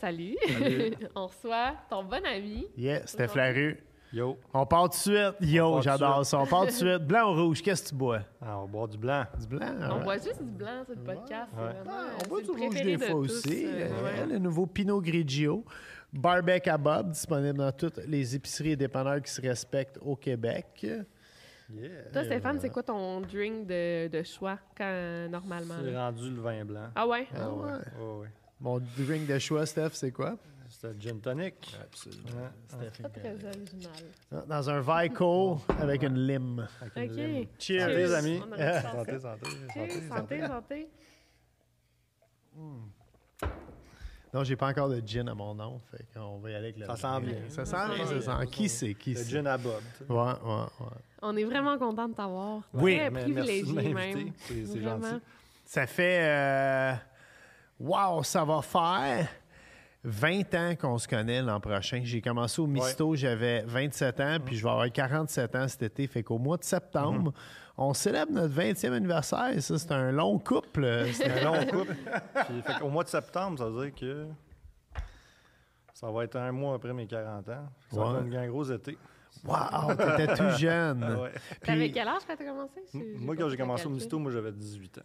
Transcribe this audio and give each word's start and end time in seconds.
Salut! 0.00 0.36
On 1.14 1.26
reçoit 1.26 1.74
ton 1.90 2.02
bon 2.04 2.24
ami. 2.24 2.66
Yeah, 2.76 3.06
c'était 3.06 3.28
Flarue. 3.28 3.76
Yo. 4.12 4.36
On 4.52 4.66
part 4.66 4.84
tout 4.84 4.88
de 4.88 4.94
suite. 4.94 5.34
Yo, 5.52 5.80
j'adore 5.82 6.24
ça. 6.26 6.38
On 6.40 6.46
part 6.46 6.62
tout 6.62 6.66
de 6.66 6.70
suite. 6.72 6.98
Blanc 7.06 7.30
ou 7.32 7.44
rouge, 7.46 7.62
qu'est-ce 7.62 7.84
que 7.84 7.88
tu 7.90 7.94
bois? 7.94 8.20
Ah, 8.40 8.58
on 8.58 8.66
boire 8.66 8.88
du 8.88 8.98
blanc. 8.98 9.24
Du 9.38 9.46
blanc? 9.46 9.66
On 9.92 10.02
boit 10.02 10.16
juste 10.16 10.42
du 10.42 10.50
blanc 10.50 10.82
sur 10.84 10.94
le 10.96 11.02
podcast. 11.02 11.50
c'est 11.54 11.62
Ouais. 11.62 11.72
vraiment, 11.74 11.90
Ah, 11.90 12.18
on 12.24 12.28
boit 12.28 12.38
c'est 12.40 12.44
du 12.54 12.60
rouge 12.60 12.74
des 12.82 12.96
de 12.96 13.04
fois 13.04 13.08
tous, 13.26 13.38
aussi. 13.46 13.66
euh, 13.66 13.88
Euh, 13.88 14.04
ouais. 14.04 14.32
Le 14.32 14.38
nouveau 14.38 14.66
Pinot 14.66 15.00
Grigio. 15.00 15.64
Barbec 16.12 16.66
à 16.66 16.76
Bob, 16.76 17.10
disponible 17.12 17.58
dans 17.58 17.70
toutes 17.70 17.98
les 17.98 18.34
épiceries 18.34 18.72
et 18.72 18.76
dépanneurs 18.76 19.22
qui 19.22 19.30
se 19.30 19.40
respectent 19.40 19.98
au 20.02 20.16
Québec. 20.16 20.66
Yeah. 20.82 22.10
Toi, 22.12 22.24
Stéphane, 22.24 22.58
c'est 22.58 22.70
quoi 22.70 22.82
ton 22.82 23.20
drink 23.20 23.64
de, 23.68 24.08
de 24.08 24.22
choix 24.24 24.58
quand, 24.76 25.28
normalement? 25.30 25.74
C'est 25.84 25.96
rendu 25.96 26.30
le 26.30 26.40
vin 26.40 26.64
blanc. 26.64 26.88
Ah 26.96 27.06
ouais? 27.06 27.28
Ah 27.32 27.48
ouais. 27.48 27.62
ouais. 27.64 27.70
Ouais, 27.70 28.20
ouais. 28.22 28.28
Mon 28.60 28.78
drink 28.98 29.26
de 29.26 29.38
choix, 29.38 29.64
Steph, 29.66 29.90
c'est 29.94 30.12
quoi? 30.12 30.36
C'est 30.68 30.86
un 30.88 30.94
gin 31.00 31.20
tonic. 31.20 31.76
Absolument. 31.82 32.48
Pas 33.02 33.08
très 33.08 33.32
original. 33.32 34.46
Dans 34.48 34.70
un 34.70 34.80
Vico 34.80 35.60
avec 35.80 36.02
une 36.04 36.26
lime. 36.26 36.66
Avec 36.80 37.10
une 37.10 37.16
lime. 37.16 37.42
OK. 37.42 37.48
Cheers. 37.58 37.80
Santé, 37.80 37.96
les 37.96 38.14
amis. 38.14 38.40
Santé, 38.40 39.18
santé. 39.18 39.50
Cheers, 39.74 40.08
santé, 40.08 40.46
santé. 40.46 40.88
Non, 44.32 44.44
j'ai 44.44 44.54
pas 44.54 44.68
encore 44.68 44.88
de 44.88 45.00
gin 45.04 45.28
à 45.28 45.34
mon 45.34 45.54
nom. 45.56 45.80
Fait 45.90 46.06
qu'on 46.14 46.38
va 46.38 46.50
y 46.50 46.54
aller 46.54 46.66
avec 46.68 46.78
le 46.78 46.86
Ça 46.86 46.94
sent 46.96 47.20
bien. 47.26 47.36
Ça 47.48 47.64
sent 47.64 47.94
bien, 47.96 48.06
ça 48.06 48.20
sent. 48.40 48.46
Qui 48.52 48.68
c'est? 48.68 48.94
Qui 48.94 49.14
Le 49.14 49.24
gin 49.24 49.46
à 49.48 49.58
Bob. 49.58 49.82
Ouais, 50.08 50.16
ouais, 50.16 50.26
ouais. 50.80 50.86
On 51.22 51.36
est 51.36 51.44
vraiment 51.44 51.76
content 51.78 52.08
de 52.08 52.14
t'avoir. 52.14 52.62
Oui. 52.74 52.96
Très 52.96 53.10
privilégié 53.10 53.92
même. 53.92 54.32
C'est- 54.46 54.80
gentil. 54.82 55.08
Ça 55.64 55.86
fait. 55.88 56.20
euh, 56.22 56.94
Wow, 57.80 58.22
ça 58.22 58.44
va 58.44 58.60
faire 58.62 59.26
20 60.04 60.54
ans 60.54 60.74
qu'on 60.76 60.98
se 60.98 61.08
connaît 61.08 61.40
l'an 61.42 61.60
prochain. 61.60 62.00
J'ai 62.04 62.20
commencé 62.20 62.60
au 62.60 62.66
Misto, 62.66 63.14
j'avais 63.16 63.62
27 63.62 64.20
ans, 64.20 64.36
puis 64.44 64.56
je 64.56 64.62
vais 64.62 64.70
avoir 64.70 64.90
47 64.92 65.56
ans 65.56 65.66
cet 65.68 65.82
été. 65.82 66.06
Fait 66.06 66.22
qu'au 66.22 66.38
mois 66.38 66.56
de 66.58 66.64
septembre, 66.64 67.32
on 67.78 67.94
célèbre 67.94 68.32
notre 68.32 68.54
20e 68.54 68.92
anniversaire. 68.92 69.50
Ça, 69.62 69.78
c'est 69.78 69.92
un 69.92 70.12
long 70.12 70.38
couple. 70.38 71.06
C'est- 71.12 71.30
Un 71.30 71.44
long 71.44 71.66
couple. 71.70 71.94
Puis, 72.46 72.62
fait 72.62 72.78
qu'au 72.78 72.88
mois 72.90 73.04
de 73.04 73.08
septembre, 73.08 73.58
ça 73.58 73.68
veut 73.70 73.86
dire 73.86 73.94
que 73.94 74.26
ça 75.94 76.10
va 76.10 76.24
être 76.24 76.36
un 76.36 76.52
mois 76.52 76.74
après 76.76 76.92
mes 76.92 77.06
40 77.06 77.48
ans. 77.48 77.68
Ça 77.90 78.00
va 78.04 78.20
être 78.26 78.36
un 78.36 78.48
gros 78.48 78.64
été. 78.64 78.96
Wow, 79.44 79.94
t'étais 79.94 80.34
tout 80.34 80.50
jeune. 80.58 81.02
Ah 81.04 81.20
ouais. 81.22 81.32
T'avais 81.62 81.84
Puis- 81.84 81.92
quel 81.92 82.08
âge 82.08 82.22
quand 82.26 82.36
t'as 82.36 82.44
commencé? 82.44 82.80
Moi, 83.18 83.36
quand 83.36 83.48
j'ai 83.48 83.56
commencé 83.56 83.86
au. 83.86 83.90
Misto, 83.90 84.18
moi, 84.18 84.30
j'avais 84.32 84.52
18 84.52 84.98
ans. 84.98 85.02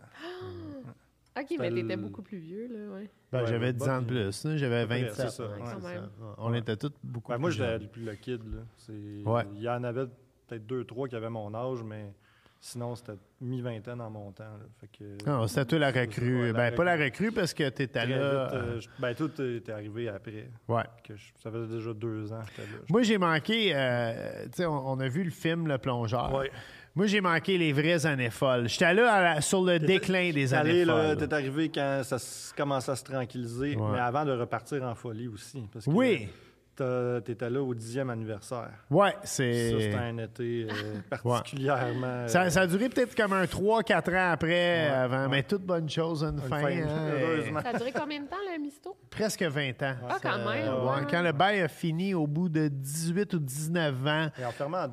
OK, 1.37 1.55
mais 1.59 1.71
t'étais 1.71 1.97
beaucoup 1.97 2.21
plus 2.21 2.37
vieux, 2.37 2.67
là, 2.71 2.93
ouais. 2.95 3.09
Ben, 3.31 3.41
Ouais, 3.41 3.47
j'avais 3.47 3.67
le 3.67 3.73
10 3.73 3.89
ans 3.89 4.01
de 4.01 4.05
plus. 4.07 4.57
J'avais 4.57 4.85
près, 4.85 5.01
27. 5.03 5.15
c'est 5.15 5.29
ça, 5.35 5.43
ouais, 5.43 5.49
ouais. 5.49 5.59
c'est 5.65 5.73
Quand 5.81 5.87
même. 5.87 6.09
ça. 6.19 6.35
On 6.37 6.53
était 6.53 6.77
tous 6.77 6.93
beaucoup 7.03 7.31
Ben, 7.31 7.37
moi, 7.37 7.49
plus 7.49 7.57
j'étais 7.57 7.69
jeunes. 7.71 7.81
le 7.81 7.87
plus 7.87 8.05
le 8.05 8.13
kid. 8.15 8.41
Là. 8.53 9.43
Il 9.53 9.61
y 9.61 9.69
en 9.69 9.83
avait 9.83 10.05
peut-être 10.47 10.65
deux, 10.65 10.85
trois 10.85 11.07
qui 11.09 11.15
avaient 11.15 11.29
mon 11.29 11.53
âge, 11.53 11.83
mais 11.83 12.13
sinon, 12.61 12.95
c'était 12.95 13.17
mi-vingtaine 13.41 13.99
en 13.99 14.09
montant. 14.09 14.43
Là. 14.45 14.65
Fait 14.79 14.87
que, 14.87 15.29
Non, 15.29 15.45
c'était 15.47 15.65
toi 15.65 15.79
la 15.79 15.91
recrue. 15.91 16.39
Ouais, 16.43 16.47
la 16.53 16.71
ben, 16.71 16.75
pas 16.75 16.83
la 16.85 16.95
recrue. 16.95 17.31
parce 17.33 17.53
que 17.53 17.67
t'étais 17.69 17.99
là. 17.99 18.05
vite, 18.05 18.15
euh, 18.15 18.49
euh, 18.53 18.79
je- 18.79 18.87
ben, 18.99 19.13
tout 19.13 19.41
est 19.41 19.69
arrivé 19.69 20.07
après. 20.07 20.49
ouais. 20.69 20.83
Que 21.03 21.15
je- 21.17 21.31
ça 21.43 21.51
faisait 21.51 21.75
déjà 21.75 21.93
deux 21.93 22.31
ans 22.31 22.39
que 22.41 22.47
j'étais 22.55 22.71
là. 22.71 22.77
Moi, 22.89 23.03
j'ai 23.03 23.17
manqué. 23.17 23.71
euh, 23.75 24.45
tu 24.45 24.49
sais, 24.53 24.65
on, 24.65 24.87
on 24.91 24.99
a 25.01 25.07
vu 25.09 25.23
le 25.23 25.31
film 25.31 25.67
Le 25.67 25.77
Plongeur. 25.77 26.33
Ouais. 26.33 26.49
Moi, 26.95 27.07
j'ai 27.07 27.19
manqué 27.19 27.57
les 27.57 27.73
vraies 27.73 28.05
années 28.05 28.29
folles. 28.29 28.69
J'étais 28.69 28.93
là 28.93 29.11
à 29.13 29.21
la- 29.35 29.41
sur 29.41 29.61
le 29.63 29.79
déclin 29.79 30.31
des 30.31 30.47
T'es 30.47 30.53
années 30.53 30.69
allé, 30.71 30.85
là, 30.85 30.93
folles. 31.15 31.17
T'es 31.27 31.33
arrivé 31.33 31.69
quand 31.69 32.01
ça 32.03 32.15
s- 32.15 32.53
commençait 32.57 32.91
à 32.91 32.95
se 32.95 33.03
tranquilliser, 33.03 33.75
Ouais. 33.75 33.91
mais 33.93 33.99
avant 33.99 34.23
de 34.23 34.31
repartir 34.31 34.81
en 34.83 34.95
folie 34.95 35.27
aussi. 35.27 35.67
Parce 35.73 35.83
que 35.85 35.89
Oui. 35.91 36.29
t'as- 36.73 37.19
T'étais 37.21 37.49
là 37.49 37.61
au 37.61 37.73
dixième 37.73 38.09
anniversaire. 38.09 38.69
Ouais, 38.89 39.11
Ça, 39.11 39.17
c'est. 39.23 39.71
c'était 39.77 39.95
un 39.95 40.17
été 40.19 40.67
euh, 40.69 40.99
particulièrement... 41.09 42.07
euh, 42.07 42.27
Ça, 42.29 42.49
ça 42.49 42.61
a 42.61 42.67
duré 42.67 42.87
peut-être 42.89 43.13
comme 43.15 43.33
un 43.33 43.45
3-4 43.45 44.13
ans 44.15 44.31
après, 44.31 44.47
Ouais, 44.87 44.87
avant, 44.93 45.23
ouais. 45.23 45.27
mais 45.29 45.43
toute 45.43 45.63
bonne 45.63 45.89
chose 45.89 46.23
a 46.23 46.29
une, 46.29 46.39
fin. 46.39 46.59
fin, 46.61 46.67
hein, 46.81 46.87
heureusement. 47.21 47.61
Ça 47.61 47.69
a 47.69 47.77
duré 47.77 47.91
combien 47.91 48.21
de 48.21 48.27
temps, 48.27 48.35
le 48.55 48.61
misto? 48.61 48.95
et 49.03 49.07
Presque 49.09 49.43
20 49.43 49.83
ans. 49.83 49.95
Ah, 50.09 50.17
quand 50.21 50.37
même. 50.37 50.47
Ouais, 50.47 50.89
ouais. 50.91 51.07
Quand 51.09 51.21
le 51.21 51.31
bail 51.33 51.59
a 51.61 51.67
fini 51.67 52.13
au 52.13 52.25
bout 52.27 52.47
de 52.49 52.69
18 52.69 53.33
ou 53.33 53.39
19 53.39 54.07
ans, 54.07 54.27
Et 54.39 54.45
enfermé 54.45 54.77
en 54.77 54.87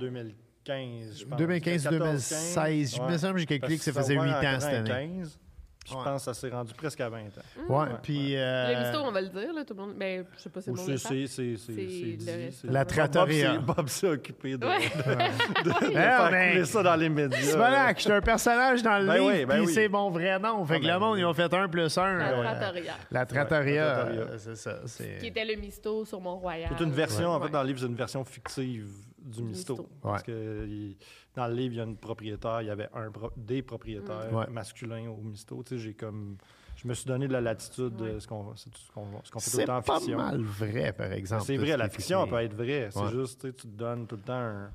2015, 0.67 1.19
je 1.21 1.25
pense. 1.25 1.41
2015-2016, 1.41 2.97
je 2.97 3.03
me 3.13 3.19
semble 3.19 3.35
que 3.35 3.41
j'ai 3.41 3.47
calculé 3.47 3.79
que 3.79 3.85
ça 3.85 3.93
faisait 3.93 4.15
8 4.15 4.21
ans 4.21 4.61
cette 4.61 4.89
année. 4.91 4.91
15, 4.91 5.39
puis 5.85 5.95
Ouais. 5.95 5.99
je 5.99 6.05
pense 6.05 6.25
que 6.25 6.33
ça 6.33 6.35
s'est 6.41 6.49
rendu 6.49 6.73
presque 6.75 7.01
à 7.01 7.09
20 7.09 7.19
ans. 7.19 7.69
Ouais, 7.69 7.87
puis. 8.05 8.37
euh, 8.37 8.73
Le 8.73 8.85
misto, 8.85 8.99
on 9.05 9.11
va 9.11 9.21
le 9.21 9.29
dire, 9.31 9.53
là, 9.53 9.65
tout 9.65 9.75
le 9.75 9.81
monde. 9.81 9.95
Ben, 9.99 10.25
je 10.37 10.41
sais 10.43 10.49
pas 10.49 10.61
si 10.61 10.71
monde 10.71 10.79
c'est 10.79 10.93
le 10.93 10.97
sait. 10.97 11.27
c'est- 11.27 11.57
c'est- 11.57 12.67
La 12.71 12.85
Bob 12.85 12.93
trattoria. 12.95 13.53
s'est- 13.55 13.59
Bob 13.59 13.89
s'est 13.89 14.07
occupé 14.07 14.57
de, 14.57 14.65
Ouais. 14.65 14.79
de- 14.79 15.65
de 15.65 15.69
Non, 15.69 15.75
faire 15.93 16.29
couler 16.29 16.65
ça 16.67 16.83
dans 16.85 16.95
les 16.95 17.09
médias. 17.09 17.37
C'est 17.43 17.57
malade, 17.57 17.97
je 17.97 18.03
suis 18.03 18.13
un 18.13 18.21
personnage 18.21 18.83
dans 18.85 18.99
le 19.01 19.07
Ben 19.07 19.15
livre, 19.15 19.27
oui, 19.27 19.45
ben 19.45 19.55
puis 19.57 19.67
oui. 19.67 19.75
c'est 19.75 19.89
mon 19.89 20.09
vrai 20.11 20.39
nom. 20.39 20.65
Fait 20.65 20.75
Ah, 20.75 20.79
que 20.79 20.85
ben 20.85 20.93
le 20.95 20.99
monde, 21.01 21.15
oui. 21.15 21.21
ils 21.23 21.25
ont 21.25 21.35
fait 21.35 21.53
un 21.53 21.69
plus 21.69 21.99
un. 21.99 22.15
La 22.17 22.31
trattoria. 22.55 22.93
La 23.11 23.27
trattoria, 23.27 24.05
Ouais, 24.07 24.27
c'est 24.39 24.57
ça. 24.57 24.77
Qui 25.19 25.27
était 25.27 25.45
le 25.45 25.57
misto 25.61 26.05
sur 26.05 26.21
Mont-Royal. 26.21 26.71
C'est 26.79 26.85
une 26.85 26.93
version, 26.93 27.31
en 27.31 27.39
fait, 27.41 27.47
Ouais. 27.47 27.51
dans 27.51 27.63
le 27.63 27.67
livre, 27.67 27.81
c'est 27.81 27.87
une 27.87 27.97
version 27.97 28.25
fictive 28.25 28.87
du 29.25 29.43
misto. 29.43 29.75
misto. 29.77 29.89
Parce 30.03 30.23
que 30.23 30.67
il- 30.69 30.97
dans 31.35 31.47
le 31.47 31.55
livre, 31.55 31.75
il 31.75 31.79
y 31.79 31.81
a 31.81 31.85
une 31.85 31.97
propriétaire, 31.97 32.63
il 32.63 32.67
y 32.67 32.71
avait 32.71 32.89
un 32.95 33.11
pro- 33.11 33.31
des 33.37 33.63
propriétaires 33.63 34.49
masculins 34.51 35.09
au 35.11 35.17
misto. 35.23 35.63
Tu 35.63 35.77
sais, 35.77 35.79
j'ai 35.83 35.95
comme. 35.95 36.37
Je 36.77 36.89
me 36.89 36.95
suis 36.95 37.07
donné 37.07 37.29
de 37.29 37.33
la 37.33 37.41
latitude 37.41 37.95
de 37.97 38.19
ce 38.19 38.27
qu'on 38.27 38.57
c'est 38.57 38.75
ce 38.75 38.91
qu'on 38.91 39.07
ce 39.23 39.31
qu'on 39.31 39.39
fait 39.39 39.51
tout 39.51 39.57
C'est 39.57 39.61
le 39.63 39.67
temps 39.67 39.77
en 39.77 39.83
pas 39.83 39.97
fiction. 39.99 40.17
mal 40.19 40.41
vrai, 40.43 40.93
par 40.93 41.13
exemple. 41.13 41.45
C'est 41.45 41.57
vrai, 41.57 41.73
ce 41.73 41.77
la 41.77 41.89
fiction 41.89 42.27
peut 42.27 42.39
être 42.41 42.55
vraie. 42.55 42.89
C'est 42.91 43.01
Ouais. 43.01 43.11
juste, 43.13 43.43
tu 43.55 43.69
te 43.69 43.77
donnes 43.77 44.07
tout 44.07 44.17
le 44.17 44.23
temps 44.23 44.33
un, 44.33 44.71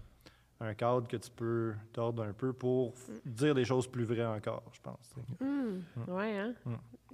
un 0.61 0.73
cadre 0.75 1.07
que 1.07 1.17
tu 1.17 1.29
peux 1.31 1.73
tordre 1.91 2.23
un 2.23 2.33
peu 2.33 2.53
pour 2.53 2.93
f- 2.93 2.95
dire 3.25 3.53
des 3.55 3.65
choses 3.65 3.88
plus 3.88 4.05
vraies 4.05 4.25
encore, 4.25 4.63
je 4.71 4.79
pense. 4.81 5.00
sais. 5.15 5.43
Hum, 5.45 5.83
Ouais, 6.07 6.38
hein? 6.38 6.53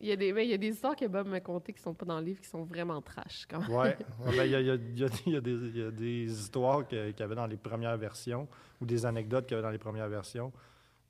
Il 0.04 0.10
y, 0.10 0.12
a 0.12 0.16
des, 0.18 0.34
ben, 0.34 0.42
il 0.42 0.50
y 0.50 0.54
a 0.54 0.58
des 0.58 0.68
histoires 0.68 0.96
que 0.98 1.06
Bob 1.08 1.28
m'a 1.28 1.40
contées 1.40 1.72
qui 1.72 1.82
sont 1.82 1.94
pas 1.94 2.06
dans 2.06 2.20
le 2.20 2.26
livre, 2.26 2.42
qui 2.42 2.48
sont 2.50 2.64
vraiment 2.64 3.02
trash. 3.02 3.46
Quand 3.50 3.62
même. 3.62 3.70
Ouais. 3.72 3.98
Ouais, 4.26 4.36
ben, 4.38 4.44
Il 4.46 4.52
y, 4.52 4.56
a, 4.56 4.60
il 4.60 4.66
y 4.68 4.70
a- 4.72 4.76
il 4.76 5.00
y 5.00 5.04
a- 5.06 5.10
il 5.26 5.32
y 5.34 5.36
a 5.38 5.42
des- 5.42 5.52
il 5.52 5.78
y 5.78 5.82
a 5.84 5.92
des 5.92 6.24
histoires 6.42 6.86
qu'il 6.86 7.14
y 7.18 7.24
avait 7.24 7.36
dans 7.36 7.48
les 7.48 7.56
premières 7.58 7.98
versions 7.98 8.48
ou 8.82 8.86
des 8.86 9.06
anecdotes 9.06 9.46
qu'il 9.46 9.56
y 9.56 9.58
avait 9.58 9.66
dans 9.66 9.72
les 9.72 9.78
premières 9.78 10.10
versions. 10.10 10.52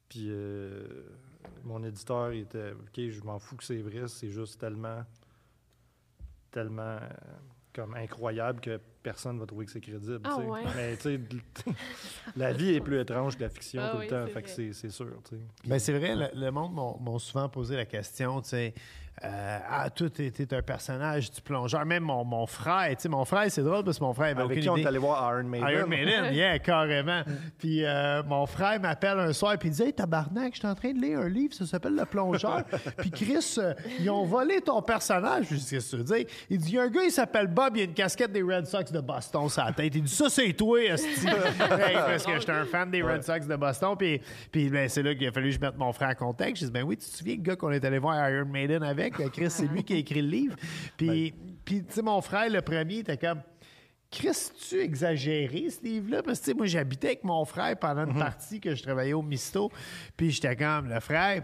Puis 0.10 0.28
euh, 0.30 0.86
mon 1.64 1.84
éditeur 1.84 2.32
il 2.34 2.42
était 2.42 2.72
OK, 2.74 3.10
je 3.10 3.24
m'en 3.24 3.40
fous 3.40 3.56
que 3.56 3.64
c'est 3.64 3.82
vrai, 3.82 4.08
c'est 4.08 4.30
juste 4.30 4.60
tellement 4.62 5.04
tellement 6.52 6.98
euh, 7.02 7.10
comme 7.74 7.96
incroyable 7.96 8.62
que 8.62 8.80
personne 9.04 9.40
va 9.40 9.46
trouver 9.46 9.66
que 9.66 9.72
c'est 9.72 9.82
crédible. 9.82 10.22
Ah 10.24 10.36
tu 10.38 10.42
sais. 10.42 10.50
ouais. 10.50 10.62
Mais 10.76 10.96
tu 10.98 11.02
sais, 11.04 11.20
la 12.36 12.54
vie 12.54 12.74
est 12.76 12.82
plus 12.82 13.00
étrange 13.00 13.38
que 13.38 13.44
la 13.44 13.50
fiction 13.50 13.82
Ah 13.84 13.90
tout 13.92 13.98
oui, 13.98 14.06
le 14.06 14.10
temps, 14.10 14.24
c'est 14.26 14.34
fait 14.34 14.42
que 14.42 14.48
vrai. 14.48 14.56
c'est 14.56 14.74
c'est 14.74 14.90
sûr. 14.90 15.08
Ben, 15.66 15.80
c'est 15.80 15.94
vrai, 15.94 16.16
le, 16.16 16.28
le 16.34 16.52
monde 16.52 16.74
m'ont 16.74 16.98
m'ont 17.00 17.20
souvent 17.20 17.50
posé 17.50 17.76
la 17.76 17.86
question, 17.86 18.42
tu 18.42 18.50
sais, 18.50 18.74
euh, 19.24 19.60
ah, 19.70 19.90
t'es 19.92 20.32
t'es 20.32 20.54
un 20.56 20.62
personnage 20.62 21.32
du 21.32 21.40
plongeur. 21.40 21.86
Même 21.86 22.04
mon, 22.04 22.26
mon 22.26 22.48
frère, 22.48 22.90
tu 22.90 23.04
sais, 23.04 23.10
mon 23.10 23.24
frère, 23.26 23.50
c'est 23.50 23.62
drôle 23.62 23.84
parce 23.84 24.00
que 24.00 24.04
mon 24.04 24.14
frère 24.14 24.32
avait 24.32 24.42
Avec 24.42 24.60
qui 24.60 24.70
on 24.70 24.76
est 24.76 24.86
allé 24.86 24.98
voir 24.98 25.32
Iron 25.32 25.48
Maiden. 25.48 25.70
Iron 25.70 25.88
Maiden, 25.88 26.26
yeah, 26.34 26.58
carrément. 26.60 27.22
Puis 27.60 27.86
euh, 27.86 28.24
mon 28.24 28.46
frère 28.48 28.82
m'appelle 28.82 29.20
un 29.20 29.32
soir 29.32 29.58
puis 29.60 29.70
il 29.70 29.76
dit 29.76 29.84
Hey, 29.84 29.94
tabarnak, 29.94 30.56
je 30.56 30.60
suis 30.60 30.68
en 30.68 30.74
train 30.76 30.92
de 30.94 31.00
lire 31.00 31.20
un 31.20 31.30
livre, 31.30 31.54
ça 31.54 31.66
s'appelle 31.66 31.96
Le 31.96 32.06
Plongeur. 32.06 32.64
puis 32.98 33.12
Chris, 33.12 33.56
euh, 33.60 33.74
ils 34.00 34.10
ont 34.10 34.26
volé 34.26 34.62
ton 34.62 34.82
personnage. 34.82 35.46
Je 35.52 35.56
dis 35.56 35.70
Qu'est-ce 35.70 35.92
que 35.92 36.02
tu 36.02 36.04
veux 36.04 36.18
dire? 36.18 36.26
Il 36.50 36.58
dit 36.58 36.70
Il 36.70 36.74
y 36.74 36.80
a 36.80 36.84
un 36.84 36.90
gars, 36.90 37.04
il 37.04 37.12
s'appelle 37.12 37.48
Bob, 37.48 37.78
il 37.78 37.82
a 37.82 37.86
une 37.86 37.94
casquette 37.94 38.32
des 38.32 38.42
Red 38.42 38.66
Sox 38.66 38.92
de 38.94 39.02
Boston 39.02 39.50
sur 39.50 39.64
la 39.64 39.74
tête. 39.74 39.94
Il 39.96 40.04
dit 40.04 40.16
Ça, 40.16 40.30
c'est 40.30 40.54
toi, 40.54 40.82
esti. 40.82 41.28
Hey, 41.28 41.94
Parce 41.94 42.26
que 42.26 42.40
j'étais 42.40 42.52
un 42.52 42.66
fan 42.66 42.90
des 42.90 43.02
Red 43.02 43.24
Sox 43.24 43.46
de 43.48 43.56
Boston. 43.56 43.96
Puis, 43.98 44.22
puis 44.52 44.70
ben, 44.70 44.88
c'est 44.88 45.04
là 45.04 45.14
qu'il 45.16 45.28
a 45.28 45.32
fallu 45.32 45.50
que 45.50 45.56
je 45.56 45.60
mette 45.60 45.78
mon 45.78 45.92
frère 45.92 46.10
en 46.10 46.16
contexte. 46.16 46.62
Je 46.62 46.68
dis 46.68 46.72
Ben 46.72 46.84
oui, 46.84 46.96
tu 46.98 47.10
te 47.10 47.18
souviens, 47.18 47.36
le 47.36 47.42
gars 47.42 47.56
qu'on 47.56 47.72
est 47.72 47.84
allé 47.84 48.00
voir 48.00 48.30
Iron 48.30 48.46
Maiden 48.46 48.84
avec 48.84 49.16
Chris, 49.32 49.50
c'est 49.50 49.68
lui 49.68 49.84
qui 49.84 49.94
a 49.94 49.98
écrit 49.98 50.22
le 50.22 50.30
livre. 50.30 50.56
Puis, 50.96 51.34
puis 51.66 51.84
tu 51.84 51.94
sais, 51.94 52.02
mon 52.02 52.22
frère, 52.22 52.50
le 52.50 52.62
premier, 52.62 53.00
était 53.00 53.18
comme. 53.18 53.42
Chris, 54.12 54.52
tu 54.70 54.80
exagéré 54.80 55.70
ce 55.72 55.84
livre-là? 55.84 56.22
Parce 56.22 56.40
que, 56.40 56.46
tu 56.46 56.52
sais, 56.52 56.56
moi, 56.56 56.68
j'habitais 56.68 57.08
avec 57.08 57.24
mon 57.24 57.44
frère 57.46 57.76
pendant 57.80 58.06
une 58.06 58.20
partie 58.20 58.60
que 58.60 58.76
je 58.76 58.84
travaillais 58.84 59.14
au 59.14 59.24
Misto. 59.24 59.72
Puis 60.16 60.30
j'étais 60.30 60.56
comme, 60.56 60.88
le 60.88 61.00
frère, 61.00 61.44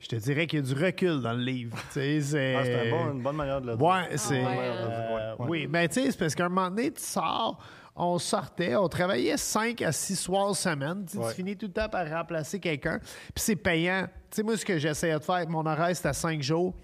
je 0.00 0.08
te 0.08 0.16
dirais 0.16 0.46
qu'il 0.46 0.58
y 0.60 0.62
a 0.62 0.74
du 0.74 0.82
recul 0.84 1.20
dans 1.20 1.32
le 1.34 1.42
livre. 1.44 1.76
C'est. 1.90 2.16
Ah, 2.56 2.64
c'est 2.64 2.88
un 2.88 2.90
bon- 2.90 3.12
une 3.12 3.22
bonne 3.22 3.36
manière 3.36 3.60
de 3.60 3.68
le 3.68 3.76
dire. 3.76 3.86
Ouais, 3.86 4.16
c'est. 4.16 4.40
ouais, 4.42 4.46
euh, 4.58 5.36
ouais. 5.36 5.46
Oui, 5.48 5.66
mais 5.70 5.86
tu 5.88 6.02
sais, 6.02 6.10
c'est 6.10 6.18
parce 6.18 6.34
qu'à 6.34 6.46
un 6.46 6.48
moment 6.48 6.70
donné, 6.70 6.90
tu 6.90 7.02
sors, 7.02 7.58
on 7.94 8.18
sortait, 8.18 8.76
on 8.76 8.88
travaillait 8.88 9.36
5 9.36 9.82
à 9.82 9.92
6 9.92 10.16
soirs 10.16 10.56
semaine. 10.56 11.04
Tu 11.10 11.18
finis 11.34 11.56
tout 11.56 11.66
le 11.66 11.72
temps 11.72 11.88
par 11.88 12.08
remplacer 12.08 12.58
quelqu'un. 12.58 12.98
Puis 12.98 13.44
c'est 13.44 13.56
payant. 13.56 14.06
Tu 14.30 14.36
sais, 14.36 14.42
moi, 14.42 14.56
ce 14.56 14.64
que 14.64 14.78
j'essayais 14.78 15.18
de 15.18 15.22
faire, 15.24 15.46
mon 15.48 15.66
horaire, 15.66 15.94
c'était 15.94 16.12
5 16.12 16.40
jours. 16.42 16.74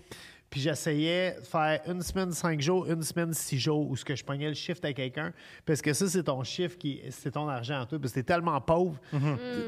Puis 0.48 0.60
j'essayais 0.60 1.36
de 1.40 1.44
faire 1.44 1.80
une 1.88 2.00
semaine, 2.02 2.30
cinq 2.32 2.60
jours, 2.60 2.86
une 2.88 3.02
semaine, 3.02 3.32
six 3.34 3.58
jours, 3.58 3.90
où 3.90 3.96
ce 3.96 4.04
que 4.04 4.14
je 4.14 4.24
pognais 4.24 4.48
le 4.48 4.54
shift 4.54 4.84
à 4.84 4.92
quelqu'un. 4.92 5.32
Parce 5.66 5.82
que 5.82 5.92
ça, 5.92 6.06
c'est 6.08 6.22
ton 6.22 6.42
chiffre, 6.44 6.78
qui, 6.78 7.02
c'est 7.10 7.32
ton 7.32 7.48
argent 7.48 7.80
en 7.80 7.86
toi. 7.86 7.98
Parce 7.98 8.12
que 8.12 8.20
t'es 8.20 8.22
tellement 8.22 8.60
pauvre. 8.60 8.98
Tu 9.10 9.18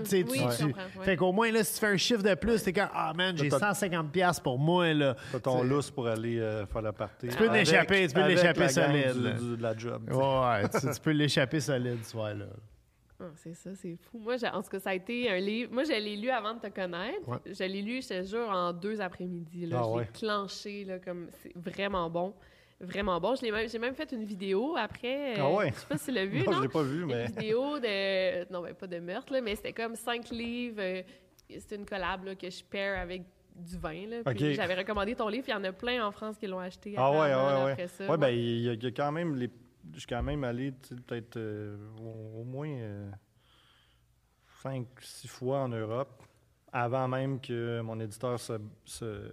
sais, 0.05 0.25
Oui, 0.25 0.39
tu- 0.39 0.39
je 0.39 0.57
tu- 0.57 0.65
comprends, 0.67 0.83
ouais. 1.01 1.05
Fait 1.05 1.17
qu'au 1.17 1.33
moins, 1.33 1.51
là, 1.51 1.65
si 1.65 1.75
tu 1.75 1.81
fais 1.81 1.89
un 1.89 1.97
chiffre 1.97 2.23
de 2.23 2.35
plus, 2.35 2.63
t'es 2.63 2.73
comme, 2.73 2.89
ah 2.95 3.13
man, 3.15 3.37
j'ai 3.37 3.49
T'as- 3.49 3.59
150$ 3.59 4.09
piastres 4.11 4.43
pour 4.43 4.59
moi, 4.59 4.95
là. 4.95 5.17
T'as 5.33 5.41
ton 5.41 5.63
lousse 5.65 5.91
pour 5.91 6.07
aller 6.07 6.39
euh, 6.39 6.65
faire 6.67 6.83
la 6.83 6.93
partie. 6.93 7.29
Tu 7.29 7.37
peux 7.37 7.53
l'échapper, 7.53 8.07
tu 8.07 8.15
peux 8.15 8.27
l'échapper 8.29 8.69
solide, 8.69 9.17
là. 9.23 9.33
de 9.33 9.57
la 9.63 9.77
job. 9.77 10.03
tu 10.07 10.15
sais. 10.15 10.19
Ouais, 10.21 10.69
tu, 10.69 10.95
tu 10.95 11.01
peux 11.03 11.11
l'échapper 11.11 11.61
solide 11.61 11.99
ce 12.05 12.11
soir-là. 12.11 12.47
Ah, 13.21 13.31
c'est 13.35 13.55
ça, 13.55 13.75
c'est 13.75 13.97
fou. 13.97 14.19
Moi, 14.19 14.37
en 14.53 14.63
tout 14.63 14.69
cas, 14.71 14.79
ça 14.79 14.91
a 14.91 14.95
été 14.95 15.29
un 15.31 15.39
livre. 15.39 15.73
Moi, 15.73 15.83
je 15.85 15.91
l'ai 15.91 16.17
lu 16.17 16.31
avant 16.31 16.55
de 16.55 16.61
te 16.61 16.69
connaître. 16.69 17.27
Ouais. 17.29 17.39
Je 17.47 17.65
l'ai 17.65 17.83
lu, 17.83 18.01
je 18.01 18.09
te 18.09 18.23
jure, 18.23 18.49
en 18.49 18.73
deux 18.73 19.01
après-midi. 19.01 19.67
là. 19.67 19.79
Ah 19.81 19.83
je 19.85 19.89
l'ai 19.91 19.97
ouais. 19.97 20.09
clenché, 20.15 20.85
là, 20.85 20.99
comme 21.01 21.29
c'est 21.43 21.53
vraiment 21.57 22.09
bon. 22.09 22.33
Vraiment 22.81 23.21
bon. 23.21 23.35
Je 23.35 23.43
l'ai 23.43 23.51
même- 23.51 23.69
J'ai 23.69 23.81
même 23.81 23.95
fait 23.95 24.13
une 24.13 24.25
vidéo 24.25 24.77
après. 24.79 25.35
Ah 25.37 25.51
ouais? 25.53 25.71
Je 25.75 25.81
sais 25.81 25.87
pas 25.87 25.99
si 25.99 26.05
tu 26.07 26.11
l'as 26.13 26.27
vu, 26.27 26.39
Non, 26.45 26.45
non? 26.53 26.57
je 26.59 26.63
l'ai 26.63 26.69
pas 26.69 26.83
vu, 26.83 27.05
mais. 27.07 27.23
Une 27.27 27.33
vidéo 27.33 27.79
de. 27.81 28.53
Non, 28.53 28.63
ben, 28.63 28.75
pas 28.75 28.87
de 28.87 28.99
meurtre, 29.01 29.33
là, 29.33 29.41
mais 29.41 29.57
c'était 29.57 29.73
comme 29.73 29.97
cinq 29.97 30.31
livres. 30.31 30.77
euh, 30.81 31.03
C'était 31.59 31.75
une 31.77 31.87
collab 31.87 32.25
là, 32.25 32.35
que 32.37 32.49
je 32.49 32.63
paire 32.63 33.01
avec 33.01 33.23
du 33.57 33.77
vin. 33.79 34.07
Là, 34.07 34.19
puis 34.33 34.51
Ok. 34.51 34.55
J'avais 34.55 34.77
recommandé 34.77 35.17
ton 35.17 35.27
livre. 35.29 35.47
Il 35.49 35.51
y 35.51 35.55
en 35.55 35.65
a 35.65 35.73
plein 35.73 36.07
en 36.07 36.13
France 36.13 36.39
qui 36.39 36.47
l'ont 36.47 36.61
acheté. 36.61 36.95
Ah 36.97 37.11
ouais, 37.11 37.19
ouais, 37.19 37.65
ouais. 37.65 37.73
après 37.73 37.89
ça. 37.89 38.09
Ouais, 38.09 38.17
ben, 38.17 38.29
il 38.29 38.61
y, 38.61 38.69
a- 38.69 38.75
il 38.75 38.85
y 38.85 38.87
a 38.87 38.91
quand 38.93 39.11
même 39.11 39.35
les. 39.35 39.51
Je 39.93 39.99
suis 39.99 40.07
quand 40.07 40.23
même 40.23 40.45
allé, 40.45 40.73
peut-être 41.07 41.37
euh, 41.37 41.77
au, 42.01 42.41
au 42.41 42.45
moins 42.45 42.69
euh, 42.69 43.11
cinq, 44.63 44.87
six 45.01 45.29
fois 45.29 45.61
en 45.61 45.69
Europe, 45.69 46.23
avant 46.73 47.09
même 47.09 47.41
que 47.41 47.81
mon 47.81 47.99
éditeur 48.01 48.39
se, 48.39 48.55
se, 48.85 49.31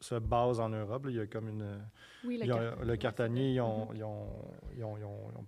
se 0.00 0.14
base 0.16 0.60
en 0.60 0.68
Europe. 0.70 1.04
là. 1.06 1.10
Il 1.10 1.16
y 1.16 1.20
a 1.20 1.26
comme 1.26 1.48
une. 1.48 1.80
Oui, 2.24 2.38
le 2.38 2.46
ils 2.46 2.52
ont- 2.52 2.56
carte- 2.56 2.80
le 2.84 2.96
Cartanier, 2.96 3.52
ils, 3.54 3.60
ont- 3.60 3.88
ils 3.94 4.02
ont- 4.04 4.52
ils 4.76 4.84
ont- 4.84 4.96
ils 4.98 5.04
ont- 5.04 5.28
ils 5.32 5.36
ont- 5.38 5.46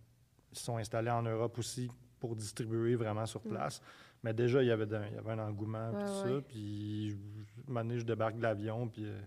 ils 0.52 0.58
sont 0.58 0.76
installés 0.76 1.10
en 1.10 1.22
Europe 1.22 1.58
aussi 1.58 1.90
pour 2.20 2.36
distribuer 2.36 2.94
vraiment 2.96 3.26
sur 3.26 3.40
place. 3.42 3.82
Mais 4.22 4.32
déjà, 4.32 4.62
il 4.62 4.66
y 4.68 4.70
avait, 4.70 4.86
d'un- 4.86 5.06
il 5.06 5.14
y 5.14 5.18
avait 5.18 5.32
un 5.32 5.38
engouement, 5.40 5.90
Ouais, 5.92 6.00
tout 6.04 6.06
ça. 6.12 6.26
ouais. 6.26 6.40
Puis, 6.42 7.10
je- 7.10 7.70
un 7.72 7.74
donné, 7.84 7.98
je 7.98 8.04
débarque 8.04 8.36
de 8.36 8.42
l'avion, 8.42 8.88
puis 8.88 9.04
euh, 9.06 9.20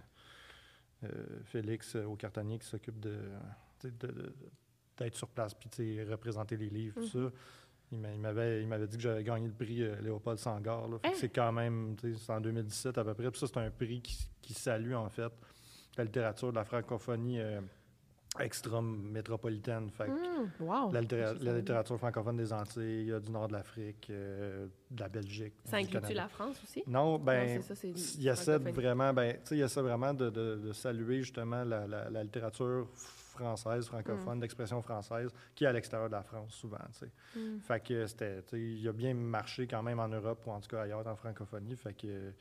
euh, 1.04 1.40
Félix 1.46 1.96
euh, 1.96 2.06
au 2.06 2.16
Cartanier 2.16 2.58
qui 2.60 2.66
s'occupe 2.68 3.00
de- 3.00 3.30
d'être 5.00 5.16
sur 5.16 5.28
place, 5.30 5.54
puis 5.54 6.04
représenter 6.04 6.58
les 6.58 6.70
livres, 6.70 6.96
tout 7.02 7.08
ça. 7.08 7.32
Il 7.92 7.98
m'a- 8.00 8.12
il 8.14 8.20
m'avait, 8.20 8.62
il 8.62 8.68
m'avait 8.68 8.86
dit 8.88 8.98
que 8.98 9.02
j'avais 9.04 9.24
gagné 9.24 9.48
le 9.48 9.54
prix 9.54 9.82
euh, 9.82 9.96
Léopold 10.02 10.38
Sangar. 10.38 10.86
Hein? 11.04 11.12
c'est 11.16 11.30
quand 11.30 11.52
même, 11.52 11.96
tu 12.00 12.14
sais, 12.14 12.20
c'est 12.24 12.32
en 12.32 12.40
2017 12.40 12.98
à 13.00 13.04
peu 13.04 13.14
près. 13.16 13.32
Puis 13.32 13.40
ça, 13.40 13.48
c'est 13.48 13.58
un 13.58 13.72
prix 13.72 14.00
qui, 14.02 14.28
qui 14.42 14.54
salue, 14.54 14.94
en 14.94 15.10
fait, 15.10 15.32
la 15.98 16.04
littérature 16.04 16.52
de 16.52 16.58
la 16.58 16.66
francophonie 16.66 17.40
euh, 17.40 17.62
extra-métropolitaine. 18.40 19.90
Fait 19.90 20.04
Hum, 20.10 20.50
wow. 20.60 20.92
la, 20.92 21.02
littéra- 21.02 21.34
littérature 21.34 21.98
francophone 21.98 22.38
des 22.38 22.54
Antilles, 22.54 23.14
du 23.26 23.32
nord 23.32 23.48
de 23.48 23.54
l'Afrique, 23.54 24.08
euh, 24.10 24.68
de 24.92 25.00
la 25.00 25.10
Belgique. 25.10 25.54
Ça 25.66 25.82
Canada. 25.84 26.14
la 26.14 26.28
France 26.28 26.62
aussi? 26.64 26.84
Non, 26.88 27.18
ben, 27.18 27.62
il 28.18 28.28
essaie 28.28 28.58
vraiment, 28.58 29.14
ben, 29.14 29.34
tu 29.34 29.40
sais, 29.46 29.58
il 29.58 29.62
essaie 29.62 29.82
vraiment 29.82 30.14
de, 30.14 30.30
de- 30.30 30.56
de 30.68 30.74
saluer 30.74 31.20
justement 31.22 31.64
la, 31.64 31.88
la- 31.88 32.10
la 32.10 32.24
littérature 32.24 32.88
française, 33.40 33.86
francophone, 33.88 34.38
Mm. 34.38 34.42
d'expression 34.42 34.82
française, 34.82 35.30
qui 35.56 35.64
est 35.64 35.68
à 35.68 35.72
l'extérieur 35.74 36.10
de 36.10 36.16
la 36.16 36.24
France 36.24 36.54
souvent. 36.54 36.78
Mm. 37.36 37.60
Fait 37.62 37.80
que 37.80 38.06
c'était, 38.08 38.44
il 38.54 38.88
a 38.88 38.92
bien 38.94 39.14
marché 39.14 39.68
quand 39.68 39.82
même 39.84 40.00
en 40.00 40.08
Europe 40.10 40.44
ou 40.46 40.52
en 40.52 40.60
tout 40.60 40.68
cas 40.70 40.82
ailleurs 40.84 41.06
en 41.08 41.16
francophonie. 41.16 41.76
Fait 41.76 41.94
que 41.94 42.34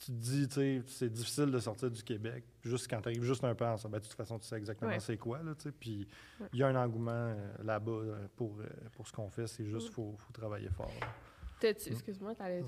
tu 0.00 0.06
te 0.06 0.12
dis, 0.12 0.46
tu 0.46 0.54
sais, 0.54 0.82
c'est 0.86 1.12
difficile 1.12 1.50
de 1.50 1.58
sortir 1.58 1.90
du 1.90 2.02
Québec. 2.04 2.44
Juste 2.62 2.88
quand 2.88 3.00
tu 3.00 3.08
arrives 3.08 3.24
juste 3.24 3.42
un 3.42 3.54
peu 3.54 3.64
en 3.66 3.76
ça, 3.76 3.88
ben, 3.88 3.98
de 3.98 4.04
toute 4.04 4.12
façon, 4.14 4.38
tu 4.38 4.46
sais 4.46 4.56
exactement 4.56 4.92
Ouais. 4.92 5.00
c'est 5.00 5.16
quoi, 5.16 5.42
là, 5.42 5.54
tu 5.56 5.62
sais. 5.64 5.72
Puis 5.72 6.06
Ouais. 6.40 6.46
il 6.52 6.60
y 6.60 6.62
a 6.62 6.68
un 6.68 6.76
engouement 6.76 7.10
euh, 7.10 7.34
là-bas 7.64 7.90
euh, 7.90 8.28
pour, 8.36 8.58
euh, 8.60 8.64
pour 8.94 9.08
ce 9.08 9.12
qu'on 9.12 9.28
fait. 9.28 9.48
C'est 9.48 9.64
juste, 9.66 9.88
Mm. 9.90 9.92
faut, 9.94 10.14
faut 10.16 10.32
travailler 10.32 10.68
fort. 10.70 10.90
T'as-tu- 11.60 11.90
Excuse-moi, 11.90 12.36
t'allais. 12.36 12.62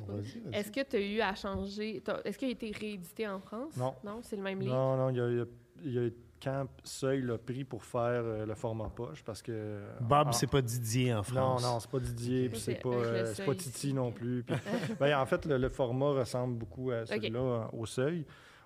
Est-ce 0.52 0.72
que 0.72 0.82
tu 0.82 0.96
as 0.96 1.00
eu 1.00 1.20
à 1.20 1.32
changer? 1.36 2.02
Est-ce 2.24 2.36
qu'il 2.36 2.48
a 2.48 2.50
été 2.50 2.72
réédité 2.72 3.28
en 3.28 3.38
France? 3.38 3.76
Non. 3.76 3.94
Non, 4.02 4.20
c'est 4.22 4.34
le 4.34 4.42
même 4.42 4.58
livre? 4.58 4.74
Non, 4.74 4.96
non, 4.96 5.10
il 5.10 5.16
y 5.16 5.20
a, 5.20 5.28
il 5.30 5.36
y 5.36 5.40
a- 5.40 5.46
il 5.84 5.92
y 5.92 5.98
a 5.98 6.10
quand 6.42 6.66
Seuil 6.84 7.22
l'a 7.22 7.38
pris 7.38 7.64
pour 7.64 7.84
faire 7.84 8.22
euh, 8.24 8.46
le 8.46 8.54
format 8.54 8.88
poche 8.88 9.22
parce 9.24 9.42
que. 9.42 9.80
Bob, 10.00 10.28
en- 10.28 10.32
c'est 10.32 10.46
pas 10.46 10.62
Didier 10.62 11.12
en 11.12 11.18
Non, 11.18 11.22
France. 11.22 11.62
non, 11.62 11.80
c'est 11.80 11.90
pas 11.90 11.98
Didier, 12.00 12.48
puis 12.48 12.58
C'est 12.60 12.74
pas, 12.82 12.88
euh, 12.90 13.34
pas 13.46 13.54
Titi 13.54 13.68
ici. 13.88 13.94
non 13.94 14.10
plus. 14.12 14.44
Ben, 15.00 15.18
en 15.20 15.26
fait, 15.26 15.44
le, 15.46 15.58
le 15.58 15.68
format 15.68 16.10
ressemble 16.12 16.56
beaucoup 16.56 16.90
à 16.90 17.06
celui-là, 17.06 17.68
au 17.72 17.86
seuil. 17.86 18.24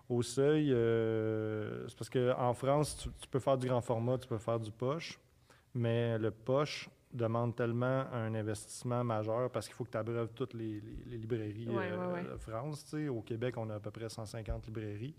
Au 0.08 0.22
seuil, 0.22 0.70
euh, 0.72 1.86
c'est 1.88 1.96
parce 1.98 2.10
qu'en 2.10 2.52
France, 2.54 2.96
tu, 2.98 3.08
tu 3.20 3.28
peux 3.28 3.38
faire 3.40 3.56
du 3.56 3.66
grand 3.66 3.80
format, 3.80 4.18
tu 4.18 4.28
peux 4.28 4.38
faire 4.38 4.60
du 4.60 4.70
poche, 4.70 5.18
mais 5.74 6.18
le 6.18 6.30
poche 6.30 6.88
demande 7.12 7.54
tellement 7.54 8.04
un 8.12 8.34
investissement 8.34 9.04
majeur 9.04 9.48
parce 9.50 9.66
qu'il 9.66 9.74
faut 9.76 9.84
que 9.84 9.90
tu 9.92 9.96
abreuves 9.96 10.32
toutes 10.34 10.52
les, 10.54 10.80
les- 10.80 11.04
les 11.06 11.16
librairies 11.18 11.68
Ouais, 11.68 11.90
euh, 11.92 12.08
ouais, 12.12 12.22
ouais. 12.22 12.24
de 12.32 12.36
France. 12.36 12.94
Au 13.08 13.22
Québec, 13.22 13.54
on 13.56 13.70
a 13.70 13.76
à 13.76 13.80
peu 13.80 13.90
près 13.92 14.08
150 14.08 14.66
librairies. 14.66 15.14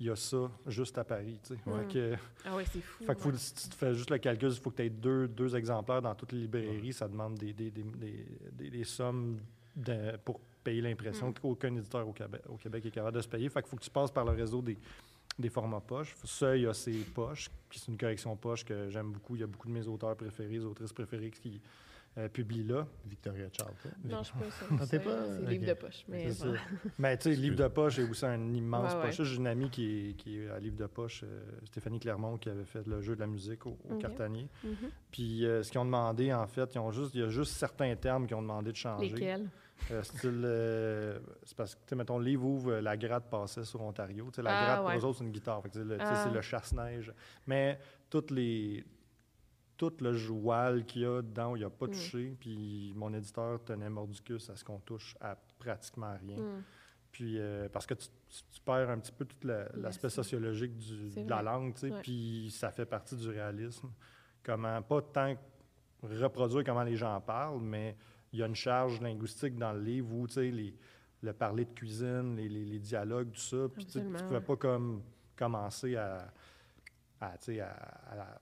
Il 0.00 0.06
y 0.06 0.10
a 0.10 0.16
ça 0.16 0.50
juste 0.66 0.98
à 0.98 1.04
Paris. 1.04 1.38
tu 1.42 1.54
sais. 1.54 1.60
Fait 1.62 1.70
Mm. 1.70 1.88
que- 1.88 2.16
Ah 2.44 2.56
ouais, 2.56 2.64
c'est 2.70 2.80
fou. 2.80 3.04
fait 3.04 3.14
que 3.14 3.20
faut, 3.20 3.30
ouais. 3.30 3.36
si 3.38 3.54
tu 3.54 3.76
fais 3.76 3.94
juste 3.94 4.10
le 4.10 4.18
calcul, 4.18 4.48
il 4.50 4.60
faut 4.60 4.70
que 4.70 4.76
tu 4.76 4.82
aies 4.82 4.90
deux, 4.90 5.28
deux 5.28 5.54
exemplaires 5.54 6.02
dans 6.02 6.14
toutes 6.14 6.32
les 6.32 6.40
librairies. 6.40 6.92
Ça 6.92 7.06
demande 7.06 7.36
des, 7.36 7.52
des, 7.52 7.70
des, 7.70 7.82
des- 7.84 8.26
des- 8.52 8.70
des 8.70 8.84
sommes 8.84 9.38
de- 9.76 10.16
pour 10.24 10.40
payer 10.64 10.80
l'impression 10.80 11.28
Mm. 11.30 11.34
qu'aucun 11.34 11.74
éditeur 11.76 12.06
au 12.08 12.12
Québec, 12.12 12.42
au 12.48 12.56
Québec 12.56 12.84
est 12.86 12.90
capable 12.90 13.16
de 13.16 13.22
se 13.22 13.28
payer. 13.28 13.48
Fait 13.48 13.62
qu'il 13.62 13.70
faut 13.70 13.76
que 13.76 13.82
tu 13.84 13.90
passes 13.90 14.10
par 14.10 14.24
le 14.24 14.32
réseau 14.32 14.60
des, 14.60 14.76
des 15.38 15.48
formats 15.50 15.80
poches. 15.80 16.16
Seuil 16.24 16.66
a 16.66 16.74
ses 16.74 16.98
poches, 17.04 17.48
puis 17.68 17.78
c'est 17.78 17.90
une 17.92 17.98
correction 17.98 18.34
poche 18.36 18.64
que 18.64 18.90
j'aime 18.90 19.12
beaucoup. 19.12 19.36
Il 19.36 19.40
y 19.40 19.44
a 19.44 19.46
beaucoup 19.46 19.68
de 19.68 19.72
mes 19.72 19.86
auteurs 19.86 20.16
préférés, 20.16 20.54
les 20.54 20.64
autrices 20.64 20.92
préférées 20.92 21.30
qui 21.30 21.60
euh, 22.18 22.28
publient 22.28 22.64
là. 22.64 22.86
Victoria 23.06 23.46
Charlton. 23.56 23.88
Non, 24.04 24.18
je 24.22 24.28
suis 24.28 24.38
pas 24.38 24.50
ça. 24.50 24.86
T'es 24.86 24.98
pas- 24.98 25.24
C'est 25.26 25.50
livre 25.50 25.66
de 25.66 25.72
poche. 25.74 26.04
Mais 26.08 26.30
C'est. 26.30 26.46
Mais 26.98 27.16
tu 27.16 27.22
sais, 27.34 27.40
livre 27.40 27.56
de 27.56 27.68
poche, 27.68 27.94
j'ai 27.96 28.02
aussi 28.04 28.26
un 28.26 28.52
immense 28.52 28.92
Ouais, 28.92 29.00
ouais. 29.00 29.06
poche. 29.16 29.22
J'ai 29.22 29.36
une 29.36 29.46
amie 29.46 29.70
qui 29.70 30.10
est, 30.10 30.12
qui 30.14 30.38
est 30.40 30.50
à 30.50 30.58
livre 30.58 30.76
de 30.76 30.86
poche, 30.86 31.24
euh, 31.24 31.42
Stéphanie 31.64 32.00
Clermont, 32.00 32.36
qui 32.36 32.50
avait 32.50 32.64
fait 32.64 32.86
le 32.86 33.00
jeu 33.00 33.14
de 33.14 33.20
la 33.20 33.26
musique 33.26 33.66
au. 33.66 33.76
Cartanier. 34.00 34.48
Mhm. 34.64 34.76
Puis 35.10 35.46
euh, 35.46 35.62
ce 35.62 35.70
qu'ils 35.70 35.80
ont 35.80 35.84
demandé, 35.84 36.32
en 36.32 36.46
fait, 36.46 36.74
ils 36.74 36.78
ont 36.78 36.90
juste, 36.90 37.14
il 37.14 37.20
y 37.20 37.24
a 37.24 37.28
juste 37.28 37.52
certains 37.52 37.94
termes 37.96 38.26
qu'ils 38.26 38.36
ont 38.36 38.42
demandé 38.42 38.72
de 38.72 38.76
changer. 38.76 39.08
Lesquels? 39.08 39.48
Euh, 39.90 40.02
style, 40.04 40.42
euh, 40.44 41.18
c'est 41.42 41.56
parce 41.56 41.74
que, 41.74 41.80
tu 41.80 41.88
sais, 41.88 41.96
mettons, 41.96 42.18
le 42.18 42.24
livre 42.24 42.44
ouvre, 42.44 42.74
la 42.74 42.96
gratte 42.96 43.28
passait 43.28 43.64
sur 43.64 43.80
Ontario. 43.80 44.26
Tu 44.26 44.36
sais, 44.36 44.42
la 44.42 44.50
Ah, 44.56 44.64
gratte, 44.64 44.86
ouais. 44.86 44.92
pour 44.98 45.02
eux 45.02 45.10
autres, 45.10 45.18
c'est 45.18 45.24
une 45.24 45.32
guitare. 45.32 45.62
Le, 45.74 45.96
sais, 45.98 46.04
Ah. 46.04 46.24
c'est 46.26 46.32
le 46.32 46.40
chasse-neige. 46.40 47.12
Mais 47.48 47.78
toutes 48.08 48.30
les, 48.30 48.84
tout 49.90 49.92
le 50.04 50.12
joual 50.12 50.84
qu'il 50.86 51.02
y 51.02 51.06
a 51.06 51.22
dedans, 51.22 51.56
il 51.56 51.60
n'y 51.60 51.64
a 51.64 51.70
pas 51.70 51.86
Mm. 51.86 51.90
touché. 51.90 52.36
Puis 52.38 52.92
mon 52.94 53.12
éditeur 53.14 53.62
tenait 53.64 53.90
mordicus 53.90 54.48
à 54.50 54.56
ce 54.56 54.64
qu'on 54.64 54.78
touche 54.80 55.16
à 55.20 55.36
pratiquement 55.58 56.14
rien. 56.20 56.38
Mm. 56.38 56.62
Puis, 57.10 57.38
euh, 57.38 57.68
parce 57.68 57.84
que 57.86 57.94
tu, 57.94 58.06
tu- 58.28 58.42
tu 58.52 58.60
perds 58.62 58.88
un 58.90 58.98
petit 58.98 59.12
peu 59.12 59.24
tout 59.26 59.36
la- 59.46 59.64
l'aspect 59.64 59.80
L'aspect. 59.82 60.08
sociologique 60.10 60.76
du- 60.78 61.10
de 61.10 61.28
la 61.28 61.42
langue, 61.42 61.74
tu 61.74 61.80
sais, 61.80 61.90
Ouais. 61.90 62.00
puis 62.00 62.50
ça 62.50 62.70
fait 62.70 62.86
partie 62.86 63.16
du 63.16 63.28
réalisme 63.28 63.90
comment, 64.42 64.80
pas 64.82 65.02
tant 65.02 65.34
reproduire 66.02 66.64
comment 66.64 66.82
les 66.84 66.96
gens 66.96 67.20
parlent, 67.20 67.60
mais 67.60 67.96
il 68.32 68.38
y 68.38 68.42
a 68.42 68.46
une 68.46 68.54
charge 68.54 69.00
linguistique 69.00 69.56
dans 69.56 69.72
le 69.72 69.80
livre 69.82 70.12
où, 70.14 70.26
tu 70.26 70.34
sais, 70.34 70.50
les, 70.50 70.74
le 71.22 71.32
parler 71.34 71.64
de 71.66 71.72
cuisine, 71.74 72.34
les, 72.36 72.48
les- 72.48 72.64
les 72.64 72.78
dialogues, 72.78 73.30
tout 73.32 73.40
ça. 73.40 73.68
Puis, 73.72 73.84
tu 73.84 73.98
Absolument, 73.98 74.18
pouvais 74.26 74.40
pas 74.40 74.56
comme 74.56 75.02
commencer 75.36 75.96
à, 75.96 76.32
à, 77.20 77.36
tu 77.38 77.44
sais, 77.52 77.60
à, 77.60 77.72
à- 78.10 78.40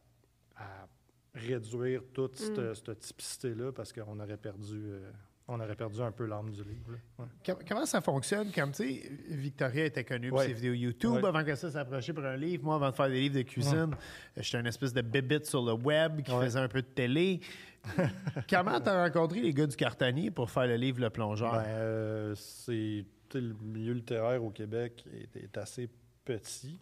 à 0.62 0.86
réduire 1.34 2.02
toute 2.12 2.36
cette, 2.36 2.58
Mm. 2.58 2.74
cette 2.74 2.98
typicité-là 2.98 3.72
parce 3.72 3.92
qu'on 3.92 4.18
aurait 4.20 4.36
perdu... 4.36 4.74
euh, 4.84 5.10
on 5.52 5.58
aurait 5.58 5.74
perdu 5.74 6.00
un 6.00 6.12
peu 6.12 6.26
l'âme 6.26 6.50
du 6.50 6.62
livre. 6.62 6.92
là. 6.92 6.98
Ouais. 7.18 7.30
Com- 7.44 7.58
Comment 7.68 7.84
ça 7.86 8.00
fonctionne? 8.00 8.52
Comme, 8.52 8.70
tu 8.70 8.84
sais, 8.84 9.10
Victoria 9.30 9.84
était 9.86 10.04
connue 10.04 10.28
pour 10.28 10.38
Ouais. 10.38 10.46
ses 10.46 10.52
vidéos 10.52 10.74
YouTube. 10.74 11.10
Ouais. 11.22 11.26
Avant 11.26 11.42
que 11.44 11.54
ça 11.56 11.70
s'approchait 11.70 12.12
pour 12.12 12.24
un 12.24 12.36
livre, 12.36 12.62
moi, 12.64 12.76
avant 12.76 12.90
de 12.90 12.94
faire 12.94 13.08
des 13.08 13.20
livres 13.20 13.34
de 13.36 13.42
cuisine, 13.42 13.96
j'étais 14.36 14.60
une 14.60 14.66
espèce 14.66 14.92
de 14.92 15.02
bébite 15.02 15.46
sur 15.46 15.62
le 15.64 15.72
web 15.72 16.22
qui 16.22 16.30
Ouais. 16.30 16.44
faisait 16.44 16.60
un 16.60 16.68
peu 16.68 16.82
de 16.82 16.86
télé. 16.86 17.40
Comment 18.48 18.80
t'as 18.80 19.04
rencontré 19.04 19.40
les 19.40 19.52
gars 19.52 19.66
du 19.66 19.74
Cartanier 19.76 20.30
pour 20.30 20.50
faire 20.50 20.66
le 20.66 20.76
livre 20.76 21.00
Le 21.00 21.10
Plongeur? 21.10 21.52
Ben, 21.52 21.64
euh, 21.66 22.34
c'est 22.36 23.04
le 23.34 23.54
milieu 23.62 23.92
littéraire 23.94 24.42
au 24.44 24.50
Québec 24.50 25.04
est, 25.12 25.36
est 25.36 25.56
assez 25.58 25.88
petit. 26.24 26.78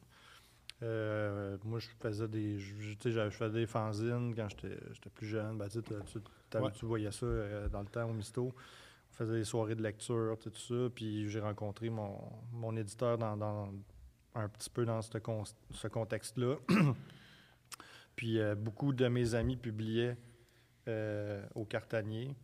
Euh, 0.83 1.57
moi, 1.65 1.79
je 1.81 1.89
faisais 2.01 2.29
des, 2.29 2.59
je, 2.59 2.95
tu 2.95 2.97
sais, 3.01 3.11
je 3.13 3.31
faisais 3.31 3.61
des 3.61 3.67
fanzines 3.67 4.33
quand 4.35 4.49
j'étais 4.49 5.11
plus 5.15 5.27
jeune. 5.27 5.59
Ben, 5.59 5.69
tu, 5.69 5.83
tu, 5.83 6.21
t'avais- 6.51 6.67
Ouais. 6.67 6.73
tu 6.73 6.85
voyais 6.87 7.11
ça 7.11 7.27
euh, 7.27 7.69
dans 7.69 7.81
le 7.81 7.87
temps 7.89 8.09
au 8.09 8.13
Misto. 8.13 8.55
On 9.11 9.13
faisait 9.15 9.39
des 9.39 9.45
soirées 9.45 9.75
de 9.75 9.83
lecture, 9.83 10.37
tout 10.41 10.53
ça. 10.55 10.89
Puis 10.95 11.29
j'ai 11.29 11.41
rencontré 11.41 11.91
mon, 11.91 12.17
mon 12.53 12.77
éditeur 12.77 13.19
dans, 13.19 13.37
dans- 13.37 13.73
un 14.35 14.49
petit 14.49 14.71
peu 14.71 14.85
dans 14.85 15.03
ce, 15.03 15.19
con- 15.19 15.43
ce 15.73 15.89
contexte-là. 15.89 16.57
Puis 18.17 18.39
euh, 18.39 18.55
beaucoup 18.55 18.93
de 18.93 19.09
mes 19.09 19.35
amis 19.35 19.57
publiaient 19.57 20.17
au 21.55 21.65
Cartanier. 21.67 22.35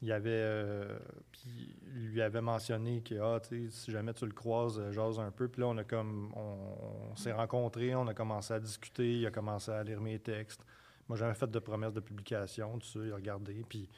Il 0.00 0.12
avait, 0.12 0.30
euh, 0.30 0.96
puis 1.32 1.76
lui 1.86 2.22
avait 2.22 2.40
mentionné 2.40 3.02
que 3.02 3.16
ah, 3.20 3.40
si 3.70 3.90
jamais 3.90 4.14
tu 4.14 4.24
le 4.26 4.32
croises, 4.32 4.78
euh, 4.78 4.92
jase 4.92 5.18
un 5.18 5.30
peu. 5.32 5.48
Puis 5.48 5.60
là, 5.62 5.66
on 5.68 5.76
a 5.76 5.84
comme, 5.84 6.32
on, 6.36 7.10
on 7.12 7.16
s'est 7.16 7.32
rencontrés, 7.32 7.94
on 7.96 8.06
a 8.06 8.14
commencé 8.14 8.54
à 8.54 8.60
discuter, 8.60 9.18
il 9.18 9.26
a 9.26 9.30
commencé 9.32 9.72
à 9.72 9.82
lire 9.82 10.00
mes 10.00 10.18
textes. 10.20 10.64
Moi, 11.08 11.16
j'avais 11.18 11.34
fait 11.34 11.50
de 11.50 11.58
promesses 11.58 11.94
de 11.94 12.00
publication, 12.00 12.78
tout 12.78 12.86
ça, 12.86 13.00
il 13.02 13.10
a 13.12 13.16
regardé, 13.16 13.64
puis 13.68 13.88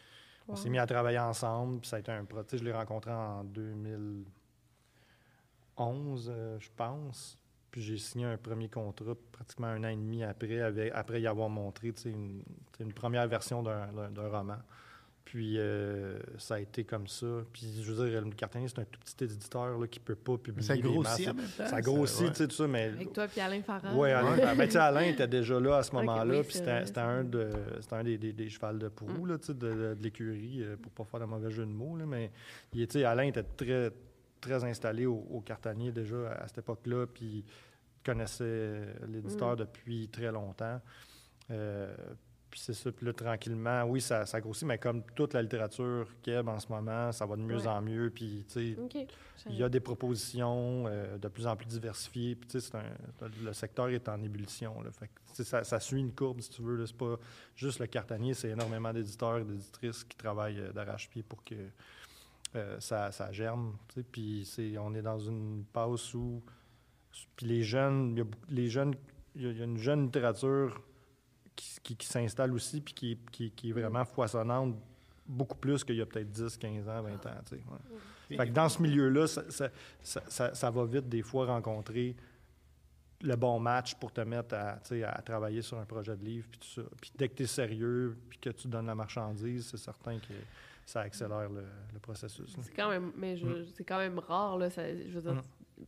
on 0.49 0.57
s'est 0.57 0.71
mis 0.71 0.79
à 0.79 0.87
travailler 0.87 1.19
ensemble. 1.19 1.81
Puis 1.81 1.89
ça 1.91 1.97
a 1.97 1.99
été 1.99 2.13
un, 2.13 2.25
pro- 2.25 2.45
je 2.51 2.65
l'ai 2.65 2.73
rencontré 2.73 3.11
en 3.13 3.45
2011, 3.45 4.25
euh, 6.33 6.59
je 6.61 6.69
pense. 6.77 7.37
Puis 7.71 7.83
j'ai 7.83 7.99
signé 7.99 8.25
un 8.25 8.37
premier 8.37 8.69
contrat 8.69 9.15
pratiquement 9.33 9.69
un 9.69 9.85
an 9.85 9.89
et 9.89 9.97
demi 9.97 10.25
après, 10.25 10.61
avec, 10.61 10.93
après 10.95 11.21
y 11.21 11.27
avoir 11.27 11.49
montré 11.49 11.93
une, 12.07 12.43
première 12.95 13.29
version 13.29 13.63
d'un 13.63 14.29
roman. 14.29 14.57
Puis 15.25 15.59
euh, 15.59 16.19
ça 16.39 16.55
a 16.55 16.59
été 16.59 16.83
comme 16.83 17.07
ça. 17.07 17.27
Puis 17.53 17.83
je 17.83 17.93
veux 17.93 18.09
dire, 18.11 18.21
le 18.25 18.31
Cartanier, 18.33 18.67
c'est 18.67 18.81
un 18.81 18.85
tout 18.85 18.99
petit 18.99 19.25
éditeur 19.25 19.79
là, 19.79 19.87
qui 19.87 20.01
ne 20.01 20.05
peut 20.05 20.17
pas 20.17 20.37
publier. 20.39 20.67
ça 20.67 20.75
des 20.75 20.83
grossit 20.83 21.05
masses. 21.05 21.29
en 21.29 21.35
même 21.35 21.47
temps. 21.57 21.67
Ça 21.69 21.81
grossit, 21.81 22.21
ouais. 22.23 22.29
tu 22.31 22.35
sais, 22.37 22.49
tout 22.49 22.55
ça, 22.57 22.67
mais. 22.67 22.85
Avec 22.87 23.13
toi 23.13 23.29
puis 23.29 23.41
Alain 23.41 23.63
Farah. 23.63 23.95
Oui, 23.95 24.11
Alain, 24.11 24.33
Ouais. 24.33 24.57
ben, 24.57 24.67
tu 24.67 24.73
sais, 24.73 24.79
Alain 24.79 25.03
était 25.03 25.29
déjà 25.29 25.61
là 25.61 25.77
à 25.77 25.83
ce 25.85 25.93
moment-là, 25.97 26.39
oui, 26.39 26.43
puis 26.43 26.55
c'était 26.55 26.99
un, 27.01 27.23
de, 27.23 27.51
c'était 27.81 27.95
un 27.95 28.03
des, 28.03 28.19
des, 28.19 28.33
des 28.33 28.49
chevals 28.49 28.79
de 28.79 28.89
proue 28.89 29.25
là, 29.27 29.39
tu 29.39 29.47
sais, 29.49 29.55
de, 29.55 29.69
de- 29.69 29.95
de 29.95 30.03
l'écurie, 30.03 30.63
euh, 30.65 30.77
pour 30.77 30.91
pas 30.91 31.05
faire 31.05 31.21
de 31.21 31.27
mauvais 31.27 31.51
jeu 31.51 31.65
de 31.65 31.71
mots. 31.71 31.97
Là, 31.97 32.07
mais 32.07 32.33
il, 32.73 32.85
tu 32.89 32.99
sais, 32.99 33.05
Alain 33.05 33.25
était 33.25 33.45
très, 33.45 33.93
très 34.41 34.65
installé 34.65 35.07
au, 35.07 35.15
au 35.31 35.41
Cartanier 35.43 35.93
déjà 35.93 36.33
à 36.33 36.49
cette 36.49 36.59
époque-là, 36.59 37.07
puis 37.07 37.45
connaissait 38.05 38.81
l'éditeur 39.07 39.55
depuis 39.57 40.09
très 40.09 40.33
longtemps. 40.33 40.81
Euh, 41.51 41.95
puis 42.51 42.59
c'est 42.61 42.73
ça, 42.75 42.91
puis 42.91 43.07
là, 43.07 43.13
tranquillement, 43.13 43.85
oui, 43.85 44.01
ça, 44.01 44.27
ça 44.27 44.41
grossit, 44.41 44.67
mais 44.67 44.79
comme 44.79 45.03
toute 45.15 45.35
la 45.35 45.43
littérature 45.43 46.07
québécoise 46.23 46.57
en 46.57 46.59
ce 46.61 46.69
moment, 46.69 47.13
ça 47.13 47.25
va 47.27 47.37
de 47.37 47.43
mieux 47.43 47.57
Ouais. 47.59 47.67
en 47.69 47.81
mieux, 47.83 48.11
puis 48.11 48.45
tu 48.49 48.75
sais, 48.75 49.07
il 49.49 49.57
y 49.57 49.63
a 49.63 49.69
des 49.69 49.81
propositions 49.81 50.85
euh, 50.87 51.17
de 51.17 51.29
plus 51.29 51.47
en 51.47 51.57
plus 51.57 51.67
diversifiées. 51.67 52.35
Puis, 52.35 52.49
tu 52.49 52.61
sais, 52.61 52.73
le 53.43 53.53
secteur 53.53 53.89
est 53.89 54.07
en 54.09 54.21
ébullition. 54.23 54.83
Là. 54.83 54.91
Fait 54.91 55.09
que, 55.09 55.43
ça, 55.45 55.65
ça 55.65 55.81
suit 55.81 56.01
une 56.01 56.13
courbe, 56.13 56.41
si 56.41 56.51
tu 56.51 56.61
veux. 56.63 56.85
C'est 56.85 56.97
pas 56.97 57.17
juste 57.57 57.79
le 57.79 57.87
cartanier, 57.87 58.35
c'est 58.35 58.51
énormément 58.51 58.93
d'éditeurs 58.93 59.39
et 59.39 59.45
d'éditrices 59.45 60.05
qui 60.05 60.17
travaillent 60.17 60.61
euh, 60.61 60.73
d'arrache-pied 60.73 61.23
pour 61.23 61.43
que 61.45 61.55
euh, 62.57 62.81
ça, 62.81 63.13
ça 63.13 63.31
germe. 63.33 63.77
Puis, 64.13 64.45
c'est, 64.45 64.77
on 64.77 64.93
est 64.95 65.03
dans 65.03 65.19
une 65.21 65.65
passe 65.73 66.13
où. 66.15 66.43
Puis, 67.37 67.47
les 67.47 67.63
jeunes, 67.63 68.11
il 68.13 68.19
y 68.19 68.21
a, 68.23 68.25
les 68.51 68.69
jeunes, 68.69 68.95
il 69.37 69.43
y 69.43 69.47
a- 69.47 69.51
il 69.53 69.59
y 69.59 69.63
a 69.63 69.65
une 69.65 69.79
jeune 69.79 70.05
littérature 70.05 70.81
qui, 71.83 72.07
s'installe 72.07 72.53
aussi, 72.53 72.81
puis 72.81 72.95
qui, 72.95 73.19
qui- 73.31 73.51
qui 73.51 73.71
est 73.71 73.73
vraiment 73.73 74.05
foisonnante, 74.05 74.77
beaucoup 75.27 75.57
plus 75.57 75.85
qu'il 75.85 75.97
y 75.97 76.01
a 76.01 76.07
peut-être 76.07 76.31
10, 76.31 76.57
15 76.57 76.89
ans, 76.89 77.03
20 77.03 77.13
ans. 77.27 77.31
tu 77.49 77.57
sais, 77.57 77.63
ouais. 78.31 78.37
Fait 78.37 78.47
que 78.49 78.53
dans 78.53 78.69
ce 78.69 78.81
milieu-là, 78.83 79.27
ça, 79.27 79.43
ça- 79.51 79.71
ça- 80.03 80.23
ça- 80.29 80.55
ça 80.55 80.71
va 80.71 80.85
vite 80.85 81.09
des 81.09 81.23
fois 81.23 81.47
rencontrer 81.47 82.15
le 83.23 83.37
bon 83.37 83.59
match 83.61 83.95
pour 83.97 84.13
te 84.13 84.21
mettre 84.23 84.55
à, 84.55 84.79
travailler 85.23 85.61
sur 85.63 85.79
un 85.79 85.85
projet 85.85 86.17
de 86.17 86.25
livre, 86.25 86.47
puis 86.51 86.59
tout 86.61 86.81
ça. 86.81 86.89
Puis 87.01 87.13
dès 87.17 87.29
que 87.29 87.35
tu 87.35 87.43
es 87.43 87.47
sérieux, 87.47 88.17
puis 88.29 88.39
que 88.39 88.51
tu 88.51 88.67
donnes 88.69 88.87
la 88.87 88.95
marchandise, 88.95 89.69
c'est 89.71 89.77
certain 89.77 90.19
que 90.19 90.33
ça 90.87 91.03
accélère 91.03 91.51
le, 91.51 91.65
le 91.93 91.99
processus. 92.01 92.57
C'est 92.63 92.73
quand 92.75 92.89
même, 92.89 93.13
mais 93.17 93.35
Mm. 93.37 93.67
c'est 93.77 93.85
quand 93.85 93.99
même 93.99 94.19
rare 94.19 94.57
là. 94.57 94.71
Ça, 94.71 94.83
je 94.89 95.19
veux 95.19 95.21
dire, 95.21 95.43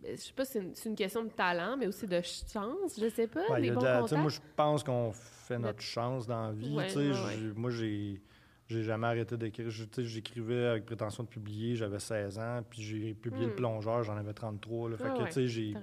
je 0.04 0.16
sais 0.16 0.32
pas 0.32 0.44
si 0.44 0.58
c'est 0.74 0.88
une, 0.88 0.94
question 0.96 1.24
de 1.24 1.30
talent, 1.30 1.76
mais 1.76 1.86
aussi 1.86 2.06
de 2.06 2.20
chance. 2.22 2.98
Je 3.00 3.08
sais 3.08 3.26
pas. 3.26 3.58
Y 3.58 3.62
des 3.62 3.70
bons 3.70 3.80
de 3.80 3.84
la- 3.86 4.00
contacts. 4.00 4.20
moi, 4.20 4.30
je 4.30 4.40
pense 4.56 4.82
qu'on 4.84 5.12
fait 5.12 5.58
notre 5.58 5.78
Le- 5.78 5.82
chance 5.82 6.26
dans 6.26 6.46
la 6.48 6.52
vie. 6.52 6.74
Ouais, 6.74 6.96
ouais. 6.96 7.36
Moi, 7.56 7.70
j'ai 7.70 8.20
j'ai 8.68 8.84
jamais 8.84 9.06
arrêté 9.06 9.36
d'écrire. 9.36 9.68
J'écrivais 9.68 10.66
avec 10.66 10.86
prétention 10.86 11.24
de 11.24 11.28
publier, 11.28 11.76
j'avais 11.76 11.98
16 11.98 12.38
ans, 12.38 12.62
puis 12.70 12.80
j'ai 12.82 13.12
publié 13.12 13.44
Le 13.46 13.52
Hmm. 13.52 13.56
Plongeur, 13.56 14.02
j'en 14.02 14.16
avais 14.16 14.32
33. 14.32 14.88
Là. 14.88 14.96
Fait 14.96 15.04
Ah 15.08 15.10
que, 15.10 15.18
ouais, 15.22 15.26
tu 15.26 15.32
sais, 15.34 15.46
j'ai- 15.48 15.74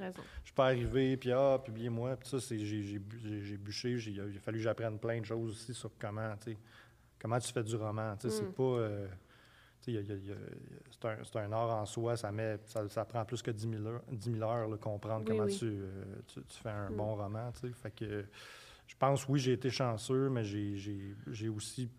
pas 0.56 0.66
arrivé, 0.68 1.16
puis 1.16 1.32
ah, 1.32 1.62
publiez-moi. 1.63 2.16
Puis 2.16 2.30
ça, 2.30 2.39
c'est, 2.39 2.58
j'ai, 2.58 2.98
bûché. 3.58 3.92
Il 4.08 4.20
a 4.22 4.39
fallu 4.39 4.58
que 4.58 4.63
j'apprenne 4.63 4.98
plein 4.98 5.20
de 5.20 5.25
choses 5.25 5.51
aussi 5.51 5.74
sur 5.75 5.92
comment, 6.00 6.34
tu 6.44 6.58
comment 7.22 7.38
tu 7.38 7.51
fais 7.54 7.63
du 7.63 7.75
roman. 7.75 8.16
Tu 8.16 8.30
sais, 8.30 8.42
Mm. 8.42 8.46
c'est 8.48 8.56
pas... 8.56 8.63
euh, 8.63 9.08
c'est, 9.82 11.08
un, 11.08 11.18
c'est 11.24 11.40
un 11.40 11.52
art 11.52 11.70
en 11.82 11.86
soi. 11.86 12.16
Ça, 12.18 12.32
met, 12.32 12.58
ça, 12.66 12.88
ça 12.90 13.06
prend 13.06 13.24
plus 13.26 13.42
que 13.42 13.52
10 13.52 13.70
000 13.70 13.86
heures, 13.86 14.02
10 14.12 14.32
000 14.34 14.44
heures 14.50 14.68
là, 14.68 14.78
comprendre 14.78 15.20
Oui, 15.22 15.26
comment 15.28 15.44
oui. 15.46 15.58
Tu, 15.58 15.66
euh, 15.66 16.04
tu, 16.28 16.42
tu 16.44 16.58
fais 16.62 16.70
un 16.70 16.90
Mm. 16.90 16.96
bon 16.96 17.16
roman. 17.16 17.52
Tu 17.54 17.68
sais. 17.68 17.74
Fait 17.74 17.92
que 17.92 18.26
je 18.88 18.96
pense, 18.98 19.28
oui, 19.28 19.40
j'ai 19.40 19.54
été 19.54 19.70
chanceux, 19.70 20.30
mais 20.30 20.44
j'ai, 20.44 20.76
j'ai, 20.78 21.16
j'ai 21.32 21.50
aussi... 21.50 21.90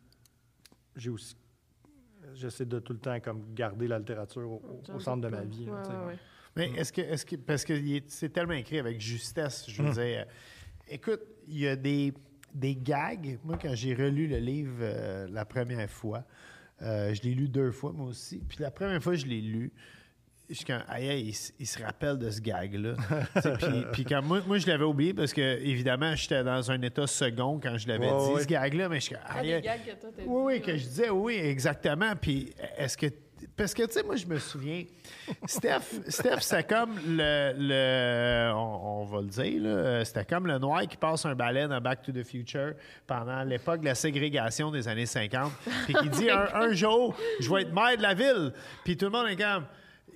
J'ai 0.97 1.11
aussi... 1.11 1.37
J'essaie 2.35 2.67
de 2.67 2.79
tout 2.81 2.93
le 2.93 2.99
temps 2.99 3.19
comme 3.21 3.55
garder 3.55 3.89
la 3.89 3.99
littérature 3.99 4.51
au, 4.51 5.01
centre 5.01 5.23
de 5.23 5.29
ma 5.29 5.43
vie. 5.43 5.65
là, 5.67 5.73
Ouais, 5.73 5.81
tu 5.83 5.89
sais. 5.89 5.97
ouais, 5.97 6.07
ouais. 6.07 6.19
Mais 6.57 6.71
est-ce 6.73 6.93
que, 6.93 7.01
est-ce 7.01 7.25
que, 7.25 7.37
parce 7.37 7.65
que 7.65 7.73
il 7.73 7.97
est- 7.97 8.11
c'est 8.11 8.29
tellement 8.29 8.53
écrit 8.55 8.79
avec 8.79 9.01
justesse, 9.01 9.65
je 9.71 9.83
veux 9.83 9.93
dire. 9.93 10.27
Écoute, 10.89 11.21
il 11.49 11.61
y 11.61 11.69
a 11.69 11.77
des, 11.77 12.13
des 12.53 12.75
gags. 12.77 13.39
Moi, 13.45 13.57
quand 13.61 13.75
j'ai 13.75 13.95
relu 13.95 14.27
le 14.27 14.39
livre 14.39 14.79
euh, 14.81 15.29
la 15.31 15.45
première 15.45 15.89
fois, 15.89 16.25
euh, 16.83 17.15
je 17.15 17.23
l'ai 17.23 17.35
lu 17.35 17.49
deux 17.49 17.71
fois, 17.73 17.93
moi 17.93 18.07
aussi. 18.09 18.39
Puis 18.49 18.59
la 18.61 18.71
première 18.71 19.03
fois 19.03 19.13
que 19.15 19.19
je 19.21 19.27
l'ai 19.27 19.41
lu, 19.41 19.73
je 20.49 20.55
suis 20.57 20.65
comme, 20.65 20.83
aïe, 20.89 21.09
aïe, 21.09 21.29
il, 21.29 21.37
il 21.61 21.67
se 21.67 21.81
rappelle 21.81 22.19
de 22.19 22.29
ce 22.29 22.41
gag-là. 22.41 22.95
Puis, 23.61 23.85
puis 23.93 24.05
quand 24.05 24.21
moi, 24.21 24.41
moi, 24.47 24.59
je 24.59 24.67
l'avais 24.67 24.83
oublié 24.85 25.15
parce 25.15 25.33
que, 25.33 25.41
évidemment, 25.61 26.17
j'étais 26.17 26.43
dans 26.43 26.71
un 26.73 26.83
état 26.83 27.07
second 27.07 27.61
quand 27.63 27.79
je 27.79 27.87
l'avais 27.87 28.11
Ouais, 28.11 28.19
dit, 28.27 28.33
ouais. 28.35 28.43
ce 28.43 28.47
gag-là, 28.49 28.89
mais 28.89 28.97
je 28.97 29.05
suis 29.05 29.15
comme, 29.15 29.25
Ah, 29.29 29.39
aïe, 29.39 29.61
t'as 29.63 30.09
Oui, 30.27 30.43
oui, 30.57 30.61
que 30.61 30.73
je 30.77 30.83
disais 30.83 31.09
oui, 31.11 31.35
exactement. 31.37 32.15
Puis 32.21 32.53
est-ce 32.77 32.97
que. 32.97 33.07
Parce 33.57 33.75
que, 33.75 33.83
tu 33.85 33.93
sais, 33.93 34.03
moi, 34.03 34.17
je 34.17 34.27
me 34.27 34.39
souviens, 34.39 34.85
Steph, 35.47 35.81
Steph 36.09 36.41
c'était 36.41 36.65
comme 36.65 36.99
le. 37.07 37.53
le- 37.57 38.53
on, 38.55 39.03
on 39.03 39.05
va 39.05 39.21
le 39.21 39.29
dire, 39.29 39.63
là, 39.63 40.05
c'était 40.05 40.25
comme 40.25 40.47
le 40.47 40.59
noir 40.59 40.83
qui 40.89 40.97
passe 40.97 41.25
un 41.27 41.35
balai 41.35 41.67
dans 41.69 41.81
Back 41.81 42.03
to 42.03 42.13
the 42.13 42.23
Future 42.25 42.73
pendant 43.07 43.43
l'époque 43.45 43.81
de 43.81 43.87
la 43.87 43.95
ségrégation 43.95 44.71
des 44.71 44.87
années 44.89 45.07
50. 45.07 45.53
Puis 45.85 45.95
qui 45.95 46.09
dit 46.11 46.31
un, 46.31 46.49
un 46.55 46.73
jour, 46.73 47.17
je 47.41 47.51
vais 47.53 47.63
être 47.63 47.73
maire 47.73 47.97
de 47.97 48.03
la 48.03 48.15
ville. 48.15 48.53
Puis 48.85 48.97
tout 48.97 49.07
le 49.07 49.11
monde 49.13 49.29
est 49.29 49.37
comme. 49.37 49.65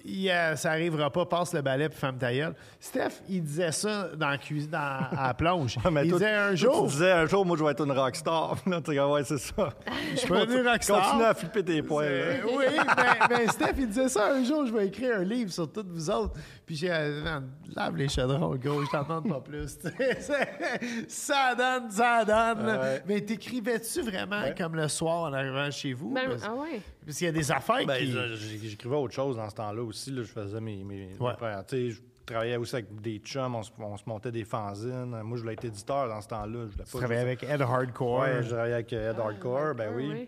Yeah, 0.06 0.54
ça 0.56 0.72
arrivera 0.72 1.10
pas, 1.10 1.24
passe 1.24 1.54
le 1.54 1.62
balai 1.62 1.88
puis 1.88 1.98
ferme 1.98 2.18
ta 2.18 2.30
gueule. 2.32 2.54
Steph, 2.78 3.22
il 3.28 3.42
disait 3.42 3.72
ça 3.72 4.08
dans 4.14 4.28
la 4.28 4.36
cuisine, 4.36 4.70
dans- 4.70 4.78
à 4.78 5.28
la 5.28 5.34
plonge. 5.34 5.76
Ouais, 5.84 5.90
mais 5.90 6.04
il 6.04 6.10
toi- 6.10 6.18
disait 6.18 6.30
un 6.34 6.46
toi, 6.48 6.54
jour, 6.56 6.84
Tu 6.86 6.92
disais 6.92 7.10
un 7.12 7.26
jour, 7.26 7.46
moi, 7.46 7.56
je 7.56 7.64
vais 7.64 7.70
être 7.70 7.84
une 7.84 7.92
rockstar. 7.92 8.56
Tu 8.64 8.90
dis, 8.92 8.98
ouais, 9.00 9.24
c'est 9.24 9.38
ça. 9.38 9.70
je 10.14 10.26
peux 10.26 10.40
devenir 10.46 10.70
rockstar. 10.70 11.02
Continue 11.04 11.22
à 11.24 11.34
flipper 11.34 11.64
tes 11.64 11.82
poils. 11.82 12.06
Euh, 12.10 12.36
oui, 12.54 12.64
mais, 12.68 13.36
mais 13.38 13.46
Steph, 13.48 13.72
il 13.78 13.88
disait 13.88 14.08
ça 14.10 14.32
un 14.34 14.44
jour, 14.44 14.66
je 14.66 14.72
vais 14.72 14.88
écrire 14.88 15.16
un 15.20 15.24
livre 15.24 15.50
sur 15.50 15.72
toutes 15.72 15.88
vous 15.88 16.10
autres. 16.10 16.34
Puis 16.66 16.76
j'ai 16.76 16.88
dit, 16.88 17.22
Man, 17.24 17.48
lave 17.74 17.96
les 17.96 18.08
chaudrons, 18.08 18.54
gros, 18.56 18.84
je 18.84 18.90
t'en 18.90 19.02
demande 19.04 19.28
pas 19.28 19.40
plus. 19.40 19.78
Ça 21.08 21.54
donne, 21.54 21.90
ça 21.90 22.24
donne. 22.24 22.66
Ouais. 22.66 23.02
Mais 23.06 23.20
t'écrivais-tu 23.20 24.02
vraiment 24.02 24.42
comme 24.56 24.76
le 24.76 24.88
soir 24.88 25.22
en 25.30 25.32
arrivant 25.32 25.70
chez 25.70 25.92
vous? 25.92 26.10
Ben, 26.12 26.28
parce 26.28 26.42
ah 26.46 26.54
ouais. 26.54 26.80
Parce 27.04 27.18
qu'il 27.18 27.26
y 27.26 27.30
a 27.30 27.32
des 27.32 27.50
affaires 27.52 27.86
Ben, 27.86 27.96
qui... 27.98 28.68
j'écrivais 28.68 28.96
autre 28.96 29.14
chose 29.14 29.36
dans 29.36 29.48
ce 29.50 29.54
temps-là 29.54 29.82
aussi. 29.82 30.10
Là, 30.10 30.22
je 30.22 30.28
faisais 30.32 30.60
mes. 30.60 30.82
mes, 30.84 31.06
mes 31.06 31.18
Ouais. 31.18 31.34
premières- 31.34 31.64
tu 31.66 31.76
sais, 31.76 31.90
je- 31.90 32.02
travaillais 32.26 32.56
aussi 32.56 32.74
avec 32.76 33.00
des 33.02 33.18
chums, 33.18 33.54
on 33.54 33.62
se, 33.62 33.70
on 33.78 33.98
se 33.98 34.04
montait 34.06 34.32
des 34.32 34.44
fanzines. 34.44 35.20
Moi, 35.22 35.36
je 35.36 35.42
voulais 35.42 35.52
être 35.52 35.64
éditeur 35.66 36.08
dans 36.08 36.22
ce 36.22 36.28
temps-là. 36.28 36.60
Je 36.68 36.72
voulais 36.72 36.84
Tu 36.84 36.92
pas 36.92 36.98
travaillais 36.98 37.20
avec 37.20 37.42
Ed 37.42 37.60
Hardcore. 37.60 38.20
Ouais, 38.20 38.42
je 38.42 38.48
travaillais 38.48 38.74
avec 38.74 38.92
Ed 38.94 39.16
Ah, 39.18 39.22
Hardcore, 39.24 39.74
ben 39.74 39.92
oui. 39.94 40.26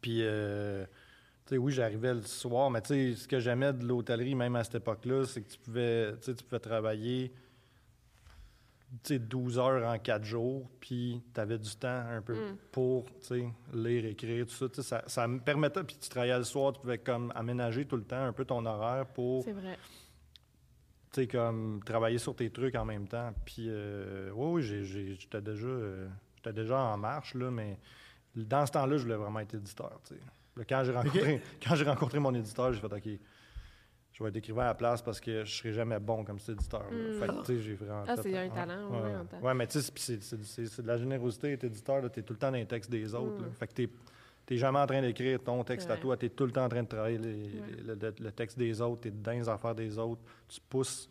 Puis, 0.00 0.18
euh, 0.22 0.84
tu 1.46 1.50
sais, 1.54 1.58
oui, 1.58 1.70
j'arrivais 1.72 2.14
le 2.14 2.22
soir, 2.22 2.70
mais 2.72 2.80
tu 2.80 2.88
sais, 3.14 3.20
ce 3.22 3.28
que 3.28 3.38
j'aimais 3.38 3.72
de 3.72 3.84
l'hôtellerie, 3.86 4.34
même 4.34 4.56
à 4.56 4.64
cette 4.64 4.74
époque-là, 4.74 5.24
c'est 5.26 5.42
que 5.42 5.50
tu 5.52 5.58
pouvais, 5.60 6.10
tu 6.14 6.18
sais, 6.22 6.34
tu 6.34 6.42
pouvais 6.42 6.58
travailler 6.58 7.32
12 9.18 9.58
heures 9.58 9.88
en 9.90 9.98
4 9.98 10.24
jours, 10.24 10.68
puis 10.80 11.22
tu 11.34 11.40
avais 11.40 11.58
du 11.58 11.74
temps 11.76 12.04
un 12.10 12.20
peu 12.20 12.34
Mm. 12.34 12.56
pour 12.70 13.06
lire, 13.72 14.04
écrire, 14.04 14.46
tout 14.46 14.52
ça. 14.68 14.82
Ça, 14.82 15.02
ça 15.06 15.26
me 15.28 15.38
permettait, 15.40 15.82
puis 15.82 15.96
tu 16.00 16.08
travaillais 16.08 16.36
le 16.38 16.44
soir, 16.44 16.72
tu 16.72 16.80
pouvais 16.80 16.98
comme 16.98 17.32
aménager 17.34 17.86
tout 17.86 17.96
le 17.96 18.04
temps 18.04 18.22
un 18.24 18.32
peu 18.32 18.44
ton 18.44 18.64
horaire 18.66 19.06
pour 19.06 19.42
sais, 21.12 21.26
comme 21.26 21.80
travailler 21.84 22.18
sur 22.18 22.34
tes 22.34 22.50
trucs 22.50 22.74
en 22.74 22.84
même 22.84 23.06
temps. 23.06 23.32
Puis, 23.44 23.66
euh, 23.68 24.30
oui, 24.34 24.46
oui, 24.56 24.62
j'ai- 24.62 24.84
j'ai- 24.84 25.14
j'étais 25.18 25.40
déjà, 25.42 25.66
euh, 25.66 26.08
j'étais 26.36 26.52
déjà 26.52 26.78
en 26.78 26.96
marche, 26.96 27.34
là, 27.34 27.50
mais 27.50 27.78
dans 28.34 28.64
ce 28.66 28.72
temps-là, 28.72 28.96
je 28.96 29.02
voulais 29.02 29.16
vraiment 29.16 29.40
être 29.40 29.54
éditeur, 29.54 30.00
tu 30.06 30.14
sais. 30.14 30.20
Là, 30.56 30.64
Quand 30.68 30.84
j'ai 30.84 30.92
rencontré, 30.92 31.42
quand 31.62 31.74
j'ai 31.74 31.84
rencontré 31.84 32.18
mon 32.18 32.34
éditeur, 32.34 32.72
j'ai 32.72 32.80
fait 32.80 32.92
OK, 32.92 33.08
je 34.12 34.22
vais 34.22 34.28
être 34.28 34.36
écrivain 34.36 34.62
à 34.62 34.66
la 34.66 34.74
place 34.74 35.00
parce 35.02 35.20
que 35.20 35.44
je 35.44 35.54
serai 35.54 35.72
jamais 35.72 35.98
bon 35.98 36.22
comme 36.24 36.38
cet 36.38 36.56
éditeur. 36.60 36.84
Mm. 36.90 37.18
Fait 37.18 37.26
que, 37.28 37.38
tu 37.40 37.44
sais, 37.46 37.58
j'ai 37.60 37.74
vraiment. 37.74 38.04
Ah, 38.06 38.14
c'est 38.22 38.36
un 38.36 38.48
talent, 38.50 38.90
ouais, 39.42 39.54
mais 39.54 39.66
tu 39.66 39.80
sais, 39.80 39.92
c'est- 40.20 40.82
de 40.82 40.86
la 40.86 40.98
générosité, 40.98 41.52
être 41.52 41.64
éditeur, 41.64 42.02
tu 42.10 42.20
es 42.20 42.22
tout 42.22 42.32
le 42.34 42.38
temps 42.38 42.50
dans 42.50 42.56
les 42.58 42.66
textes 42.66 42.90
des 42.90 43.14
autres. 43.14 43.38
Mm. 43.40 43.44
là. 43.44 43.48
Fait 43.58 43.66
que 43.68 43.72
tu 43.74 43.90
n'es 44.50 44.56
jamais 44.58 44.78
en 44.80 44.86
train 44.86 45.00
d'écrire 45.00 45.40
ton 45.42 45.62
texte 45.64 45.90
à 45.90 45.96
toi, 45.96 46.16
tu 46.16 46.26
es 46.26 46.28
tout 46.28 46.44
le 46.44 46.52
temps 46.52 46.64
en 46.64 46.68
train 46.68 46.82
de 46.82 46.88
travailler 46.88 47.18
les- 47.18 47.48
le, 47.86 47.94
le- 47.94 48.14
le 48.20 48.32
texte 48.32 48.58
des 48.58 48.80
autres, 48.80 49.02
tu 49.02 49.08
es 49.08 49.10
dans 49.10 49.30
les 49.32 49.48
affaires 49.48 49.74
des 49.74 49.96
autres, 49.98 50.20
tu 50.48 50.60
pousses 50.68 51.08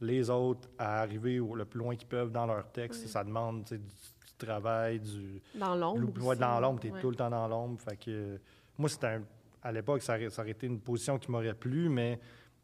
les 0.00 0.28
autres 0.30 0.68
à 0.78 1.00
arriver 1.00 1.40
au- 1.40 1.54
le 1.54 1.64
plus 1.64 1.78
loin 1.80 1.96
qu'ils 1.96 2.06
peuvent 2.08 2.30
dans 2.30 2.46
leur 2.46 2.70
texte. 2.70 3.06
Ça 3.08 3.24
demande 3.24 3.64
du, 3.64 3.78
du 3.78 4.32
travail, 4.38 5.00
du. 5.00 5.40
Dans 5.54 5.74
l'ombre. 5.74 6.34
Dans 6.36 6.60
l'ombre, 6.60 6.80
tu 6.80 6.88
es 6.88 7.00
tout 7.00 7.10
le 7.10 7.16
temps 7.16 7.30
dans 7.30 7.48
l'ombre. 7.48 7.80
Fait 7.80 7.96
que, 7.96 8.10
euh, 8.10 8.36
moi, 8.78 8.88
c'était 8.90 9.06
un- 9.06 9.22
à 9.66 9.72
l'époque, 9.72 10.02
ça, 10.02 10.14
aurait- 10.14 10.30
ça 10.30 10.42
aurait 10.42 10.52
été 10.52 10.66
une 10.66 10.80
position 10.80 11.18
qui 11.18 11.30
m'aurait 11.30 11.54
plu, 11.54 11.88
mais 11.88 12.20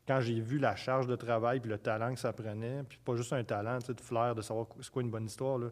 quand 0.06 0.20
j'ai 0.20 0.40
vu 0.40 0.58
la 0.58 0.74
charge 0.76 1.06
de 1.06 1.16
travail 1.16 1.60
puis 1.60 1.70
le 1.70 1.78
talent 1.78 2.12
que 2.14 2.20
ça 2.20 2.32
prenait, 2.32 2.82
puis 2.88 2.98
pas 3.04 3.14
juste 3.16 3.32
un 3.32 3.44
talent, 3.44 3.78
tu 3.80 3.86
sais, 3.86 3.94
de 3.94 4.00
flair, 4.00 4.34
de 4.34 4.42
savoir 4.42 4.66
c'est 4.80 4.90
quoi 4.90 5.02
une 5.02 5.10
bonne 5.10 5.26
histoire, 5.26 5.58
là, 5.58 5.68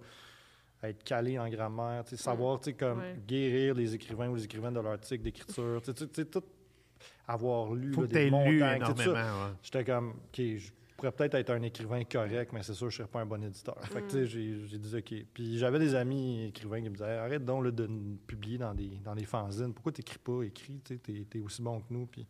être 0.83 1.03
calé 1.05 1.39
en 1.39 1.49
grammaire, 1.49 2.05
tu 2.05 2.11
sais, 2.11 2.23
savoir 2.23 2.59
tu 2.59 2.67
sais, 2.67 2.73
comme 2.75 2.99
Ouais. 3.01 3.17
guérir 3.27 3.75
les 3.75 3.95
écrivains 3.95 4.29
ou 4.29 4.37
les 4.37 4.45
écrivains 4.45 4.73
de 4.73 4.81
leur 4.81 4.99
tic 5.01 5.21
d'écriture, 5.23 5.81
tu 5.83 5.93
sais, 5.93 6.07
tu 6.09 6.15
sais, 6.15 6.25
tout 6.25 6.43
avoir 7.27 7.73
lu 7.75 7.93
Faut 7.93 8.03
là, 8.03 8.07
que 8.09 8.13
des 8.13 8.31
montagnes. 8.31 8.85
J'étais 9.63 9.85
comme, 9.85 10.11
OK, 10.11 10.37
je 10.37 10.71
pourrais 11.01 11.13
peut-être 11.13 11.35
être 11.35 11.51
un 11.51 11.63
écrivain 11.63 12.05
correct, 12.05 12.53
mais 12.53 12.63
c'est 12.63 12.75
sûr 12.75 12.89
que 12.89 12.93
je 12.93 13.03
ne 13.03 13.07
serais 13.07 13.13
pas 13.13 13.21
un 13.21 13.27
bon 13.27 13.43
éditeur. 13.43 13.77
Fait 13.87 14.03
que, 14.03 14.07
tu 14.07 14.11
sais, 14.11 14.27
j'ai 14.27 14.67
j'ai 14.67 14.79
dit, 14.79 14.97
OK. 14.97 15.27
Puis 15.33 15.59
j'avais 15.59 15.79
des 15.79 15.95
amis 15.95 16.45
écrivains 16.49 16.83
qui 16.83 16.91
me 16.91 16.95
disaient, 16.95 17.17
arrête 17.17 17.45
donc 17.45 17.65
là, 17.65 17.71
de 17.71 17.89
publier 18.27 18.59
dans 18.59 18.75
des, 18.75 19.01
dans 19.03 19.15
des 19.15 19.25
fanzines. 19.25 19.73
Pourquoi 19.73 19.93
tu 19.93 20.01
n'écris 20.01 20.19
pas? 20.19 20.43
Écris, 20.43 20.81
tu 20.85 20.95
sais, 20.95 21.01
t'es 21.01 21.39
es 21.39 21.41
aussi 21.41 21.63
bon 21.63 21.81
que 21.81 21.87
nous. 21.91 22.07
Puis, 22.07 22.27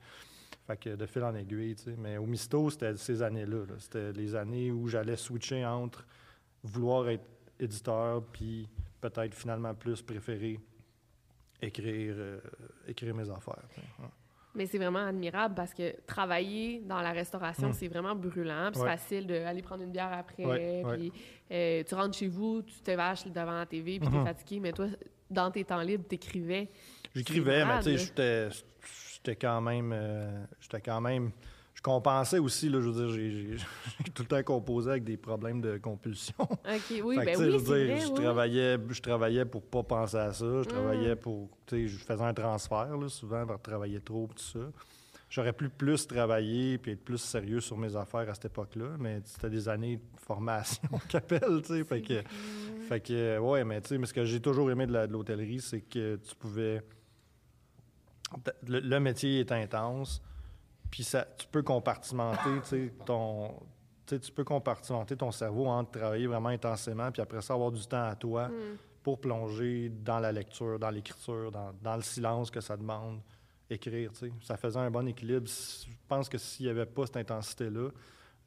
fait 0.67 0.77
que 0.77 0.95
de 0.95 1.07
fil 1.07 1.25
en 1.25 1.35
aiguille, 1.35 1.75
tu 1.75 1.85
sais. 1.85 1.97
Mais 1.99 2.17
au 2.17 2.27
Misto, 2.27 2.71
c'était 2.71 2.97
ces 2.97 3.23
années-là. 3.23 3.67
là. 3.67 3.75
C'était 3.79 4.12
les 4.12 4.37
années 4.37 4.71
où 4.71 4.87
j'allais 4.87 5.17
switcher 5.17 5.65
entre 5.67 6.07
vouloir 6.62 7.09
être 7.09 7.25
éditeur, 7.59 8.23
puis 8.33 8.69
peut-être 9.00 9.35
finalement 9.35 9.75
plus 9.75 10.00
préférer 10.00 10.61
écrire, 11.61 12.15
euh, 12.17 12.41
écrire 12.87 13.15
mes 13.15 13.29
affaires. 13.31 13.65
Ouais. 13.99 14.07
Mais 14.61 14.67
c'est 14.67 14.76
vraiment 14.76 15.07
admirable 15.07 15.55
parce 15.55 15.73
que 15.73 15.95
travailler 16.07 16.83
dans 16.87 17.00
la 17.00 17.12
restauration, 17.12 17.69
Mm. 17.71 17.73
c'est 17.73 17.88
vraiment 17.88 18.14
brûlant. 18.14 18.69
puis 18.71 18.83
Ouais. 18.83 18.88
C'est 18.90 18.97
facile 18.99 19.26
d'aller 19.26 19.62
prendre 19.62 19.83
une 19.83 19.90
bière 19.90 20.12
après. 20.12 20.45
Ouais, 20.45 20.83
ouais. 20.85 20.97
Puis 20.99 21.12
euh, 21.50 21.83
tu 21.83 21.95
rentres 21.95 22.19
chez 22.19 22.29
vous, 22.29 22.61
tu 22.61 22.75
te 22.83 22.90
vaches 22.90 23.25
devant 23.26 23.52
la 23.59 23.64
TV, 23.64 23.99
puis 23.99 24.07
Mhm. 24.07 24.19
t'es 24.19 24.25
fatigué. 24.35 24.61
Mais 24.61 24.73
toi, 24.73 24.87
dans 25.31 25.50
tes 25.50 25.64
temps 25.64 25.81
libres, 25.81 26.05
t'écrivais. 26.07 26.69
J'écrivais, 27.14 27.64
mais 27.64 27.81
tu 27.83 27.97
sais, 27.97 28.49
j'étais 29.14 29.37
quand 29.37 29.62
même, 29.62 29.93
euh, 29.95 30.45
j'étais 30.61 30.83
quand 30.83 31.00
même, 31.00 31.31
je 31.81 31.83
compensais 31.83 32.39
aussi 32.39 32.69
là, 32.69 32.79
je 32.83 32.91
veux 32.91 33.07
dire, 33.07 33.57
j'ai, 34.05 34.11
tout 34.13 34.23
le 34.23 34.29
temps 34.29 34.43
composé 34.43 34.91
avec 34.91 35.05
des 35.05 35.17
problèmes 35.17 35.63
de 35.63 35.79
compulsion. 35.79 36.35
OK, 36.39 36.59
oui, 37.03 37.17
ben 37.17 37.25
oui, 37.27 37.33
je 37.33 37.37
c'est 37.37 37.45
veux 37.45 37.51
dire, 37.59 37.63
vrai. 37.95 38.01
je 38.01 38.07
oui. 38.09 38.14
travaillais, 38.23 38.79
je 38.90 39.01
travaillais 39.01 39.45
pour 39.47 39.62
pas 39.62 39.83
penser 39.83 40.16
à 40.19 40.31
ça, 40.35 40.45
je 40.45 40.69
Mm. 40.69 40.73
travaillais 40.73 41.16
pour, 41.16 41.49
tu 41.66 41.77
sais, 41.77 41.88
je 41.88 41.97
faisais 42.05 42.23
un 42.23 42.35
transfert 42.35 42.97
là, 42.99 43.09
souvent, 43.09 43.47
pour 43.47 43.62
travailler 43.62 43.99
trop, 44.01 44.29
tout 44.37 44.43
ça. 44.43 44.59
J'aurais 45.31 45.55
pu 45.55 45.71
plus 45.71 46.07
travailler 46.07 46.77
puis 46.77 46.93
être 46.93 47.05
plus 47.05 47.16
sérieux 47.19 47.61
sur 47.61 47.79
mes 47.79 47.97
affaires 47.97 48.29
à 48.29 48.35
cette 48.35 48.47
époque-là, 48.47 48.97
mais 48.99 49.23
c'était 49.25 49.49
des 49.49 49.66
années 49.69 49.97
de 49.97 50.21
formation 50.21 50.83
qu'appelle, 51.09 51.62
tu 51.62 51.69
sais, 51.79 51.85
fait 51.85 52.03
que. 52.03 52.23
Fait 52.88 53.01
que, 53.01 53.38
ouais, 53.38 53.64
mais 53.64 53.81
tu 53.81 53.88
sais, 53.88 53.99
mais 53.99 54.05
ce 54.07 54.12
que 54.12 54.25
j'ai 54.27 54.40
toujours 54.40 54.71
aimé 54.71 54.87
de 54.87 55.07
l'hôtellerie, 55.09 55.61
c'est 55.61 55.81
que 55.81 56.16
tu 56.16 56.35
pouvais. 56.35 56.83
le 58.66 58.99
métier 58.99 59.40
est 59.40 59.53
intense, 59.53 60.21
puis 60.90 61.05
ça, 61.05 61.26
tu 61.38 61.46
peux 61.46 61.62
compartimenter, 61.62 62.90
ton. 63.07 63.55
Tu 64.07 64.18
peux 64.35 64.42
compartimenter 64.44 65.16
ton 65.16 65.31
cerveau 65.31 65.66
entre 65.68 65.92
travailler 65.92 66.26
vraiment 66.26 66.48
intensément, 66.48 67.12
puis 67.12 67.22
après 67.22 67.40
ça, 67.42 67.55
avoir 67.55 67.70
du 67.70 67.87
temps 67.87 68.05
à 68.09 68.16
toi 68.16 68.48
Mm. 68.48 68.53
pour 69.05 69.20
plonger 69.20 69.88
dans 69.88 70.18
la 70.18 70.33
lecture, 70.33 70.79
dans 70.81 70.90
l'écriture, 70.90 71.50
dans, 71.53 71.72
dans 71.81 71.94
le 71.96 72.03
silence 72.03 72.50
que 72.50 72.61
ça 72.61 72.76
demande, 72.76 73.20
écrire, 73.68 74.11
tu 74.12 74.18
sais. 74.18 74.33
Ça 74.42 74.57
faisait 74.57 74.81
un 74.81 74.90
bon 74.90 75.07
équilibre. 75.07 75.46
Je 75.46 75.92
pense 76.09 76.29
que 76.29 76.38
s'il 76.38 76.66
n'y 76.66 76.70
avait 76.72 76.87
pas 76.87 77.07
cette 77.07 77.18
intensité-là, 77.18 77.90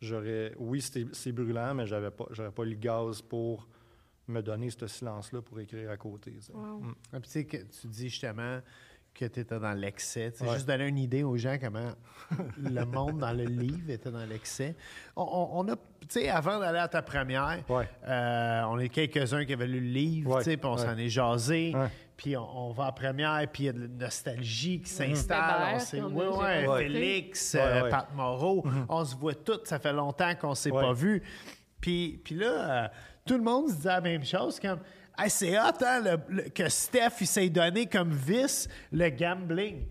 j'aurais... 0.01 0.53
Oui, 0.57 0.81
c'était- 0.81 1.07
c'est 1.13 1.31
brûlant, 1.31 1.73
mais 1.73 1.87
j'avais 1.87 2.11
pas, 2.11 2.25
j'aurais 2.31 2.51
pas 2.51 2.63
eu 2.63 2.71
le 2.71 2.75
gaz 2.75 3.21
pour 3.21 3.65
me 4.27 4.41
donner 4.41 4.69
ce 4.69 4.85
silence-là 4.87 5.41
pour 5.41 5.59
écrire 5.61 5.89
à 5.91 5.95
côté. 5.97 6.37
Wow. 6.53 6.79
Mm. 6.81 6.95
Ah, 7.13 7.19
puis 7.21 7.29
tu 7.29 7.29
sais, 7.31 7.45
que 7.45 7.57
tu 7.57 7.87
dis 7.87 8.09
justement 8.09 8.59
que 9.13 9.25
tu 9.25 9.39
étais 9.41 9.59
dans 9.59 9.73
l'excès. 9.73 10.33
Ouais. 10.41 10.53
Juste 10.53 10.67
donner 10.67 10.87
une 10.87 10.97
idée 10.97 11.23
aux 11.23 11.37
gens 11.37 11.57
comment 11.61 11.91
le 12.57 12.83
monde 12.85 13.19
dans 13.19 13.31
le 13.31 13.43
livre 13.45 13.89
était 13.89 14.09
dans 14.11 14.25
l'excès. 14.25 14.75
On, 15.15 15.21
on- 15.23 15.59
on 15.59 15.67
a, 15.71 15.75
tu 15.75 16.07
sais, 16.09 16.29
avant 16.29 16.59
d'aller 16.59 16.79
à 16.79 16.87
ta 16.87 17.01
première, 17.01 17.59
Ouais. 17.69 17.87
euh, 18.07 18.61
on 18.69 18.79
est 18.79 18.89
quelques-uns 18.89 19.45
qui 19.45 19.53
avaient 19.53 19.67
lu 19.67 19.79
le 19.79 19.87
livre, 19.87 20.31
Ouais, 20.31 20.37
tu 20.43 20.51
sais, 20.51 20.57
puis 20.57 20.67
on 20.67 20.75
ouais. 20.75 20.81
s'en 20.81 20.97
est 20.97 21.09
jasé. 21.09 21.73
Puis 22.17 22.37
on, 22.37 22.67
on 22.69 22.71
va 22.71 22.85
à 22.87 22.91
première, 22.91 23.45
puis 23.51 23.63
il 23.63 23.65
y 23.67 23.69
a 23.69 23.73
de 23.73 23.81
la 23.81 23.87
nostalgie 24.05 24.81
qui 24.81 24.89
s'installe. 24.89 25.75
On 25.75 25.79
s'est- 25.79 26.01
ouais, 26.01 26.27
rencontré. 26.65 26.83
Félix, 26.83 27.53
Ouais, 27.55 27.59
euh, 27.61 27.83
ouais. 27.83 27.89
Pat 27.89 28.07
Moreau, 28.15 28.63
on 28.89 29.03
se 29.05 29.15
voit 29.15 29.35
tous. 29.35 29.59
Ça 29.65 29.79
fait 29.79 29.93
longtemps 29.93 30.33
qu'on 30.35 30.55
s'est 30.55 30.71
Ouais. 30.71 30.81
pas 30.81 30.93
vus. 30.93 31.21
Puis, 31.81 32.21
puis 32.23 32.35
là, 32.35 32.45
euh, 32.85 32.87
tout 33.25 33.35
le 33.37 33.43
monde 33.43 33.67
se 33.69 33.75
disait 33.75 33.89
la 33.89 34.01
même 34.01 34.23
chose, 34.25 34.59
comme 34.59 34.79
Hey, 35.17 35.29
c'est 35.29 35.57
hot 35.59 35.83
hein, 35.85 36.01
le- 36.29 36.49
que 36.49 36.67
Steph 36.69 37.21
il 37.21 37.27
s'est 37.27 37.49
donné 37.49 37.85
comme 37.85 38.11
vice 38.11 38.67
le 38.91 39.09
gambling. 39.09 39.83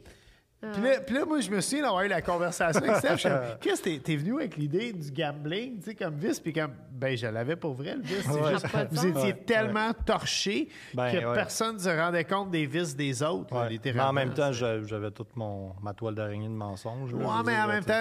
Puis 0.73 0.83
là, 0.83 1.01
puis 1.05 1.15
là, 1.17 1.25
moi, 1.25 1.41
je 1.41 1.51
me 1.51 1.61
souviens 1.61 1.83
d'avoir 1.83 2.03
eu 2.05 2.09
la 2.09 2.23
conversation 2.23 2.83
avec 2.83 2.97
Steph. 2.97 3.29
Qu'est-ce 3.61 3.83
que 3.83 3.99
t'es- 3.99 4.17
venu 4.17 4.35
avec 4.37 4.57
l'idée 4.57 4.93
du 4.93 5.11
gambling, 5.11 5.79
tu 5.79 5.87
sais, 5.91 5.95
comme 5.97 6.15
vice, 6.15 6.39
puis 6.39 6.53
comme, 6.53 6.71
ben, 6.93 7.17
je 7.17 7.27
l'avais 7.27 7.57
pour 7.57 7.75
vrai, 7.75 7.97
le 7.97 8.03
vice. 8.03 8.23
C'est 8.25 8.41
Ouais. 8.41 8.53
juste, 8.53 8.67
vous 8.93 9.07
étiez 9.09 9.23
Ouais. 9.33 9.43
tellement 9.45 9.93
torché 10.07 10.69
Ben, 10.95 11.11
que 11.11 11.17
ouais. 11.27 11.35
personne 11.35 11.75
ne 11.75 11.81
se 11.81 11.89
rendait 11.89 12.25
compte 12.25 12.51
des 12.51 12.67
vices 12.67 12.95
des 12.95 13.23
autres, 13.25 13.53
là. 13.55 13.69
Mais 13.85 14.01
en 14.01 14.13
même 14.13 14.35
temps, 14.35 14.53
j'a- 14.53 14.83
j'avais 14.85 15.11
toute 15.11 15.35
mon, 15.37 15.73
ma 15.83 15.93
toile 15.95 16.15
d'araignée 16.15 16.47
de 16.47 16.53
mensonges. 16.53 17.13
Ouais, 17.13 17.25
mais 17.45 17.57
en 17.61 17.67
même 17.67 17.85
temps, 17.85 17.93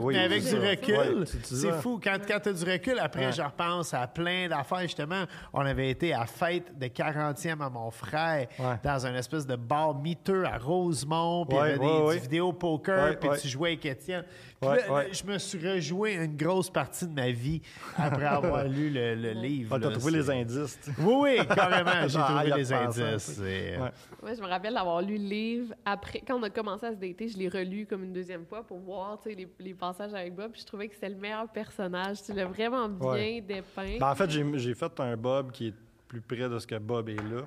oui, 0.00 0.14
mais 0.14 0.18
avec 0.24 0.42
du 0.42 0.48
ça. 0.48 0.58
recul, 0.58 1.24
c'est 1.42 1.72
fou. 1.80 2.00
Quand, 2.02 2.18
quand 2.26 2.40
tu 2.40 2.48
as 2.48 2.52
du 2.52 2.64
recul, 2.70 2.98
après, 3.00 3.26
Ouais. 3.26 3.32
je 3.32 3.42
repense 3.42 3.94
à 3.94 4.06
plein 4.06 4.48
d'affaires. 4.48 4.82
Justement, 4.82 5.24
on 5.52 5.60
avait 5.60 5.90
été 5.90 6.14
à 6.14 6.26
fête 6.26 6.78
de 6.78 6.86
40e 6.86 7.60
à 7.62 7.68
mon 7.70 7.90
frère 7.90 8.46
Ouais. 8.58 8.76
dans 8.84 9.06
un 9.06 9.14
espèce 9.14 9.46
de 9.46 9.56
bar 9.56 9.94
miteux 9.98 10.44
à 10.44 10.58
Rosemont. 11.04 11.46
Puis 11.46 11.56
il 11.56 11.60
y 11.60 11.62
avait 11.62 11.78
ouais, 11.78 11.86
des, 11.98 12.02
ouais. 12.04 12.14
du 12.16 12.20
vidéo 12.22 12.52
poker. 12.52 13.18
Puis 13.18 13.28
ouais. 13.28 13.38
tu 13.38 13.48
jouais 13.48 13.68
avec 13.70 13.86
Étienne. 13.86 14.24
Puis 14.60 14.68
Ouais, 14.68 14.86
là, 14.86 15.04
je 15.10 15.24
me 15.24 15.38
suis 15.38 15.58
rejoué 15.66 16.14
une 16.14 16.36
grosse 16.36 16.68
partie 16.68 17.06
de 17.06 17.14
ma 17.14 17.30
vie 17.30 17.62
après 17.96 18.24
avoir 18.26 18.64
lu 18.68 18.90
le, 18.90 19.14
le 19.14 19.30
livre. 19.32 19.74
Ouais, 19.74 19.80
t'as 19.80 19.90
trouvé 19.90 20.12
les 20.12 20.28
indices. 20.30 20.78
Oui, 20.98 21.14
oui, 21.38 21.46
carrément. 21.46 22.06
J'ai 22.08 22.18
Ah, 22.22 22.42
trouvé 22.44 22.58
les 22.58 22.72
indices. 22.72 23.22
C'est, 23.36 23.76
euh. 23.78 23.88
Moi, 24.22 24.34
je 24.34 24.40
me 24.42 24.46
rappelle 24.46 24.74
d'avoir 24.74 25.00
lu 25.00 25.16
le 25.16 25.24
livre 25.24 25.74
après, 25.84 26.20
quand 26.26 26.38
on 26.38 26.42
a 26.42 26.50
commencé 26.50 26.84
à 26.86 26.90
se 26.92 26.96
dater, 26.96 27.28
je 27.28 27.38
l'ai 27.38 27.48
relu 27.48 27.86
comme 27.86 28.04
une 28.04 28.12
deuxième 28.12 28.44
fois 28.44 28.62
pour 28.62 28.78
voir 28.80 29.18
tu 29.22 29.30
sais, 29.30 29.34
les, 29.34 29.48
les 29.58 29.74
passages 29.74 30.12
avec 30.12 30.34
Bob. 30.34 30.52
puis 30.52 30.60
je 30.60 30.66
trouvais 30.66 30.88
que 30.88 30.94
c'était 30.94 31.08
le 31.08 31.16
meilleur 31.16 31.48
personnage. 31.48 32.22
Tu 32.22 32.32
l'as 32.34 32.44
vraiment 32.44 32.88
bien 32.88 33.08
Ouais. 33.10 33.40
dépeint. 33.40 33.96
Ben, 33.98 34.10
en 34.10 34.14
fait, 34.14 34.28
j'ai 34.30 34.74
fait 34.74 35.00
un 35.00 35.16
Bob 35.16 35.52
qui 35.52 35.68
est 35.68 35.74
plus 36.06 36.20
près 36.20 36.48
de 36.48 36.58
ce 36.58 36.66
que 36.66 36.76
Bob 36.76 37.08
est 37.08 37.14
là. 37.16 37.46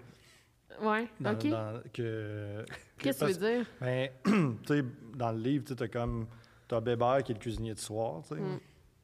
Ouais, 0.82 1.08
Dans- 1.20 1.34
OK. 1.34 1.48
dans- 1.50 1.82
que, 1.94 2.66
Qu'est-ce 2.98 3.20
que 3.26 3.26
tu 3.34 3.40
veux 3.40 3.56
dire? 3.58 3.66
Ben, 3.82 4.10
tu 4.24 4.68
sais, 4.68 4.84
dans 5.16 5.32
le 5.32 5.40
livre, 5.40 5.66
tu 5.76 5.82
as 5.84 5.88
comme. 5.88 6.28
Tu 6.68 6.76
as 6.76 6.82
Bébert 6.82 7.24
qui 7.24 7.32
est 7.34 7.36
le 7.36 7.40
cuisinier 7.42 7.74
de 7.74 7.80
soir, 7.80 8.22
tu 8.24 8.36
sais. 8.36 8.42
Mm. 8.42 8.60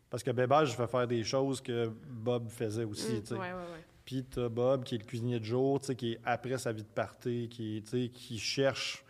Parce 0.09 0.23
que 0.23 0.31
Bébert, 0.31 0.65
je 0.65 0.73
fais 0.75 0.87
faire 0.87 1.07
des 1.07 1.23
choses 1.23 1.61
que 1.61 1.91
Bob 2.09 2.49
faisait 2.49 2.85
aussi, 2.85 3.15
Mm, 3.15 3.21
tu 3.21 3.25
sais. 3.27 3.33
ouais, 3.35 3.39
ouais, 3.39 3.53
ouais. 3.53 3.83
Puis 4.05 4.25
tu 4.25 4.39
as 4.39 4.49
Bob 4.49 4.83
qui 4.83 4.95
est 4.95 4.99
le 4.99 5.03
cuisinier 5.03 5.39
de 5.39 5.45
jour, 5.45 5.79
tu 5.79 5.87
sais, 5.87 5.95
qui 5.95 6.13
est 6.13 6.19
après 6.25 6.57
sa 6.57 6.71
vie 6.71 6.81
de 6.83 6.87
party, 6.87 7.47
qui, 7.49 7.83
qui 8.13 8.39
cherche. 8.39 9.03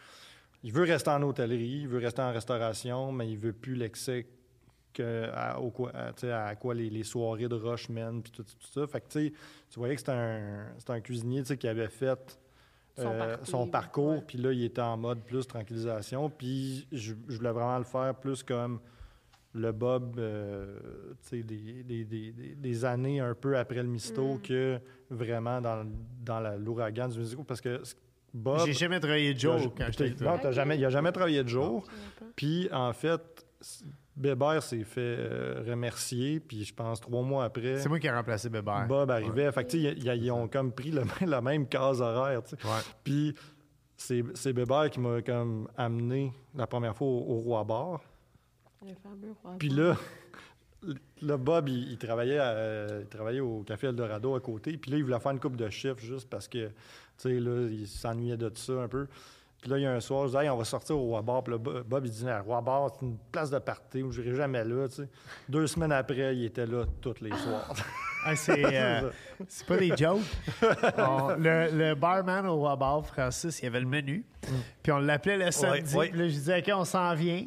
Il 0.61 0.73
veut 0.73 0.83
rester 0.83 1.09
en 1.11 1.21
hôtellerie, 1.21 1.81
il 1.83 1.87
veut 1.87 1.99
rester 1.99 2.21
en 2.21 2.33
restauration, 2.33 3.11
mais 3.13 3.29
il 3.31 3.37
veut 3.37 3.53
plus 3.53 3.75
l'excès 3.75 4.27
que, 4.91 5.29
à, 5.33 5.57
au 5.61 5.69
quoi, 5.71 5.91
à, 5.95 6.11
tu 6.11 6.21
sais, 6.21 6.31
à 6.33 6.53
quoi 6.55 6.73
les, 6.73 6.89
les 6.89 7.03
soirées 7.03 7.47
de 7.47 7.55
rush 7.55 7.87
mènent, 7.87 8.21
puis 8.21 8.31
tout, 8.33 8.43
tout 8.43 8.67
ça. 8.73 8.85
Fait 8.87 8.99
que, 8.99 9.07
tu 9.07 9.27
sais, 9.27 9.33
tu 9.69 9.79
voyais 9.79 9.93
que 9.95 10.01
c'était 10.01 10.11
un, 10.11 10.65
un 10.89 10.99
cuisinier, 10.99 11.43
qui 11.43 11.67
avait 11.67 11.87
fait 11.87 12.37
Son 13.01 13.11
euh, 13.13 13.17
parcours, 13.19 13.47
son 13.47 13.67
parcours, 13.67 14.23
puis 14.25 14.37
là, 14.37 14.51
il 14.51 14.63
était 14.63 14.81
en 14.81 14.97
mode 14.97 15.19
plus 15.23 15.47
tranquillisation, 15.47 16.29
puis 16.29 16.87
je, 16.91 17.13
je 17.27 17.37
voulais 17.37 17.51
vraiment 17.51 17.77
le 17.77 17.83
faire 17.83 18.15
plus 18.15 18.43
comme 18.43 18.79
le 19.53 19.71
Bob, 19.71 20.19
euh, 20.19 20.77
tu 21.23 21.29
sais, 21.37 21.43
des, 21.43 21.83
des, 21.83 22.03
des, 22.05 22.31
des- 22.31 22.55
des 22.55 22.85
années 22.85 23.19
un 23.19 23.33
peu 23.33 23.57
après 23.57 23.81
le 23.81 23.89
misto 23.89 24.35
Mm. 24.35 24.41
que 24.41 24.79
vraiment 25.09 25.59
dans, 25.59 25.87
l'ouragan 26.59 27.07
du 27.07 27.17
musical, 27.19 27.45
parce 27.45 27.61
que 27.61 27.81
Bob... 28.31 28.59
J'ai 28.67 28.73
jamais 28.73 28.99
travaillé 28.99 29.33
de 29.33 29.39
jour 29.39 29.73
quand 29.75 29.87
j'étais 29.91 30.23
Non, 30.23 30.51
jamais, 30.51 30.75
il 30.77 30.81
n'a 30.81 30.91
jamais 30.91 31.11
travaillé 31.11 31.43
de 31.43 31.49
jour. 31.49 31.83
Puis, 32.35 32.69
en 32.71 32.93
fait, 32.93 33.21
Bébert 34.19 34.61
s'est 34.61 34.83
fait 34.83 34.99
euh, 35.17 35.63
remercier, 35.65 36.39
puis 36.41 36.63
je 36.65 36.73
pense 36.73 36.99
trois 36.99 37.23
mois 37.23 37.45
après, 37.45 37.77
C'est 37.79 37.87
moi 37.89 37.99
qui 37.99 38.07
ai 38.07 38.11
remplacé 38.11 38.49
Bébert. 38.49 38.85
Bob 38.87 39.09
arrivait. 39.09 39.51
Fait 39.51 39.63
que, 39.63 39.69
tu 39.71 39.81
sais, 39.81 39.93
ils, 39.97 40.05
ils 40.23 40.31
ont 40.31 40.47
comme 40.49 40.71
pris 40.73 40.91
le, 40.91 41.01
même- 41.05 41.09
la 41.29 41.41
même 41.41 41.67
case 41.67 42.01
horaire, 42.01 42.43
tu 42.43 42.55
sais. 42.57 42.67
Ouais. 42.67 42.81
Puis, 43.03 43.33
c'est 43.95 44.23
c'est 44.33 44.53
Bébert 44.53 44.89
qui 44.89 44.99
m'a 44.99 45.21
comme 45.21 45.67
amené 45.77 46.33
la 46.55 46.67
première 46.67 46.95
fois 46.95 47.07
au, 47.07 47.19
au 47.29 47.37
Roi 47.39 47.63
Bar. 47.63 48.01
Le 48.85 48.93
fameux 48.95 49.33
roi 49.43 49.55
Puis 49.59 49.69
là, 49.69 49.95
là, 51.21 51.37
Bob, 51.37 51.67
il, 51.69 51.91
il 51.91 51.97
travaillait 51.97 52.39
à- 52.39 52.99
il 53.01 53.07
travaillait 53.07 53.39
au 53.41 53.63
Café 53.63 53.87
Eldorado 53.87 54.35
à 54.35 54.39
côté. 54.39 54.77
Puis 54.77 54.91
là, 54.91 54.97
il 54.97 55.03
voulait 55.03 55.19
faire 55.19 55.31
une 55.31 55.39
coupe 55.39 55.57
de 55.57 55.69
chiffres 55.69 55.99
juste 55.99 56.29
parce 56.29 56.47
que, 56.47 56.67
tu 56.67 56.73
sais, 57.17 57.39
là, 57.39 57.67
il 57.69 57.87
s'ennuyait 57.87 58.37
de 58.37 58.51
ça 58.55 58.73
un 58.73 58.87
peu. 58.87 59.07
Puis 59.61 59.69
là, 59.69 59.77
il 59.77 59.81
y 59.83 59.85
a 59.85 59.91
un 59.91 59.99
soir, 59.99 60.27
je 60.27 60.37
dis, 60.37 60.43
hey, 60.43 60.49
on 60.49 60.55
va 60.57 60.63
sortir 60.63 60.97
au 60.97 61.01
Roi 61.01 61.21
Bar. 61.21 61.43
Puis 61.43 61.51
là, 61.53 61.57
Bo- 61.57 61.83
Bob, 61.85 62.05
il 62.05 62.11
dit, 62.11 62.23
le 62.23 62.39
Roi 62.39 62.61
Bar, 62.61 62.91
c'est 62.97 63.05
une 63.05 63.17
place 63.31 63.49
de 63.49 63.59
party 63.59 64.03
où 64.03 64.11
je 64.11 64.21
n'irai 64.21 64.35
jamais 64.35 64.63
là, 64.63 64.87
tu 64.87 64.95
sais. 64.95 65.09
Deux 65.49 65.67
semaines 65.67 65.91
après, 65.91 66.35
il 66.35 66.45
était 66.45 66.65
là 66.65 66.85
tous 67.01 67.15
les 67.21 67.31
soirs. 67.31 67.73
Ah, 68.25 68.35
c'est, 68.35 68.65
euh, 68.65 69.09
c'est 69.47 69.65
pas 69.65 69.77
des 69.77 69.95
jokes. 69.95 70.19
On- 70.97 71.35
le, 71.37 71.69
le 71.71 71.95
barman 71.95 72.45
au 72.47 72.57
Roi 72.57 72.75
Bar, 72.75 73.05
Francis, 73.05 73.61
il 73.61 73.67
avait 73.67 73.79
le 73.79 73.85
menu. 73.85 74.25
Puis 74.83 74.91
on 74.91 74.97
l'appelait 74.99 75.37
le 75.37 75.51
samedi. 75.51 75.95
ouais. 75.95 76.09
Puis 76.09 76.19
là, 76.19 76.27
je 76.27 76.33
disais, 76.33 76.59
OK, 76.59 76.69
on 76.75 76.83
s'en 76.83 77.13
vient. 77.15 77.45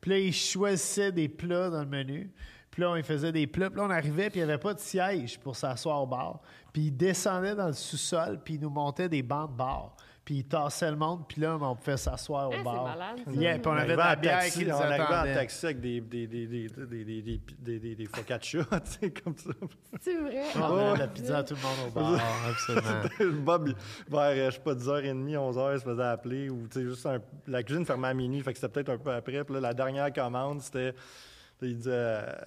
Puis 0.00 0.10
là, 0.10 0.18
il 0.18 0.32
choisissait 0.32 1.12
des 1.12 1.28
plats 1.28 1.68
dans 1.68 1.80
le 1.80 1.86
menu. 1.86 2.30
Puis 2.70 2.80
là, 2.80 2.90
on 2.92 3.02
faisait 3.02 3.32
des 3.32 3.46
plats. 3.46 3.68
Puis 3.68 3.78
là, 3.78 3.84
on 3.86 3.90
arrivait, 3.90 4.30
puis 4.30 4.40
il 4.40 4.46
n'y 4.46 4.50
avait 4.50 4.58
pas 4.60 4.72
de 4.72 4.80
siège 4.80 5.38
pour 5.38 5.56
s'asseoir 5.56 6.02
au 6.02 6.06
bar. 6.06 6.40
Puis 6.72 6.84
il 6.86 6.96
descendait 6.96 7.54
dans 7.54 7.66
le 7.66 7.72
sous-sol, 7.74 8.40
puis 8.42 8.54
il 8.54 8.60
nous 8.60 8.70
montait 8.70 9.10
des 9.10 9.22
bancs 9.22 9.50
de 9.52 9.56
bar 9.58 9.94
puis 10.24 10.36
il 10.36 10.44
tassait 10.44 10.90
le 10.90 10.96
monde, 10.96 11.26
puis 11.28 11.42
là, 11.42 11.58
on 11.60 11.74
me 11.74 11.80
fait 11.80 11.98
s'asseoir 11.98 12.48
au 12.48 12.54
ah, 12.60 12.62
bar. 12.62 12.96
Puis 13.26 13.46
on 13.66 13.72
avait 13.72 13.92
de 13.92 13.98
la 13.98 14.16
On 14.74 14.80
arrivait 14.80 15.32
en 15.32 15.34
taxi 15.34 15.66
avec 15.66 15.80
des, 15.80 16.00
des, 16.00 18.06
focaccia, 18.06 18.64
tu 18.70 18.78
sais, 18.84 19.10
comme 19.10 19.36
ça. 19.36 19.50
C'est 20.00 20.16
vrai? 20.16 20.44
On 20.56 20.94
la 20.94 21.04
oh, 21.04 21.08
pizza 21.12 21.38
à 21.38 21.44
tout 21.44 21.54
le 21.54 21.60
monde 21.60 21.88
au 21.88 21.90
bar, 21.90 22.18
absolument. 22.48 23.02
Bob, 23.42 23.74
vers, 24.08 24.20
euh, 24.20 24.50
je 24.50 24.54
sais 24.54 24.60
pas, 24.60 24.74
10h30, 24.74 25.34
11h, 25.34 25.74
il 25.74 25.80
se 25.80 25.84
faisait 25.84 26.02
appeler, 26.02 26.48
la 27.46 27.62
cuisine 27.62 27.84
fermait 27.84 28.08
à 28.08 28.14
minuit, 28.14 28.40
fait 28.40 28.52
que 28.52 28.58
c'était 28.58 28.72
peut-être 28.72 28.90
un 28.90 28.98
peu 28.98 29.12
après, 29.12 29.44
puis 29.44 29.54
là, 29.54 29.60
la 29.60 29.74
dernière 29.74 30.12
commande, 30.12 30.62
c'était... 30.62 30.94
Il 31.64 31.76
disait 31.78 31.94
à- 31.96 32.38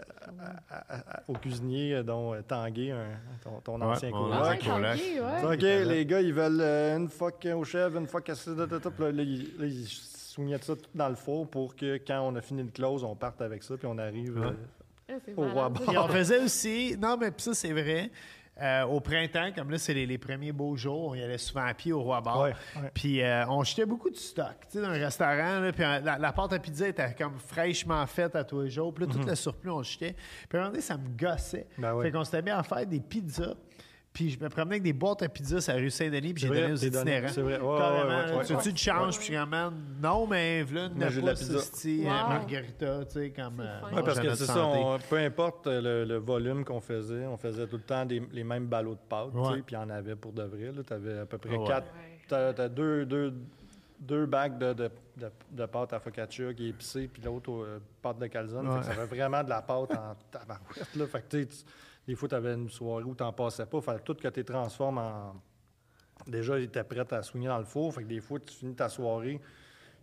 à- 0.69 0.95
à- 1.17 1.23
au 1.27 1.33
cuisinier, 1.33 1.95
euh, 1.95 2.03
dont 2.03 2.33
euh, 2.33 2.41
Tanguay, 2.47 2.91
un- 2.91 3.19
ton, 3.43 3.59
ton 3.61 3.81
Ouais, 3.81 3.87
ancien 3.87 4.11
coloc. 4.11 4.33
ancien 4.33 4.51
Ouais, 4.51 4.57
coloc. 4.57 4.81
Tanguay, 4.81 5.19
ouais. 5.19 5.53
Il 5.53 5.57
dit, 5.57 5.65
OK, 5.85 5.89
les 5.89 6.05
gars, 6.05 6.21
ils 6.21 6.33
veulent 6.33 6.61
euh, 6.61 6.97
une 6.97 7.09
fois 7.09 7.31
au 7.53 7.63
chef, 7.63 7.95
une 7.95 8.07
de 8.67 8.77
tout. 8.79 8.91
Puis 8.91 9.03
là, 9.05 9.11
là, 9.11 9.23
ils 9.65 9.87
soignaient 9.87 10.57
ça 10.59 10.75
tout 10.75 10.89
dans 10.93 11.09
le 11.09 11.15
four 11.15 11.47
pour 11.49 11.75
que 11.75 11.97
quand 12.05 12.21
on 12.21 12.35
a 12.35 12.41
fini 12.41 12.63
le 12.63 12.69
close, 12.69 13.03
on 13.03 13.15
parte 13.15 13.41
avec 13.41 13.63
ça, 13.63 13.75
puis 13.77 13.87
on 13.87 13.97
arrive. 13.97 14.37
euh, 14.37 14.51
Ah, 15.09 15.13
Au 15.37 15.47
roi 15.49 15.71
ça. 15.85 15.85
Puis 15.87 15.97
on 15.97 16.07
faisait 16.09 16.43
aussi, 16.43 16.97
non, 17.01 17.15
mais 17.17 17.31
puis 17.31 17.43
ça, 17.43 17.53
c'est 17.53 17.71
vrai. 17.71 18.11
Euh, 18.61 18.83
au 18.85 18.99
printemps, 18.99 19.49
comme 19.55 19.69
là, 19.71 19.77
c'est 19.77 19.93
les, 19.93 20.05
les 20.05 20.17
premiers 20.17 20.51
beaux 20.51 20.75
jours, 20.75 21.09
on 21.09 21.15
y 21.15 21.21
allait 21.21 21.37
souvent 21.37 21.65
à 21.65 21.73
pied 21.73 21.93
au 21.93 22.01
Roi 22.01 22.21
Bar. 22.21 22.49
Puis 22.93 23.21
euh, 23.21 23.45
on 23.47 23.63
jetait 23.63 23.85
beaucoup 23.85 24.09
de 24.09 24.15
stock, 24.15 24.55
tu 24.61 24.77
sais, 24.77 24.81
dans 24.81 24.89
un 24.89 24.93
restaurant. 24.93 25.59
là, 25.59 25.71
puis 25.71 25.83
euh, 25.83 25.99
la, 25.99 26.17
la 26.17 26.31
pâte 26.33 26.53
à 26.53 26.59
pizza 26.59 26.87
était 26.87 27.13
comme 27.15 27.37
fraîchement 27.39 28.05
faite 28.07 28.35
à 28.35 28.43
tous 28.43 28.61
les 28.61 28.69
jours. 28.69 28.93
Puis 28.93 29.05
là, 29.05 29.11
tout 29.13 29.19
le 29.25 29.35
surplus, 29.35 29.69
on 29.69 29.79
le 29.79 29.83
jetait. 29.83 30.15
Puis 30.49 30.57
à 30.57 30.61
un 30.61 30.63
moment 30.63 30.71
donné, 30.71 30.81
ça 30.81 30.97
me 30.97 31.07
gossait. 31.09 31.67
Mhm. 31.77 31.83
Ben. 31.83 32.01
Fait 32.01 32.11
qu'on 32.11 32.23
s'était 32.23 32.41
mis 32.41 32.49
à 32.51 32.63
faire 32.63 32.85
des 32.85 32.99
pizzas. 32.99 33.55
Puis 34.17 34.31
je 34.31 34.39
me 34.43 34.49
promenais 34.49 34.73
avec 34.77 34.83
des 34.83 34.93
boîtes 34.93 35.21
à 35.21 35.29
pizza 35.29 35.61
sur 35.61 35.73
la 35.73 35.77
rue 35.79 35.91
Saint-Denis, 35.91 36.33
puis 36.33 36.41
j'ai 36.41 36.47
C'est 36.47 36.53
vrai, 36.53 36.61
donné 36.61 36.73
aux 36.73 36.75
itinérants. 36.77 37.27
c'est 37.27 37.41
vrai. 37.43 37.59
Ouais, 37.59 37.77
Carrément, 37.77 38.07
ouais, 38.09 38.15
ouais, 38.15 38.25
là, 38.31 38.37
ouais, 38.37 38.45
tu 38.45 38.53
veux-tu 38.53 38.67
ouais. 38.69 38.73
du 38.73 38.81
change? 38.81 39.19
Puis 39.19 39.27
je 39.35 39.45
man, 39.45 39.73
non, 40.01 40.25
mais 40.25 40.63
voilà, 40.63 40.89
Moi, 40.89 41.09
j'ai 41.09 41.21
de 41.21 41.25
la 41.27 41.33
pizza. 41.35 41.57
Wow. 41.87 42.29
margarita, 42.29 43.05
tu 43.05 43.11
sais, 43.11 43.29
comme. 43.29 43.59
euh. 43.59 43.79
Oui, 43.93 44.01
parce 44.03 44.17
à 44.17 44.21
que 44.23 44.33
c'est 44.33 44.45
ça, 44.45 44.65
on- 44.65 44.97
peu 45.07 45.17
importe 45.17 45.67
le, 45.67 46.03
le 46.03 46.17
volume 46.17 46.65
qu'on 46.65 46.81
faisait, 46.81 47.27
on 47.27 47.37
faisait 47.37 47.67
tout 47.67 47.75
le 47.77 47.83
temps 47.83 48.05
des- 48.07 48.23
les 48.31 48.43
mêmes 48.43 48.65
ballots 48.65 48.95
de 48.95 48.99
pâte, 49.07 49.27
tu 49.35 49.39
sais, 49.43 49.49
Ouais. 49.51 49.61
puis 49.63 49.75
il 49.75 49.79
y 49.79 49.83
en 49.83 49.89
avait 49.91 50.15
pour 50.15 50.31
de 50.33 50.41
vrai. 50.41 50.71
Tu 50.87 50.93
avais 50.93 51.19
à 51.19 51.25
peu 51.27 51.37
près 51.37 51.55
ouais. 51.55 51.67
quatre. 51.67 51.85
Ouais. 51.93 52.19
T'as 52.27 52.53
t'as 52.53 52.69
deux, 52.69 53.05
deux, 53.05 53.31
deux 53.99 54.25
bacs 54.25 54.57
de, 54.57 54.73
de, 54.73 54.89
de, 55.17 55.31
de 55.51 55.65
pâte 55.67 55.93
à 55.93 55.99
focaccia 55.99 56.53
qui 56.55 56.65
est 56.65 56.69
épicée, 56.69 57.07
puis 57.07 57.21
l'autre 57.21 57.51
euh, 57.51 57.77
pâte 58.01 58.17
de 58.17 58.25
calzone. 58.25 58.65
Fait 58.65 58.71
que 58.73 58.77
Ouais. 58.79 58.83
ça 58.95 58.99
avait 58.99 59.15
vraiment 59.15 59.43
de 59.43 59.49
la 59.49 59.61
pâte 59.61 59.91
en 59.91 60.15
tabarouette. 60.31 60.95
Là. 60.95 61.05
Fait 61.05 61.21
que, 61.21 61.37
tu 61.37 61.41
sais, 61.43 61.45
tu- 61.45 61.71
des 62.07 62.15
fois, 62.15 62.29
tu 62.29 62.35
avais 62.35 62.53
une 62.53 62.69
soirée 62.69 63.03
où 63.03 63.13
tu 63.15 63.23
n'en 63.23 63.33
passais 63.33 63.65
pas. 63.65 63.81
Fallait 63.81 63.99
tout 63.99 64.15
que 64.15 64.27
tu 64.27 64.45
transformes 64.45 64.97
en. 64.99 65.35
Déjà, 66.25 66.57
il 66.57 66.65
était 66.65 66.83
prêt 66.83 67.05
à 67.13 67.21
soigner 67.21 67.47
dans 67.47 67.59
le 67.59 67.65
four. 67.65 67.93
Fait 67.93 68.01
que 68.03 68.07
des 68.07 68.19
fois, 68.21 68.39
tu 68.39 68.53
finis 68.53 68.73
ta 68.75 68.89
soirée, 68.89 69.39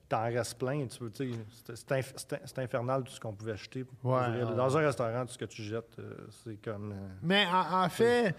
t'en 0.08 0.22
restes 0.24 0.58
plein. 0.58 0.86
Tu 0.86 0.98
c'est- 1.12 1.74
c'est 1.74 1.90
inf- 1.90 2.12
c'est 2.16 2.40
c'est 2.44 2.58
infernal 2.60 3.02
tout 3.02 3.12
ce 3.12 3.18
qu'on 3.20 3.32
pouvait 3.34 3.56
jeter. 3.56 3.84
Ouais. 4.02 4.40
Dans 4.56 4.76
un 4.76 4.80
restaurant, 4.80 5.26
tout 5.26 5.32
ce 5.32 5.38
que 5.38 5.44
tu 5.46 5.62
jettes, 5.62 5.98
euh, 5.98 6.14
c'est 6.44 6.56
comme. 6.62 6.92
euh, 6.92 7.08
Mais 7.22 7.46
en, 7.46 7.84
en 7.84 7.88
fait, 7.88 8.34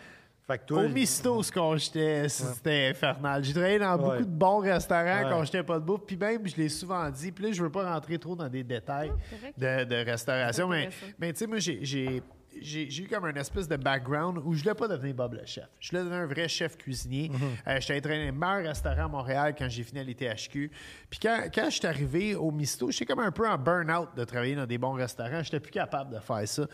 Fait 0.48 0.60
que 0.60 0.66
toi, 0.66 0.84
au 0.84 0.90
Misto, 0.90 1.42
ce 1.42 1.52
qu'on 1.52 1.76
jetait, 1.76 2.30
c'était 2.30 2.90
infernal. 2.92 3.44
J'ai 3.44 3.52
travaillé 3.52 3.80
dans 3.80 3.98
Ouais. 3.98 4.04
beaucoup 4.04 4.26
de 4.30 4.38
bons 4.38 4.60
restaurants 4.60 5.24
Ouais. 5.24 5.28
quand 5.28 5.44
jetait 5.44 5.64
pas 5.64 5.80
de 5.80 5.84
bouffe. 5.84 6.02
Puis 6.06 6.16
même, 6.18 6.46
je 6.48 6.56
l'ai 6.56 6.70
souvent 6.70 7.10
dit. 7.10 7.32
Puis 7.32 7.46
là, 7.46 7.52
je 7.52 7.64
veux 7.64 7.72
pas 7.72 7.92
rentrer 7.92 8.20
trop 8.20 8.36
dans 8.36 8.48
des 8.48 8.64
détails 8.64 9.12
de, 9.58 9.86
de 9.86 9.96
restauration. 10.06 10.68
Mais, 10.68 10.90
mais 11.18 11.34
tu 11.34 11.40
sais, 11.40 11.48
moi, 11.48 11.58
j'ai- 11.58 12.22
j'ai. 12.62 12.86
Eu 13.04 13.08
comme 13.08 13.26
un 13.26 13.34
espèce 13.34 13.68
de 13.68 13.76
background 13.76 14.40
où 14.44 14.54
je 14.54 14.64
voulais 14.64 14.76
pas 14.76 14.88
devenir 14.88 15.14
Bob 15.16 15.34
le 15.34 15.46
chef. 15.46 15.66
Je 15.80 15.90
voulais 15.90 16.04
devenir 16.04 16.22
un 16.22 16.26
vrai 16.28 16.48
chef 16.48 16.78
cuisinier. 16.78 17.30
Mm-hmm. 17.30 17.68
Euh, 17.68 17.80
J'étais 17.82 18.32
restaurants 18.64 19.06
à 19.06 19.08
Montréal 19.08 19.56
quand 19.58 19.68
j'ai 19.70 19.84
fini 19.84 20.00
à 20.00 20.04
l'ITHQ. 20.04 20.72
Puis 21.10 21.20
quand, 21.22 21.44
quand 21.54 21.66
je 21.66 21.76
suis 21.78 21.88
arrivé 21.88 22.36
au 22.36 22.52
Misto, 22.52 22.92
j'étais 22.92 23.06
comme 23.06 23.20
un 23.20 23.32
peu 23.32 23.48
en 23.48 23.58
burn-out 23.58 24.10
de 24.16 24.24
travailler 24.24 24.56
dans 24.56 24.66
des 24.66 24.78
bons 24.78 24.94
restaurants. 24.94 25.44
J'étais 25.44 25.60
plus 25.60 25.72
capable 25.72 26.14
de 26.14 26.20
faire 26.20 26.48
ça. 26.48 26.68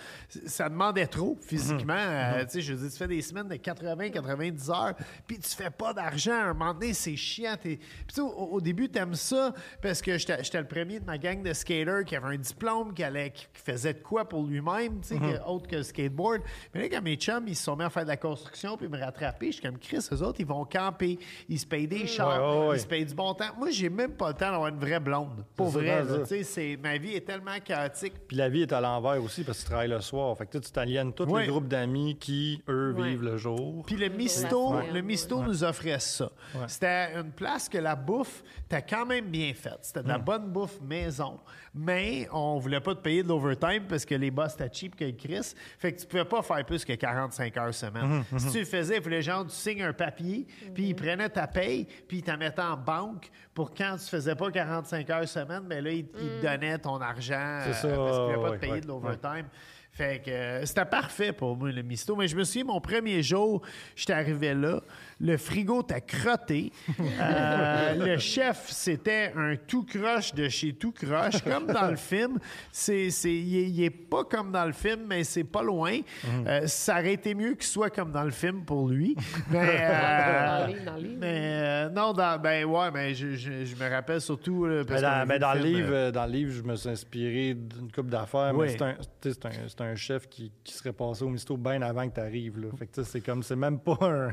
Ça 0.46 0.70
demandait 0.70 1.08
trop 1.08 1.38
physiquement. 1.42 1.94
Mm-hmm. 1.94 2.34
Euh, 2.36 2.44
tu 2.46 2.50
sais, 2.52 2.62
je 2.62 2.74
veux 2.74 2.82
dire, 2.82 2.92
tu 2.92 2.98
fais 2.98 3.08
des 3.08 3.22
semaines 3.22 3.48
de 3.48 3.56
80-90 3.56 4.72
heures, 4.72 4.96
puis 5.28 5.40
tu 5.40 5.50
fais 5.50 5.70
pas 5.70 5.94
d'argent. 5.94 6.32
À 6.34 6.46
un 6.50 6.54
moment 6.54 6.74
donné, 6.74 6.94
c'est 6.94 7.16
chiant. 7.16 7.56
Puis 7.60 7.78
tu 7.80 7.86
sais, 8.14 8.22
au, 8.22 8.28
au 8.28 8.62
début, 8.62 8.90
t'aimes 8.90 9.16
ça 9.16 9.54
parce 9.82 10.02
que 10.02 10.18
j'étais 10.18 10.60
le 10.60 10.68
premier 10.68 11.00
de 11.00 11.06
ma 11.06 11.18
gang 11.18 11.42
de 11.44 11.54
skaters 11.54 12.06
qui 12.06 12.16
avait 12.16 12.36
un 12.36 12.38
diplôme, 12.38 12.94
qui, 12.94 13.04
allait, 13.04 13.32
qui 13.32 13.48
faisait 13.54 13.94
de 13.94 14.00
quoi 14.00 14.28
pour 14.28 14.46
lui-même, 14.46 15.02
tu 15.02 15.10
sais, 15.10 15.18
que- 15.20 15.44
autre 15.48 15.68
que 15.72 15.78
le 15.78 15.84
skateboard. 15.84 16.42
Mais 16.74 16.82
là, 16.82 16.90
quand 16.90 17.02
mes 17.02 17.16
chums, 17.16 17.48
ils 17.48 17.56
se 17.56 17.64
sont 17.64 17.76
mis 17.76 17.84
à 17.84 17.90
faire 17.90 18.04
de 18.04 18.10
la 18.10 18.18
construction 18.18 18.78
puis 18.78 18.88
me 18.88 19.00
rattraper, 19.00 19.48
je 19.48 19.52
suis 19.54 19.62
comme 19.62 19.78
Chris, 19.80 20.06
eux 20.12 20.22
autres, 20.24 20.40
ils 20.40 20.46
vont 20.46 20.66
camper, 20.66 21.18
ils 21.50 21.60
se 21.60 21.66
payent 21.66 21.88
des 21.88 22.06
chars, 22.08 22.28
Ouais, 22.28 22.60
ouais, 22.62 22.68
ouais. 22.70 22.78
ils 22.78 22.82
se 22.82 22.88
payent 22.88 23.06
du 23.06 23.14
bon 23.16 23.34
temps. 23.34 23.46
Moi, 23.58 23.70
j'ai 23.72 23.90
même 23.90 24.12
pas 24.14 24.30
le 24.30 24.34
temps 24.34 24.52
d'avoir 24.52 24.68
une 24.68 24.80
vraie 24.80 25.00
blonde. 25.00 25.46
Pour 25.56 25.70
vrai, 25.70 26.04
tu 26.28 26.44
sais, 26.44 26.78
ma 26.82 26.98
vie 26.98 27.16
est 27.16 27.26
tellement 27.26 27.60
chaotique. 27.64 28.14
Puis 28.28 28.38
la 28.38 28.50
vie 28.50 28.62
est 28.64 28.74
à 28.74 28.82
l'envers 28.82 29.22
aussi 29.24 29.44
parce 29.44 29.60
que 29.60 29.64
tu 29.64 29.70
travailles 29.70 29.90
le 29.90 30.02
soir. 30.02 30.38
Fait 30.38 30.46
que 30.46 30.52
tu 30.52 30.58
sais, 30.58 30.64
tu 30.66 30.72
t'aliènes 30.72 31.14
tous 31.14 31.26
Ouais. 31.26 31.44
les 31.44 31.48
groupes 31.48 31.68
d'amis 31.68 32.18
qui, 32.20 32.62
eux, 32.68 32.94
Ouais. 32.98 33.10
vivent 33.10 33.24
le 33.24 33.38
jour. 33.38 33.84
Puis 33.86 33.96
le 33.96 34.10
Misto, 34.10 34.74
le 34.94 35.02
Misto 35.02 35.42
nous 35.42 35.64
offrait 35.64 36.00
ça. 36.00 36.30
C'était 36.68 37.14
une 37.16 37.32
place 37.32 37.70
que 37.70 37.78
la 37.78 37.96
bouffe 37.96 38.44
était 38.66 38.82
quand 38.82 39.06
même 39.06 39.26
bien 39.28 39.54
faite. 39.54 39.80
C'était 39.82 40.02
de 40.02 40.06
Mm. 40.06 40.10
la 40.12 40.18
bonne 40.18 40.48
bouffe 40.52 40.80
maison. 40.82 41.40
Mais 41.74 42.28
on 42.34 42.58
voulait 42.60 42.80
pas 42.82 42.96
te 42.96 43.00
payer 43.02 43.24
de 43.24 43.30
l'overtime 43.30 43.84
parce 43.88 44.04
que 44.06 44.16
les 44.16 44.30
boss 44.32 44.54
étaient 44.56 44.70
cheap 44.74 44.96
que 44.96 45.10
Chris. 45.12 45.54
Fait 45.80 45.94
que 45.94 46.00
tu 46.00 46.08
pouvais 46.08 46.26
pas 46.26 46.42
faire 46.42 46.66
plus 46.66 46.86
que 46.86 46.94
45 46.94 47.58
heures 47.58 47.74
semaine. 47.74 48.24
Mm-hmm, 48.34 48.40
Si 48.40 48.52
tu 48.52 48.60
le 48.60 48.66
faisais, 48.66 48.98
il 48.98 49.02
fallait 49.02 49.22
genre 49.22 49.46
tu 49.46 49.52
signes 49.52 49.84
un 49.84 49.94
papier, 49.94 50.48
puis 50.74 50.90
ils 50.90 50.96
prenaient 50.96 51.30
ta 51.30 51.48
paye, 51.48 51.88
puis 52.08 52.18
ils 52.18 52.24
t'en 52.24 52.38
mettaient 52.38 52.62
en 52.62 52.78
banque 52.78 53.30
pour 53.54 53.74
quand 53.74 53.96
tu 53.98 54.06
faisais 54.10 54.36
pas 54.36 54.50
45 54.52 55.10
heures 55.10 55.28
semaine, 55.28 55.64
mais 55.68 55.82
là, 55.82 55.92
ils, 55.92 56.00
ils 56.00 56.06
te 56.06 56.42
donnaient 56.42 56.78
ton 56.78 57.00
argent 57.02 57.62
C'est 57.66 57.74
ça, 57.74 57.88
euh, 57.88 57.96
parce 57.96 58.18
qu'ils 58.18 58.26
pouvaient 58.26 58.36
pas 58.36 58.50
ouais, 58.52 58.56
te 58.58 58.62
payer 58.62 58.74
ouais, 58.74 58.82
de 58.82 58.88
l'overtime. 58.88 59.46
Fait 59.94 60.22
que 60.26 60.32
euh, 60.32 60.66
c'était 60.66 60.86
parfait 60.86 61.34
pour 61.34 61.58
moi, 61.58 61.70
le 61.70 61.82
misto. 61.82 62.16
Mais 62.16 62.28
je 62.28 62.36
me 62.36 62.44
souviens, 62.46 62.64
mon 62.64 62.80
premier 62.80 63.22
jour, 63.22 63.62
j'étais 63.96 64.14
arrivé 64.14 64.54
là. 64.54 64.82
Le 65.20 65.38
frigo 65.38 65.82
était 65.82 66.02
crotté. 66.02 66.72
Euh, 67.20 67.94
le 68.06 68.18
chef, 68.18 68.70
c'était 68.70 69.34
un 69.36 69.56
tout 69.56 69.84
croche 69.84 70.34
de 70.34 70.48
chez 70.50 70.74
tout 70.74 70.92
croche, 70.94 71.42
comme 71.44 71.68
dans 71.68 71.90
le 71.90 71.98
film. 71.98 72.40
C'est, 72.72 73.10
c'est, 73.12 73.34
il, 73.34 73.84
est, 73.84 73.90
pas 73.90 74.24
comme 74.24 74.52
dans 74.52 74.66
le 74.66 74.72
film, 74.72 75.02
mais 75.08 75.24
c'est 75.26 75.44
pas 75.44 75.62
loin. 75.62 76.00
Euh, 76.48 76.66
ça 76.68 76.94
aurait 77.00 77.14
été 77.14 77.36
mieux 77.36 77.54
qu'il 77.56 77.66
soit 77.68 77.90
comme 77.90 78.12
dans 78.12 78.24
le 78.24 78.32
film 78.32 78.64
pour 78.64 78.88
lui. 78.88 79.16
Mais, 79.52 79.78
euh, 79.82 80.48
Dans 80.58 80.68
le 80.68 80.74
livre, 80.74 80.86
dans 80.86 80.96
le 80.96 81.02
livre. 81.02 81.18
mais 81.20 81.62
euh, 81.64 81.90
non, 81.90 82.14
dans, 82.14 82.40
ben 82.42 82.66
ouais, 82.66 82.92
mais 82.92 83.14
je, 83.14 83.36
je- 83.36 83.66
je 83.66 83.76
me 83.76 83.90
rappelle 83.90 84.22
surtout. 84.22 84.66
là, 84.66 84.84
parce 84.86 85.02
Mais 85.02 85.08
dans, 85.08 85.22
vu 85.22 85.28
mais 85.28 85.40
dans 85.40 85.54
le 85.54 85.60
film, 85.62 85.76
livre, 85.76 86.12
dans 86.12 86.26
le 86.26 86.32
livre, 86.32 86.52
je 86.52 86.62
me 86.64 86.76
suis 86.76 86.90
inspiré 86.90 87.54
d'une 87.54 87.92
coupe 87.92 88.10
d'affaires, 88.10 88.54
Oui. 88.56 88.68
mais 88.68 88.72
c'est 88.78 88.82
un, 88.82 88.96
c'est 89.22 89.46
un, 89.46 89.52
c'est 89.82 89.88
un 89.92 89.96
chef 89.96 90.28
qui, 90.30 90.52
qui 90.64 90.74
serait 90.74 90.94
passé 90.94 91.24
au 91.24 91.30
misto 91.30 91.58
bien 91.58 91.82
avant 91.82 92.08
que 92.08 92.14
tu 92.16 92.20
arrives. 92.22 92.60
Là. 92.60 92.68
Fait 92.78 92.88
que 92.88 93.04
c'est 93.04 93.22
comme, 93.22 93.42
c'est 93.44 93.56
même 93.56 93.80
pas 93.80 93.98
un. 94.02 94.28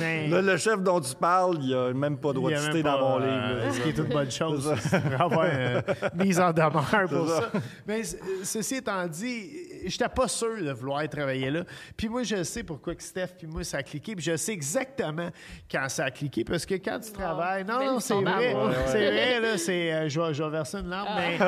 Là, 0.30 0.40
le 0.42 0.56
chef 0.56 0.80
dont 0.82 1.00
tu 1.00 1.14
parles, 1.14 1.58
il 1.62 1.74
a 1.74 1.92
même 1.92 2.18
pas 2.18 2.32
droit 2.32 2.50
de 2.50 2.56
citer 2.56 2.82
dans 2.82 2.98
mon 2.98 3.18
livre. 3.18 3.30
euh, 3.30 3.64
là. 3.66 3.72
ce 3.72 3.80
qui 3.80 3.88
est 3.90 3.98
une 3.98 4.04
bonne 4.04 4.30
chose. 4.30 4.74
Ça. 4.80 4.96
avoir 5.18 5.44
une 5.46 5.82
mise 6.24 6.40
en 6.40 6.52
demeure 6.54 7.06
pour 7.08 7.28
C'est 7.28 7.40
ça. 7.40 7.52
Mais 7.86 8.02
c- 8.04 8.18
ceci 8.42 8.76
étant 8.76 9.06
dit, 9.06 9.50
j'étais 9.88 10.08
pas 10.08 10.28
sûr 10.28 10.62
de 10.62 10.70
vouloir 10.72 11.08
travailler 11.08 11.50
là. 11.50 11.64
Puis 11.96 12.08
moi, 12.08 12.22
je 12.22 12.42
sais 12.42 12.62
pourquoi 12.62 12.94
que 12.94 13.02
Steph 13.02 13.28
puis 13.38 13.46
moi, 13.46 13.64
ça 13.64 13.78
a 13.78 13.82
cliqué. 13.82 14.14
Puis 14.14 14.24
je 14.24 14.36
sais 14.36 14.52
exactement 14.52 15.28
quand 15.70 15.88
ça 15.88 16.04
a 16.06 16.10
cliqué. 16.10 16.44
Parce 16.44 16.64
que 16.66 16.74
quand 16.74 16.98
tu 17.00 17.12
travailles... 17.12 17.64
Non, 17.64 17.84
non, 17.84 18.00
c'est 18.00 18.14
vrai. 18.14 18.54
C'est 18.86 19.10
vrai, 19.10 19.40
là. 19.40 19.58
C'est, 19.58 19.92
euh, 19.92 20.08
je, 20.08 20.20
vais, 20.20 20.34
je 20.34 20.42
vais 20.42 20.50
verser 20.50 20.78
une 20.78 20.88
larme. 20.88 21.08
Mais, 21.16 21.38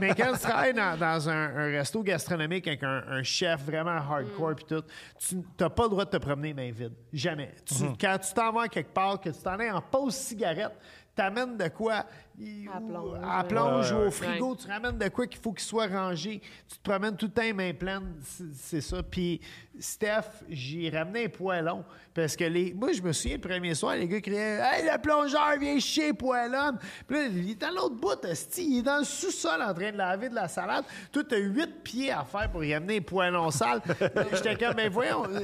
mais 0.00 0.14
quand 0.14 0.32
tu 0.32 0.38
travailles 0.40 0.74
dans, 0.74 0.96
dans 0.98 1.28
un, 1.28 1.56
un 1.56 1.66
resto 1.70 2.02
gastronomique 2.02 2.66
avec 2.68 2.82
un, 2.82 3.02
un 3.08 3.22
chef 3.22 3.62
vraiment 3.62 3.90
hardcore 3.90 4.54
puis 4.56 4.64
tout, 4.64 4.82
tu 5.18 5.36
n'as 5.60 5.70
pas 5.70 5.84
le 5.84 5.88
droit 5.90 6.04
de 6.04 6.10
te 6.10 6.16
promener 6.16 6.54
main 6.54 6.70
vide. 6.72 6.92
Jamais. 7.12 7.54
Tu- 7.64 7.74
Quand 8.00 8.18
tu 8.18 8.32
t'en 8.34 8.52
vas 8.52 8.68
quelque 8.68 8.92
part, 8.92 9.20
que 9.20 9.30
tu 9.30 9.38
t'en 9.42 9.58
es 9.58 9.70
en 9.70 9.80
pause 9.80 10.14
cigarette, 10.14 10.72
t'amènes 11.14 11.56
de 11.56 11.68
quoi 11.68 12.04
À 12.72 12.80
plonge, 12.80 13.18
à 13.22 13.40
ouais. 13.42 13.48
plonge 13.48 13.92
ou 13.92 13.96
au 13.96 14.04
ouais. 14.04 14.10
frigo, 14.10 14.56
tu 14.56 14.68
ramènes 14.68 14.98
de 14.98 15.08
quoi 15.08 15.26
qu'il 15.26 15.40
faut 15.40 15.52
qu'il 15.52 15.64
soit 15.64 15.86
rangé. 15.86 16.40
Tu 16.68 16.76
te 16.78 16.82
promènes 16.90 17.16
tout 17.16 17.26
le 17.26 17.32
temps 17.32 17.54
main 17.54 17.72
pleine, 17.72 18.14
c'est- 18.22 18.52
c'est 18.54 18.80
ça. 18.82 19.02
Puis 19.02 19.40
Steph, 19.78 20.42
j'ai 20.48 20.90
ramené 20.90 21.26
un 21.26 21.28
poêlon 21.28 21.84
parce 22.14 22.34
que 22.34 22.44
les 22.44 22.72
moi 22.72 22.92
je 22.92 23.02
me 23.02 23.12
souviens 23.12 23.36
le 23.36 23.42
premier 23.42 23.74
soir 23.74 23.94
les 23.96 24.08
gars 24.08 24.20
criaient 24.20 24.58
"Hey 24.60 24.84
le 24.84 24.98
plongeur 25.00 25.58
vient 25.60 25.78
chier 25.78 26.12
poêlon." 26.12 26.78
Puis 27.06 27.16
là, 27.16 27.26
il 27.26 27.50
est 27.50 27.60
dans 27.60 27.70
l'autre 27.70 27.96
bout, 27.96 28.18
il 28.58 28.78
est 28.78 28.82
dans 28.82 28.98
le 28.98 29.04
sous-sol 29.04 29.60
en 29.60 29.74
train 29.74 29.92
de 29.92 29.96
laver 29.98 30.28
de 30.28 30.34
la 30.34 30.48
salade. 30.48 30.84
Toi 31.12 31.24
tu 31.24 31.34
as 31.34 31.38
huit 31.38 31.82
pieds 31.82 32.10
à 32.10 32.24
faire 32.24 32.50
pour 32.50 32.64
y 32.64 32.72
amener 32.72 32.98
un 32.98 33.02
poêlon 33.02 33.50
sale. 33.50 33.82
J'étais 34.32 34.56
comme 34.56 34.74
ben 34.74 34.90
voyons, 34.90 35.24
euh, 35.26 35.40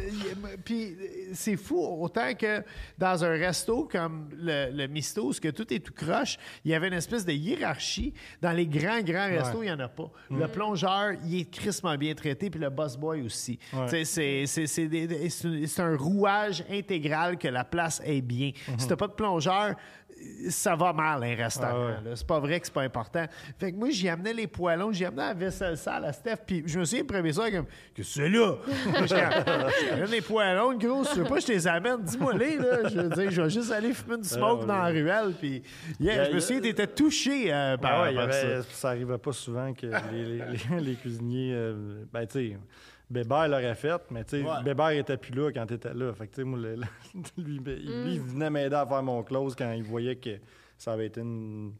puis 0.64 0.92
euh, 0.92 1.30
c'est 1.34 1.56
fou 1.56 1.78
autant 1.78 2.32
que 2.34 2.62
dans 2.98 3.24
un 3.24 3.30
resto 3.30 3.88
comme 3.90 4.30
le, 4.34 4.70
le 4.72 4.86
Misto, 4.86 5.26
où 5.26 5.32
ce 5.32 5.40
que 5.40 5.48
tout 5.48 5.72
est 5.72 5.80
tout 5.80 5.92
croche, 5.92 6.38
il 6.64 6.70
y 6.70 6.74
avait 6.74 6.88
une 6.88 6.94
espèce 6.94 7.24
de 7.24 7.32
hiérarchie. 7.32 8.14
Dans 8.40 8.52
les 8.52 8.66
grands, 8.66 9.00
grands 9.02 9.28
restos, 9.28 9.62
il 9.62 9.66
n'y 9.66 9.72
en 9.72 9.80
a 9.80 9.88
pas. 9.88 10.10
Le 10.30 10.46
plongeur, 10.48 11.12
il 11.24 11.40
est 11.40 11.50
crissement 11.50 11.96
bien 11.96 12.14
traité, 12.14 12.50
puis 12.50 12.60
le 12.60 12.70
boss 12.70 12.96
boy 12.96 13.22
aussi. 13.22 13.58
Ouais. 13.72 13.86
Tu 13.86 13.90
sais, 13.90 14.04
C'est 14.22 14.46
c'est- 14.46 14.66
c'est 14.66 14.86
des- 14.88 15.06
des- 15.06 15.28
c'est 15.30 15.80
un- 15.82 15.96
rouage 15.96 16.64
intégral 16.70 17.36
que 17.38 17.48
la 17.48 17.64
place 17.64 18.00
est 18.04 18.20
bien. 18.20 18.52
Si 18.78 18.86
t'as 18.86 18.96
pas 18.96 19.08
de 19.08 19.12
plongeur, 19.12 19.74
ça 20.50 20.76
va 20.76 20.92
mal, 20.92 21.24
un 21.24 21.34
restaurant. 21.34 21.88
Ah 21.98 22.00
ouais. 22.08 22.12
C'est 22.14 22.26
pas 22.26 22.38
vrai 22.38 22.60
que 22.60 22.66
c'est 22.66 22.72
pas 22.72 22.82
important. 22.82 23.24
Fait 23.58 23.72
que 23.72 23.76
moi, 23.76 23.90
j'y 23.90 24.08
amenais 24.08 24.32
les 24.32 24.46
poêlons, 24.46 24.92
j'y 24.92 25.04
amenais 25.04 25.22
la 25.26 25.34
vaisselle 25.34 25.76
sale 25.76 26.04
à 26.04 26.12
Steph, 26.12 26.36
puis 26.46 26.62
je 26.64 26.78
me 26.78 26.84
le 26.98 27.04
premier 27.04 27.32
soir, 27.32 27.50
comme, 27.50 27.66
que 27.94 28.02
c'est 28.04 28.28
là? 28.28 28.54
J'amène 29.06 30.10
les 30.10 30.20
poêlons, 30.20 30.74
gros, 30.78 31.02
je 31.04 31.08
sais 31.10 31.24
pas, 31.24 31.40
je 31.40 31.46
te 31.46 31.52
les 31.52 31.66
amène, 31.66 32.02
dis-moi 32.02 32.34
les, 32.34 32.56
là. 32.56 32.88
Je 32.88 33.00
veux 33.00 33.08
dire, 33.08 33.30
je 33.30 33.42
vais 33.42 33.50
juste 33.50 33.72
aller 33.72 33.92
fumer 33.92 34.16
une 34.16 34.24
smoke 34.24 34.60
ouais. 34.60 34.66
dans 34.66 34.78
la 34.78 34.88
ruelle, 34.88 35.34
puis 35.40 35.62
yeah, 35.98 36.22
a- 36.22 36.24
je 36.30 36.34
me 36.34 36.40
souviens, 36.40 36.60
t'étais 36.60 36.86
touché 36.86 37.52
euh, 37.52 37.76
par, 37.76 37.92
Ah 37.92 38.02
ouais, 38.04 38.14
par 38.14 38.24
avait- 38.24 38.62
ça. 38.62 38.68
ça. 38.70 38.88
arrivait 38.90 39.18
pas 39.18 39.32
souvent 39.32 39.72
que 39.74 39.86
les, 40.12 40.24
les- 40.24 40.38
les- 40.38 40.80
les 40.80 40.94
cuisiniers. 40.94 41.52
euh, 41.54 42.04
ben, 42.12 42.26
tu 42.26 42.32
sais, 42.50 42.56
Bébert 43.12 43.48
l'aurait 43.48 43.74
fait, 43.74 44.00
mais 44.10 44.24
tu 44.24 44.40
sais, 44.40 44.42
Ouais. 44.42 44.62
Bébert 44.64 44.90
était 44.90 45.16
plus 45.16 45.32
là 45.34 45.50
quand 45.52 45.66
tu 45.66 45.74
étais 45.74 45.92
là. 45.94 46.12
Fait 46.14 46.26
que, 46.28 46.34
tu 46.36 46.42
sais, 46.42 46.42
lui, 47.42 47.60
ben, 47.60 47.78
il- 47.80 48.04
lui, 48.04 48.14
il 48.14 48.20
venait 48.20 48.50
m'aider 48.50 48.74
à 48.76 48.86
faire 48.86 49.02
mon 49.02 49.22
close 49.22 49.54
quand 49.54 49.70
il 49.72 49.82
voyait 49.82 50.16
que 50.16 50.38
ça 50.78 50.92
avait 50.94 51.06
été 51.06 51.20
une, 51.20 51.74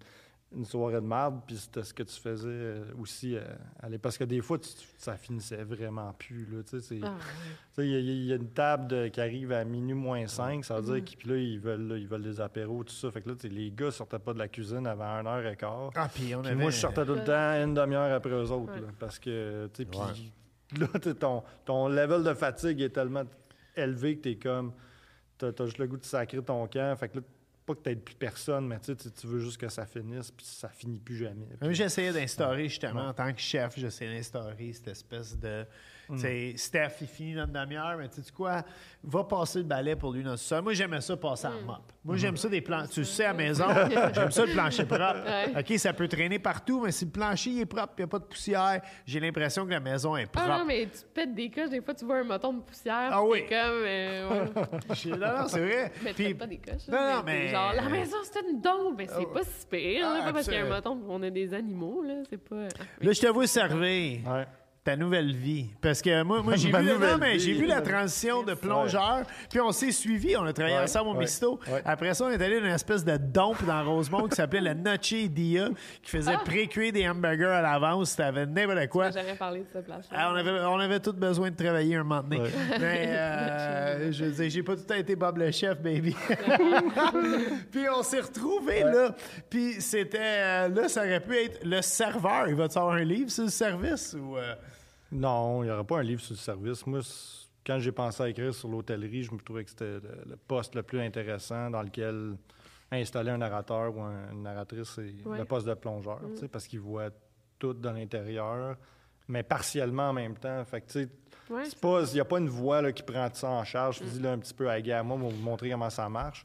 une 0.55 0.67
soirée 0.67 0.97
de 1.01 1.07
merde, 1.07 1.41
puis 1.47 1.57
c'était 1.57 1.83
ce 1.83 1.95
que 1.95 2.03
tu 2.03 2.21
faisais 2.21 2.47
euh, 2.47 2.85
aussi. 3.01 3.35
euh, 3.37 3.41
à 3.81 3.89
l'époque. 3.89 4.03
parce 4.03 4.19
que 4.19 4.25
des 4.25 4.43
fois, 4.43 4.59
tu- 4.59 4.69
ça 4.99 5.17
finissait 5.17 5.65
vraiment 5.65 6.13
plus. 6.13 6.47
Là, 6.53 6.63
tu 6.69 6.79
sais, 6.81 7.01
Ah, 7.03 7.17
Il 7.79 7.87
y, 7.87 7.95
a- 7.97 7.99
il 8.01 8.25
y 8.27 8.33
a 8.33 8.37
une 8.37 8.51
table 8.51 8.87
de- 8.89 9.09
qui 9.09 9.19
arrive 9.23 9.51
à 9.53 9.65
minuit 9.65 9.95
moins 9.95 10.27
5, 10.27 10.63
ça 10.67 10.79
veut 10.79 10.95
dire 10.95 11.03
qu'ils 11.05 11.17
puis 11.17 11.29
là, 11.31 11.37
ils 11.39 11.59
veulent, 11.59 11.89
là, 11.89 11.97
ils 11.97 12.07
veulent 12.07 12.23
des 12.23 12.39
apéros, 12.43 12.85
tout 12.85 12.93
ça. 12.93 13.11
Fait 13.11 13.23
que 13.23 13.31
là, 13.31 13.35
les 13.45 13.71
gars 13.71 13.91
sortaient 13.91 14.19
pas 14.19 14.35
de 14.35 14.39
la 14.39 14.49
cuisine 14.49 14.87
avant 14.87 15.23
1h15. 15.23 15.91
Ah, 15.95 16.09
puis 16.15 16.35
on 16.35 16.41
avait... 16.45 16.55
moi, 16.55 16.71
je 16.71 16.77
sortais 16.77 17.07
tout 17.07 17.15
le 17.15 17.25
temps 17.25 17.33
une 17.65 17.73
demi-heure 17.73 18.13
après 18.15 18.31
eux 18.33 18.51
autres. 18.51 18.75
Ouais. 18.75 18.81
là, 18.83 18.89
parce 18.99 19.19
que, 19.19 19.69
tu 19.73 19.79
sais, 19.79 19.85
puis 19.87 19.99
là, 20.81 21.15
ton, 21.15 21.43
ton 21.65 21.89
level 21.89 22.23
de 22.25 22.35
fatigue 22.35 22.81
est 22.81 22.91
tellement 22.91 23.25
élevé 23.77 24.17
que 24.17 24.23
tu 24.23 24.31
es 24.31 24.37
comme. 24.37 24.73
Tu 25.39 25.47
as, 25.47 25.65
juste 25.65 25.79
le 25.79 25.87
goût 25.87 25.97
de 25.97 26.05
sacrer 26.05 26.43
ton 26.43 26.67
camp. 26.67 26.97
Fait 26.99 27.09
que 27.09 27.19
là, 27.19 27.23
pas 27.67 27.75
que 27.75 27.89
tu 27.91 27.97
plus 27.97 28.15
personne, 28.15 28.67
mais 28.67 28.79
tu 28.81 28.95
tu- 28.97 29.27
veux 29.27 29.39
juste 29.41 29.59
que 29.61 29.69
ça 29.69 29.87
finisse, 29.87 30.31
puis 30.31 30.45
ça 30.47 30.69
finit 30.69 30.99
plus 30.99 31.17
jamais. 31.17 31.47
Puis- 31.61 31.75
j'essayais 31.75 32.13
d'instaurer, 32.13 32.69
justement, 32.69 33.09
en 33.09 33.13
tant 33.15 33.33
que 33.33 33.41
chef, 33.41 33.79
j'essayais 33.79 34.15
d'instaurer 34.17 34.73
cette 34.73 34.89
espèce 34.89 35.39
de. 35.39 35.65
Tu 36.11 36.19
sais, 36.19 36.53
Steph, 36.57 36.97
il 37.01 37.07
finit 37.07 37.35
notre 37.35 37.53
demi-heure, 37.53 37.97
mais 37.99 38.09
tu 38.09 38.23
sais 38.23 38.33
quoi? 38.33 38.63
Va 39.05 39.25
passer 39.25 39.59
le 39.61 39.65
balai 39.65 39.97
pour 39.97 40.13
lui 40.13 40.23
dans 40.23 40.33
le 40.33 40.37
sol. 40.37 40.63
Moi, 40.63 40.75
j'aimais 40.75 41.01
ça 41.01 41.17
passer 41.17 41.47
en 41.47 41.61
mop. 41.63 41.79
Moi, 42.05 42.17
j'aime 42.17 42.37
ça 42.37 42.49
des 42.49 42.61
plans. 42.61 42.85
Tu 42.87 43.01
le 43.01 43.07
sais, 43.07 43.25
à 43.25 43.29
la 43.29 43.35
maison, 43.35 43.65
j'aime 44.15 44.31
ça 44.31 44.45
le 44.45 44.53
plancher 44.53 44.85
propre. 44.85 45.25
Ouais. 45.25 45.59
OK, 45.61 45.79
ça 45.79 45.93
peut 45.93 46.09
traîner 46.09 46.39
partout, 46.39 46.81
mais 46.85 46.93
si 46.93 47.05
le 47.07 47.11
plancher 47.13 47.51
il 47.51 47.61
est 47.61 47.67
propre, 47.67 47.95
il 47.97 48.01
n'y 48.01 48.05
a 48.05 48.09
pas 48.09 48.19
de 48.19 48.25
poussière, 48.25 48.83
j'ai 49.07 49.21
l'impression 49.21 49.65
que 49.65 49.71
la 49.71 49.81
maison 49.81 50.17
est 50.17 50.27
propre. 50.27 50.49
Ah 50.51 50.59
non, 50.59 50.65
mais 50.67 50.83
tu 50.87 50.99
te 50.99 51.05
pètes 51.15 51.35
des 51.35 51.51
coches, 51.51 51.71
des 51.71 51.81
fois 51.81 51.95
tu 51.95 52.05
vois 52.05 52.19
un 52.19 52.25
moton 52.25 52.53
de 52.55 52.61
poussière. 52.63 53.09
Ah 53.13 53.25
oui. 53.25 53.45
comme. 53.49 53.57
euh, 53.59 54.29
ouais. 54.29 54.51
Non, 55.11 55.17
non, 55.19 55.49
c'est 55.49 55.61
vrai. 55.61 55.93
Mais 56.03 56.11
tu 56.11 56.15
Puis- 56.17 56.25
pètes 56.27 56.39
pas 56.39 56.47
des 56.47 56.59
coches. 56.59 56.89
Non, 56.89 56.99
non, 57.17 57.23
mais 57.25 57.49
Genre, 57.49 57.73
la 57.75 57.89
maison 57.89 58.17
c'était 58.25 58.47
une 58.51 58.61
dombe, 58.61 58.95
mais 58.99 59.07
c'est 59.07 59.33
pas 59.33 59.45
si 59.45 59.67
pire. 59.71 60.03
là, 60.03 60.19
Ah, 60.21 60.25
pas 60.27 60.33
parce 60.35 60.45
qu'il 60.47 60.55
y 60.55 60.59
a 60.59 60.65
un 60.65 60.69
moton, 60.69 61.01
on 61.09 61.23
a 61.23 61.31
des 61.31 61.55
animaux, 61.55 62.03
là. 62.03 62.15
C'est 62.29 62.37
pas. 62.37 62.57
Là, 63.01 63.13
je 63.13 63.21
te 63.21 63.27
vois 63.29 63.47
servir. 63.47 64.21
Ouais. 64.27 64.47
Ta 64.85 64.97
nouvelle 64.97 65.33
vie. 65.35 65.71
Parce 65.81 66.03
que 66.03 66.23
moi, 66.25 66.43
moi 66.43 66.57
j'ai 66.57 66.71
Ma 66.73 66.81
vu, 66.83 66.89
non, 66.99 67.17
mais 67.21 67.39
j'ai 67.39 67.53
vu 67.53 67.67
la 67.67 67.81
transition 67.81 68.43
de 68.43 68.55
plongeur, 68.55 69.23
puis 69.49 69.61
on 69.61 69.71
s'est 69.71 69.93
suivi, 69.93 70.37
on 70.37 70.45
a 70.45 70.53
travaillé 70.53 70.77
Ouais, 70.77 70.83
ensemble 70.83 71.11
au 71.11 71.13
ouais, 71.15 71.21
Misto. 71.21 71.61
ouais. 71.71 71.83
Après 71.85 72.13
ça, 72.15 72.25
on 72.25 72.31
est 72.31 72.43
allé 72.43 72.59
dans 72.61 72.67
une 72.67 72.73
espèce 72.73 73.05
de 73.05 73.17
dompe 73.17 73.65
dans 73.65 73.85
Rosemont 73.85 74.27
qui 74.27 74.35
s'appelait 74.35 74.61
la 74.61 74.75
Noche 74.75 75.15
Dia, 75.31 75.69
qui 76.03 76.11
faisait 76.11 76.37
pré-cuire 76.45 76.93
des 76.93 77.09
hamburgers 77.09 77.45
à 77.47 77.63
l'avance, 77.63 78.17
t'avais 78.17 78.45
n'importe 78.47 78.89
quoi. 78.89 79.11
Parlé 79.39 79.61
de 79.61 79.67
cette. 79.73 79.85
Ah, 80.13 80.31
on, 80.33 80.37
avait, 80.37 80.51
on 80.51 80.79
avait 80.79 80.99
tous 81.01 81.13
besoin 81.13 81.51
de 81.51 81.57
travailler 81.57 81.97
un 81.97 82.03
moment 82.03 82.23
donné. 82.23 82.41
Ouais. 82.41 82.51
Mais 82.81 83.07
euh, 83.09 84.13
je 84.13 84.25
veux 84.25 84.31
dire, 84.33 84.51
j'ai 84.51 84.63
pas 84.63 84.75
tout 84.75 84.81
le 84.81 84.87
temps 84.87 84.95
été 84.95 85.15
Bob 85.17 85.37
le 85.39 85.51
chef, 85.53 85.81
baby. 85.81 86.15
puis 87.71 87.87
on 87.97 88.03
s'est 88.03 88.21
retrouvés 88.21 88.83
là. 88.83 89.15
Puis 89.49 89.75
c'était. 89.81 90.19
euh, 90.21 90.69
là, 90.69 90.89
ça 90.89 91.01
aurait 91.03 91.21
pu 91.21 91.37
être 91.37 91.65
le 91.65 91.81
serveur. 91.83 92.49
Il 92.49 92.55
va-tu 92.55 92.79
avoir 92.79 92.95
un 92.95 93.05
livre 93.05 93.31
sur 93.31 93.45
le 93.45 93.51
service 93.51 94.15
ou. 94.19 94.37
euh? 94.37 94.55
Non, 95.13 95.63
il 95.63 95.67
n'y 95.67 95.73
aurait 95.73 95.85
pas 95.85 95.99
un 95.99 96.03
livre 96.03 96.21
sur 96.23 96.33
le 96.35 96.39
service. 96.39 96.87
Moi, 96.87 97.01
quand 97.67 97.79
j'ai 97.79 97.93
pensé 97.93 98.23
à 98.23 98.29
écrire 98.29 98.55
sur 98.55 98.69
l'hôtellerie, 98.69 99.23
je 99.25 99.33
me 99.33 99.39
trouvais 99.39 99.63
que 99.65 99.71
c'était 99.71 100.01
le, 100.27 100.37
poste 100.37 100.75
le 100.75 100.83
plus 100.83 101.01
intéressant 101.01 101.71
dans 101.71 101.83
lequel 101.83 102.37
installer 102.91 103.31
un 103.31 103.39
narrateur 103.39 103.97
ou 103.97 104.01
un- 104.01 104.31
une 104.33 104.43
narratrice, 104.43 104.89
c'est 104.95 105.15
Ouais. 105.27 105.39
le 105.39 105.45
poste 105.45 105.67
de 105.67 105.75
plongeur, 105.75 106.21
sais, 106.35 106.49
parce 106.49 106.67
qu'il 106.67 106.81
voit 106.81 107.11
tout 107.59 107.73
de 107.75 107.89
l'intérieur, 107.89 108.77
mais 109.29 109.43
partiellement 109.43 110.09
en 110.11 110.13
même 110.13 110.37
temps. 110.37 110.65
Fait 110.65 110.81
que, 110.81 110.87
tu 110.87 110.93
sais, 111.05 111.09
Ouais, 111.51 111.65
c'est 111.65 111.79
pas, 111.79 112.03
il 112.11 112.15
n'y 112.15 112.21
a 112.21 112.25
pas 112.25 112.39
une 112.39 112.49
voix 112.49 112.81
là, 112.81 112.93
qui 112.93 113.03
prend 113.03 113.29
ça 113.33 113.51
en 113.51 113.65
charge, 113.65 113.99
qui 113.99 114.05
dit 114.05 114.21
là, 114.21 114.33
un 114.33 114.39
petit 114.39 114.55
peu 114.55 114.69
à 114.71 114.81
gars, 114.81 115.03
moi, 115.03 115.19
pour 115.19 115.29
vous 115.31 115.43
montrer 115.43 115.71
comment 115.71 115.91
ça 115.91 116.09
marche. 116.09 116.45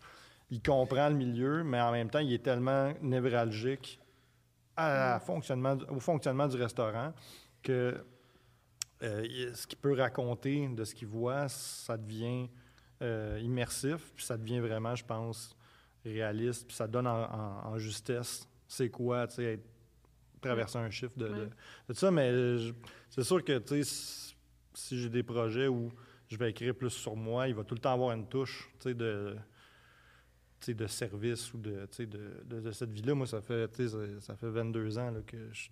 Il 0.50 0.62
comprend 0.62 1.08
le 1.10 1.16
milieu, 1.16 1.64
mais 1.64 1.80
en 1.82 1.92
même 1.92 2.10
temps, 2.10 2.20
il 2.20 2.34
est 2.34 2.44
tellement 2.44 2.92
névralgique 3.02 4.00
à 4.76 5.12
la 5.14 5.20
fonctionnement, 5.20 5.76
du- 5.76 5.86
au 5.86 6.00
fonctionnement 6.00 6.48
du 6.48 6.58
restaurant 6.58 7.14
que 7.64 7.96
euh, 9.04 9.54
ce 9.54 9.68
qu'il 9.68 9.78
peut 9.78 9.94
raconter 9.94 10.68
de 10.70 10.84
ce 10.84 10.96
qu'il 10.96 11.08
voit, 11.08 11.48
ça 11.50 11.98
devient 11.98 12.50
euh, 13.02 13.40
immersif, 13.44 14.12
puis 14.16 14.26
ça 14.26 14.38
devient 14.38 14.60
vraiment, 14.60 14.96
je 14.96 15.06
pense, 15.06 15.56
réaliste, 16.04 16.66
puis 16.68 16.76
ça 16.76 16.88
donne 16.88 17.06
en, 17.08 17.24
en- 17.24 17.68
en 17.74 17.78
justesse. 17.78 18.48
C'est 18.68 18.90
quoi, 18.90 19.28
tu 19.28 19.36
sais, 19.36 19.60
traverser 20.42 20.78
un 20.80 20.90
chiffre 20.90 21.18
de, 21.18 21.28
de- 21.28 21.34
de 21.46 21.50
tout 21.88 21.94
ça, 21.94 22.10
mais 22.12 22.32
c'est 23.10 23.24
sûr 23.24 23.44
que, 23.44 23.58
tu 23.60 23.84
sais, 23.84 24.34
si, 24.74 25.00
j'ai 25.02 25.10
des 25.10 25.24
projets 25.24 25.68
où 25.68 25.92
je 26.28 26.38
vais 26.38 26.50
écrire 26.50 26.74
plus 26.76 26.90
sur 26.90 27.16
moi, 27.16 27.48
il 27.48 27.56
va 27.56 27.64
tout 27.64 27.76
le 27.76 27.82
temps 27.82 27.94
avoir 27.94 28.12
une 28.14 28.28
touche, 28.28 28.70
tu 28.80 28.90
sais, 28.90 28.94
de 28.96 29.36
de 30.68 30.88
service 30.88 31.54
ou 31.54 31.58
de, 31.60 31.72
tu 31.86 31.88
sais, 31.92 32.06
de, 32.06 32.20
de- 32.46 32.60
de 32.62 32.72
cette 32.72 32.92
vie-là. 32.92 33.14
Moi, 33.14 33.26
ça 33.28 33.42
fait, 33.42 33.68
tu 33.70 33.88
sais, 33.88 33.90
ça, 33.90 33.98
ça 34.22 34.36
fait 34.36 34.50
22 34.50 34.98
ans 34.98 35.12
là, 35.12 35.20
que 35.26 35.38
je 35.52 35.70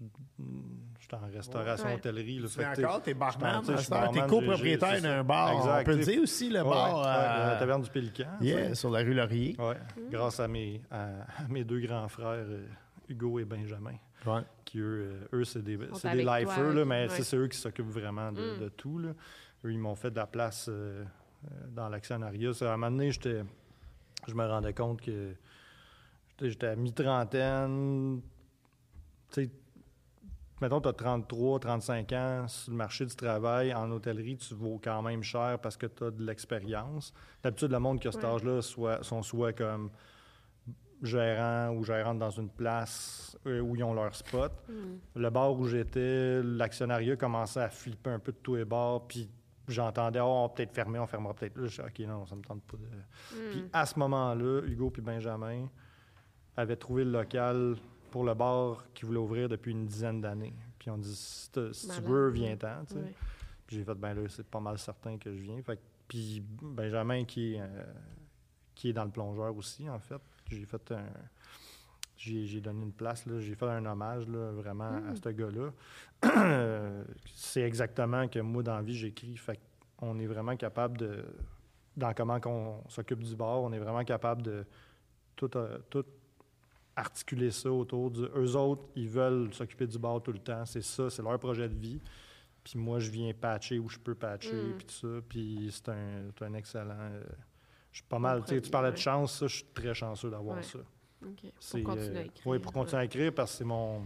je 0.99 1.03
suis 1.07 1.15
en 1.15 1.27
restauration, 1.33 1.87
Ouais. 1.87 1.95
hôtellerie. 1.95 2.39
là. 2.39 2.47
Tu 2.47 2.53
Fait 2.53 2.85
encore, 2.85 3.01
t'es 3.01 3.13
barman, 3.13 3.61
barman, 3.89 4.13
t'es 4.13 4.27
copropriétaire 4.27 5.01
d'un 5.01 5.23
bar. 5.23 5.55
On 5.55 5.59
Exact, 5.59 5.85
peut 5.85 5.97
le 5.97 6.03
dire 6.03 6.21
aussi, 6.21 6.49
le 6.49 6.61
Ouais, 6.61 6.69
bar. 6.69 6.99
ouais, 6.99 7.05
euh, 7.07 7.51
la 7.53 7.55
taverne 7.59 7.81
du 7.81 7.89
Pélican. 7.89 8.25
yeah, 8.41 8.73
sur 8.75 8.89
la 8.89 8.99
rue 8.99 9.13
Laurier. 9.13 9.55
Ouais, 9.59 9.77
grâce 10.11 10.39
à 10.39 10.47
mes, 10.47 10.81
à, 10.91 11.03
à 11.43 11.47
mes 11.49 11.63
deux 11.63 11.79
grands 11.79 12.07
frères, 12.07 12.45
euh, 12.47 12.65
Hugo 13.09 13.39
et 13.39 13.45
Benjamin, 13.45 13.95
Ouais. 14.25 14.41
qui 14.63 14.79
eux, 14.79 15.09
euh, 15.33 15.39
eux 15.39 15.43
c'est 15.43 15.61
des, 15.63 15.77
des 15.77 15.87
toi, 15.87 16.13
lifers, 16.15 16.73
là, 16.73 16.85
mais 16.85 17.07
ouais. 17.07 17.09
c'est 17.21 17.37
eux 17.37 17.47
qui 17.47 17.57
s'occupent 17.57 17.89
vraiment 17.91 18.31
de, 18.31 18.55
Mm. 18.55 18.59
de 18.61 18.69
tout. 18.69 18.97
Là. 18.99 19.09
Eux, 19.65 19.71
ils 19.71 19.77
m'ont 19.79 19.95
fait 19.95 20.11
de 20.11 20.15
la 20.15 20.27
place 20.27 20.67
euh, 20.69 21.03
dans 21.69 21.89
l'actionnariat. 21.89 22.51
À 22.61 22.65
un 22.65 22.77
moment 22.77 22.91
donné, 22.91 23.11
j'étais- 23.11 23.43
je 24.31 24.35
me 24.35 24.45
rendais 24.45 24.73
compte 24.73 25.01
que 25.01 25.35
j'étais- 26.41 26.67
à 26.67 26.75
mi-trentaine. 26.75 28.21
Tu 29.31 29.45
sais, 29.45 29.49
mettons, 30.61 30.81
tu 30.81 30.87
as 30.89 30.93
33, 30.93 31.59
35 31.59 32.11
ans 32.13 32.47
sur 32.47 32.71
le 32.71 32.77
marché 32.77 33.05
du 33.05 33.15
travail. 33.15 33.73
En 33.73 33.89
hôtellerie, 33.91 34.37
tu 34.37 34.53
vaux 34.53 34.79
quand 34.83 35.01
même 35.01 35.23
cher 35.23 35.59
parce 35.61 35.77
que 35.77 35.85
tu 35.87 36.03
as 36.03 36.11
de 36.11 36.23
l'expérience. 36.25 37.13
D'habitude, 37.43 37.71
le 37.71 37.79
monde 37.79 37.99
qui 37.99 38.07
a 38.07 38.11
cet 38.11 38.23
Ouais. 38.23 38.29
âge-là 38.29 38.61
soit, 38.61 39.03
sont 39.03 39.21
soit 39.21 39.53
comme 39.53 39.89
gérants 41.03 41.71
ou 41.75 41.83
gérantes 41.83 42.19
dans 42.19 42.29
une 42.31 42.49
place 42.49 43.37
euh, 43.45 43.59
où 43.59 43.75
ils 43.75 43.83
ont 43.83 43.93
leur 43.93 44.15
spot. 44.15 44.51
Mm. 44.69 44.73
Le 45.19 45.29
bar 45.29 45.51
où 45.53 45.67
j'étais, 45.67 46.41
l'actionnariat 46.41 47.15
commençait 47.15 47.59
à 47.61 47.69
flipper 47.69 48.11
un 48.11 48.19
peu 48.19 48.31
de 48.31 48.37
tous 48.37 48.55
les 48.55 48.65
bars, 48.65 49.01
puis 49.07 49.29
j'entendais, 49.73 50.19
oh, 50.19 50.25
on 50.25 50.47
va 50.47 50.49
peut-être 50.53 50.73
fermer, 50.73 50.99
on 50.99 51.07
fermera 51.07 51.33
peut-être 51.33 51.57
là. 51.57 51.67
Je 51.67 51.81
dis, 51.81 51.87
OK, 51.87 51.99
non, 52.07 52.25
ça 52.25 52.35
me 52.35 52.41
tente 52.41 52.63
pas 52.63 52.77
de. 52.77 52.83
Mm. 52.83 53.51
Puis 53.51 53.65
à 53.73 53.85
ce 53.85 53.99
moment-là, 53.99 54.61
Hugo 54.65 54.89
puis 54.89 55.01
Benjamin 55.01 55.67
avaient 56.57 56.75
trouvé 56.75 57.03
le 57.03 57.11
local 57.11 57.75
pour 58.11 58.23
le 58.23 58.33
bar 58.33 58.85
qu'ils 58.93 59.07
voulaient 59.07 59.19
ouvrir 59.19 59.49
depuis 59.49 59.71
une 59.71 59.85
dizaine 59.85 60.21
d'années. 60.21 60.53
Puis 60.79 60.89
on 60.89 60.97
dit, 60.97 61.15
si, 61.15 61.49
tu 61.51 62.01
veux, 62.01 62.29
viens-t'en. 62.29 62.85
Puis 63.67 63.77
j'ai 63.77 63.83
fait, 63.83 63.95
ben 63.95 64.13
là, 64.13 64.21
c'est 64.29 64.45
pas 64.47 64.59
mal 64.59 64.77
certain 64.77 65.17
que 65.17 65.33
je 65.35 65.41
viens. 65.41 65.61
Fait 65.61 65.77
que- 65.77 65.81
puis 66.07 66.43
Benjamin, 66.61 67.25
qui 67.25 67.55
est, 67.55 67.61
euh, 67.61 67.83
qui 68.75 68.89
est 68.89 68.93
dans 68.93 69.05
le 69.05 69.09
plongeur 69.11 69.55
aussi, 69.57 69.89
en 69.89 69.99
fait, 69.99 70.21
j'ai 70.49 70.65
fait 70.65 70.91
un. 70.91 71.03
J'ai 72.17 72.61
donné 72.61 72.83
une 72.83 72.93
place, 72.93 73.25
j'ai 73.39 73.55
fait 73.55 73.65
un 73.67 73.85
hommage 73.85 74.27
là, 74.27 74.51
vraiment 74.51 75.01
à 75.09 75.15
ce 75.15 75.29
gars-là. 75.29 75.71
c'est 77.33 77.61
exactement 77.61 78.27
que 78.27 78.39
moi, 78.39 78.63
dans 78.63 78.75
la 78.75 78.81
vie, 78.81 78.95
j'écris. 78.95 79.35
Fait 79.37 79.59
on 79.99 80.17
est 80.19 80.27
vraiment 80.27 80.55
capable 80.55 80.97
de. 80.97 81.25
Dans 81.97 82.13
comment 82.13 82.39
on 82.45 82.89
s'occupe 82.89 83.23
du 83.23 83.35
bar, 83.35 83.61
on 83.61 83.71
est 83.71 83.79
vraiment 83.79 84.03
capable 84.03 84.41
de 84.41 84.65
tout, 85.37 85.49
euh, 85.57 85.77
tout 85.89 86.03
articuler 86.95 87.51
ça 87.51 87.71
autour 87.71 88.11
du. 88.11 88.23
Eux 88.35 88.55
autres, 88.55 88.83
ils 88.95 89.07
veulent 89.09 89.53
s'occuper 89.53 89.87
du 89.87 89.97
bar 89.97 90.21
tout 90.21 90.31
le 90.33 90.39
temps. 90.39 90.65
C'est 90.65 90.81
ça, 90.83 91.09
c'est 91.09 91.21
leur 91.21 91.39
projet 91.39 91.69
de 91.69 91.75
vie. 91.75 92.01
Puis 92.63 92.77
moi, 92.79 92.99
je 92.99 93.11
viens 93.11 93.31
patcher 93.33 93.77
où 93.79 93.87
je 93.87 93.99
peux 93.99 94.15
patcher, 94.15 94.53
Mm. 94.55 94.73
puis 94.77 94.85
tout 94.85 94.93
ça. 94.95 95.21
Puis 95.29 95.69
c'est 95.71 95.89
un, 96.43 96.53
excellent. 96.55 96.97
euh, 96.99 97.23
je 97.91 97.99
suis 97.99 98.07
pas 98.07 98.19
mal. 98.19 98.39
Tu 98.39 98.41
sais, 98.41 98.45
produit, 98.55 98.61
tu 98.63 98.71
parlais 98.71 98.91
de 98.91 98.97
chance, 98.97 99.39
ça, 99.39 99.47
je 99.47 99.55
suis 99.57 99.65
très 99.73 99.93
chanceux 99.93 100.29
d'avoir 100.29 100.57
Ouais. 100.57 100.63
ça. 100.63 100.79
C'est, 101.59 101.81
Pour 101.81 101.95
continuer 101.95 102.17
euh, 102.17 102.21
à 102.21 102.25
écrire. 102.25 102.47
Oui, 102.47 102.59
pour 102.59 102.73
continuer 102.73 103.01
à 103.01 103.05
écrire 103.05 103.33
parce 103.33 103.51
que 103.51 103.57
c'est 103.59 103.63
mon, 103.63 104.05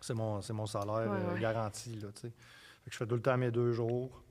c'est 0.00 0.14
mon, 0.14 0.40
c'est 0.42 0.52
mon 0.52 0.66
salaire 0.66 1.10
Ouais, 1.10 1.18
euh, 1.18 1.34
ouais. 1.34 1.40
garanti. 1.40 1.94
Là. 2.00 2.08
Fait 2.14 2.28
que 2.30 2.90
je 2.90 2.96
fais 2.96 3.06
tout 3.06 3.14
le 3.16 3.22
temps 3.22 3.36
mes 3.36 3.50
deux 3.50 3.72
jours. 3.72 4.22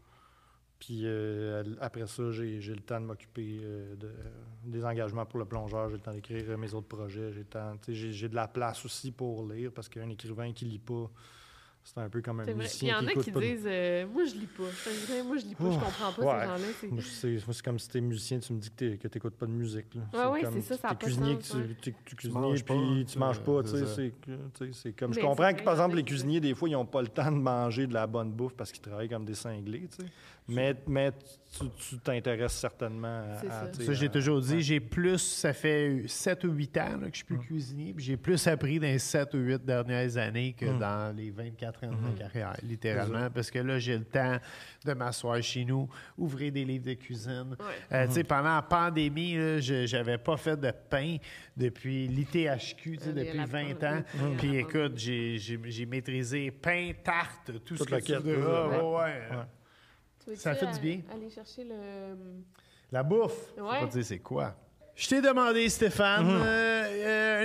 Puis 0.79 1.01
euh, 1.03 1.63
après 1.79 2.07
ça, 2.07 2.31
j'ai, 2.31 2.59
j'ai 2.59 2.73
le 2.73 2.81
temps 2.81 2.99
de 2.99 3.05
m'occuper 3.05 3.59
euh, 3.61 3.95
de, 3.95 4.11
des 4.65 4.83
engagements 4.83 5.25
pour 5.27 5.37
le 5.37 5.45
plongeur. 5.45 5.89
J'ai 5.89 5.97
le 5.97 6.01
temps 6.01 6.11
d'écrire 6.11 6.43
euh, 6.49 6.57
mes 6.57 6.73
autres 6.73 6.87
projets. 6.87 7.31
J'ai, 7.31 7.39
le 7.41 7.45
temps, 7.45 7.75
j'ai 7.87 8.27
de 8.27 8.33
la 8.35 8.47
place 8.47 8.83
aussi 8.83 9.11
pour 9.11 9.45
lire 9.47 9.71
parce 9.71 9.87
qu'un 9.87 10.09
écrivain 10.09 10.51
qui 10.53 10.65
lit 10.65 10.79
pas, 10.79 11.07
c'est 11.83 11.97
un 11.99 12.09
peu 12.09 12.21
comme 12.21 12.39
un 12.39 12.43
vrai. 12.43 12.53
Il 12.53 12.57
y 12.57 12.61
musicien 12.61 12.99
en 12.99 13.07
a 13.07 13.11
qui 13.13 13.31
pas. 13.31 13.39
disent 13.39 13.63
euh, 13.65 14.05
Moi, 14.07 14.23
je 14.25 14.33
lis 14.35 14.47
pas. 14.47 14.63
Moi, 15.25 15.37
je 15.37 15.45
lis 15.45 15.55
pas. 15.55 15.63
Je 15.71 15.79
comprends 15.79 16.11
pas 16.13 16.21
ouais. 16.21 16.41
ces 16.79 16.87
gens-là. 16.89 17.01
c'est- 17.01 17.61
comme 17.63 17.79
si 17.79 17.89
t'es 17.89 18.01
musicien, 18.01 18.39
tu 18.39 18.53
me 18.53 18.59
dis 18.59 18.69
que 18.71 18.95
que 18.95 19.07
t'écoutes 19.07 19.35
pas 19.35 19.45
de 19.45 19.51
musique. 19.51 19.87
Là. 19.95 20.31
Ouais, 20.31 20.41
comme 20.41 20.53
c'est 20.61 20.75
ça, 20.77 20.87
a 20.87 20.89
pas 20.89 20.95
cuisinier, 20.95 21.37
sens, 21.41 21.51
que 21.51 21.57
ouais. 21.57 21.67
tu, 21.81 21.91
tu, 21.91 21.91
tu 21.91 21.95
Tu 22.05 22.15
cuisinier, 22.15 22.39
manges 22.41 22.63
pas, 22.65 22.73
puis 22.75 23.05
tu 23.05 23.17
manges 23.19 23.39
pas. 23.39 23.51
euh, 23.51 23.63
tu 23.63 23.85
c'est 23.95 24.13
tu 24.57 24.73
c'est 24.73 24.91
comme, 24.93 25.13
je 25.13 25.19
comprends 25.19 25.53
que, 25.53 25.63
par 25.63 25.73
exemple, 25.73 25.95
les 25.95 26.03
cuisiniers, 26.03 26.39
des 26.39 26.53
fois, 26.55 26.69
ils 26.69 26.73
n'ont 26.73 26.85
pas 26.85 27.01
le 27.01 27.07
temps 27.07 27.31
de 27.31 27.37
manger 27.37 27.87
de 27.87 27.93
la 27.93 28.07
bonne 28.07 28.31
bouffe 28.31 28.53
parce 28.55 28.71
qu'ils 28.71 28.81
travaillent 28.81 29.09
comme 29.09 29.25
des 29.25 29.35
cinglés. 29.35 29.87
tu 29.97 30.05
sais. 30.05 30.11
Mais, 30.47 30.75
mais 30.87 31.11
tu, 31.57 31.65
tu 31.77 31.97
t'intéresses 31.99 32.53
certainement 32.53 33.21
à. 33.21 33.37
Ça. 33.41 33.67
tu 33.73 33.85
Ça, 33.85 33.93
j'ai 33.93 34.09
toujours 34.09 34.41
dit, 34.41 34.59
j'ai 34.61 34.79
plus, 34.79 35.19
ça 35.19 35.53
fait 35.53 36.03
7 36.07 36.43
ou 36.45 36.51
8 36.51 36.77
ans 36.77 36.99
que 37.01 37.09
je 37.11 37.17
suis 37.17 37.23
plus 37.25 37.37
cuisinier, 37.37 37.93
puis 37.93 38.03
j'ai 38.03 38.17
plus 38.17 38.45
appris 38.47 38.79
dans 38.79 38.87
les 38.87 38.99
7 38.99 39.33
ou 39.35 39.37
8 39.37 39.63
dernières 39.63 40.17
années 40.17 40.53
que 40.53 40.65
dans 40.65 41.15
les 41.15 41.29
24 41.31 41.70
ans 41.83 41.91
de 41.91 41.95
ma 41.95 42.11
carrière, 42.11 42.55
littéralement, 42.63 43.29
parce 43.29 43.49
que 43.51 43.59
là, 43.59 43.79
j'ai 43.79 43.97
le 43.97 44.03
temps 44.05 44.37
de 44.85 44.93
m'asseoir 44.93 45.41
chez 45.41 45.65
nous, 45.65 45.89
ouvrir 46.17 46.51
des 46.51 46.65
livres 46.65 46.85
de 46.85 46.93
cuisine. 46.93 47.55
Euh, 47.91 48.07
tu 48.07 48.13
sais, 48.13 48.23
pendant 48.23 48.55
la 48.55 48.61
pandémie, 48.61 49.35
là, 49.35 49.59
je 49.59 49.85
j'avais 49.85 50.17
pas 50.17 50.37
fait 50.37 50.57
de 50.59 50.71
pain 50.89 51.17
depuis 51.55 52.07
l'ITHQ, 52.07 52.97
tu 52.97 53.03
sais, 53.03 53.09
Euh, 53.09 53.13
depuis 53.13 53.37
la 53.37 53.45
20 53.45 53.73
pan- 53.79 53.87
ans. 53.97 54.03
oui, 54.21 54.35
Puis 54.37 54.57
écoute, 54.57 54.93
j'ai 54.97 55.37
j'ai- 55.37 55.59
j'ai 55.65 55.85
maîtrisé 55.85 56.51
pain, 56.51 56.91
tarte, 57.03 57.51
tout 57.65 57.77
ce 57.77 57.83
que 57.83 57.95
tu 57.95 58.01
quête, 58.03 58.17
voudras. 58.21 58.67
ouais. 58.67 58.75
Ouais, 58.77 58.81
ouais. 58.81 59.37
Ouais. 59.37 59.43
Tu 60.23 60.29
veux-tu 60.29 60.41
Ça 60.41 60.53
fait 60.55 60.71
du 60.73 60.79
bien. 60.79 61.01
Aller 61.11 61.29
chercher 61.29 61.63
le. 61.63 62.15
La 62.91 63.03
bouffe. 63.03 63.53
Faut 63.57 63.63
Ouais. 63.69 63.79
pas 63.79 63.85
dire 63.87 64.03
c'est 64.05 64.19
quoi. 64.19 64.55
Je 65.01 65.07
t'ai 65.07 65.19
demandé, 65.19 65.67
Stéphane, 65.67 66.25
Mhm. 66.27 66.41
euh, 66.45 66.83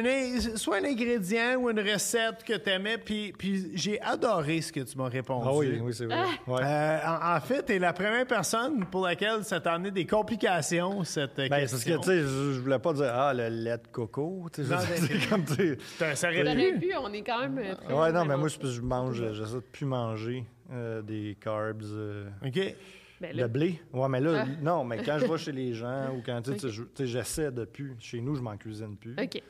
euh, 0.02 0.42
un 0.44 0.56
soit 0.58 0.76
un 0.76 0.84
ingrédient 0.84 1.56
ou 1.56 1.70
une 1.70 1.80
recette 1.80 2.44
que 2.44 2.52
tu 2.58 2.68
aimais, 2.68 2.98
puis, 2.98 3.32
puis 3.32 3.70
j'ai 3.74 3.98
adoré 4.02 4.60
ce 4.60 4.70
que 4.70 4.80
tu 4.80 4.98
m'as 4.98 5.08
répondu. 5.08 5.46
Ah 5.48 5.54
oui, 5.54 5.80
oui, 5.82 5.94
c'est 5.94 6.04
vrai. 6.04 6.18
Ouais. 6.46 6.60
Euh, 6.62 6.98
en, 7.06 7.34
en 7.36 7.40
fait, 7.40 7.64
tu 7.64 7.72
es 7.72 7.78
la 7.78 7.94
première 7.94 8.26
personne 8.26 8.84
pour 8.90 9.06
laquelle 9.06 9.42
ça 9.42 9.58
t'a 9.58 9.72
amené 9.72 9.90
des 9.90 10.04
complications, 10.04 11.02
cette 11.04 11.36
Ben, 11.38 11.48
c'est 11.66 11.70
parce 11.70 11.84
que, 11.84 11.96
tu 11.96 12.02
sais, 12.02 12.18
je, 12.20 12.60
voulais 12.60 12.78
pas 12.78 12.92
dire, 12.92 13.10
ah, 13.10 13.32
le 13.32 13.48
lait 13.48 13.78
de 13.78 13.86
coco. 13.90 14.46
tu 14.52 14.62
sais, 14.62 14.74
c'est 14.96 15.26
comme, 15.30 15.44
tu 15.46 15.54
sais. 15.96 16.14
Ça- 16.14 16.28
aurait 16.28 16.72
pu. 16.74 16.78
pu, 16.88 16.92
on 17.02 17.10
est 17.14 17.22
quand 17.22 17.40
même. 17.48 17.74
très 17.74 17.90
Ouais, 17.94 18.12
non, 18.12 18.26
mais 18.26 18.36
moi, 18.36 18.48
je, 18.48 18.68
je 18.68 18.80
mange, 18.82 19.16
j'essaie 19.32 19.54
de 19.54 19.60
plus 19.60 19.86
manger 19.86 20.44
euh, 20.74 21.00
des 21.00 21.38
carbs. 21.40 21.82
euh, 21.84 22.26
OK. 22.44 22.74
Ben 23.20 23.34
Le 23.36 23.48
blé? 23.48 23.80
Ouais, 23.92 24.08
mais 24.08 24.20
là, 24.20 24.44
Ah. 24.46 24.50
non, 24.62 24.84
mais 24.84 25.02
quand 25.02 25.18
je 25.18 25.26
vais 25.26 25.38
chez 25.38 25.52
les 25.52 25.72
gens 25.72 26.10
ou 26.14 26.22
quand 26.24 26.42
tu 26.42 26.58
sais, 26.58 26.68
je- 26.68 27.04
j'essaie 27.04 27.50
de 27.50 27.64
plus. 27.64 27.94
Chez 27.98 28.20
nous, 28.20 28.34
je 28.36 28.42
m'en 28.42 28.56
cuisine 28.56 28.96
plus. 28.96 29.14
OK. 29.18 29.42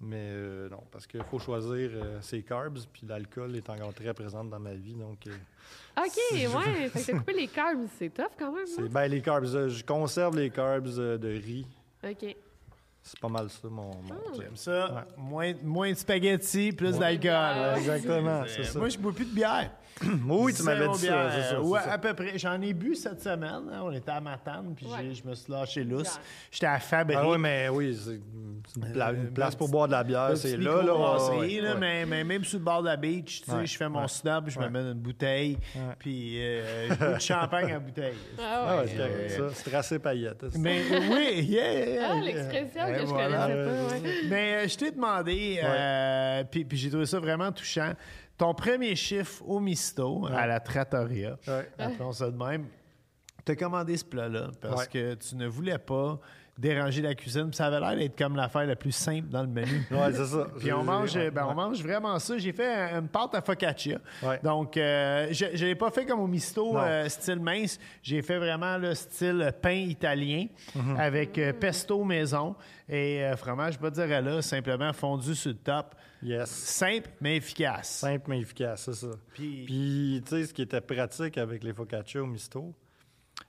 Mais 0.00 0.16
euh, 0.32 0.68
non, 0.68 0.82
parce 0.90 1.06
qu'il 1.06 1.22
faut 1.22 1.38
choisir 1.38 1.90
euh, 1.94 2.20
ses 2.20 2.42
carbs, 2.42 2.78
puis 2.92 3.06
l'alcool 3.06 3.54
est 3.56 3.70
encore 3.70 3.94
très 3.94 4.12
présent 4.12 4.44
dans 4.44 4.58
ma 4.58 4.74
vie. 4.74 4.94
Donc, 4.94 5.26
euh, 5.28 5.30
OK, 5.96 6.16
ouais. 6.32 6.88
Fait 6.88 7.12
que 7.12 7.18
coupé 7.18 7.32
les 7.32 7.46
carbs. 7.48 7.86
C'est 7.98 8.12
tough 8.12 8.32
quand 8.38 8.52
même. 8.52 8.66
c'est 8.66 8.82
hein? 8.82 8.88
ben, 8.90 9.06
les 9.06 9.22
carbs. 9.22 9.44
euh, 9.54 9.68
je 9.68 9.84
conserve 9.84 10.36
les 10.36 10.50
carbs 10.50 10.88
euh, 10.98 11.16
de 11.16 11.28
riz. 11.28 11.66
OK. 12.02 12.36
C'est 13.06 13.18
pas 13.20 13.28
mal 13.28 13.48
ça, 13.48 13.68
mon. 13.68 13.90
mon 13.90 14.02
Ah. 14.10 14.32
J'aime 14.36 14.56
ça. 14.56 14.92
Ouais. 14.94 15.00
Moins, 15.16 15.52
moins 15.62 15.90
de 15.92 15.96
spaghettis, 15.96 16.72
plus 16.72 16.94
Ouais. 16.94 16.98
d'alcool. 16.98 17.30
Ah, 17.32 17.72
Ouais, 17.74 17.78
Exactement, 17.78 18.42
c'est- 18.46 18.62
c'est 18.64 18.64
ça. 18.72 18.78
Moi, 18.78 18.88
je 18.88 18.98
bois 18.98 19.12
plus 19.12 19.26
de 19.26 19.34
bière. 19.34 19.70
Oui, 20.26 20.52
tu 20.52 20.62
m'avais 20.62 20.88
dit 20.88 21.06
ça. 21.06 21.30
c'est 21.30 21.50
ça, 21.54 21.60
Ouais, 21.60 21.78
c'est 21.82 21.88
ça. 21.88 21.94
à 21.94 21.98
peu 21.98 22.14
près. 22.14 22.36
J'en 22.38 22.60
ai 22.60 22.72
bu 22.74 22.94
cette 22.94 23.22
semaine. 23.22 23.62
hein. 23.72 23.80
On 23.84 23.92
était 23.92 24.10
à 24.10 24.20
Matane, 24.20 24.74
puis 24.74 24.86
j'ai- 24.98 25.14
je 25.14 25.26
me 25.26 25.34
suis 25.34 25.52
lâché 25.52 25.84
lousse. 25.84 26.18
J'étais 26.50 26.66
à 26.66 26.78
Fabrique. 26.80 27.18
Ah 27.20 27.28
oui, 27.28 27.36
mais 27.38 27.68
oui, 27.68 27.96
c'est 28.02 28.20
une, 28.80 28.92
pla- 28.92 29.12
une 29.12 29.26
Euh, 29.26 29.30
place 29.30 29.54
pour 29.54 29.68
boire 29.68 29.86
de 29.86 29.92
la 29.92 30.02
bière, 30.04 30.36
c'est 30.36 30.56
là, 30.56 30.82
là. 30.82 30.94
ouais, 30.94 31.38
ouais, 31.38 31.60
là, 31.60 31.72
ouais. 31.74 31.78
Mais, 31.78 32.06
mais 32.06 32.24
même 32.24 32.44
sur 32.44 32.58
le 32.58 32.64
bord 32.64 32.80
de 32.82 32.88
la 32.88 32.96
beach, 32.96 33.42
tu 33.42 33.50
sais, 33.50 33.56
Ouais, 33.56 33.66
je 33.66 33.76
fais 33.76 33.88
mon 33.88 34.02
ouais. 34.02 34.08
snob, 34.08 34.48
je 34.48 34.58
Ouais. 34.58 34.68
me 34.68 34.70
mets 34.82 34.90
une 34.90 34.94
bouteille, 34.98 35.58
Ouais. 35.76 35.80
puis 35.98 36.40
euh, 36.42 36.88
je 36.90 36.94
bois 36.94 37.12
du 37.14 37.20
champagne 37.20 37.72
à 37.72 37.78
bouteille. 37.78 38.14
Ah 38.38 38.42
Ah 38.66 38.76
ouais. 38.76 38.80
ouais, 38.82 38.88
c'est 38.88 38.96
correct, 38.96 39.14
Euh, 39.40 39.48
ça. 39.50 39.54
C'est 39.54 39.70
tracé 39.70 39.98
paillette. 39.98 40.50
ça. 40.50 40.58
Mais 40.58 40.80
oui, 41.10 41.44
yeah, 41.44 41.72
yeah, 41.86 42.08
Ah, 42.10 42.20
l'expression 42.20 42.86
que 42.86 43.00
je 43.06 43.12
connaissais 43.12 43.64
pas. 43.64 43.94
Ouais. 43.94 44.12
Mais 44.28 44.54
euh, 44.54 44.68
je 44.68 44.76
t'ai 44.76 44.90
demandé, 44.90 45.60
euh, 45.62 46.44
puis, 46.50 46.64
puis 46.64 46.76
j'ai 46.78 46.88
trouvé 46.90 47.06
ça 47.06 47.18
vraiment 47.20 47.52
touchant, 47.52 47.92
ton 48.36 48.54
premier 48.54 48.96
chiffre 48.96 49.42
au 49.46 49.60
Misto, 49.60 50.26
à 50.26 50.46
la 50.46 50.60
Trattoria, 50.60 51.38
Ouais. 51.46 51.70
appelons 51.78 52.12
ça 52.12 52.30
de 52.30 52.36
même, 52.36 52.66
t'as 53.44 53.54
commandé 53.56 53.96
ce 53.96 54.04
plat-là 54.04 54.50
parce 54.60 54.88
que 54.88 55.14
tu 55.14 55.36
ne 55.36 55.46
voulais 55.46 55.78
pas 55.78 56.18
déranger 56.56 57.02
la 57.02 57.14
cuisine. 57.14 57.48
puis 57.48 57.56
Ça 57.56 57.66
avait 57.66 57.80
l'air 57.80 57.96
d'être 57.96 58.16
comme 58.16 58.36
l'affaire 58.36 58.64
la 58.66 58.76
plus 58.76 58.92
simple 58.92 59.28
dans 59.28 59.42
le 59.42 59.48
menu. 59.48 59.82
Ouais, 59.90 60.12
c'est 60.12 60.26
ça. 60.26 60.46
Puis 60.58 60.72
on 60.72 60.84
mange, 60.84 61.14
ben, 61.14 61.46
on 61.48 61.54
mange 61.54 61.82
vraiment 61.82 62.18
ça. 62.18 62.38
J'ai 62.38 62.52
fait 62.52 62.72
un- 62.72 63.00
une 63.00 63.08
pâte 63.08 63.34
à 63.34 63.42
focaccia. 63.42 63.98
Ouais. 64.22 64.38
Donc, 64.42 64.76
euh, 64.76 65.28
je 65.32 65.46
ne 65.46 65.68
l'ai 65.68 65.74
pas 65.74 65.90
fait 65.90 66.06
comme 66.06 66.20
au 66.20 66.26
misto, 66.28 66.78
euh, 66.78 67.08
style 67.08 67.40
mince. 67.40 67.78
J'ai 68.02 68.22
fait 68.22 68.38
vraiment 68.38 68.78
le 68.78 68.94
style 68.94 69.52
pain 69.60 69.70
italien 69.72 70.46
Mhm. 70.74 70.96
avec 70.98 71.38
euh, 71.38 71.52
pesto 71.52 72.02
maison 72.04 72.54
et 72.88 73.22
fromage 73.36 73.80
mozzarella, 73.80 74.40
simplement 74.42 74.92
fondu 74.92 75.34
sur 75.34 75.50
le 75.50 75.56
top. 75.56 75.94
Yes. 76.22 76.48
Simple, 76.50 77.10
mais 77.20 77.36
efficace. 77.36 77.88
Simple 77.98 78.24
mais 78.28 78.40
efficace, 78.40 78.84
c'est 78.84 78.94
ça. 78.94 79.08
Puis- 79.34 79.64
Puis, 79.66 80.22
tu 80.24 80.30
sais, 80.30 80.46
ce 80.46 80.54
qui 80.54 80.62
était 80.62 80.80
pratique 80.80 81.36
avec 81.36 81.64
les 81.64 81.72
focaccia 81.74 82.22
au 82.22 82.26
misto, 82.26 82.72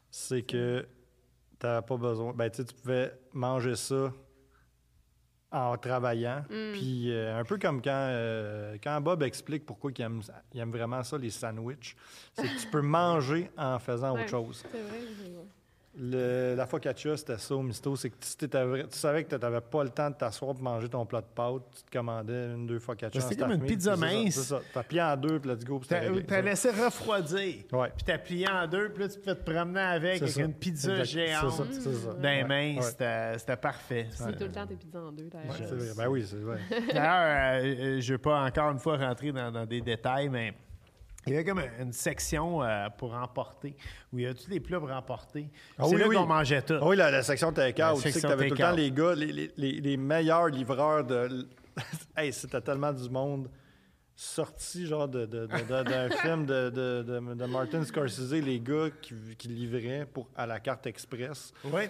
c'est 0.09 0.41
que 0.41 0.85
tu 1.65 1.71
n'avais 1.71 1.86
pas 1.86 1.97
besoin. 1.97 2.34
Ben, 2.34 2.49
tu 2.49 2.63
pouvais 2.63 3.12
manger 3.34 3.75
ça 3.75 4.12
en 5.51 5.78
travaillant. 5.78 6.43
Mm. 6.49 6.71
Puis 6.73 7.12
euh, 7.12 7.39
un 7.39 7.44
peu 7.44 7.58
comme 7.58 7.81
quand, 7.81 8.08
euh, 8.10 8.77
quand 8.83 9.00
Bob 9.02 9.23
explique 9.23 9.65
pourquoi 9.65 9.92
il 9.98 10.02
aime, 10.02 10.21
il 10.54 10.60
aime 10.60 10.71
vraiment 10.71 11.02
ça, 11.04 11.17
les 11.17 11.29
sandwichs, 11.29 11.96
c'est 12.33 12.44
que 12.44 12.60
tu 12.60 12.67
peux 12.67 12.81
manger 12.83 13.50
en 13.58 13.79
faisant 13.79 14.13
Ouais, 14.13 14.21
autre 14.21 14.29
chose. 14.29 14.63
C'est 14.71 14.81
vrai. 14.81 15.00
Le- 15.98 16.56
la 16.56 16.65
focaccia, 16.65 17.15
c'était 17.15 17.37
ça 17.37 17.56
au 17.56 17.62
misto, 17.62 17.96
c'est 17.96 18.10
que 18.10 18.15
si 18.19 18.35
tu 18.37 18.48
savais 18.91 19.23
que 19.23 19.33
tu 19.33 19.41
n'avais 19.41 19.62
pas 19.62 19.83
le 19.83 19.89
temps 19.91 20.10
de 20.10 20.15
t'asseoir 20.15 20.54
pour 20.54 20.63
manger 20.63 20.89
ton 20.89 21.06
plat 21.06 21.21
de 21.21 21.25
pâtes, 21.33 21.63
tu 21.73 21.83
te 21.83 21.98
commandais 21.98 22.48
une, 22.54 22.67
deux 22.67 22.79
focaccia. 22.79 23.21
C'était 23.21 23.43
en 23.43 23.48
comme 23.48 23.56
une 23.62 23.65
pizza 23.65 23.93
puis 23.96 24.02
c'est 24.02 24.08
ça, 24.08 24.21
mince. 24.23 24.33
C'est 24.35 24.41
ça. 24.41 24.62
T'as 24.73 24.83
plié 24.83 25.02
en 25.02 25.15
deux, 25.15 25.39
puis 25.39 25.52
let's 25.52 25.63
go, 25.63 25.81
t'as 25.87 26.02
ça. 26.27 26.41
laissé 26.41 26.69
refroidir. 26.71 27.63
Ouais. 27.71 27.89
Puis 27.96 28.04
t'as 28.06 28.17
plié 28.17 28.48
en 28.50 28.67
deux, 28.67 28.89
puis 28.89 29.04
là, 29.04 29.10
tu 29.10 29.19
peux 29.19 29.35
te 29.35 29.50
promener 29.52 29.79
avec, 29.79 30.37
une 30.37 30.54
pizza 30.54 30.91
Exact. 31.00 31.06
géante. 31.06 31.52
C'est 31.52 31.58
ça, 31.58 31.69
c'est 31.71 31.93
ça. 31.93 32.13
Ouais. 32.13 32.43
mains, 32.43 32.75
Ouais. 32.75 33.35
c'était 33.37 33.58
parfait. 33.58 34.08
C'est 34.12 34.37
tout 34.37 34.43
le 34.46 34.52
temps 34.52 34.67
tes 34.67 34.75
pizzas 34.75 35.00
en 35.00 35.12
deux, 35.13 35.29
d'ailleurs. 35.29 35.96
Ben 35.96 36.08
oui, 36.10 36.25
c'est 36.27 36.35
vrai. 36.37 36.60
D'ailleurs, 36.93 37.62
euh, 37.63 37.65
euh, 37.65 38.02
je 38.02 38.12
ne 38.12 38.17
veux 38.17 38.21
pas 38.21 38.43
encore 38.43 38.71
une 38.71 38.79
fois 38.79 38.98
rentrer 38.98 39.31
dans, 39.31 39.52
dans 39.52 39.65
des 39.65 39.79
détails, 39.81 40.27
mais 40.29 40.54
il 41.28 41.34
y 41.34 41.36
avait 41.36 41.44
comme 41.46 41.62
une 41.80 41.92
section 41.94 42.62
euh, 42.63 42.90
pour 42.98 43.13
emporter, 43.13 43.76
où 44.13 44.19
il 44.19 44.26
y 44.26 44.28
a 44.28 44.34
tous 44.34 44.50
les 44.50 44.60
plats 44.60 44.80
pour 44.80 44.92
emporter. 44.92 45.50
Ah 45.78 45.84
c'est 45.86 45.96
oui, 45.96 46.02
là 46.02 46.08
oui. 46.08 46.15
qu'on 46.15 46.26
mangeait 46.26 46.62
tout. 46.62 46.76
Ah 46.80 46.86
oui, 46.88 46.96
la, 46.96 47.10
la 47.12 47.23
section 47.23 47.52
take-out. 47.52 48.02
Tu 48.02 48.12
sais 48.12 48.21
que 48.21 48.28
t'avais 48.28 48.48
tout 48.50 48.54
le 48.56 48.60
temps 48.60 48.71
les 48.71 48.92
gars, 48.92 49.15
les, 49.15 49.32
les- 49.32 49.52
les- 49.58 49.82
les 49.82 49.98
meilleurs 49.98 50.48
livreurs 50.48 51.04
de. 51.04 51.48
hey, 52.17 52.32
c'était 52.32 52.62
tellement 52.62 52.94
du 52.94 53.10
monde 53.10 53.50
sorti, 54.15 54.86
genre, 54.88 55.08
de, 55.10 55.26
de- 55.26 55.46
de- 55.46 55.58
de- 55.58 55.84
d'un 55.84 56.10
film 56.21 56.46
de, 56.46 56.69
de- 56.69 57.04
de- 57.04 57.34
de 57.34 57.46
Martin 57.46 57.84
Scorsese, 57.84 58.32
les 58.34 58.60
gars 58.60 58.90
qui, 59.02 59.13
qui 59.38 59.48
livraient 59.50 60.06
pour, 60.06 60.30
à 60.36 60.46
la 60.46 60.60
carte 60.60 60.88
express. 60.88 61.52
Oui. 61.65 61.84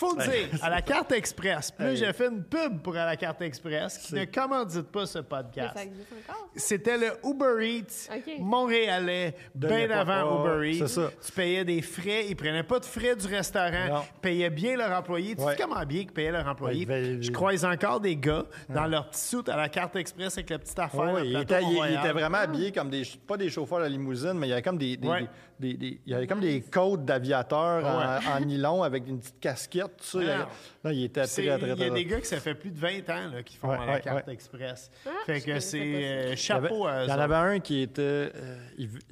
Faut 0.00 0.16
le 0.16 0.22
dire, 0.24 0.48
à 0.62 0.70
la 0.70 0.80
carte 0.82 1.12
express. 1.12 1.70
Puis 1.70 1.84
là, 1.84 1.94
j'ai 1.94 2.12
fait 2.14 2.28
une 2.28 2.42
pub 2.42 2.80
pour 2.82 2.96
à 2.96 3.04
la 3.04 3.16
carte 3.16 3.42
express 3.42 3.98
qui 3.98 4.14
ne 4.14 4.24
commandite 4.24 4.90
pas 4.90 5.04
ce 5.06 5.18
Mais 5.18 5.24
podcast. 5.24 5.76
ça 5.76 5.82
existe 5.84 6.08
encore? 6.28 6.48
C'était 6.56 6.96
le 6.98 7.08
Uber 7.22 7.66
Eats 7.68 8.08
montréalais, 8.38 9.34
bien 9.54 9.90
avant 9.90 10.42
Ouais, 10.44 10.56
Uber 10.58 10.70
Eats. 10.70 10.86
c'est 10.88 10.94
ça. 11.00 11.10
Tu 11.24 11.32
payais 11.32 11.64
des 11.64 11.82
frais, 11.82 12.26
ils 12.28 12.36
prenaient 12.36 12.62
pas 12.62 12.78
de 12.78 12.84
frais 12.84 13.14
du 13.14 13.26
restaurant, 13.26 13.88
Non. 13.88 14.02
payaient 14.20 14.50
bien 14.50 14.76
leur 14.76 14.90
employé. 14.98 15.36
Tu 15.36 15.42
sais 15.42 15.56
comment 15.58 15.84
bien 15.84 16.00
qu'ils 16.00 16.12
payaient 16.12 16.32
leur 16.32 16.46
employé? 16.46 16.86
Ouais, 16.86 17.02
ils- 17.02 17.22
Je 17.22 17.30
croise 17.30 17.64
encore 17.64 18.00
des 18.00 18.16
gars 18.16 18.44
dans 18.68 18.86
leur 18.86 19.08
petit 19.10 19.20
soute 19.20 19.48
à 19.48 19.56
la 19.56 19.68
carte 19.68 19.96
express 19.96 20.34
avec 20.38 20.50
la 20.50 20.58
petite 20.58 20.78
affaire. 20.78 21.00
Ouais, 21.12 21.26
il, 21.26 21.32
plateau 21.32 21.42
était, 21.42 21.62
il- 21.62 21.68
il 21.68 21.72
Mont-Royal. 21.74 22.04
était 22.04 22.12
vraiment 22.12 22.38
habillé 22.38 22.72
comme 22.72 22.90
des. 22.90 23.02
Pas 23.26 23.36
des 23.36 23.50
chauffeurs 23.50 23.80
de 23.80 23.86
limousine, 23.86 24.34
mais 24.34 24.46
il 24.46 24.50
y 24.50 24.52
avait 24.52 24.62
comme 24.62 24.78
des. 24.78 24.96
des- 24.96 25.08
Ouais. 25.08 25.26
Des- 25.60 25.74
des- 25.74 26.00
il 26.06 26.12
y 26.12 26.14
avait 26.14 26.26
comme 26.26 26.40
des 26.40 26.60
côtes 26.62 27.04
d'aviateurs 27.04 27.84
en, 27.86 28.36
en 28.36 28.40
nylon 28.40 28.82
avec 28.82 29.06
une 29.06 29.18
petite 29.20 29.38
casquette, 29.40 29.96
tout 29.98 30.04
ça. 30.04 30.18
Il, 30.20 30.26
y 30.26 30.30
avait- 30.30 30.38
Non. 30.42 30.48
non, 30.84 30.90
il 30.90 31.04
était 31.04 31.26
C'est- 31.26 31.46
très, 31.46 31.58
très, 31.58 31.66
Il 31.66 31.68
y 31.68 31.72
a 31.72 31.76
très. 31.76 31.90
des 31.90 32.04
gars 32.06 32.20
que 32.20 32.26
ça 32.26 32.40
fait 32.40 32.54
plus 32.54 32.70
de 32.70 32.78
20 32.78 33.08
ans 33.10 33.30
là, 33.32 33.42
qui 33.44 33.56
font 33.56 33.68
Ouais, 33.68 33.76
à 33.76 33.86
la 33.86 33.92
ouais, 33.92 34.00
carte 34.00 34.26
ouais. 34.26 34.32
express. 34.32 34.90
Ah, 35.06 35.10
fait 35.26 35.40
que 35.40 35.60
c'est 35.60 35.78
euh, 35.78 35.82
Il 35.84 36.00
y 36.00 36.04
avait- 36.06 36.36
chapeau 36.36 36.86
à 36.86 37.04
Il 37.04 37.08
y 37.08 37.12
en 37.12 37.18
avait 37.18 37.34
un 37.34 37.60
qui 37.60 37.82
était. 37.82 38.02
euh, 38.02 38.58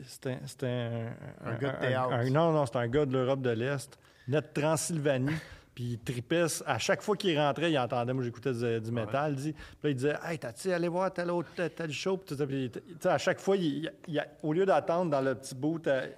c'était 0.06 0.38
c'était 0.46 0.66
un, 0.66 1.14
Un 1.44 1.54
gars 1.56 1.72
de 1.72 1.80
théâtre. 1.86 2.12
un- 2.12 2.30
non, 2.30 2.52
non, 2.52 2.66
c'était 2.66 2.78
un 2.78 2.88
gars 2.88 3.06
de 3.06 3.12
l'Europe 3.12 3.42
de 3.42 3.50
l'Est, 3.50 3.98
net 4.26 4.44
de 4.54 4.60
Transylvanie. 4.60 5.30
Puis 5.74 5.84
il 5.92 5.98
tripait. 6.00 6.46
À 6.66 6.76
chaque 6.78 7.02
fois 7.02 7.16
qu'il 7.16 7.38
rentrait, 7.38 7.70
il 7.70 7.78
entendait, 7.78 8.12
moi 8.12 8.24
j'écoutais 8.24 8.52
du, 8.52 8.80
du 8.80 8.90
métal, 8.90 9.36
dit. 9.36 9.52
Puis 9.52 9.62
là, 9.84 9.90
il 9.90 9.94
disait 9.94 10.14
Hey, 10.24 10.36
t'as-tu 10.36 10.72
allé 10.72 10.88
voir 10.88 11.12
tel 11.12 11.30
autre, 11.30 11.50
tel, 11.54 11.92
show? 11.92 12.16
Puis 12.16 12.68
à 13.04 13.16
chaque 13.18 13.38
fois, 13.38 13.56
il- 13.56 13.84
il- 13.84 13.92
il- 14.08 14.24
au 14.42 14.52
lieu 14.52 14.66
d'attendre 14.66 15.08
dans 15.12 15.20
le 15.20 15.36
petit 15.36 15.54
bout, 15.54 15.86
euh, 15.86 16.08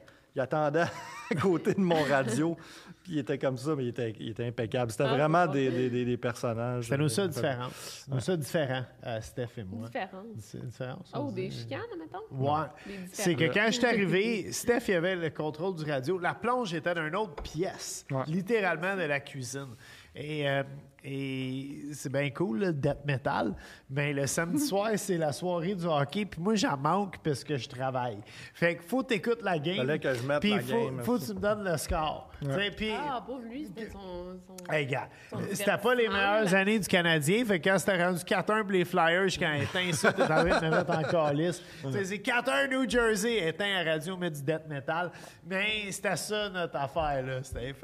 il 0.41 0.43
attendait 0.43 0.81
à 1.31 1.35
côté 1.41 1.75
de 1.75 1.81
mon 1.81 2.03
radio. 2.03 2.57
Puis 3.03 3.13
il 3.15 3.19
était 3.21 3.39
comme 3.39 3.57
ça, 3.57 3.75
mais 3.77 3.85
il 3.85 3.89
était, 3.89 4.15
il 4.19 4.31
était 4.31 4.47
impeccable. 4.47 4.91
C'était 4.91 5.05
Ah, 5.05 5.15
vraiment 5.15 5.47
des, 5.47 5.71
des, 5.71 5.89
des- 5.91 6.05
des 6.05 6.17
personnages. 6.17 6.85
C'était 6.85 6.99
nous 6.99 7.09
ça 7.09 7.23
euh, 7.23 7.29
différent. 7.29 7.69
Nous 8.09 8.21
ça 8.21 8.37
différent, 8.37 8.85
euh, 9.07 9.21
Steph 9.21 9.49
et 9.59 9.65
moi. 9.65 9.87
Différence. 9.87 10.27
C'est 10.39 10.59
une 10.59 10.67
différence. 10.69 11.11
Oh, 11.15 11.19
on 11.21 11.31
des 11.33 11.49
dit. 11.49 11.59
chicanes, 11.61 11.81
mettons? 11.99 12.19
Ouais. 12.31 12.67
C'est 13.13 13.35
que 13.35 13.39
différents. 13.45 13.55
quand 13.55 13.67
je 13.73 13.77
suis 13.79 13.87
arrivé, 13.87 14.53
Steph 14.53 14.89
il 14.89 14.95
avait 14.95 15.17
le 15.17 15.31
contrôle 15.31 15.77
du 15.77 15.91
radio. 15.91 16.19
La 16.19 16.35
plonge 16.35 16.75
était 16.75 16.95
dans 16.95 17.07
une 17.07 17.17
autre 17.17 17.43
pièce, 17.43 18.05
Ouais. 18.11 18.23
littéralement 18.27 18.97
de 18.97 19.03
la 19.03 19.21
cuisine. 19.21 19.69
Et, 20.15 20.49
euh, 20.49 20.63
et 21.05 21.83
c'est 21.93 22.13
bien 22.13 22.29
cool, 22.31 22.59
le 22.61 22.73
death 22.73 23.05
metal. 23.07 23.55
Mais 23.89 24.13
le 24.13 24.27
samedi 24.27 24.61
soir, 24.67 24.91
c'est 24.97 25.17
la 25.17 25.33
soirée 25.33 25.75
du 25.75 25.87
hockey. 25.87 26.27
Puis 26.27 26.41
moi, 26.41 26.55
j'en 26.55 26.77
manque 26.77 27.19
parce 27.23 27.43
que 27.43 27.57
je 27.57 27.69
travaille. 27.69 28.19
Fait 28.55 28.77
que 28.77 28.83
faut 28.83 29.03
t'écouter 29.03 29.43
la 29.43 29.59
game. 29.59 29.77
Fallait 29.77 29.99
que 29.99 30.15
je 30.15 30.23
mette 30.23 30.41
puis 30.41 30.51
la 30.51 30.61
faut, 30.61 30.85
game. 30.85 31.01
faut 31.03 31.19
que 31.19 31.25
tu 31.25 31.35
me 31.35 31.41
donnes 31.41 31.65
le 31.65 31.77
score. 31.77 32.31
Ah, 32.43 33.23
pauvre 33.27 33.43
lui, 33.51 33.67
c'était 33.67 33.91
son... 33.91 34.39
son... 34.47 34.73
Hey, 34.73 34.87
gars, 34.87 35.09
Son 35.29 35.39
c'était 35.53 35.77
pas 35.77 35.95
les 35.95 36.09
meilleures 36.09 36.55
années 36.55 36.79
du 36.79 36.89
Canadien. 36.89 37.45
Fait 37.45 37.61
que 37.61 37.69
quand 37.69 37.79
c'était 37.79 38.03
rendu 38.03 38.23
4-1 38.23 38.63
pour 38.63 38.71
les 38.71 38.85
Flyers, 38.85 39.29
quand 39.39 39.53
éteint 39.53 39.93
ça, 39.93 40.13
t'es 40.13 40.23
en 40.23 40.27
train 40.27 40.45
de 40.45 40.67
me 40.67 40.71
mettre 40.71 40.99
en 40.99 41.03
calice. 41.03 41.63
Tu 41.83 41.93
sais, 41.93 42.05
C'est 42.05 42.17
4-1 42.17 42.71
New 42.71 42.89
Jersey, 42.89 43.47
éteint 43.49 43.77
à 43.77 43.85
radio, 43.85 44.17
met 44.17 44.31
du 44.31 44.43
death 44.43 44.67
metal. 44.69 45.11
Mais 45.47 45.91
c'était 45.91 46.17
ça 46.17 46.49
notre 46.49 46.77
affaire, 46.77 47.23
là. 47.25 47.41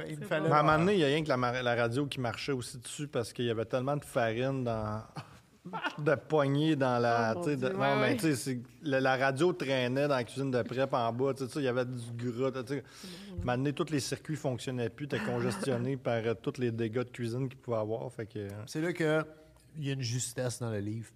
Il 0.09 0.19
me 0.21 0.25
fallait. 0.25 0.51
À 0.51 0.59
un 0.59 0.63
moment 0.63 0.79
donné, 0.79 0.95
il 0.95 1.01
y 1.01 1.05
a 1.05 1.09
rien 1.09 1.23
que 1.23 1.29
la, 1.29 1.63
la 1.63 1.75
radio 1.75 2.07
qui 2.07 2.21
marchait 2.21 2.53
aussi 2.53 2.79
dessus 2.79 3.06
parce 3.07 3.33
qu'il 3.33 3.45
y 3.47 3.51
avait 3.51 3.65
tellement 3.65 3.97
de 3.97 4.05
farine 4.05 4.65
dans. 4.65 5.03
de 5.99 6.15
poignées 6.15 6.77
dans 6.77 6.99
la. 7.01 7.35
Oh, 7.37 7.45
de- 7.45 7.57
non, 7.57 7.79
ouais, 7.81 7.97
mais 7.97 8.01
ouais. 8.03 8.17
tu 8.17 8.37
sais, 8.37 8.61
la, 8.83 9.01
la 9.01 9.17
radio 9.17 9.53
traînait 9.53 10.07
dans 10.07 10.15
la 10.15 10.23
cuisine 10.25 10.51
de 10.51 10.63
prep 10.63 10.93
en 10.95 11.13
bas. 11.13 11.35
Tu 11.35 11.47
sais, 11.49 11.59
il 11.59 11.65
y 11.65 11.69
avait 11.69 11.85
du 11.85 12.31
gras. 12.31 12.53
tu 12.53 12.75
sais. 12.75 12.79
À 12.79 12.83
un 12.83 13.37
moment 13.45 13.57
donné, 13.57 13.73
tous 13.73 13.91
les 13.91 13.99
circuits 14.01 14.37
fonctionnaient 14.37 14.91
plus. 14.91 15.09
T'es 15.09 15.19
congestionné 15.19 15.97
par 16.09 16.15
euh, 16.25 16.35
tous 16.41 16.61
les 16.61 16.71
dégâts 16.71 16.99
de 16.99 17.11
cuisine 17.11 17.49
qu'il 17.49 17.59
pouvait 17.59 17.79
avoir. 17.79 18.11
Fait 18.13 18.27
que. 18.27 18.39
euh, 18.39 18.49
C'est 18.67 18.81
là 18.81 18.93
qu'il 18.93 19.25
y 19.81 19.91
a 19.91 19.93
une 19.95 20.03
justesse 20.03 20.61
dans 20.61 20.71
le 20.71 20.79
livre. 20.79 21.11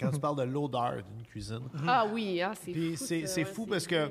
Quand 0.00 0.10
tu 0.10 0.18
parles 0.18 0.38
de 0.38 0.42
l'odeur 0.50 0.94
d'une 0.96 1.24
cuisine. 1.26 1.68
Ah 1.86 2.04
oui, 2.10 2.40
ah, 2.40 2.54
c'est 2.60 2.72
Puis 2.72 2.96
fou. 2.96 3.04
c'est- 3.26 3.44
fou 3.44 3.66
parce 3.66 3.86
que-. 3.86 4.10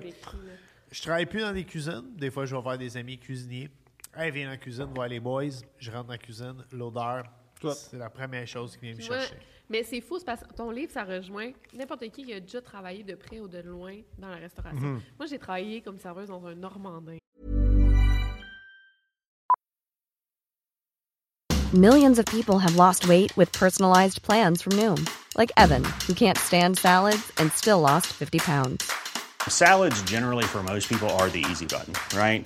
Je 0.91 1.01
travaille 1.01 1.25
plus 1.25 1.41
dans 1.41 1.51
des 1.53 1.63
cuisines. 1.65 2.03
Des 2.17 2.29
fois, 2.29 2.45
je 2.45 2.55
vais 2.55 2.61
voir 2.61 2.77
des 2.77 2.95
amis 2.97 3.17
cuisiniers. 3.17 3.69
Hey, 4.13 4.29
viens 4.29 4.45
dans 4.45 4.51
la 4.51 4.57
cuisine, 4.57 4.87
voir 4.93 5.07
les 5.07 5.21
boys. 5.21 5.61
Je 5.77 5.89
rentre 5.89 6.07
dans 6.07 6.11
la 6.11 6.17
cuisine. 6.17 6.65
L'odeur, 6.73 7.23
c'est 7.73 7.97
la 7.97 8.09
première 8.09 8.45
chose 8.45 8.75
qui 8.75 8.87
vient 8.87 8.95
me 8.95 9.01
chercher. 9.01 9.35
mais 9.69 9.83
c'est 9.83 10.01
fou, 10.01 10.19
c'est 10.19 10.25
parce 10.25 10.41
que 10.41 10.53
ton 10.53 10.69
livre, 10.69 10.91
ça 10.91 11.05
rejoint 11.05 11.51
n'importe 11.73 12.01
qui 12.09 12.25
qui 12.25 12.33
a 12.33 12.41
déjà 12.41 12.61
travaillé 12.61 13.03
de 13.03 13.15
près 13.15 13.39
ou 13.39 13.47
de 13.47 13.59
loin 13.59 14.01
dans 14.17 14.27
la 14.27 14.35
restauration. 14.35 14.81
Mhm. 14.81 15.01
Moi, 15.17 15.27
j'ai 15.27 15.39
travaillé 15.39 15.81
comme 15.81 15.97
serveuse 15.97 16.27
dans 16.27 16.45
un 16.45 16.55
Normandin. 16.55 17.17
Millions 21.73 22.19
of 22.19 22.25
people 22.25 22.59
have 22.59 22.75
lost 22.75 23.07
weight 23.07 23.31
with 23.37 23.49
personalized 23.53 24.21
plans 24.23 24.61
from 24.61 24.73
Noom, 24.73 25.09
like 25.37 25.53
Evan, 25.55 25.85
who 26.05 26.13
can't 26.13 26.37
stand 26.37 26.77
salads 26.77 27.31
and 27.37 27.49
still 27.53 27.79
lost 27.79 28.07
50 28.07 28.39
pounds. 28.39 28.91
Salads, 29.47 30.01
generally, 30.03 30.43
for 30.43 30.61
most 30.61 30.89
people, 30.89 31.09
are 31.11 31.29
the 31.29 31.45
easy 31.49 31.65
button, 31.65 31.93
right? 32.13 32.45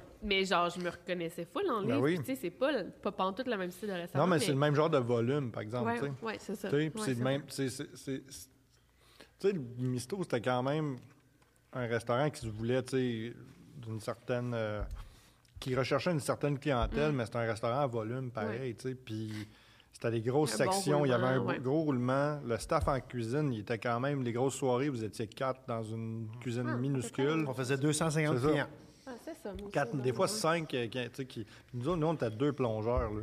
Mais 0.23 0.45
genre, 0.45 0.69
je 0.69 0.79
me 0.79 0.89
reconnaissais 0.89 1.45
full 1.45 1.69
en 1.69 1.81
Ben 1.81 1.87
livre. 1.95 2.01
oui. 2.01 2.15
puis 2.15 2.23
Tu 2.25 2.33
sais, 2.35 2.39
c'est 2.41 2.49
pas, 2.51 2.71
pas 3.01 3.11
pantoute 3.11 3.47
le 3.47 3.57
même 3.57 3.71
style 3.71 3.87
de 3.89 3.93
restaurant. 3.93 4.23
Non, 4.25 4.29
mais 4.29 4.39
c'est 4.39 4.51
le 4.51 4.57
même 4.57 4.75
genre 4.75 4.89
de 4.89 4.97
volume, 4.99 5.51
par 5.51 5.61
exemple. 5.63 5.91
Sais. 5.99 6.25
ouais, 6.25 6.35
c'est 6.39 6.55
ça. 6.55 6.69
Tu 6.69 6.75
sais, 6.79 6.89
puis 6.89 6.99
Ouais, 7.01 7.05
c'est 7.07 7.13
le 7.15 7.23
même. 7.23 7.41
Tu 7.45 7.69
sais, 7.69 9.53
le 9.53 9.59
Misto, 9.79 10.17
c'était 10.21 10.41
quand 10.41 10.61
même 10.63 10.97
un 11.73 11.87
restaurant 11.87 12.29
qui 12.29 12.41
se 12.41 12.47
voulait, 12.47 12.83
tu 12.83 12.89
sais, 12.91 13.33
d'une 13.77 13.99
certaine. 13.99 14.53
euh, 14.53 14.81
qui 15.59 15.75
recherchait 15.75 16.11
une 16.11 16.19
certaine 16.19 16.57
clientèle, 16.57 17.11
mais 17.11 17.23
c'est 17.25 17.35
un 17.35 17.41
restaurant 17.45 17.81
à 17.81 17.85
volume 17.87 18.31
pareil, 18.31 18.73
tu 18.75 18.89
sais. 18.89 18.95
Puis 18.95 19.31
C'était 19.93 20.09
des 20.11 20.21
grosses 20.21 20.59
Un 20.59 20.65
bon 20.65 20.71
sections, 20.71 21.05
il 21.05 21.09
y 21.09 21.13
avait 21.13 21.27
un 21.27 21.39
ouais. 21.39 21.59
gros 21.59 21.81
roulement. 21.81 22.39
Le 22.43 22.57
staff 22.57 22.87
en 22.87 22.99
cuisine, 22.99 23.53
il 23.53 23.59
était 23.59 23.77
quand 23.77 23.99
même, 23.99 24.23
les 24.23 24.31
grosses 24.31 24.55
soirées, 24.55 24.89
vous 24.89 25.03
étiez 25.03 25.27
quatre 25.27 25.61
dans 25.67 25.83
une 25.83 26.27
cuisine 26.39 26.65
Ah, 26.67 26.77
minuscule. 26.77 27.45
On 27.47 27.53
faisait 27.53 27.77
250 27.77 28.37
C'est 28.37 28.43
ça. 28.43 28.49
clients. 28.49 28.67
Ah, 29.11 29.15
c'est 29.23 29.35
ça. 29.35 29.53
Quatre- 29.71 29.97
des 29.97 30.13
fois 30.13 30.27
cinq. 30.27 30.73
euh, 30.73 30.87
qui- 30.87 30.99
tu 31.09 31.09
sais, 31.13 31.25
qui, 31.25 31.45
nous, 31.73 31.87
autres, 31.89 31.97
nous, 31.97 32.07
on 32.07 32.13
était 32.13 32.29
deux 32.29 32.53
plongeurs. 32.53 33.11
là. 33.13 33.21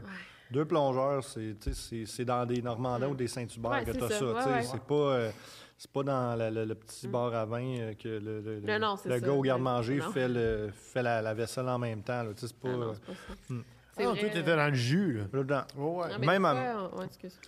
Deux 0.50 0.64
plongeurs, 0.64 1.22
c'est 1.24 1.56
tu 1.60 1.72
sais, 1.72 1.74
c'est- 1.74 2.06
c'est 2.06 2.24
dans 2.24 2.44
des 2.46 2.62
Normandins 2.62 3.08
ou 3.08 3.14
des 3.14 3.28
Saint-Hubert 3.28 3.70
Ouais, 3.70 3.84
que 3.84 3.90
tu 3.92 4.02
as 4.04 4.08
ça. 4.08 4.18
ça. 4.42 4.62
C'est 4.62 4.80
pas, 4.82 4.94
euh, 4.94 5.30
c'est 5.76 5.90
pas 5.90 6.02
dans 6.02 6.36
le, 6.38 6.74
petit 6.74 7.06
bar 7.06 7.34
à 7.34 7.44
vin 7.44 7.62
euh, 7.78 7.92
que 7.94 8.08
le, 8.08 8.40
le, 8.40 8.60
Non, 8.60 8.78
non, 8.78 8.96
gars 9.18 9.32
au 9.32 9.42
garde-manger 9.42 9.96
Non. 9.96 10.10
fait, 10.10 10.26
le, 10.28 10.70
fait 10.74 11.02
la, 11.02 11.20
la 11.20 11.34
vaisselle 11.34 11.68
en 11.68 11.78
même 11.78 12.02
temps. 12.02 12.22
là. 12.22 12.30
Tu 12.34 12.40
sais, 12.40 12.46
C'est 12.48 12.56
pas. 12.58 12.68
Ah, 12.72 12.76
non, 12.76 12.94
c'est 12.94 13.04
pas 13.04 13.12
ça. 13.12 13.52
Hmm. 13.54 13.62
C'est 13.96 14.04
Ah, 14.04 14.10
vrai. 14.10 14.20
tout 14.20 14.26
était 14.38 14.56
dans 14.56 14.68
le 14.68 14.74
jus, 14.74 15.12
là. 15.18 15.24
là, 15.32 15.38
dedans. 15.42 15.62
Ouais. 15.76 16.08
Non, 16.08 16.16
mais 16.20 16.26
Même 16.26 16.44
à- 16.44 16.54
ouais, 16.54 16.66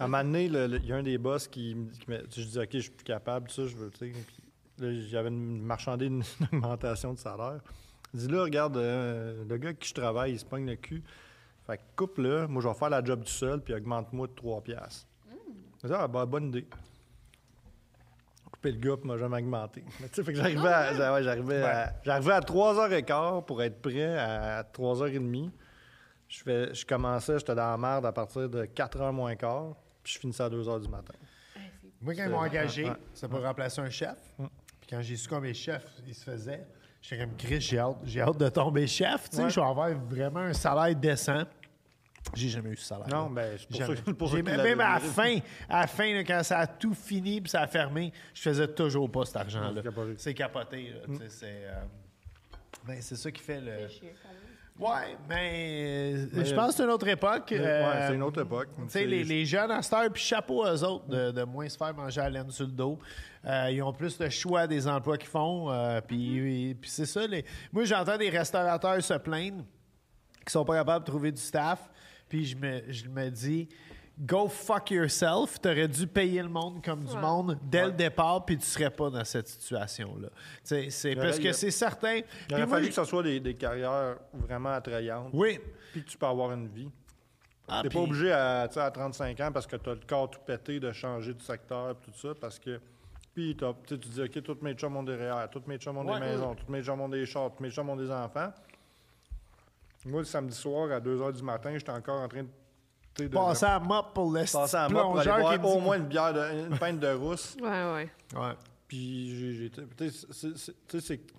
un 0.00 0.06
moment 0.08 0.24
donné, 0.24 0.44
il 0.46 0.84
y 0.86 0.92
a 0.92 0.96
un 0.96 1.02
des 1.02 1.16
boss 1.16 1.46
qui, 1.48 1.74
me- 1.76 2.22
qui 2.26 2.42
Je 2.42 2.48
dis, 2.48 2.58
OK, 2.58 2.68
je 2.72 2.78
suis 2.80 2.90
plus 2.90 3.04
capable, 3.04 3.48
ça, 3.50 3.64
je 3.66 3.76
veux, 3.76 3.88
tu 3.90 3.98
sais. 3.98 4.12
Puis 4.76 4.86
là, 4.86 5.00
j'avais 5.08 5.28
une 5.28 5.62
marchandé 5.62 6.06
une, 6.06 6.22
une 6.52 6.58
augmentation 6.64 7.14
de 7.14 7.18
salaire. 7.18 7.60
Il 8.14 8.20
dit, 8.20 8.28
là, 8.28 8.42
regarde, 8.42 8.76
euh, 8.76 9.44
le 9.48 9.56
gars 9.56 9.68
avec 9.68 9.78
qui 9.78 9.88
je 9.88 9.94
travaille, 9.94 10.32
il 10.32 10.38
se 10.38 10.44
pogne 10.44 10.66
le 10.66 10.76
cul. 10.76 11.02
Fait 11.66 11.76
que 11.76 11.82
coupe-le, 11.96 12.46
moi, 12.48 12.60
je 12.62 12.68
vais 12.68 12.74
faire 12.74 12.90
la 12.90 13.04
job 13.04 13.22
tout 13.22 13.30
seul, 13.30 13.60
puis 13.60 13.74
augmente-moi 13.74 14.26
de 14.26 14.32
3 14.32 14.60
piastres. 14.62 15.06
Dis, 15.84 15.92
ah, 15.94 16.08
bah, 16.08 16.26
bonne 16.26 16.48
idée. 16.48 16.66
Couper 18.52 18.72
le 18.72 18.78
gars, 18.78 18.96
puis 18.96 19.06
m'a 19.08 19.16
jamais 19.16 19.38
augmenté. 19.38 19.84
Mais 20.00 20.08
tu 20.08 20.16
sais, 20.16 20.24
fait 20.24 20.32
que 20.32 20.38
j'arrivais 20.38 20.68
à, 20.68 20.94
j'a- 20.94 21.12
ouais, 21.14 21.22
j'arrivais 21.22 21.62
à, 21.62 21.94
j'arrivais 22.02 22.32
à 22.32 22.40
3h15 22.40 23.44
pour 23.44 23.62
être 23.62 23.80
prêt 23.80 24.18
à 24.18 24.62
3h30. 24.64 25.50
Je, 26.28 26.42
fais, 26.42 26.74
je 26.74 26.84
commençais, 26.86 27.38
j'étais 27.38 27.54
dans 27.54 27.70
la 27.70 27.76
merde 27.78 28.06
à 28.06 28.12
partir 28.12 28.48
de 28.48 28.64
4h 28.64 29.12
moins 29.12 29.34
quart, 29.36 29.74
puis 30.02 30.14
je 30.14 30.18
finissais 30.18 30.42
à 30.42 30.48
2h 30.48 30.80
du 30.82 30.88
matin. 30.88 31.14
Moi, 32.00 32.14
quand 32.14 32.24
ils 32.24 32.30
m'ont 32.30 32.38
engagé, 32.38 32.90
c'est 33.14 33.28
pour 33.28 33.42
remplacer 33.42 33.80
un 33.80 33.90
chef. 33.90 34.16
Puis 34.38 34.88
quand 34.90 35.00
j'ai 35.02 35.16
su 35.16 35.28
combien 35.28 35.52
chef 35.52 35.84
il 36.06 36.14
se 36.14 36.24
faisait, 36.24 36.66
j'étais 37.02 37.22
comme 37.24 37.36
Chris, 37.36 37.60
j'ai 37.60 37.78
hâte, 37.78 37.96
j'ai 38.04 38.20
hâte 38.20 38.38
de 38.38 38.48
tomber 38.48 38.86
chef. 38.86 39.28
Tu 39.30 39.36
sais, 39.36 39.42
Ouais. 39.44 39.50
je 39.50 39.60
vais 39.60 39.66
avoir 39.66 39.90
vraiment 39.90 40.40
un 40.40 40.52
salaire 40.52 40.94
décent. 40.94 41.44
J'ai 42.34 42.48
jamais 42.50 42.70
eu 42.70 42.76
ce 42.76 42.84
salaire. 42.84 43.08
Non, 43.08 43.30
ben, 43.30 43.56
c'est 43.58 43.66
pour 43.66 43.76
Jamais. 43.78 43.96
ça 43.96 44.02
que- 44.56 44.62
même 44.62 44.80
à 44.80 44.94
la 44.94 45.00
fin, 45.00 45.38
à 45.68 45.80
la 45.80 45.86
fin, 45.86 46.12
là, 46.12 46.22
quand 46.22 46.42
ça 46.42 46.58
a 46.58 46.66
tout 46.66 46.92
fini 46.94 47.40
puis 47.40 47.50
ça 47.50 47.62
a 47.62 47.66
fermé, 47.66 48.12
je 48.34 48.42
faisais 48.42 48.68
toujours 48.68 49.10
pas 49.10 49.24
cet 49.24 49.36
argent-là. 49.36 49.72
C'est 49.76 49.82
capoté. 49.82 50.14
C'est 50.18 50.34
capoté. 50.34 50.90
là, 50.90 51.00
tu 51.06 51.10
Mm. 51.12 51.18
c'est, 51.28 51.46
euh, 51.64 51.80
ben, 52.86 52.98
c'est 53.00 53.16
ça 53.16 53.30
qui 53.32 53.40
fait 53.42 53.60
le. 53.60 53.88
Ouais, 54.80 55.16
mais, 55.28 56.14
euh, 56.14 56.26
Mais- 56.32 56.44
je 56.46 56.54
pense 56.54 56.68
que 56.70 56.74
c'est 56.78 56.84
une 56.84 56.90
autre 56.90 57.06
époque. 57.08 57.48
Ouais, 57.50 57.58
euh, 57.60 58.08
c'est 58.08 58.14
une 58.14 58.22
autre 58.22 58.40
époque. 58.40 58.68
tu 58.76 58.82
sais, 58.88 59.04
les, 59.04 59.24
les 59.24 59.44
jeunes 59.44 59.70
à 59.70 59.82
cette 59.82 59.92
heure, 59.92 60.10
puis 60.10 60.22
chapeau 60.22 60.64
aux 60.66 60.84
autres 60.84 61.06
de, 61.06 61.30
de 61.32 61.42
moins 61.44 61.68
se 61.68 61.76
faire 61.76 61.94
manger 61.94 62.20
à 62.22 62.30
laine 62.30 62.50
sur 62.50 62.64
le 62.64 62.72
dos. 62.72 62.98
Euh, 63.44 63.68
ils 63.70 63.82
ont 63.82 63.92
plus 63.92 64.16
de 64.18 64.28
choix 64.30 64.66
des 64.66 64.88
emplois 64.88 65.18
qu'ils 65.18 65.28
font. 65.28 65.70
euh, 65.70 66.00
puis, 66.00 66.74
puis 66.80 66.90
c'est 66.90 67.04
ça. 67.06 67.26
Les... 67.26 67.44
Moi, 67.72 67.84
j'entends 67.84 68.16
des 68.16 68.30
restaurateurs 68.30 69.02
se 69.02 69.14
plaindre 69.14 69.64
qui 70.46 70.52
sont 70.52 70.64
pas 70.64 70.76
capables 70.76 71.04
de 71.04 71.10
trouver 71.10 71.30
du 71.32 71.40
staff. 71.42 71.90
Puis 72.28 72.44
je 72.46 72.56
me, 72.56 72.82
je 72.88 73.08
me 73.08 73.28
dis, 73.28 73.68
go 74.20 74.48
fuck 74.48 74.90
yourself. 74.90 75.60
T'aurais 75.60 75.88
dû 75.88 76.06
payer 76.06 76.42
le 76.42 76.48
monde 76.48 76.82
comme 76.84 77.04
du 77.04 77.16
monde 77.16 77.58
dès 77.62 77.86
le 77.86 77.92
départ, 77.92 78.44
puis 78.44 78.58
tu 78.58 78.66
serais 78.66 78.90
pas 78.90 79.10
dans 79.10 79.24
cette 79.24 79.48
situation-là. 79.48 80.28
C'est 80.62 81.14
parce 81.16 81.38
que 81.38 81.48
a- 81.48 81.52
c'est 81.52 81.70
certain. 81.70 82.20
Il 82.48 82.54
aurait 82.54 82.66
fallu 82.66 82.88
que 82.88 82.94
ce 82.94 83.04
soit 83.04 83.22
des, 83.22 83.40
des 83.40 83.54
carrières 83.54 84.16
vraiment 84.32 84.70
attrayantes, 84.70 85.30
Oui. 85.32 85.58
puis 85.92 86.04
que 86.04 86.08
tu 86.10 86.18
peux 86.18 86.26
avoir 86.26 86.52
une 86.52 86.68
vie. 86.68 86.90
Ah, 87.72 87.80
T'es 87.82 87.88
pas 87.88 88.00
obligé 88.00 88.32
à, 88.32 88.66
tu 88.68 88.74
sais, 88.74 88.80
à 88.80 88.90
35 88.90 89.38
ans 89.40 89.52
parce 89.52 89.66
que 89.66 89.76
tu 89.76 89.88
as 89.90 89.94
le 89.94 90.00
corps 90.06 90.28
tout 90.28 90.40
pété 90.44 90.80
de 90.80 90.90
changer 90.90 91.34
de 91.34 91.40
secteur 91.42 91.90
et 91.90 91.94
tout 91.94 92.12
ça 92.18 92.30
parce 92.40 92.58
que 92.58 92.80
puis 93.32 93.56
t'as- 93.56 93.74
tu 93.86 93.96
dis 93.96 94.20
OK, 94.22 94.42
tous 94.42 94.58
mes 94.60 94.74
chums 94.74 94.96
ont 94.96 95.04
des 95.04 95.14
REER, 95.14 95.46
tous 95.52 95.62
mes 95.68 95.78
chums 95.78 95.96
ont 95.96 96.04
Ouais. 96.04 96.14
des 96.18 96.26
maisons, 96.26 96.56
tous 96.56 96.70
mes 96.70 96.82
chums 96.82 97.00
ont 97.00 97.08
des 97.08 97.24
chars, 97.26 97.52
tous 97.56 97.62
mes 97.62 97.70
chums 97.70 97.88
ont 97.88 97.94
des 97.96 98.10
enfants. 98.10 98.52
Moi, 100.04 100.20
le 100.20 100.24
samedi 100.24 100.56
soir, 100.56 100.90
à 100.90 100.98
2 100.98 101.16
h 101.16 101.32
du 101.32 101.42
matin, 101.44 101.70
j'étais 101.76 101.92
encore 101.92 102.20
en 102.22 102.26
train 102.28 102.42
de 102.42 102.48
passer 103.30 103.66
à 103.66 103.78
mop 103.80 104.14
pour 104.14 104.32
le 104.32 104.40
passer 104.50 104.76
à 104.76 104.88
moi 104.88 105.02
pour 105.02 105.18
aller 105.18 105.30
plongeur 105.30 105.40
boire 105.40 105.52
qui 105.54 105.58
dit- 105.60 105.66
au 105.76 105.80
moins 105.80 105.96
une 105.98 106.06
bière, 106.06 106.32
de, 106.32 106.66
une 106.70 106.78
pinte 106.78 107.00
de 107.00 107.12
rousse. 107.12 107.56
Ouais, 107.60 107.68
ouais. 107.68 108.10
Ouais. 108.34 108.54
Puis 108.88 109.70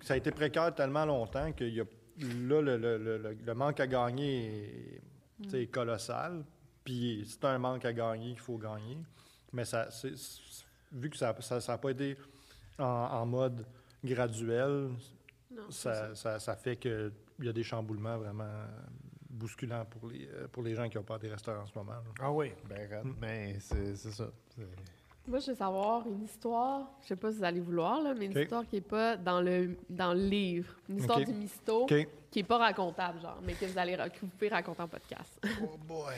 ça 0.00 0.14
a 0.14 0.16
été 0.16 0.30
précaire 0.30 0.74
tellement 0.74 1.04
longtemps 1.04 1.52
que 1.52 1.64
y 1.64 1.80
a, 1.80 1.84
là, 1.84 2.60
le, 2.60 2.76
le- 2.76 2.98
le- 2.98 3.18
le- 3.18 3.36
le 3.44 3.54
manque 3.54 3.80
à 3.80 3.86
gagner 3.86 5.00
est, 5.52 5.54
est 5.54 5.66
colossal. 5.66 6.44
Puis 6.84 7.24
c'est 7.28 7.44
un 7.44 7.58
manque 7.58 7.84
à 7.84 7.92
gagner 7.92 8.30
qu'il 8.30 8.40
faut 8.40 8.58
gagner. 8.58 8.98
Mais 9.52 9.64
ça, 9.64 9.90
c'est- 9.90 10.14
vu 10.92 11.10
que 11.10 11.16
ça 11.16 11.34
n'a 11.68 11.78
pas 11.78 11.90
été 11.90 12.16
en, 12.78 12.84
en 12.84 13.26
mode 13.26 13.66
graduel, 14.02 14.90
Non, 15.50 15.62
ça, 15.70 16.14
ça, 16.14 16.38
ça 16.38 16.56
fait 16.56 16.76
qu'il 16.76 17.12
y 17.40 17.48
a 17.48 17.52
des 17.52 17.62
chamboulements 17.62 18.16
vraiment 18.18 18.64
bousculants 19.32 19.84
pour 19.86 20.08
les, 20.10 20.28
euh, 20.28 20.46
pour 20.52 20.62
les 20.62 20.74
gens 20.74 20.88
qui 20.88 20.96
n'ont 20.98 21.02
pas 21.04 21.18
des 21.18 21.28
restaurants 21.28 21.62
en 21.62 21.66
ce 21.66 21.76
moment. 21.76 21.92
là. 21.92 22.02
Ah 22.20 22.30
oui, 22.32 22.52
ben, 22.68 22.78
raide, 22.88 23.12
mais 23.20 23.56
c'est 23.58 23.96
c'est 23.96 24.12
ça. 24.12 24.28
C'est- 24.54 24.62
Moi, 25.26 25.38
je 25.38 25.52
veux 25.52 25.56
savoir 25.56 26.06
une 26.06 26.22
histoire, 26.24 26.90
je 27.02 27.08
sais 27.08 27.16
pas 27.16 27.30
si 27.30 27.38
vous 27.38 27.44
allez 27.44 27.60
vouloir, 27.60 28.02
là, 28.02 28.12
mais 28.14 28.26
une 28.26 28.36
histoire 28.38 28.66
qui 28.66 28.76
est 28.76 28.80
pas 28.80 29.16
dans 29.16 29.40
le, 29.40 29.76
dans 29.88 30.12
le 30.14 30.20
livre. 30.26 30.74
Une 30.88 30.98
histoire 30.98 31.20
du 31.20 31.32
misto 31.32 31.86
qui 31.86 32.38
est 32.40 32.42
pas 32.44 32.58
racontable, 32.58 33.20
genre, 33.20 33.38
mais 33.44 33.54
que 33.54 33.64
vous, 33.66 33.78
allez, 33.78 33.96
que 33.96 34.20
vous 34.20 34.26
pouvez 34.28 34.48
raconter 34.48 34.82
en 34.82 34.88
podcast. 34.88 35.40
Oh 35.62 35.76
boy. 35.86 36.14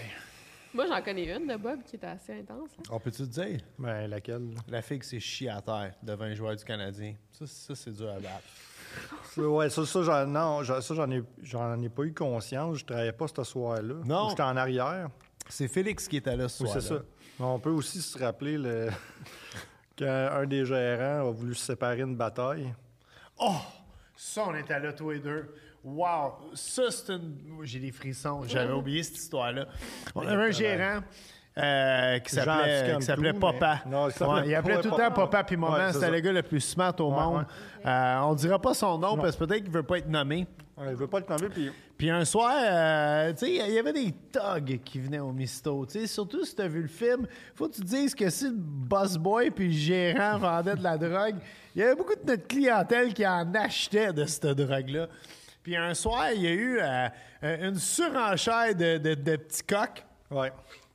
Moi, 0.72 0.86
j'en 0.88 1.00
connais 1.02 1.36
une 1.36 1.46
de 1.46 1.54
Bob 1.56 1.84
qui 1.84 1.94
est 1.94 2.04
assez 2.04 2.40
intense. 2.40 2.70
là. 2.78 2.82
On 2.90 2.98
peut-tu 2.98 3.18
te 3.28 3.40
dire? 3.42 3.60
Ben, 3.78 4.08
laquelle? 4.08 4.48
La 4.66 4.82
fille 4.82 4.98
qui 4.98 5.06
s'est 5.08 5.20
chiée 5.20 5.48
à 5.48 5.62
terre 5.62 5.94
devant 6.02 6.24
un 6.24 6.34
joueur 6.34 6.56
du 6.56 6.64
Canadien. 6.64 7.14
Ça, 7.30 7.46
ça 7.46 7.76
c'est 7.76 7.92
dur 7.92 8.08
à 8.10 8.18
battre. 8.18 8.42
Ça, 9.34 9.42
Ouais, 9.42 9.68
ça, 9.68 9.84
ça, 9.84 10.02
j'en, 10.02 10.26
non, 10.26 10.62
ça, 10.64 10.80
j'en 10.94 11.10
ai, 11.10 11.22
j'en 11.42 11.80
ai 11.82 11.88
pas 11.88 12.04
eu 12.04 12.14
conscience. 12.14 12.78
Je 12.78 12.84
travaillais 12.84 13.12
pas 13.12 13.26
ce 13.26 13.42
soir-là. 13.42 13.94
Non. 14.04 14.28
J'étais 14.28 14.42
en 14.42 14.56
arrière. 14.56 15.08
C'est 15.48 15.66
Félix 15.68 16.06
qui 16.06 16.18
était 16.18 16.36
là 16.36 16.48
ce 16.48 16.62
Oui, 16.62 16.70
c'est 16.72 16.80
soir 16.80 17.00
ça. 17.00 17.44
On 17.44 17.58
peut 17.58 17.70
aussi 17.70 18.00
se 18.00 18.16
rappeler 18.16 18.56
le... 18.56 18.90
qu'un 19.96 20.46
des 20.46 20.64
gérants 20.64 21.28
a 21.28 21.30
voulu 21.32 21.54
se 21.54 21.64
séparer 21.64 22.02
une 22.02 22.16
bataille. 22.16 22.72
Oh! 23.38 23.56
Ça, 24.16 24.44
on 24.46 24.54
était 24.54 24.78
là 24.78 24.92
tous 24.92 25.10
les 25.10 25.18
deux. 25.18 25.52
Wow! 25.82 26.52
Ça, 26.54 26.84
c'est 26.90 27.12
une... 27.12 27.58
J'ai 27.62 27.80
des 27.80 27.92
frissons. 27.92 28.42
J'avais 28.46 28.72
oublié 28.74 29.02
cette 29.02 29.18
histoire-là. 29.18 29.66
On 30.14 30.26
avait 30.26 30.44
un 30.44 30.50
gérant 30.50 31.00
euh, 31.56 32.18
qui 32.18 32.34
s'appelait 32.34 32.96
qui 32.98 33.02
s'appelait 33.02 33.32
Papa. 33.32 33.80
mais- 33.84 33.90
Non, 33.90 34.08
il 34.08 34.12
s'appelait- 34.12 34.34
Ouais, 34.40 34.48
il 34.48 34.54
appelait 34.54 34.80
tout 34.80 34.90
le 34.90 34.96
temps 34.96 35.10
Papa. 35.12 35.44
Puis 35.44 35.56
Maman. 35.56 35.74
Ouais, 35.74 35.92
C'était 35.92 36.10
le 36.10 36.20
gars 36.20 36.32
le 36.32 36.42
plus 36.42 36.60
smart 36.60 36.94
au 37.00 37.10
Ouais, 37.12 37.16
monde. 37.22 37.46
Euh, 37.86 38.16
on 38.22 38.34
dira 38.34 38.58
pas 38.60 38.74
son 38.74 38.98
nom 38.98 39.16
parce 39.16 39.36
que 39.36 39.44
peut-être 39.44 39.62
qu'il 39.62 39.72
veut 39.72 39.82
pas 39.82 39.98
être 39.98 40.08
nommé. 40.08 40.46
Il 40.76 40.96
veut 40.96 41.06
pas 41.06 41.20
le 41.20 41.24
tomber, 41.24 41.48
puis 41.48 41.70
Puis 41.96 42.10
un 42.10 42.24
soir, 42.24 42.52
euh, 42.56 43.32
tu 43.34 43.46
sais, 43.46 43.52
il 43.54 43.72
y 43.72 43.78
avait 43.78 43.92
des 43.92 44.12
thugs 44.32 44.80
qui 44.84 44.98
venaient 44.98 45.20
au 45.20 45.30
misto. 45.30 45.86
Tu 45.86 46.00
sais, 46.00 46.06
surtout 46.08 46.44
si 46.44 46.56
tu 46.56 46.62
as 46.62 46.66
vu 46.66 46.82
le 46.82 46.88
film, 46.88 47.28
faut 47.54 47.68
que 47.68 47.74
tu 47.76 47.82
te 47.82 47.86
dises 47.86 48.12
que 48.16 48.28
si 48.28 48.46
le 48.46 48.54
boss 48.56 49.16
boy 49.16 49.52
puis 49.52 49.66
le 49.68 49.72
gérant 49.72 50.38
vendaient 50.38 50.74
de 50.74 50.82
la 50.82 50.98
drogue, 50.98 51.36
il 51.76 51.80
y 51.80 51.84
avait 51.84 51.94
beaucoup 51.94 52.16
de 52.16 52.28
notre 52.28 52.48
clientèle 52.48 53.14
qui 53.14 53.24
en 53.24 53.54
achetait 53.54 54.12
de 54.12 54.24
cette 54.24 54.46
drogue-là. 54.46 55.06
Puis 55.62 55.76
un 55.76 55.94
soir, 55.94 56.32
il 56.34 56.42
y 56.42 56.48
a 56.48 56.52
eu 56.52 56.78
euh, 56.80 57.08
une 57.68 57.76
surenchère 57.76 58.74
de, 58.74 58.98
de- 58.98 59.14
de 59.14 59.36
petits 59.36 59.62
coqs. 59.62 60.04
ouais. 60.32 60.52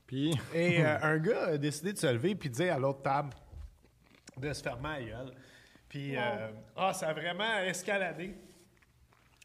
Puis 0.09 0.31
Et 0.55 0.81
euh, 0.83 0.97
un 1.03 1.19
gars 1.19 1.43
a 1.49 1.57
décidé 1.59 1.93
de 1.93 1.97
se 1.99 2.07
lever 2.07 2.33
puis 2.33 2.49
de 2.49 2.55
dire 2.55 2.73
à 2.73 2.79
l'autre 2.79 3.03
table 3.03 3.29
de 4.35 4.51
se 4.53 4.63
fermer 4.63 4.89
la 4.89 5.01
gueule. 5.03 5.33
Puis, 5.87 6.15
euh, 6.15 6.47
ah, 6.75 6.93
ça 6.93 7.09
a 7.09 7.13
vraiment 7.13 7.59
escaladé. 7.67 8.35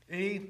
Et, 0.08 0.40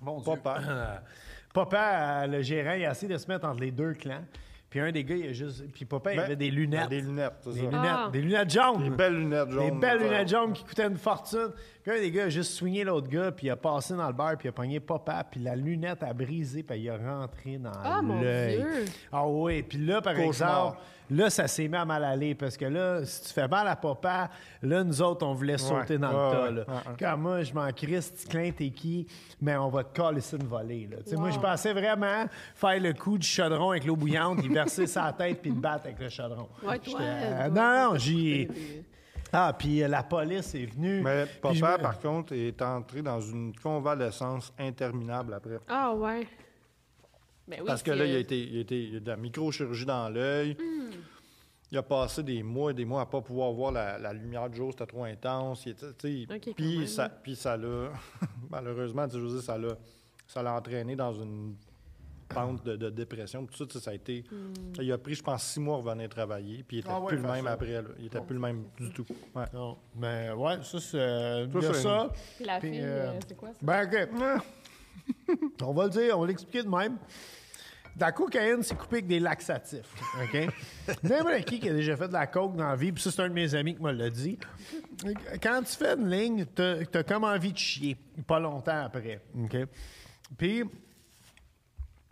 mon 0.00 0.20
Dieu. 0.20 0.32
Papa. 0.42 1.02
Papa, 1.52 2.22
euh, 2.22 2.26
le 2.28 2.40
gérant, 2.42 2.72
il 2.74 2.86
a 2.86 2.92
essayé 2.92 3.12
de 3.12 3.18
se 3.18 3.26
mettre 3.26 3.46
entre 3.46 3.60
les 3.60 3.72
deux 3.72 3.92
clans. 3.92 4.24
Puis 4.70 4.78
un 4.80 4.90
des 4.92 5.04
gars, 5.04 5.16
il 5.16 5.28
a 5.28 5.32
juste. 5.32 5.70
Puis 5.72 5.84
papa, 5.84 6.12
il 6.12 6.16
Ben, 6.16 6.24
avait 6.26 6.36
des 6.36 6.50
lunettes. 6.50 6.88
Des 6.88 7.00
lunettes, 7.00 7.32
c'est 7.42 7.50
Des 7.50 7.56
ça. 7.56 7.62
lunettes, 7.64 7.80
Ah. 7.92 8.08
des 8.12 8.20
lunettes 8.22 8.50
jaunes. 8.50 8.82
Des 8.84 8.90
belles 8.90 9.16
lunettes 9.18 9.50
jaunes. 9.50 9.64
Des 9.74 9.80
belles 9.80 9.98
ça. 9.98 10.04
lunettes 10.04 10.28
jaunes 10.28 10.52
qui 10.52 10.64
coûtaient 10.64 10.86
une 10.86 10.96
fortune. 10.96 11.50
Un 11.86 11.98
des 11.98 12.10
gars 12.10 12.24
a 12.24 12.28
juste 12.28 12.52
swingé 12.52 12.84
l'autre 12.84 13.08
gars, 13.08 13.32
puis 13.32 13.46
il 13.46 13.50
a 13.50 13.56
passé 13.56 13.94
dans 13.94 14.06
le 14.06 14.12
bar, 14.12 14.36
puis 14.36 14.46
il 14.46 14.50
a 14.50 14.52
pogné 14.52 14.78
papa, 14.80 15.24
puis 15.28 15.40
la 15.40 15.56
lunette 15.56 16.02
a 16.02 16.12
brisé, 16.12 16.62
puis 16.62 16.78
il 16.78 16.90
a 16.90 16.96
rentré 16.98 17.56
dans 17.58 17.72
Ah, 17.82 18.00
mon 18.02 18.20
l'œil. 18.20 18.56
Dieu! 18.58 18.84
Ah 19.10 19.26
oui, 19.26 19.62
puis 19.62 19.78
là, 19.78 20.00
par 20.02 20.12
Cauchemar. 20.14 20.28
exemple, 20.28 20.78
là, 21.10 21.30
ça 21.30 21.48
s'est 21.48 21.66
mis 21.68 21.76
à 21.76 21.84
mal 21.86 22.04
aller, 22.04 22.34
parce 22.34 22.56
que 22.58 22.66
là, 22.66 23.04
si 23.04 23.22
tu 23.24 23.32
fais 23.32 23.48
mal 23.48 23.66
à 23.66 23.76
papa, 23.76 24.28
là, 24.62 24.84
nous 24.84 25.00
autres, 25.02 25.26
on 25.26 25.32
voulait 25.32 25.56
sauter 25.58 25.96
dans 25.98 26.08
ouais, 26.32 26.50
le 26.52 26.64
tas. 26.64 26.72
ouais. 26.72 26.78
Quand 26.98 27.16
moi, 27.16 27.42
je 27.42 27.52
m'en 27.54 27.72
crisse, 27.72 28.10
petit 28.10 28.28
clin, 28.28 28.50
t'es 28.52 28.70
qui? 28.70 29.06
Mais 29.40 29.56
on 29.56 29.70
va 29.70 29.82
te 29.82 29.98
coller 29.98 30.20
ça 30.20 30.36
une 30.36 30.46
volée. 30.46 30.86
Là. 30.88 30.98
Tu 31.02 31.10
sais, 31.10 31.16
Moi, 31.16 31.28
Wow. 31.28 31.34
je 31.34 31.40
pensais 31.40 31.72
vraiment 31.72 32.26
faire 32.54 32.78
le 32.78 32.92
coup 32.92 33.16
du 33.18 33.26
chaudron 33.26 33.70
avec 33.70 33.84
l'eau 33.86 33.96
bouillante, 33.96 34.44
y 34.44 34.48
verser 34.48 34.86
sa 34.86 35.12
tête, 35.14 35.40
puis 35.40 35.50
le 35.50 35.56
battre 35.56 35.86
avec 35.86 35.98
le 35.98 36.08
chaudron. 36.10 36.46
Ouais, 36.62 36.78
toi, 36.78 37.00
euh, 37.00 37.48
non, 37.48 37.92
non, 37.92 37.96
t'es- 37.98 38.48
Ah, 39.32 39.54
puis 39.56 39.82
euh, 39.82 39.88
la 39.88 40.02
police 40.02 40.54
est 40.54 40.66
venue. 40.66 41.02
Mais 41.02 41.26
papa, 41.40 41.76
me- 41.78 41.82
par 41.82 41.98
contre, 42.00 42.32
est 42.34 42.60
entré 42.62 43.02
dans 43.02 43.20
une 43.20 43.54
convalescence 43.54 44.52
interminable 44.58 45.34
après. 45.34 45.58
Ah, 45.68 45.94
ouais. 45.94 46.26
Ben 47.46 47.60
oui, 47.60 47.66
Parce 47.66 47.82
que 47.82 47.90
là, 47.90 48.04
il 48.04 48.12
a, 48.12 48.16
euh, 48.16 48.20
été, 48.20 48.38
il, 48.40 48.58
a 48.58 48.60
été, 48.60 48.82
il 48.82 48.96
a 48.96 49.00
de 49.00 49.08
la 49.08 49.16
microchirurgie 49.16 49.86
dans 49.86 50.08
l'œil. 50.08 50.56
Il 51.72 51.78
a 51.78 51.82
passé 51.82 52.22
des 52.24 52.42
mois 52.42 52.72
et 52.72 52.74
des 52.74 52.84
mois 52.84 53.02
à 53.02 53.06
pas 53.06 53.20
pouvoir 53.20 53.52
voir 53.52 53.70
la, 53.72 53.98
la 53.98 54.12
lumière 54.12 54.50
du 54.50 54.56
jour, 54.56 54.72
c'était 54.72 54.86
trop 54.86 55.04
intense. 55.04 55.66
Puis, 56.56 56.88
ça, 56.88 57.04
là. 57.04 57.08
puis 57.22 57.36
ça 57.36 57.56
l'a, 57.56 57.90
malheureusement, 58.50 59.06
tu 59.06 59.12
sais, 59.14 59.18
je 59.18 59.24
veux 59.24 59.30
dire, 59.34 59.42
ça 59.42 59.56
l'a, 59.56 59.76
ça 60.26 60.42
l'a 60.42 60.54
entraîné 60.54 60.96
dans 60.96 61.12
une 61.12 61.54
pente 62.34 62.64
de, 62.64 62.76
de 62.76 62.90
dépression. 62.90 63.46
Tout 63.46 63.68
ça, 63.70 63.80
ça 63.80 63.90
a 63.90 63.94
été, 63.94 64.24
Hmm. 64.30 64.52
il 64.80 64.90
a 64.92 64.98
pris, 64.98 65.14
je 65.14 65.22
pense, 65.22 65.42
six 65.42 65.60
mois 65.60 65.76
à 65.76 65.78
revenir 65.78 66.08
travailler, 66.08 66.64
puis 66.66 66.78
il 66.78 66.80
était 66.80 66.88
Ah 66.90 67.00
ouais, 67.00 67.08
plus 67.08 67.16
le 67.16 67.22
même 67.22 67.46
après. 67.46 67.72
là. 67.72 67.88
Il 67.98 68.06
était 68.06 68.20
plus 68.20 68.34
le 68.34 68.40
même 68.40 68.64
du 68.78 68.90
tout. 68.92 69.06
Ouais. 69.34 69.44
Non. 69.52 69.76
Mais 69.96 70.30
ouais, 70.32 70.56
ça, 70.62 70.80
c'est. 70.80 71.44
Il 71.44 71.54
y 71.62 71.66
a 71.66 71.72
c'est- 71.74 71.82
ça. 71.82 72.08
Puis 72.36 72.44
la 72.44 72.58
Puis, 72.60 72.70
fille, 72.70 72.80
euh, 72.82 73.10
euh, 73.12 73.18
c'est 73.26 73.36
quoi 73.36 73.48
ça? 73.50 73.58
Ben, 73.62 73.86
OK. 73.86 74.08
on 75.62 75.72
va 75.72 75.84
le 75.84 75.90
dire, 75.90 76.16
on 76.16 76.20
va 76.22 76.26
l'expliquer 76.28 76.62
de 76.62 76.68
même. 76.68 76.96
De 77.96 78.00
La 78.02 78.12
cocaïne, 78.12 78.62
c'est 78.62 78.76
coupé 78.76 78.96
avec 78.96 79.08
des 79.08 79.18
laxatifs. 79.18 79.92
OK? 80.22 80.46
N'importe 81.02 81.44
qui 81.44 81.58
qui 81.58 81.68
a 81.68 81.72
déjà 81.72 81.96
fait 81.96 82.06
de 82.06 82.12
la 82.12 82.26
coke 82.28 82.54
dans 82.56 82.68
la 82.68 82.76
vie, 82.76 82.92
puis 82.92 83.02
ça, 83.02 83.10
c'est 83.10 83.20
un 83.22 83.28
de 83.28 83.34
mes 83.34 83.52
amis 83.54 83.74
qui 83.74 83.82
me 83.82 83.90
l'a 83.90 84.08
dit. 84.10 84.38
Quand 85.42 85.60
tu 85.64 85.72
fais 85.76 85.94
une 85.94 86.08
ligne, 86.08 86.44
t'as 86.54 86.76
as 86.94 87.02
comme 87.02 87.24
envie 87.24 87.52
de 87.52 87.58
chier, 87.58 87.96
pas 88.26 88.38
longtemps 88.38 88.84
après. 88.84 89.20
OK? 89.42 89.56
Puis, 90.38 90.62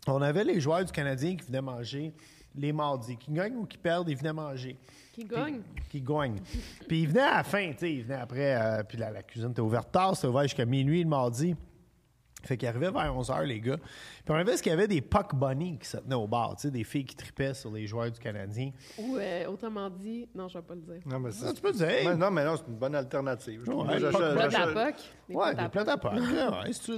on 0.08 0.22
avait 0.22 0.44
les 0.44 0.60
joueurs 0.60 0.84
du 0.84 0.92
Canadien 0.92 1.36
qui 1.36 1.46
venaient 1.46 1.62
manger 1.62 2.12
les 2.54 2.72
mardis. 2.72 3.16
Qui 3.16 3.30
gagnent 3.32 3.56
ou 3.56 3.66
qui 3.66 3.78
perdent, 3.78 4.08
ils 4.08 4.16
venaient 4.16 4.32
manger. 4.32 4.76
Qui 5.12 5.24
gagne? 5.24 5.60
Qui 5.88 6.00
gagnent. 6.00 6.40
Puis 6.86 7.02
ils 7.02 7.08
venaient 7.08 7.20
à 7.20 7.36
la 7.38 7.44
fin, 7.44 7.70
tu 7.72 7.78
sais, 7.78 7.92
ils 7.92 8.02
venaient 8.02 8.20
après, 8.20 8.54
euh, 8.56 8.82
puis 8.84 8.98
la, 8.98 9.10
la 9.10 9.22
cuisine 9.22 9.50
était 9.50 9.60
ouverte 9.60 9.90
tard, 9.90 10.14
c'était 10.14 10.28
ouvert 10.28 10.42
jusqu'à 10.44 10.64
minuit 10.64 11.02
le 11.02 11.08
mardi. 11.08 11.54
Fait 12.44 12.56
qu'ils 12.56 12.68
arrivaient 12.68 12.90
vers 12.90 13.12
11h, 13.14 13.42
les 13.44 13.60
gars. 13.60 13.76
Puis 13.78 14.28
on 14.28 14.34
avait 14.34 14.56
ce 14.56 14.62
qu'il 14.62 14.70
y 14.70 14.72
avait 14.72 14.86
des 14.86 15.00
puck 15.00 15.34
bunnies 15.34 15.78
qui 15.78 15.86
se 15.88 15.96
tenaient 15.96 16.14
au 16.14 16.26
bar, 16.28 16.54
tu 16.56 16.62
sais, 16.62 16.70
des 16.70 16.84
filles 16.84 17.04
qui 17.04 17.16
tripaient 17.16 17.52
sur 17.54 17.70
les 17.72 17.86
joueurs 17.86 18.10
du 18.10 18.18
Canadien? 18.20 18.70
Ou 18.98 19.16
euh, 19.16 19.46
autrement 19.48 19.90
dit, 19.90 20.28
non, 20.34 20.46
je 20.48 20.58
vais 20.58 20.62
pas 20.64 20.74
le 20.74 20.80
dire. 20.82 21.02
Non, 21.06 21.18
mais 21.18 21.30
Ça, 21.32 21.52
tu 21.52 21.60
peux 21.60 21.72
dire. 21.72 21.86
Ouais, 21.86 22.14
non, 22.14 22.30
mais 22.30 22.44
non, 22.44 22.56
c'est 22.56 22.66
une 22.68 22.76
bonne 22.78 22.94
alternative. 22.94 23.62
Je. 23.66 23.70
Ouais, 23.72 23.98
J'achète- 23.98 24.12
pas 24.12 24.28
de 24.46 24.48
Plat 24.48 24.62
à. 24.62 24.92
Des 25.28 25.34
Ouais, 25.34 25.52
plats 25.52 25.62
à 25.62 25.64
des 25.64 25.68
plats 25.68 25.92
à 25.92 25.96
puck. 25.98 26.12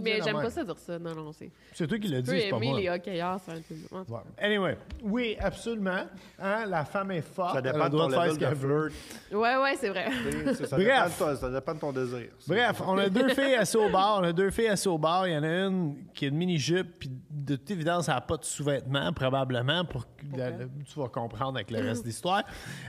Mais 0.02 0.20
j'aime 0.22 0.34
pas 0.36 0.50
ça 0.50 0.62
dire 0.64 0.78
ça. 0.78 0.98
Non, 0.98 1.14
non, 1.14 1.32
c'est. 1.32 1.50
C'est 1.72 1.86
toi 1.86 1.98
qui 1.98 2.08
l'as 2.08 2.18
Tu 2.18 2.22
dit, 2.24 2.30
peux 2.30 2.38
c'est 2.38 2.50
pas 2.50 2.56
aimer 2.58 2.68
moi. 2.70 2.80
les 2.80 2.88
hockeyeurs, 2.90 3.40
c'est 3.44 3.52
un 3.52 3.60
peu. 4.02 4.12
Ouais. 4.12 4.20
Anyway, 4.38 4.78
oui, 5.02 5.36
absolument. 5.40 6.04
Hein, 6.38 6.64
la 6.66 6.84
femme 6.84 7.10
est 7.12 7.22
forte. 7.22 7.54
Ça 7.54 7.62
dépend 7.62 7.84
le 7.84 7.90
de 7.90 7.96
ton 7.96 8.08
level 8.08 8.38
de 8.38 8.54
flirt. 8.54 8.92
Ouais, 9.32 9.56
ouais, 9.56 9.74
c'est 9.76 9.88
vrai. 9.88 10.06
Ça, 10.54 10.76
Bref. 10.76 10.78
dépend 10.78 11.06
de 11.08 11.12
toi, 11.18 11.36
ça 11.36 11.50
dépend 11.50 11.74
de 11.74 11.78
ton 11.80 11.92
désir. 11.92 12.28
Bref, 12.46 12.82
on 12.86 12.98
a 12.98 13.08
deux 13.08 13.28
filles 13.30 13.54
assises 13.56 13.76
au 13.76 13.88
bar. 13.90 14.18
On 14.20 14.24
a 14.24 14.32
deux 14.32 14.50
filles 14.50 14.68
assises 14.68 14.86
au 14.86 14.98
bar. 14.98 15.26
Il 15.30 15.34
y 15.34 15.38
en 15.38 15.42
a 15.42 15.48
une 15.66 15.96
qui 16.14 16.24
a 16.24 16.28
une 16.28 16.36
mini-jupe, 16.36 16.98
puis 16.98 17.10
de 17.30 17.56
toute 17.56 17.70
évidence, 17.70 18.08
elle 18.08 18.14
n'a 18.14 18.20
pas 18.20 18.36
de 18.36 18.44
sous-vêtements, 18.44 19.12
probablement, 19.12 19.84
pour 19.84 20.04
que 20.16 20.36
la- 20.36 20.50
la- 20.50 20.56
tu 20.84 20.98
vas 21.00 21.08
comprendre 21.08 21.56
avec 21.56 21.70
le 21.70 21.78
reste 21.80 22.02
de 22.02 22.08
l'histoire. 22.08 22.42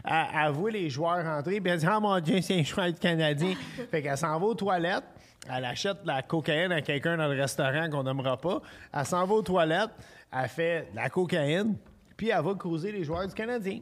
Elle, 0.03 0.25
elle 0.45 0.51
voit 0.51 0.71
les 0.71 0.89
joueurs 0.89 1.23
rentrer, 1.23 1.61
puis 1.61 1.71
elle 1.71 1.79
dit 1.79 1.85
Ah 1.87 1.99
mon 1.99 2.19
Dieu, 2.19 2.41
c'est 2.41 2.59
un 2.59 2.63
joueur 2.63 2.87
du 2.87 2.99
Canadien. 2.99 3.53
fait 3.91 4.01
qu'elle 4.01 4.17
s'en 4.17 4.39
va 4.39 4.45
aux 4.45 4.55
toilettes. 4.55 5.03
Elle 5.49 5.65
achète 5.65 6.03
de 6.03 6.07
la 6.07 6.21
cocaïne 6.21 6.71
à 6.71 6.81
quelqu'un 6.81 7.17
dans 7.17 7.27
le 7.27 7.39
restaurant 7.39 7.89
qu'on 7.89 8.03
n'aimera 8.03 8.37
pas. 8.37 8.61
Elle 8.93 9.05
s'en 9.05 9.25
va 9.25 9.33
aux 9.33 9.41
toilettes. 9.41 9.89
Elle 10.31 10.47
fait 10.47 10.87
de 10.91 10.95
la 10.95 11.09
cocaïne, 11.09 11.75
puis 12.15 12.29
elle 12.29 12.43
va 12.43 12.53
causer 12.55 12.91
les 12.91 13.03
joueurs 13.03 13.27
du 13.27 13.33
Canadien. 13.33 13.79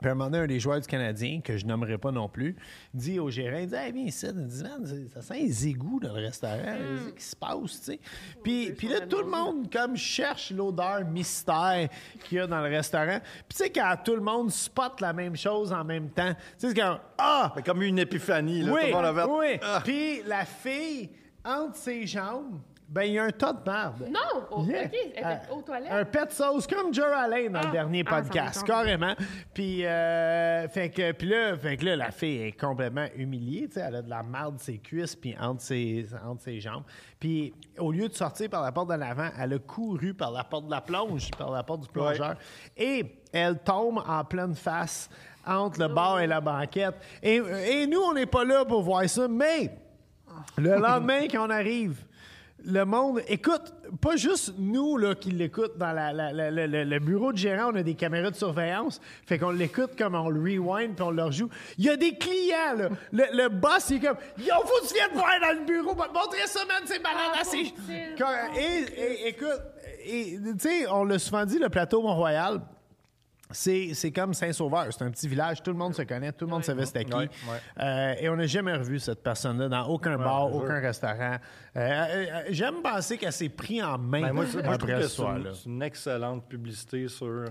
Puis 0.00 0.08
à 0.08 0.12
un 0.12 0.14
moment 0.14 0.30
donné, 0.30 0.44
un 0.44 0.46
des 0.46 0.60
joueurs 0.60 0.80
du 0.80 0.86
Canadien, 0.86 1.40
que 1.40 1.56
je 1.56 1.66
nommerai 1.66 1.98
pas 1.98 2.12
non 2.12 2.28
plus, 2.28 2.54
dit 2.94 3.18
au 3.18 3.30
gérant, 3.30 3.58
il 3.58 3.66
dit, 3.66 3.74
hey, 3.74 3.92
viens 3.92 4.04
ici, 4.04 4.26
il 4.28 4.46
dit, 4.46 4.62
Man, 4.62 4.84
c'est- 4.86 5.08
ça 5.08 5.22
sent 5.22 5.40
les 5.40 5.68
égouts 5.68 5.98
dans 6.00 6.12
le 6.14 6.20
restaurant, 6.24 6.54
qu'est-ce 6.62 7.12
qui 7.14 7.24
se 7.24 7.36
passe, 7.36 7.80
tu 7.80 7.84
sais? 7.92 8.00
Puis, 8.42 8.72
puis 8.72 8.88
là, 8.88 9.00
tout 9.00 9.18
le 9.18 9.26
monde, 9.30 9.70
comme, 9.72 9.96
cherche 9.96 10.50
l'odeur 10.52 11.04
mystère 11.04 11.88
qu'il 12.24 12.38
y 12.38 12.40
a 12.40 12.46
dans 12.46 12.60
le 12.60 12.68
restaurant. 12.68 13.18
Puis 13.48 13.56
tu 13.58 13.64
sais, 13.64 13.70
quand 13.70 13.94
tout 14.04 14.14
le 14.14 14.20
monde 14.20 14.50
spot 14.50 15.00
la 15.00 15.12
même 15.12 15.36
chose 15.36 15.72
en 15.72 15.84
même 15.84 16.10
temps, 16.10 16.32
tu 16.34 16.40
sais, 16.58 16.68
c'est 16.68 16.80
comme, 16.80 16.98
ah! 17.18 17.52
C'est 17.56 17.64
comme 17.66 17.82
une 17.82 17.98
épiphanie. 17.98 18.62
Là, 18.62 18.72
oui, 18.72 18.80
tout 18.82 18.86
le 18.88 18.92
monde 18.92 19.04
avait- 19.04 19.24
oui. 19.24 19.58
Ah. 19.62 19.80
Puis 19.84 20.22
la 20.26 20.44
fille, 20.44 21.10
entre 21.44 21.76
ses 21.76 22.06
jambes, 22.06 22.60
ben, 22.88 23.02
il 23.02 23.12
y 23.12 23.18
a 23.18 23.24
un 23.24 23.30
tas 23.30 23.52
de 23.52 23.60
merde. 23.70 24.06
Non! 24.10 24.46
oh, 24.50 24.64
Yeah. 24.66 24.84
OK, 24.86 24.90
elle 24.94 25.08
était 25.10 25.22
Euh, 25.24 25.54
aux 25.54 25.62
toilettes. 25.62 25.92
Un 25.92 26.04
pet 26.06 26.32
sauce 26.32 26.66
comme 26.66 26.92
Joe 26.94 27.04
Allen 27.14 27.52
dans 27.52 27.60
le 27.60 27.66
Ah. 27.68 27.70
dernier 27.70 28.02
Ah, 28.06 28.16
podcast, 28.22 28.62
me 28.62 28.66
carrément. 28.66 29.14
Puis, 29.52 29.84
euh, 29.84 30.66
fait 30.68 30.88
que, 30.90 31.12
puis 31.12 31.28
là, 31.28 31.56
fait 31.56 31.76
que 31.76 31.84
là, 31.84 31.96
la 31.96 32.10
fille 32.10 32.42
est 32.42 32.52
complètement 32.58 33.06
humiliée. 33.14 33.68
tu 33.68 33.74
sais, 33.74 33.80
Elle 33.86 33.96
a 33.96 34.02
de 34.02 34.08
la 34.10 34.22
marde 34.22 34.56
de 34.56 34.60
ses 34.62 34.78
cuisses 34.78 35.14
puis 35.16 35.36
entre 35.38 35.60
ses, 35.62 36.06
entre 36.24 36.42
ses 36.42 36.60
jambes. 36.60 36.84
Puis, 37.20 37.52
au 37.78 37.92
lieu 37.92 38.08
de 38.08 38.14
sortir 38.14 38.48
par 38.48 38.62
la 38.62 38.72
porte 38.72 38.88
de 38.88 38.94
l'avant, 38.94 39.28
elle 39.38 39.52
a 39.52 39.58
couru 39.58 40.14
par 40.14 40.30
la 40.30 40.44
porte 40.44 40.66
de 40.66 40.70
la 40.70 40.80
plonge, 40.80 41.30
par 41.32 41.50
la 41.50 41.62
porte 41.62 41.82
du 41.82 41.88
plongeur. 41.88 42.36
Et 42.76 43.04
elle 43.32 43.58
tombe 43.58 44.02
en 44.06 44.24
pleine 44.24 44.54
face 44.54 45.10
entre 45.46 45.80
le 45.80 45.88
bar 45.88 46.20
et 46.20 46.26
la 46.26 46.40
banquette. 46.40 46.94
Et, 47.22 47.36
et 47.36 47.86
nous, 47.86 48.00
on 48.00 48.14
n'est 48.14 48.26
pas 48.26 48.44
là 48.44 48.64
pour 48.64 48.82
voir 48.82 49.06
ça, 49.08 49.28
mais 49.28 49.70
le 50.56 50.76
lendemain, 50.78 51.26
quand 51.30 51.46
on 51.46 51.50
arrive, 51.50 52.04
le 52.64 52.84
monde 52.84 53.20
écoute, 53.28 53.72
pas 54.00 54.16
juste 54.16 54.54
nous 54.58 54.96
là, 54.96 55.14
qui 55.14 55.30
l'écoutent 55.30 55.78
dans 55.78 55.92
la- 55.92 56.12
la- 56.12 56.32
la- 56.32 56.50
la- 56.50 56.66
la- 56.66 56.84
le 56.84 56.98
bureau 56.98 57.32
de 57.32 57.38
gérant, 57.38 57.70
on 57.72 57.76
a 57.76 57.82
des 57.82 57.94
caméras 57.94 58.30
de 58.30 58.36
surveillance, 58.36 59.00
fait 59.26 59.38
qu'on 59.38 59.50
l'écoute 59.50 59.96
comme 59.96 60.14
on 60.14 60.28
le 60.28 60.40
rewind 60.40 60.94
puis 60.94 61.02
on 61.04 61.10
le 61.10 61.22
rejoue. 61.22 61.48
Il 61.78 61.84
y 61.84 61.88
a 61.88 61.96
des 61.96 62.16
clients, 62.18 62.74
là. 62.76 62.88
Le, 63.12 63.24
le 63.36 63.48
boss, 63.48 63.90
il 63.90 63.96
est 63.96 64.00
comme 64.08 64.16
Yo, 64.38 64.54
faut 64.64 64.82
que 64.82 64.88
tu 64.88 64.94
viennes 64.94 65.14
voir 65.14 65.30
dans 65.40 65.58
le 65.60 65.64
bureau, 65.64 65.94
va 65.94 66.08
te 66.08 66.14
montrer 66.14 66.46
ça, 66.46 66.60
man, 66.66 66.82
c'est 66.84 67.02
malade. 67.02 67.32
Ah, 67.34 67.40
assez. 67.40 67.72
Et, 68.56 69.00
et- 69.00 69.28
écoute, 69.28 69.62
et, 70.04 70.38
tu 70.58 70.58
sais, 70.58 70.86
on 70.90 71.04
l'a 71.04 71.18
souvent 71.18 71.44
dit, 71.44 71.58
le 71.58 71.68
plateau 71.68 72.02
Mont-Royal, 72.02 72.60
c'est, 73.50 73.94
c'est 73.94 74.10
comme 74.10 74.34
Saint-Sauveur. 74.34 74.88
C'est 74.90 75.02
un 75.04 75.10
petit 75.10 75.26
village. 75.26 75.62
Tout 75.62 75.70
le 75.70 75.76
monde 75.78 75.94
se 75.94 76.02
connaît. 76.02 76.32
Tout 76.32 76.44
le 76.44 76.50
monde 76.50 76.64
savait 76.64 76.84
c'était 76.84 77.04
qui. 77.06 77.10
Euh, 77.80 78.14
et 78.20 78.28
on 78.28 78.36
n'a 78.36 78.46
jamais 78.46 78.74
revu 78.74 78.98
cette 78.98 79.22
personne-là 79.22 79.68
dans 79.70 79.86
aucun 79.86 80.18
bar, 80.18 80.54
aucun 80.54 80.80
restaurant. 80.80 81.36
Euh, 81.78 81.80
euh, 81.80 82.26
euh, 82.32 82.42
j'aime 82.50 82.82
penser 82.82 83.16
qu'elle 83.16 83.32
s'est 83.32 83.48
pris 83.48 83.80
en 83.80 83.96
main 83.98 84.22
Ben, 84.22 84.32
moi, 84.32 84.44
je- 84.46 84.58
moi, 84.58 84.72
je 84.72 84.78
trouve 84.78 84.90
que 84.90 85.02
ce 85.02 85.22
c'est 85.62 85.68
une, 85.68 85.82
excellente 85.82 86.48
publicité 86.48 87.06
sur 87.06 87.44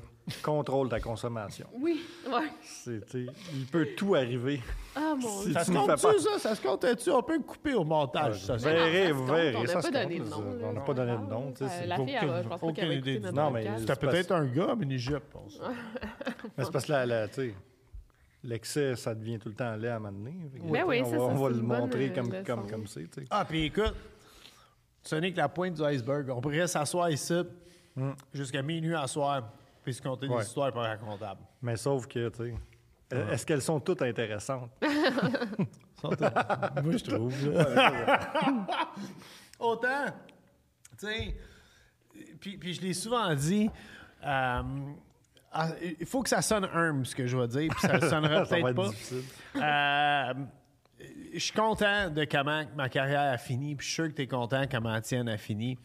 contrôle 0.44 0.90
ta 0.90 1.00
consommation. 1.00 1.66
Oui, 1.80 2.02
ouais. 2.30 2.50
C'est, 2.62 3.06
tu 3.06 3.26
sais, 3.26 3.32
il 3.54 3.66
peut 3.68 3.88
tout 3.96 4.16
arriver. 4.16 4.62
Ah, 4.96 5.14
mon 5.18 5.30
Si 5.40 5.46
Dieu. 5.46 5.54
Ça 5.54 5.64
se 5.64 5.72
compte-tu, 5.72 6.02
pas- 6.02 6.20
ça? 6.20 6.40
Ça 6.40 6.56
se 6.56 6.62
compte-tu? 6.62 7.10
On 7.10 7.24
peut 7.24 7.38
le 7.38 7.44
couper 7.44 7.74
au 7.74 7.86
montage. 7.86 8.42
ça, 8.44 8.54
Vous 8.54 8.60
ça. 8.60 8.70
verrez, 8.74 9.12
vous 9.14 9.24
se 9.26 9.28
compte, 9.28 9.38
verrez. 9.38 9.56
on 9.56 9.62
n'a 9.62 9.68
ça 9.68 9.74
pas 9.76 9.82
se 9.82 9.92
donné 9.92 10.18
compte, 10.18 10.26
de 10.26 10.30
nom. 10.30 10.44
On 10.64 10.74
n'a 10.74 10.82
pas 10.82 10.94
donné 10.94 11.12
de 11.14 11.30
nom. 11.32 11.52
tu 11.54 11.64
sais, 11.66 11.72
c'est 11.80 11.88
la 11.88 11.96
fille, 11.96 12.18
je 12.22 12.48
pense 12.50 12.60
pas 12.60 12.72
qu'elle 12.74 13.34
nom, 13.34 13.52
mais. 13.52 13.68
C'était 13.78 13.96
peut-être 13.96 14.32
un 14.34 14.46
gars, 14.46 14.76
mais 14.78 14.84
une 14.84 14.98
jupe. 14.98 15.24
on 15.36 15.50
sait. 15.50 15.60
Mais 16.58 16.64
c'est 16.66 16.72
parce 16.72 16.86
que 16.86 17.28
tu 17.28 17.34
sais, 17.34 17.54
l'excès, 18.44 18.96
ça 18.96 19.14
devient 19.16 19.40
tout 19.40 19.50
le 19.50 19.56
temps 19.56 19.76
laid 19.76 19.90
à 19.90 19.96
un 19.96 20.00
moment 20.00 20.12
donné. 20.18 20.36
Ben 20.64 20.84
oui, 20.86 21.02
on 21.02 21.06
ça, 21.06 21.12
va, 21.12 21.18
ça, 21.18 21.24
on 21.24 21.36
va 21.36 21.50
le 21.50 21.62
montrer 21.62 22.12
comme 22.12 22.32
comme 22.46 22.70
comme 22.70 22.88
c'est. 22.88 23.08
sais. 23.14 23.26
Ah, 23.30 23.46
puis 23.48 23.66
écoute, 23.66 23.94
ce 25.08 25.16
n'est 25.16 25.32
que 25.32 25.38
la 25.38 25.50
pointe 25.50 25.74
du 25.76 25.84
iceberg. 25.84 26.30
On 26.30 26.42
pourrait 26.42 26.68
s'asseoir 26.68 27.10
ici 27.10 27.42
jusqu'à 28.34 28.62
minuit 28.62 28.96
à 28.96 29.08
soir 29.08 29.50
puis 29.84 29.94
se 29.94 30.02
compter 30.02 30.28
des 30.28 30.34
Ouais. 30.34 30.44
histoires 30.44 30.72
pas 30.74 30.82
racontables. 30.82 31.42
Mais 31.62 31.78
sauf 31.78 32.06
que, 32.08 32.28
tu 32.30 32.54
sais, 33.10 33.18
est-ce 33.32 33.46
qu'elles 33.46 33.62
sont 33.62 33.80
toutes 33.80 34.02
intéressantes? 34.02 34.70
Moi, 36.04 36.98
je 36.98 37.04
trouve. 37.04 37.34
Autant, 39.60 40.06
tu 41.00 41.08
sais, 41.08 41.36
puis, 42.40 42.58
puis 42.58 42.74
je 42.74 42.82
l'ai 42.82 42.94
souvent 42.94 43.34
dit, 43.34 43.70
euh, 44.26 44.62
il 46.00 46.06
faut 46.06 46.22
que 46.22 46.30
ça 46.30 46.42
sonne 46.44 46.66
humble, 46.72 47.04
ce 47.06 47.16
que 47.16 47.26
je 47.26 47.36
vais 47.38 47.48
dire, 47.48 47.72
puis 47.72 47.80
ça 47.88 48.00
sonnera 48.02 48.46
Ça 48.46 48.60
va 48.60 48.62
peut-être 48.62 48.68
être 48.68 48.76
pas. 48.76 48.90
difficile. 48.90 49.24
Euh, 49.56 50.34
je 51.34 51.40
suis 51.40 51.54
content 51.54 52.10
de 52.10 52.26
comment 52.26 52.64
ma 52.76 52.90
carrière 52.90 53.34
a 53.34 53.38
fini, 53.38 53.76
puis 53.76 53.86
je 53.86 53.92
suis 53.92 54.02
sûr 54.04 54.08
que 54.10 54.16
tu 54.16 54.22
es 54.24 54.28
content 54.28 54.64
comment 54.70 54.92
la 54.92 55.02
tienne 55.02 55.30
a 55.30 55.38
fini. 55.38 55.78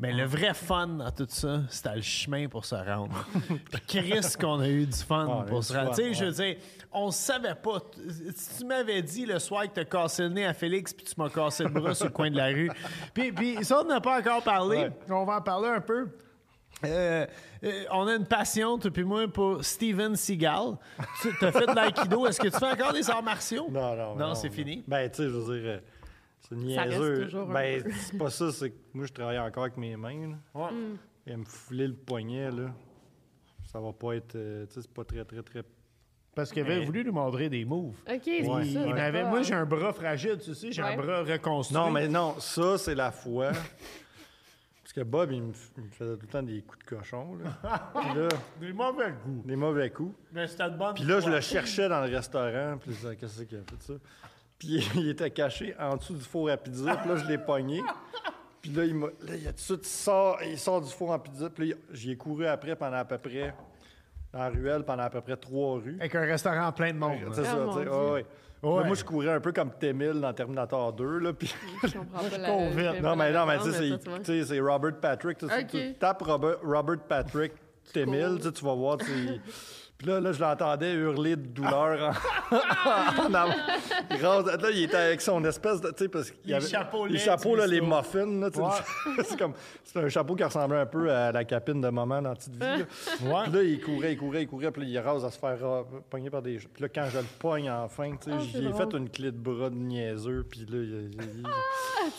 Mais 0.00 0.12
le 0.12 0.24
vrai 0.24 0.54
fun 0.54 0.88
dans 0.88 1.10
tout 1.12 1.26
ça, 1.28 1.62
c'était 1.68 1.94
le 1.94 2.02
chemin 2.02 2.48
pour 2.48 2.64
se 2.64 2.74
rendre. 2.74 3.14
Puis 3.70 3.80
Chris 3.86 4.34
qu'on 4.40 4.58
a 4.58 4.68
eu 4.68 4.86
du 4.86 4.98
fun 4.98 5.26
Ah, 5.30 5.44
pour 5.44 5.62
se 5.62 5.72
rendre. 5.72 5.94
Tu 5.94 6.02
sais, 6.02 6.14
je 6.14 6.24
veux 6.24 6.32
dire, 6.32 6.56
on 6.92 7.12
savait 7.12 7.54
pas. 7.54 7.78
Si 8.34 8.58
tu 8.58 8.64
m'avais 8.66 9.02
dit 9.02 9.24
le 9.24 9.38
soir 9.38 9.62
que 9.68 9.74
tu 9.74 9.80
as 9.80 9.84
cassé 9.84 10.24
le 10.24 10.30
nez 10.30 10.46
à 10.46 10.52
Félix 10.52 10.92
puis 10.92 11.06
tu 11.06 11.14
m'as 11.16 11.30
cassé 11.30 11.62
le 11.62 11.70
bras 11.70 11.94
sur 11.94 12.06
le 12.06 12.10
coin 12.12 12.28
de 12.28 12.36
la 12.36 12.46
rue. 12.46 12.70
Puis, 13.14 13.30
puis 13.30 13.64
ça, 13.64 13.82
on 13.82 13.84
n'a 13.84 14.00
pas 14.00 14.18
encore 14.18 14.42
parlé. 14.42 14.78
Ouais. 14.78 14.92
On 15.10 15.24
va 15.24 15.36
en 15.36 15.42
parler 15.42 15.68
un 15.68 15.80
peu. 15.80 16.08
Euh, 16.84 17.26
euh, 17.62 17.84
on 17.92 18.06
a 18.06 18.14
une 18.16 18.26
passion, 18.26 18.78
toi 18.78 18.90
puis 18.90 19.04
moi, 19.04 19.26
pour 19.28 19.64
Steven 19.64 20.16
Seagal. 20.16 20.76
Tu 21.22 21.28
as 21.44 21.52
fait 21.52 21.66
de 21.66 21.74
l'aïkido. 21.74 22.26
Est-ce 22.26 22.40
que 22.40 22.48
tu 22.48 22.58
fais 22.58 22.70
encore 22.72 22.92
des 22.92 23.08
arts 23.08 23.22
martiaux? 23.22 23.68
Non, 23.70 23.94
non. 23.96 24.16
Non, 24.16 24.34
c'est 24.34 24.50
fini. 24.50 24.84
Ben, 24.86 25.08
tu 25.10 25.16
sais, 25.16 25.22
je 25.24 25.28
veux 25.28 25.58
dire, 25.60 25.70
euh, 25.70 25.78
c'est 26.40 26.74
Ça 26.74 26.82
reste 26.82 26.98
niaiseux. 26.98 27.24
toujours 27.24 27.50
un 27.50 27.54
Ben, 27.54 27.84
c'est 28.00 28.18
pas 28.18 28.30
ça, 28.30 28.52
c'est 28.52 28.70
que 28.70 28.76
moi, 28.92 29.06
je 29.06 29.12
travaille 29.12 29.38
encore 29.38 29.62
avec 29.64 29.76
mes 29.78 29.96
mains. 29.96 30.36
là. 30.54 30.70
Et 31.26 31.34
me 31.36 31.44
fouler 31.44 31.86
le 31.86 31.94
poignet, 31.94 32.50
là, 32.50 32.70
ça 33.72 33.80
va 33.80 33.92
pas 33.94 34.12
être. 34.16 34.34
euh, 34.36 34.66
tu 34.66 34.74
sais, 34.74 34.82
c'est 34.82 34.92
pas 34.92 35.04
très, 35.04 35.24
très, 35.24 35.42
très. 35.42 35.62
Parce 36.34 36.50
qu'il 36.52 36.62
avait 36.62 36.84
voulu 36.84 37.02
nous 37.04 37.12
montrer 37.12 37.48
des 37.48 37.64
moves. 37.64 37.94
OK, 38.10 38.20
c'est 38.24 38.44
ça. 38.44 38.60
c'est 38.62 38.92
m'avait- 38.92 39.22
pas- 39.22 39.28
moi, 39.30 39.42
j'ai 39.42 39.54
un 39.54 39.64
bras 39.64 39.92
fragile, 39.94 40.36
tu 40.44 40.52
sais, 40.54 40.70
j'ai 40.72 40.82
un 40.82 40.88
Ouais. 40.88 40.96
bras 40.96 41.22
reconstruit. 41.22 41.78
Non, 41.78 41.90
mais 41.90 42.08
non, 42.08 42.34
ça, 42.40 42.76
c'est 42.76 42.94
la 42.96 43.10
fois. 43.12 43.52
Parce 44.94 45.06
que 45.06 45.10
Bob, 45.10 45.32
il 45.32 45.42
me, 45.42 45.52
f- 45.52 45.70
il 45.76 45.84
me 45.84 45.90
faisait 45.90 46.14
tout 46.16 46.22
le 46.22 46.28
temps 46.28 46.42
des 46.42 46.62
coups 46.62 46.78
de 46.84 46.96
cochon. 46.96 47.36
Là. 47.36 47.90
Puis 48.00 48.14
là, 48.20 48.28
Des 48.60 48.72
mauvais 48.72 49.12
goûts. 49.24 49.42
des 49.44 49.56
mauvais 49.56 49.90
coups. 49.90 50.14
Mais 50.32 50.46
c'était 50.46 50.70
de 50.70 50.76
bonne 50.76 50.94
Puis 50.94 51.04
là, 51.04 51.16
je 51.16 51.22
foi. 51.22 51.30
le 51.32 51.40
cherchais 51.40 51.88
dans 51.88 52.00
le 52.06 52.14
restaurant. 52.14 52.78
Puis 52.80 52.90
disais, 52.92 53.16
qu'est-ce 53.16 53.42
qu'il 53.42 53.58
a 53.58 53.62
fait 53.62 53.82
ça? 53.82 53.94
Puis 54.58 54.88
il 54.94 55.08
était 55.08 55.30
caché 55.30 55.74
en 55.80 55.96
dessous 55.96 56.14
du 56.14 56.22
four 56.22 56.48
à 56.50 56.56
pizza. 56.56 56.96
Puis 56.96 57.08
là, 57.08 57.16
je 57.16 57.26
l'ai 57.26 57.38
pogné. 57.38 57.82
Puis 58.62 58.70
là, 58.72 58.84
il 58.84 58.94
m'a. 58.94 59.06
Là, 59.06 59.34
il 59.36 59.48
a 59.48 59.52
tout 59.52 59.56
de 59.56 59.60
suite, 59.60 59.80
il 59.82 59.88
sort, 59.88 60.38
il 60.44 60.58
sort 60.58 60.80
du 60.80 60.90
four 60.90 61.10
en 61.10 61.18
pizza. 61.18 61.50
Puis 61.50 61.70
là, 61.70 61.76
j'y 61.92 62.12
ai 62.12 62.16
couru 62.16 62.46
après 62.46 62.76
pendant 62.76 62.96
à 62.98 63.04
peu 63.04 63.18
près. 63.18 63.52
Dans 64.32 64.40
la 64.40 64.48
ruelle 64.50 64.82
pendant 64.84 65.04
à 65.04 65.10
peu 65.10 65.20
près 65.20 65.36
trois 65.36 65.74
rues. 65.78 65.96
Avec 66.00 66.12
un 66.16 66.22
restaurant 66.22 66.72
plein 66.72 66.92
de 66.92 66.98
monde. 66.98 67.18
C'est 67.34 67.42
là. 67.42 67.48
ça, 67.48 67.56
Ah, 67.56 67.72
tu 67.72 67.84
sais. 67.84 67.88
ouais, 67.88 68.10
ouais. 68.10 68.26
Ouais. 68.64 68.80
Là, 68.80 68.86
moi, 68.86 68.94
je 68.96 69.04
courais 69.04 69.32
un 69.32 69.40
peu 69.40 69.52
comme 69.52 69.70
T-1000 69.70 70.20
dans 70.20 70.32
Terminator 70.32 70.92
2. 70.92 71.18
Là, 71.18 71.32
puis... 71.32 71.54
Je 71.82 71.92
comprends 71.98 72.20
pas 72.28 72.38
la- 72.38 73.00
Non, 73.00 73.16
mais 73.16 73.32
non, 73.32 73.46
mais 73.46 73.58
tu 73.58 73.72
sais, 74.24 74.44
c'est- 74.44 74.60
Robert 74.60 74.96
Patrick. 75.00 75.38
Tu, 75.38 75.44
Ok. 75.44 75.66
tu 75.70 75.94
tapes 75.94 76.22
Robert, 76.22 76.56
Robert 76.62 77.00
Patrick 77.08 77.52
T-1000, 77.92 78.36
tu 78.38 78.42
sais, 78.44 78.52
tu 78.52 78.64
vas 78.64 78.74
voir. 78.74 78.98
Puis 79.96 80.08
là, 80.08 80.18
là, 80.20 80.32
je 80.32 80.40
l'entendais 80.40 80.92
hurler 80.94 81.36
de 81.36 81.46
douleur 81.46 82.12
en, 82.50 82.56
en 83.28 83.32
avant. 83.34 83.54
Il 84.10 84.16
rase- 84.26 84.46
Là, 84.60 84.70
il 84.72 84.82
était 84.82 84.96
avec 84.96 85.20
son 85.20 85.42
espèce 85.44 85.80
de. 85.80 85.88
Tu 85.90 85.94
sais, 86.04 86.08
parce 86.08 86.30
qu'il 86.32 86.40
Les 86.50 86.54
avait. 86.54 86.66
chapeaux 86.66 87.06
les 87.06 87.18
chapeaux, 87.18 87.52
du 87.54 87.58
là, 87.60 87.66
les 87.68 87.80
muffins. 87.80 88.26
Là, 88.40 88.48
c'est 89.24 89.38
comme. 89.38 89.52
C'est 89.84 89.98
un 90.00 90.08
chapeau 90.08 90.34
qui 90.34 90.42
ressemblait 90.42 90.80
un 90.80 90.86
peu 90.86 91.10
à 91.12 91.30
la 91.30 91.44
capine 91.44 91.80
de 91.80 91.88
maman 91.88 92.20
dans 92.20 92.34
Petite 92.34 92.54
Vie. 92.54 92.58
là. 92.60 92.76
Ouais. 92.76 93.42
Puis 93.44 93.52
là, 93.52 93.62
il 93.62 93.80
courait, 93.80 94.12
il 94.12 94.18
courait, 94.18 94.42
il 94.42 94.48
courait, 94.48 94.70
puis 94.72 94.82
là, 94.82 94.88
il 94.88 94.98
rase 94.98 95.24
à 95.24 95.30
se 95.30 95.38
faire 95.38 95.58
euh, 95.64 95.82
pogner 96.10 96.28
par 96.28 96.42
des. 96.42 96.56
Puis 96.56 96.82
là, 96.82 96.88
quand 96.88 97.06
je 97.10 97.18
le 97.18 97.24
pogne 97.38 97.70
enfin, 97.70 98.10
tu 98.20 98.30
sais, 98.30 98.36
Ah, 98.36 98.42
c'est 98.52 98.62
j'ai 98.62 98.72
fait 98.72 98.92
une 98.96 99.08
clé 99.08 99.30
de 99.30 99.38
bras 99.38 99.70
de 99.70 99.76
niaiseux, 99.76 100.44
puis 100.50 100.60
là, 100.60 100.66
il- 100.72 101.10
il- 101.14 101.42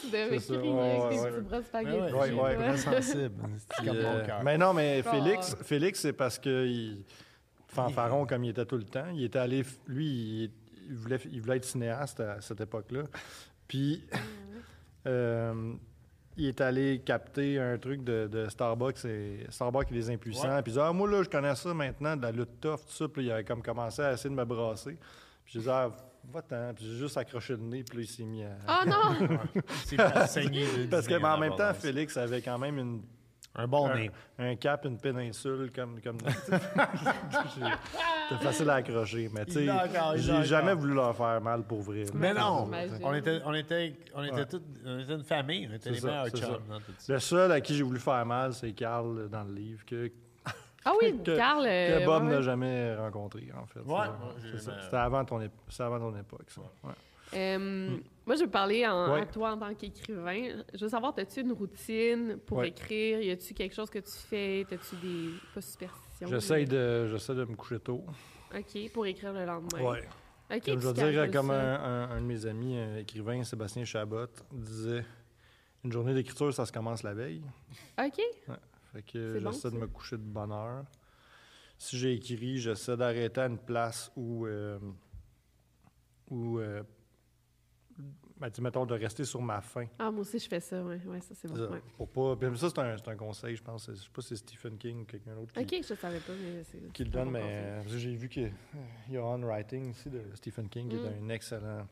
Tu 0.01 0.07
devais 0.11 0.37
crier 0.37 0.79
avec 0.79 1.09
tes 1.09 1.27
petits 1.27 1.41
bras 1.41 1.57
de 1.57 1.61
Ouais, 1.61 1.63
spaghetti. 1.63 2.13
ouais, 2.13 2.31
Ouais, 2.31 2.41
ouais, 2.41 2.55
très 2.55 2.77
sensible. 2.77 3.43
C'est 3.77 3.85
comme 3.85 3.97
euh, 3.97 4.19
mon 4.19 4.25
cœur. 4.25 4.39
Mais 4.43 4.57
non, 4.57 4.73
mais 4.73 5.03
Ah. 5.05 5.11
Félix, 5.11 5.55
Félix 5.61 5.99
c'est 5.99 6.13
parce 6.13 6.39
que 6.39 6.65
il, 6.65 7.03
fanfaron 7.75 8.25
comme 8.25 8.43
il 8.43 8.49
était 8.49 8.65
tout 8.65 8.77
le 8.77 8.83
temps. 8.83 9.07
Il 9.13 9.23
était 9.23 9.39
allé, 9.39 9.63
lui, 9.87 10.05
il, 10.07 10.51
il 10.89 10.95
voulait, 10.95 11.19
il 11.31 11.41
voulait 11.41 11.57
être 11.57 11.65
cinéaste 11.65 12.19
à 12.19 12.41
cette 12.41 12.61
époque-là. 12.61 13.03
Puis, 13.67 14.03
euh, 15.07 15.73
il 16.37 16.47
est 16.47 16.61
allé 16.61 17.01
capter 17.05 17.59
un 17.59 17.77
truc 17.77 18.03
de, 18.03 18.27
de 18.27 18.49
Starbucks 18.49 19.05
et 19.05 19.45
Starbucks 19.49 19.91
et 19.91 19.95
les 19.95 20.09
impuissants. 20.09 20.61
Puis 20.61 20.71
il 20.71 20.73
disait, 20.73 20.81
ah, 20.81 20.93
moi, 20.93 21.09
là, 21.09 21.23
je 21.23 21.29
connais 21.29 21.55
ça 21.55 21.73
maintenant, 21.73 22.15
de 22.15 22.21
la 22.21 22.31
lutte 22.31 22.59
tough, 22.59 22.79
tout 22.85 22.91
ça. 22.91 23.07
Puis 23.07 23.25
il 23.25 23.31
avait 23.31 23.43
comme 23.43 23.61
commencé 23.61 24.01
à 24.01 24.13
essayer 24.13 24.29
de 24.29 24.35
me 24.35 24.45
brasser. 24.45 24.97
Puis 25.45 25.53
je 25.53 25.59
disais, 25.59 25.71
ah, 25.71 25.91
va-t'en. 26.31 26.73
Puis 26.73 26.85
j'ai 26.85 26.97
juste 26.97 27.17
accroché 27.17 27.53
le 27.53 27.59
nez, 27.59 27.83
puis 27.83 27.99
là, 27.99 28.03
il 28.03 28.07
s'est 28.07 28.23
mis 28.23 28.43
à. 28.43 28.57
Oh 28.67 28.89
non! 28.89 29.37
C'est 29.85 29.97
pas 29.97 30.27
saigné 30.27 30.65
de 30.65 30.85
Parce 30.87 31.07
que, 31.07 31.13
mais 31.13 31.25
en 31.25 31.37
même 31.37 31.55
temps. 31.55 31.73
Félix 31.73 32.17
avait 32.17 32.41
quand 32.41 32.57
même 32.57 32.77
une 32.77 33.01
Un 33.57 33.67
bon 33.67 33.87
un, 33.87 33.95
nez. 33.95 34.11
un 34.37 34.55
cap, 34.55 34.83
une 34.85 34.97
péninsule, 34.97 35.71
comme. 35.73 36.01
comme 36.01 36.17
C'était 36.19 36.59
facile 38.43 38.69
à 38.69 38.75
accrocher. 38.75 39.29
Mais 39.33 39.45
tu 39.45 39.53
sais, 39.53 39.67
j'ai 40.17 40.43
jamais 40.43 40.73
voulu 40.73 40.93
leur 40.93 41.15
faire 41.15 41.39
mal 41.41 41.63
pour 41.63 41.81
vrai. 41.81 42.03
Mais 42.13 42.33
non, 42.33 42.69
on 43.03 43.13
était, 43.13 43.41
on 43.43 43.53
était, 43.53 43.93
on 44.15 44.23
était, 44.23 44.45
Ouais. 44.45 44.71
on 44.85 44.99
était 44.99 45.13
une 45.13 45.23
famille, 45.23 45.67
on 45.71 45.75
était 45.75 45.89
les 45.91 45.99
ça, 45.99 46.07
meilleurs 46.07 46.29
chums. 46.29 46.57
Le 47.07 47.19
seul 47.19 47.51
à 47.51 47.61
qui 47.61 47.75
j'ai 47.75 47.83
voulu 47.83 47.99
faire 47.99 48.25
mal, 48.25 48.53
c'est 48.53 48.73
Carl 48.73 49.29
dans 49.29 49.43
le 49.43 49.53
livre, 49.53 49.85
que, 49.85 50.11
Ah 50.83 50.91
oui, 51.01 51.17
que, 51.23 51.35
Carl. 51.35 51.65
euh, 51.67 51.99
que 52.01 52.05
Bob 52.05 52.23
ouais, 52.23 52.29
n'a 52.29 52.41
jamais 52.41 52.95
rencontré, 52.95 53.47
en 53.57 53.65
fait. 53.65 53.79
Ouais, 53.81 54.07
C'était 54.59 54.97
avant, 54.97 55.23
ton 55.25 55.39
ép- 55.41 55.49
c'était 55.69 55.83
avant 55.83 55.99
ton 55.99 56.17
époque, 56.17 56.49
ça. 56.49 56.61
Ouais. 57.35 57.55
Euh, 57.59 57.97
Moi, 58.25 58.35
je 58.37 58.43
veux 58.45 58.49
parler 58.49 58.87
en, 58.87 59.13
Ouais. 59.13 59.21
à 59.21 59.25
toi 59.27 59.51
en 59.51 59.57
tant 59.57 59.73
qu'écrivain. 59.75 60.63
Je 60.73 60.83
veux 60.85 60.89
savoir, 60.89 61.13
as-tu 61.17 61.41
une 61.41 61.51
routine 61.51 62.37
pour 62.45 62.57
Ouais. 62.59 62.69
écrire? 62.69 63.21
Y 63.21 63.29
a-tu 63.31 63.53
quelque 63.53 63.75
chose 63.75 63.89
que 63.89 63.99
tu 63.99 64.11
fais? 64.11 64.61
As-tu 64.71 64.95
des. 64.95 65.29
Pas 65.53 65.61
superstitions? 65.61 66.27
J'essaie 66.27 66.65
de, 66.65 67.07
j'essaie 67.07 67.35
de 67.35 67.45
me 67.45 67.55
coucher 67.55 67.79
tôt. 67.79 68.03
OK, 68.55 68.91
pour 68.93 69.05
écrire 69.05 69.31
le 69.33 69.45
lendemain. 69.45 69.79
Ouais. 69.81 70.07
OK, 70.55 70.63
Comme 70.65 70.79
je 70.79 70.87
veux 70.87 70.93
dire, 70.93 71.31
comme 71.31 71.51
un, 71.51 71.75
un- 71.75 72.09
un 72.11 72.21
de 72.21 72.25
mes 72.25 72.45
amis, 72.45 72.77
un 72.77 72.97
écrivain, 72.97 73.43
Sébastien 73.43 73.83
Chabot, 73.85 74.27
disait 74.51 75.03
Une 75.83 75.91
journée 75.91 76.13
d'écriture, 76.15 76.51
ça 76.51 76.65
se 76.65 76.71
commence 76.71 77.03
la 77.03 77.13
veille. 77.13 77.43
OK. 77.99 78.19
Fait 78.93 79.01
que 79.03 79.39
bon, 79.39 79.51
j'essaie 79.51 79.69
de 79.69 79.77
me 79.77 79.85
coucher 79.87 80.17
de 80.17 80.23
bonne 80.23 80.51
heure. 80.51 80.83
Si 81.77 81.95
j'ai 81.97 82.13
écrit, 82.13 82.57
j'essaie 82.57 82.97
d'arrêter 82.97 83.41
à 83.41 83.45
une 83.47 83.59
place 83.59 84.11
où. 84.15 84.47
euh, 84.47 84.79
où 86.31 86.57
euh, 86.59 86.81
ben, 88.37 88.49
mettons, 88.61 88.85
de 88.85 88.93
rester 88.93 89.23
sur 89.23 89.41
ma 89.41 89.61
faim. 89.61 89.85
Ah, 89.97 90.11
moi 90.11 90.21
aussi, 90.21 90.39
je 90.39 90.47
fais 90.47 90.59
ça. 90.59 90.83
Ouais, 90.83 90.99
ouais 91.05 91.21
ça, 91.21 91.33
c'est 91.33 91.47
bon. 91.47 91.55
Ça, 91.55 91.69
ouais. 91.69 91.81
Pour 91.97 92.09
pas. 92.09 92.35
puis 92.35 92.57
ça, 92.57 92.69
c'est 92.69 92.79
un, 92.79 92.95
un 93.13 93.15
conseil, 93.15 93.55
je 93.55 93.63
pense. 93.63 93.89
Je 93.89 93.95
sais 93.95 94.09
pas 94.13 94.21
si 94.21 94.27
c'est 94.29 94.35
Stephen 94.37 94.77
King 94.77 95.01
ou 95.01 95.05
quelqu'un 95.05 95.35
d'autre 95.35 95.53
qui, 95.53 95.77
OK, 95.77 95.83
je 95.87 95.93
savais 95.95 96.19
pas, 96.19 96.33
mais 96.33 96.63
c'est. 96.63 96.91
qui 96.91 97.03
le 97.05 97.09
donne, 97.09 97.29
mais 97.31 97.41
euh, 97.43 97.81
j'ai 97.87 98.15
vu 98.15 98.27
qu'il 98.27 98.51
y 99.09 99.17
a 99.17 99.23
On 99.23 99.41
Writing 99.41 99.91
ici 99.91 100.09
de 100.09 100.21
Stephen 100.33 100.67
King, 100.69 100.89
qui 100.89 100.95
Mm. 100.97 101.05
est 101.05 101.19
un 101.25 101.29
excellent 101.29 101.87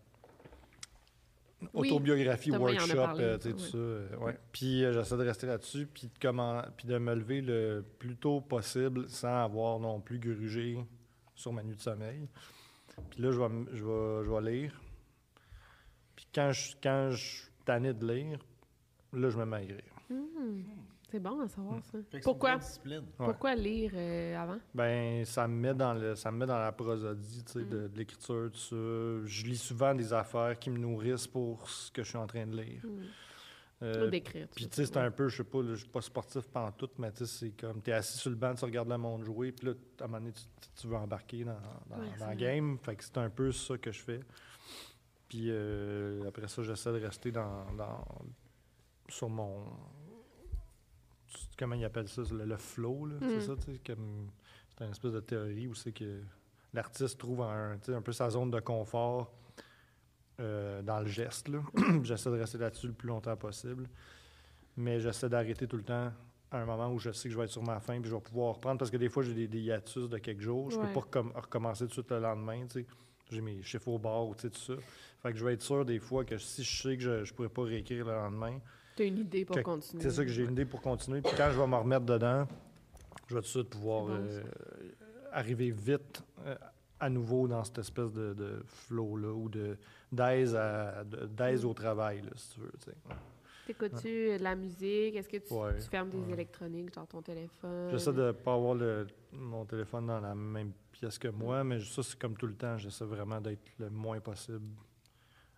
Oui, 1.74 1.90
autobiographie, 1.92 2.52
workshop, 2.52 2.96
parlé, 2.98 3.24
euh, 3.24 3.38
tu 3.38 3.44
sais, 3.44 3.48
ouais. 3.50 3.54
tout 3.56 3.60
ça. 3.72 3.78
euh, 3.78 4.18
ouais. 4.18 4.38
Puis 4.52 4.84
euh, 4.84 4.92
j'essaie 4.92 5.16
de 5.16 5.24
rester 5.24 5.48
là-dessus, 5.48 5.86
puis 5.88 6.08
de, 6.08 6.14
comment, 6.22 6.62
puis 6.76 6.88
de 6.90 6.98
me 6.98 7.16
lever 7.16 7.40
le 7.42 7.86
plus 8.00 8.18
tôt 8.18 8.42
possible 8.42 9.08
sans 9.08 9.46
avoir 9.46 9.80
non 9.80 10.02
plus 10.02 10.20
grugé 10.20 10.78
sur 11.36 11.54
ma 11.54 11.64
nuit 11.64 11.78
de 11.78 11.82
sommeil. 11.82 12.28
Puis 13.10 13.22
là, 13.24 13.32
je 13.32 13.40
vais, 13.40 13.48
je 13.74 13.86
vais, 13.86 14.26
je 14.26 14.30
vais 14.30 14.52
lire. 14.52 14.82
Quand 16.34 16.52
je, 16.52 16.76
quand 16.82 17.10
je 17.12 17.18
suis 17.18 17.48
tanné 17.66 17.94
de 17.94 18.06
lire, 18.06 18.40
là, 19.14 19.30
je 19.30 19.38
me 19.38 19.46
mets 19.46 19.58
à 19.58 19.62
écrire. 19.62 19.82
Hmm, 20.10 20.62
C'est 21.10 21.20
bon 21.20 21.40
à 21.42 21.48
savoir, 21.48 21.80
ça. 21.86 21.98
Pourquoi? 22.24 22.56
Ouais. 22.86 23.00
Pourquoi 23.18 23.56
lire 23.56 23.92
euh, 23.96 24.36
avant? 24.38 24.58
Ben, 24.74 25.24
ça 25.26 25.48
me 25.48 25.54
met 25.56 25.74
dans 25.74 25.94
le, 25.94 26.16
ça 26.16 26.32
me 26.32 26.38
met 26.40 26.46
dans 26.46 26.60
la 26.60 26.72
prosodie, 26.72 27.44
tu 27.44 27.52
sais, 27.54 27.66
de, 27.66 27.88
de 27.88 27.98
l'écriture, 27.98 28.50
tout 28.52 28.60
ça. 28.60 28.76
Je 29.26 29.46
lis 29.46 29.58
souvent 29.58 29.94
des 29.94 30.12
affaires 30.12 30.58
qui 30.58 30.70
me 30.70 30.78
nourrissent 30.78 31.28
pour 31.28 31.70
ce 31.70 31.92
que 31.92 32.04
je 32.04 32.10
suis 32.10 32.18
en 32.18 32.28
train 32.28 32.46
de 32.48 32.56
lire. 32.58 32.82
Euh, 33.82 34.08
Ou 34.08 34.10
d'écrire. 34.10 34.48
Puis, 34.56 34.68
tu 34.70 34.76
sais, 34.76 34.86
c'est 34.86 34.98
un 34.98 35.12
peu, 35.12 35.28
je 35.28 35.38
sais 35.38 35.44
pas, 35.44 35.60
je 35.62 35.76
suis 35.76 35.90
pas 35.90 36.02
sportif 36.02 36.44
tout, 36.78 36.90
mais 36.98 37.12
tu 37.12 37.26
sais, 37.26 37.40
c'est 37.40 37.52
comme, 37.52 37.82
t'es 37.82 37.92
assis 37.92 38.18
sur 38.18 38.30
le 38.30 38.38
banc, 38.38 38.54
tu 38.56 38.64
regardes 38.64 38.88
le 38.90 38.98
monde 38.98 39.24
jouer, 39.26 39.52
puis 39.52 39.68
là, 39.68 39.74
à 40.00 40.04
un 40.06 40.08
moment 40.08 40.20
donné, 40.20 40.32
tu, 40.32 40.44
tu 40.80 40.88
veux 40.88 40.96
embarquer 40.96 41.44
dans, 41.44 41.52
dans, 41.90 41.98
Ouais, 42.02 42.08
dans 42.18 42.28
la 42.28 42.36
game. 42.36 42.78
Fait 42.82 42.96
que 42.96 43.04
c'est 43.04 43.18
un 43.18 43.30
peu 43.30 43.52
ça 43.52 43.78
que 43.78 43.92
je 43.92 44.00
fais. 44.02 44.20
Puis 45.30 45.48
euh, 45.50 46.28
après 46.28 46.48
ça, 46.48 46.62
j'essaie 46.64 46.92
de 46.92 47.04
rester 47.04 47.32
dans, 47.32 47.72
dans- 47.74 48.06
sur 49.10 49.30
mon. 49.30 49.66
Comment 51.58 51.76
ils 51.76 51.86
appellent 51.86 52.08
ça? 52.08 52.22
Le, 52.32 52.46
le 52.46 52.58
flow, 52.58 53.06
là, 53.06 53.16
Mm. 53.16 53.30
c'est 53.30 53.42
ça, 53.42 53.56
tu 53.56 53.74
sais, 53.74 53.80
comme. 53.86 54.30
C'est 54.78 54.86
une 54.86 54.92
espèce 54.92 55.12
de 55.14 55.20
théorie 55.20 55.68
où 55.68 55.76
c'est 55.76 55.92
que 55.92 56.22
l'artiste 56.74 57.20
trouve 57.20 57.42
un, 57.42 57.78
un 57.88 58.02
peu 58.02 58.12
sa 58.12 58.30
zone 58.32 58.50
de 58.50 58.60
confort 58.60 59.32
euh, 60.40 60.82
dans 60.82 61.00
le 61.00 61.06
geste. 61.08 61.48
là. 61.48 61.60
j'essaie 62.04 62.32
de 62.32 62.40
rester 62.40 62.58
là-dessus 62.58 62.88
le 62.88 62.94
plus 62.94 63.08
longtemps 63.08 63.36
possible. 63.38 63.88
Mais 64.76 65.00
j'essaie 65.00 65.30
d'arrêter 65.30 65.68
tout 65.68 65.78
le 65.78 65.84
temps 65.84 66.12
à 66.50 66.58
un 66.58 66.66
moment 66.66 66.90
où 66.92 66.98
je 66.98 67.12
sais 67.12 67.28
que 67.30 67.34
je 67.34 67.38
vais 67.38 67.46
être 67.46 67.52
sur 67.52 67.62
ma 67.64 67.80
faim 67.80 68.00
puis 68.02 68.10
je 68.10 68.16
vais 68.16 68.22
pouvoir 68.22 68.56
reprendre 68.56 68.80
parce 68.80 68.90
que 68.92 68.98
des 68.98 69.10
fois 69.10 69.22
j'ai 69.24 69.34
des, 69.36 69.48
des 69.48 69.60
hiatus 69.62 70.10
de 70.10 70.18
quelques 70.18 70.42
jours. 70.42 70.72
Je 70.72 70.80
Ouais. 70.80 70.88
peux 70.88 70.94
pas 71.02 71.08
recom- 71.22 71.34
recommencer 71.34 71.84
tout 71.84 71.90
de 71.90 71.94
suite 71.94 72.10
le 72.12 72.20
lendemain. 72.20 72.66
tu 72.68 72.80
sais. 72.82 72.88
J'ai 73.32 73.42
mes 73.42 73.62
chiffres 73.64 73.88
au 73.88 73.98
ou 74.30 74.36
tu 74.36 74.42
sais, 74.42 74.50
tout 74.50 74.60
ça. 74.60 74.74
Fait 75.22 75.32
que 75.32 75.38
je 75.38 75.46
vais 75.46 75.54
être 75.54 75.62
sûr 75.62 75.86
des 75.86 76.00
fois 76.00 76.26
que 76.26 76.38
si 76.38 76.64
je 76.64 76.82
sais 76.82 76.98
que 76.98 77.04
je, 77.04 77.24
je 77.24 77.34
pourrais 77.34 77.50
pas 77.50 77.64
réécrire 77.64 78.06
le 78.06 78.12
lendemain, 78.14 78.60
Tu 78.96 79.04
as 79.04 79.06
une 79.06 79.20
idée 79.20 79.46
pour 79.46 79.56
que- 79.56 79.62
continuer. 79.62 80.04
c'est 80.04 80.12
ça 80.12 80.24
que 80.24 80.30
j'ai 80.32 80.44
une 80.44 80.52
idée 80.52 80.66
pour 80.66 80.82
continuer. 80.82 81.22
Puis 81.22 81.34
quand 81.36 81.50
je 81.52 81.60
vais 81.60 81.68
me 81.68 81.76
remettre 81.76 82.06
dedans, 82.06 82.46
je 83.28 83.36
vais 83.36 83.42
tout 83.42 83.46
de 83.48 83.52
suite 83.52 83.70
pouvoir 83.70 84.06
bon, 84.06 84.14
euh, 84.14 84.44
arriver 85.32 85.72
vite 85.72 86.24
euh, 86.46 86.56
à 87.00 87.10
nouveau 87.10 87.48
dans 87.48 87.64
cette 87.64 87.80
espèce 87.80 88.12
de, 88.12 88.34
de 88.34 88.62
flow-là 88.66 89.34
ou 89.34 89.50
de 89.50 89.78
d'aise 90.12 90.56
d'aise 91.36 91.66
au 91.66 91.74
travail, 91.74 92.22
là, 92.22 92.30
si 92.36 92.54
tu 92.54 92.60
veux. 92.60 92.72
tu 92.80 92.92
sais. 92.92 92.98
T'écoutes-tu 93.66 94.38
de 94.38 94.44
la 94.44 94.56
musique? 94.56 95.16
Est-ce 95.16 95.30
que 95.30 95.38
tu, 95.38 95.54
Ouais, 95.54 95.78
tu 95.78 95.88
fermes 95.90 96.10
des 96.10 96.32
électroniques, 96.34 96.94
genre 96.94 97.08
ton 97.08 97.22
téléphone? 97.22 97.90
J'essaie 97.92 98.12
de 98.14 98.22
ne 98.24 98.32
pas 98.34 98.54
avoir 98.54 98.76
le- 98.76 99.08
mon 99.32 99.64
téléphone 99.66 100.06
dans 100.08 100.20
la 100.20 100.36
même 100.36 100.74
pièce 101.04 101.20
que 101.20 101.28
moi, 101.28 101.64
mais 101.66 101.80
ça, 101.82 102.02
c'est 102.02 102.18
comme 102.18 102.36
tout 102.38 102.48
le 102.48 102.56
temps. 102.56 102.78
J'essaie 102.78 103.04
vraiment 103.06 103.42
d'être 103.42 103.62
le 103.78 103.90
moins 103.90 104.20
possible 104.22 104.66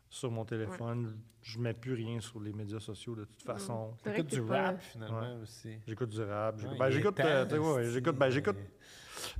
sur 0.09 0.31
mon 0.31 0.43
téléphone. 0.45 1.17
Je 1.43 1.59
mets 1.59 1.73
plus 1.73 1.93
rien 1.93 2.19
sur 2.19 2.39
les 2.39 2.51
médias 2.51 2.79
sociaux 2.79 3.15
de 3.15 3.25
toute 3.25 3.43
façon. 3.43 3.93
Vrai 4.03 4.15
T'écoutes 4.15 4.31
que 4.31 4.35
du 4.37 4.41
pas- 4.41 4.61
rap, 4.63 4.81
finalement, 4.81 5.41
aussi. 5.43 5.77
J'écoute 5.85 6.09
du 6.09 6.21
rap. 6.23 6.57
J'écoute, 6.57 6.71
Ouais, 6.73 6.79
ben, 6.79 6.89
j'écoute, 6.89 7.19
euh, 7.19 7.45
ouais, 7.75 7.81
esti, 7.83 7.93
j'écoute, 7.93 8.15
ben, 8.17 8.29
j'écoute, 8.31 8.55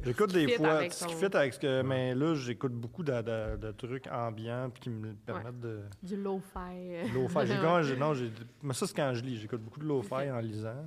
j'écoute 0.03 0.31
des 0.33 0.47
fois 0.57 0.89
ce 0.91 1.05
qui 1.07 1.13
fit 1.15 1.25
avec 1.35 1.53
ce 1.55 1.59
que, 1.59 1.81
mais 1.81 2.13
là, 2.13 2.35
j'écoute 2.35 2.73
beaucoup 2.73 3.01
de, 3.03 3.21
de- 3.21 3.57
de 3.57 3.71
trucs 3.71 4.05
ambiants 4.07 4.69
qui 4.79 4.89
me 4.91 5.13
permettent 5.13 5.59
de. 5.59 5.81
Du 6.03 6.17
lo-fi. 6.17 7.11
Lo-fi. 7.15 7.47
J'ai- 7.47 7.57
quand 7.61 7.81
j'ai- 7.81 7.97
non, 7.97 8.13
j'ai- 8.13 8.31
mais 8.61 8.73
ça, 8.75 8.85
c'est 8.85 8.95
quand 8.95 9.11
je 9.15 9.23
lis. 9.23 9.37
J'écoute 9.37 9.61
beaucoup 9.61 9.79
de 9.79 9.85
lo-fi 9.85 10.29
en 10.29 10.39
lisant. 10.39 10.85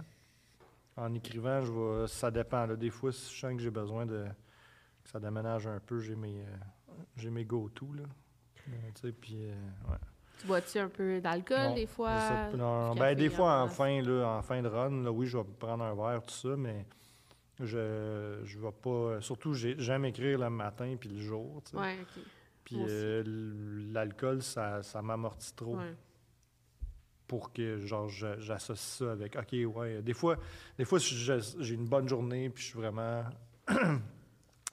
En 0.97 1.13
écrivant, 1.15 1.61
je 1.63 1.73
vais, 1.73 2.07
ça 2.07 2.31
dépend. 2.31 2.67
là. 2.67 2.77
Des 2.77 2.91
fois, 2.91 3.11
si 3.13 3.35
je 3.35 3.41
sens 3.41 3.53
que 3.55 3.61
j'ai 3.63 3.71
besoin 3.71 4.07
de. 4.07 4.27
Ça 5.11 5.19
déménage 5.21 5.67
un 5.67 5.81
peu, 5.81 6.01
j'ai 6.01 6.15
mes, 6.17 6.41
euh, 6.41 6.45
j'ai 7.17 7.31
mes 7.31 7.45
go-to. 7.45 7.93
Là. 7.95 8.03
Euh, 8.69 9.13
puis, 9.21 9.37
euh, 9.49 9.55
ouais. 9.91 9.97
Tu 10.41 10.47
bois-tu 10.47 10.79
un 10.79 10.89
peu 10.89 11.21
d'alcool 11.21 11.75
des 11.75 11.87
fois? 11.87 12.49
non, 12.55 12.95
ben, 12.95 13.15
des 13.17 13.29
fois, 13.31 13.63
en 13.63 13.69
fin, 13.69 14.01
là, 14.03 14.27
en 14.39 14.43
fin 14.43 14.63
de 14.63 14.69
run, 14.69 15.03
là, 15.03 15.11
oui, 15.11 15.27
je 15.27 15.39
vais 15.39 15.45
prendre 15.59 15.83
un 15.83 15.95
verre, 15.95 16.23
tout 16.25 16.35
ça, 16.35 16.55
mais 16.57 16.87
je 17.59 18.41
je 18.45 18.59
vais 18.61 18.71
pas... 18.71 19.21
Surtout, 19.21 19.53
j'ai- 19.55 19.75
j'aime 19.79 20.05
écrire 20.05 20.39
le 20.39 20.49
matin 20.51 20.95
puis 21.01 21.09
le 21.09 21.19
jour, 21.19 21.61
tu 21.65 21.73
sais. 21.73 21.77
Ouais. 21.79 21.97
Puis 22.63 22.77
euh, 22.79 23.25
l'alcool, 23.93 24.43
ça, 24.43 24.83
ça 24.83 25.01
m'amortit 25.03 25.55
trop 25.55 25.77
Ouais. 25.79 25.95
pour 27.27 27.53
que, 27.53 27.79
genre, 27.81 28.09
j'associe 28.09 28.79
ça 28.99 29.13
avec... 29.13 29.35
OK, 29.37 29.75
ouais, 29.77 30.03
des 30.03 30.15
fois, 30.15 30.37
des 30.77 30.85
fois 30.85 30.99
j'ai 31.01 31.75
une 31.75 31.89
bonne 31.89 32.09
journée 32.09 32.49
puis 32.51 32.63
je 32.63 32.69
suis 32.69 32.79
vraiment... 32.79 33.25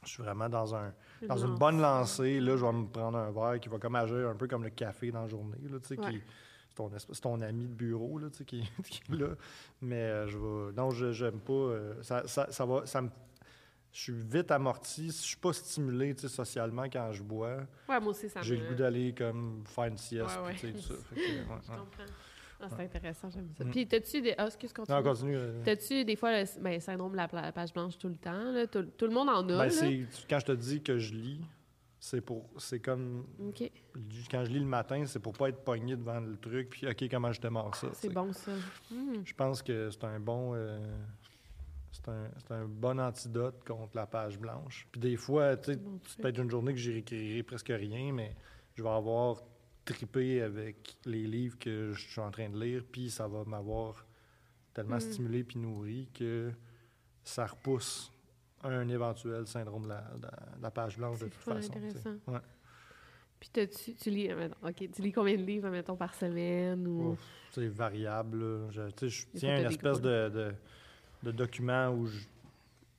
je 0.06 0.14
suis 0.14 0.24
vraiment 0.24 0.50
dans 0.50 0.76
un 0.76 0.94
dans 1.28 1.38
une 1.38 1.56
bonne 1.56 1.80
lancée, 1.82 2.40
là, 2.40 2.56
je 2.58 2.66
vais 2.66 2.72
me 2.72 2.86
prendre 2.88 3.18
un 3.18 3.32
verre 3.32 3.60
qui 3.60 3.70
va 3.70 3.78
comme 3.80 3.96
agir 3.96 4.30
un 4.30 4.36
peu 4.36 4.48
comme 4.48 4.64
le 4.64 4.70
café 4.70 5.12
dans 5.12 5.22
la 5.22 5.28
journée, 5.28 5.58
là, 5.70 5.80
tu 5.80 5.88
sais, 5.88 6.00
Ouais. 6.00 6.12
qui 6.12 6.22
c'est 6.70 6.76
ton, 6.76 6.92
c'est 6.98 7.22
ton 7.22 7.40
ami 7.42 7.68
de 7.68 7.74
bureau, 7.74 8.18
là, 8.18 8.30
tu 8.30 8.38
sais, 8.40 8.46
qui, 8.46 8.62
qui 8.84 9.02
est 9.12 9.16
là. 9.16 9.30
Mais 9.82 9.96
euh, 10.02 10.28
je 10.28 10.38
vais... 10.38 10.74
Non, 10.74 10.90
je 10.92 11.12
j'aime 11.14 11.40
pas... 11.40 11.54
euh, 11.54 12.04
ça, 12.04 12.28
ça, 12.28 12.52
ça 12.52 12.66
va... 12.66 12.86
Ça 12.86 13.02
me, 13.02 13.10
je 13.94 14.02
suis 14.02 14.14
vite 14.14 14.52
amorti. 14.52 15.08
Je 15.08 15.12
suis 15.14 15.38
pas 15.38 15.54
stimulé, 15.54 16.14
tu 16.16 16.24
sais, 16.24 16.28
socialement 16.28 16.84
quand 16.84 17.14
je 17.14 17.24
bois, 17.24 17.60
Ouais, 17.88 18.00
moi 18.02 18.10
aussi, 18.10 18.28
ça 18.28 18.40
me... 18.40 18.44
j'ai 18.46 18.58
le 18.58 18.68
goût 18.68 18.76
d'aller 18.76 19.14
comme 19.18 19.64
faire 19.66 19.86
une 19.86 19.98
sieste, 19.98 20.38
Ouais, 20.44 20.48
ouais. 20.64 20.74
tout 20.74 20.82
ça. 20.82 20.94
Fait 21.10 21.16
que, 21.16 21.22
ouais, 21.22 21.46
Je 21.64 21.68
comprends. 21.70 22.04
Ah, 22.62 22.68
c'est 22.70 22.84
intéressant, 22.84 23.30
j'aime 23.30 23.50
ça. 23.58 23.64
Mm. 23.66 23.72
Puis, 23.72 23.88
t'as-tu 23.88 24.22
des... 24.22 24.34
Ah, 24.38 24.46
excuse, 24.46 24.72
continue. 24.74 24.98
Non, 24.98 25.04
continue. 25.04 25.36
euh. 25.36 25.62
T'as-tu 25.64 26.06
des 26.06 26.16
fois 26.16 26.32
le 26.40 26.46
ben, 26.62 26.80
syndrome 26.80 27.12
de 27.12 27.18
la 27.18 27.28
page 27.52 27.74
blanche 27.74 27.98
tout 27.98 28.08
le 28.08 28.16
temps? 28.16 28.52
Là? 28.52 28.66
Tout, 28.68 28.84
tout 28.98 29.06
le 29.06 29.12
monde 29.14 29.30
en 29.30 29.48
a, 29.50 29.58
Ben, 29.66 29.70
c'est- 29.70 30.06
quand 30.30 30.40
je 30.40 30.46
te 30.46 30.52
dis 30.54 30.82
que 30.82 30.98
je 30.98 31.14
lis, 31.14 31.42
c'est 32.00 32.22
pour 32.22 32.46
c'est 32.58 32.80
comme 32.80 33.26
OK. 33.40 33.72
quand 34.30 34.46
je 34.46 34.52
lis 34.52 34.60
le 34.60 34.66
matin, 34.66 35.04
c'est 35.08 35.20
pour 35.20 35.34
pas 35.34 35.50
être 35.50 35.64
pogné 35.64 35.96
devant 35.96 36.20
le 36.20 36.38
truc 36.38 36.70
puis 36.70 36.88
OK, 36.88 37.04
comment 37.10 37.32
je 37.32 37.42
démarre 37.42 37.76
ça. 37.76 37.88
C'est 37.94 38.14
bon, 38.14 38.32
ça. 38.32 38.52
Hmm. 38.92 39.22
Je 39.26 39.34
pense 39.34 39.62
que 39.64 39.90
c'est 39.90 40.04
un 40.04 40.20
bon 40.20 40.54
euh, 40.54 40.80
c'est 41.92 42.08
un, 42.10 42.30
c'est 42.38 42.52
un 42.54 42.66
bon 42.66 43.00
antidote 43.00 43.64
contre 43.66 43.96
la 43.96 44.06
page 44.06 44.38
blanche. 44.38 44.88
Puis 44.92 45.02
des 45.02 45.16
fois, 45.18 45.58
tu 45.58 45.72
sais, 45.72 45.78
Bon 45.78 46.00
c'est 46.04 46.10
truc. 46.10 46.22
peut-être 46.22 46.38
une 46.44 46.50
journée 46.52 46.74
que 46.74 46.80
j'écrirai 46.80 47.42
presque 47.42 47.70
rien, 47.76 48.12
mais 48.14 48.36
je 48.76 48.84
vais 48.84 48.90
avoir 48.90 49.42
trippé 49.86 50.42
avec 50.42 50.98
les 51.06 51.24
livres 51.28 51.58
que 51.60 51.94
je 51.94 52.08
suis 52.10 52.22
en 52.22 52.32
train 52.32 52.50
de 52.50 52.60
lire, 52.60 52.84
puis 52.92 53.10
ça 53.10 53.28
va 53.28 53.44
m'avoir 53.46 54.06
tellement 54.74 54.98
Mm. 54.98 55.00
stimulé 55.02 55.44
puis 55.44 55.58
nourri 55.60 56.10
que 56.14 56.52
ça 57.24 57.46
repousse 57.46 58.12
un 58.64 58.88
éventuel 58.90 59.46
syndrome 59.48 59.84
de 59.84 59.90
la, 59.90 60.02
de 60.62 60.70
page 60.74 60.98
blanche 60.98 61.20
de 61.20 61.26
C'est 61.26 61.30
toute 61.32 61.44
façon. 61.44 61.72
intéressant. 61.72 62.16
Ouais. 62.28 62.40
Puis. 63.40 63.50
Tu 64.00 64.10
lis... 64.10 64.32
euh, 64.32 64.36
mettons, 64.38 64.68
OK, 64.68 64.90
tu 64.92 65.02
lis 65.02 65.12
combien 65.12 65.36
de 65.38 65.44
livres, 65.44 65.70
mettons, 65.70 65.96
par 65.96 66.14
semaine? 66.16 66.88
Ou... 66.88 67.16
C'est 67.52 67.68
variable. 67.68 68.40
là. 68.40 68.68
Je, 68.72 68.82
tu 68.90 68.92
sais, 68.98 69.10
je 69.10 69.28
tiens 69.38 69.60
une 69.62 69.68
espèce 69.68 70.02
de, 70.02 70.30
de, 70.30 70.54
de 71.24 71.32
document 71.32 71.90
où 71.92 72.08
je, 72.08 72.20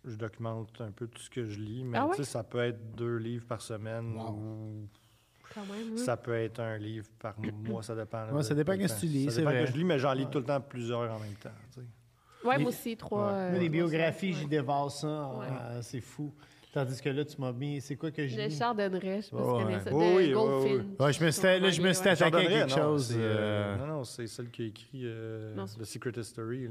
je 0.05 0.15
documente 0.15 0.81
un 0.81 0.93
peu 0.93 1.09
tout 1.09 1.21
ce 1.21 1.31
que 1.31 1.45
je 1.45 1.59
lis, 1.59 1.83
mais 1.85 1.99
Ah 1.99 2.03
tu 2.05 2.11
ouais? 2.11 2.17
sais, 2.19 2.25
ça 2.25 2.45
peut 2.45 2.61
être 2.61 2.95
deux 2.95 3.17
livres 3.17 3.47
par 3.47 3.61
semaine 3.61 4.17
ou 4.17 4.89
Quand 5.55 5.65
même, 5.67 5.93
hein? 5.95 5.97
ça 5.97 6.17
peut 6.17 6.35
être 6.35 6.61
un 6.61 6.77
livre 6.79 7.07
par 7.19 7.35
mois, 7.41 7.83
ça 7.83 7.95
dépend. 7.95 8.29
Ouais, 8.31 8.43
ça 8.43 8.55
dépend 8.55 8.77
qu'est-ce 8.77 8.95
que 8.97 9.01
tu 9.01 9.07
lis, 9.07 9.25
Ça 9.27 9.31
c'est 9.31 9.37
dépend 9.41 9.51
vrai. 9.53 9.65
que 9.65 9.71
je 9.73 9.77
lis, 9.77 9.85
mais 9.85 9.99
j'en 9.99 10.13
lis 10.13 10.27
tout 10.31 10.39
le 10.39 10.45
temps 10.45 10.61
plusieurs 10.61 11.01
en 11.01 11.19
même 11.19 11.35
temps. 11.35 11.51
tu 11.75 11.81
sais. 11.81 11.87
Ouais, 12.47 12.57
Les- 12.59 12.63
moi 12.63 12.69
aussi, 12.71 12.97
trois... 12.97 13.27
Ouais. 13.29 13.33
euh, 13.35 13.51
Moi, 13.53 13.59
les 13.61 13.69
biographies, 13.69 14.33
j'y 14.35 14.47
dévore 14.47 14.91
ça. 14.91 15.31
Ouais. 15.35 15.47
euh, 15.51 15.79
c'est 15.83 16.01
fou. 16.01 16.33
Tandis 16.73 17.01
que 17.01 17.09
là, 17.09 17.25
tu 17.25 17.41
m'as 17.41 17.53
mis. 17.53 17.81
C'est 17.81 17.97
quoi 17.97 18.11
que 18.11 18.27
je 18.27 18.37
Le? 18.37 18.51
Chardonneret, 18.51 19.23
je 19.23 19.27
sais 19.29 19.31
pas 19.31 19.39
si 19.39 19.43
tu 19.49 19.51
Ouais. 19.55 19.63
connais 19.65 19.81
ça. 19.81 19.95
Oui, 19.95 20.05
de 20.05 20.11
oui, 20.11 20.17
oui, 20.27 20.33
Goldfinch. 20.33 20.73
oui. 21.01 21.05
Ouais, 21.07 21.13
je 21.15 21.25
me 21.25 21.31
suis- 21.31 21.43
là, 21.43 21.71
je 21.71 21.81
me 21.83 21.93
suis 21.95 22.05
Ouais. 22.05 22.09
attaqué 22.11 22.37
à 22.37 22.45
quelque 22.47 22.71
non, 22.71 22.77
chose. 22.77 23.15
euh, 23.17 23.77
non, 23.79 23.87
non, 23.87 24.05
c'est 24.05 24.27
celle 24.27 24.51
qui 24.51 24.63
a 24.63 24.67
écrit 24.67 25.01
euh, 25.05 25.57
The 25.79 25.85
Secret 25.85 26.13
History. 26.19 26.65
Là. 26.65 26.71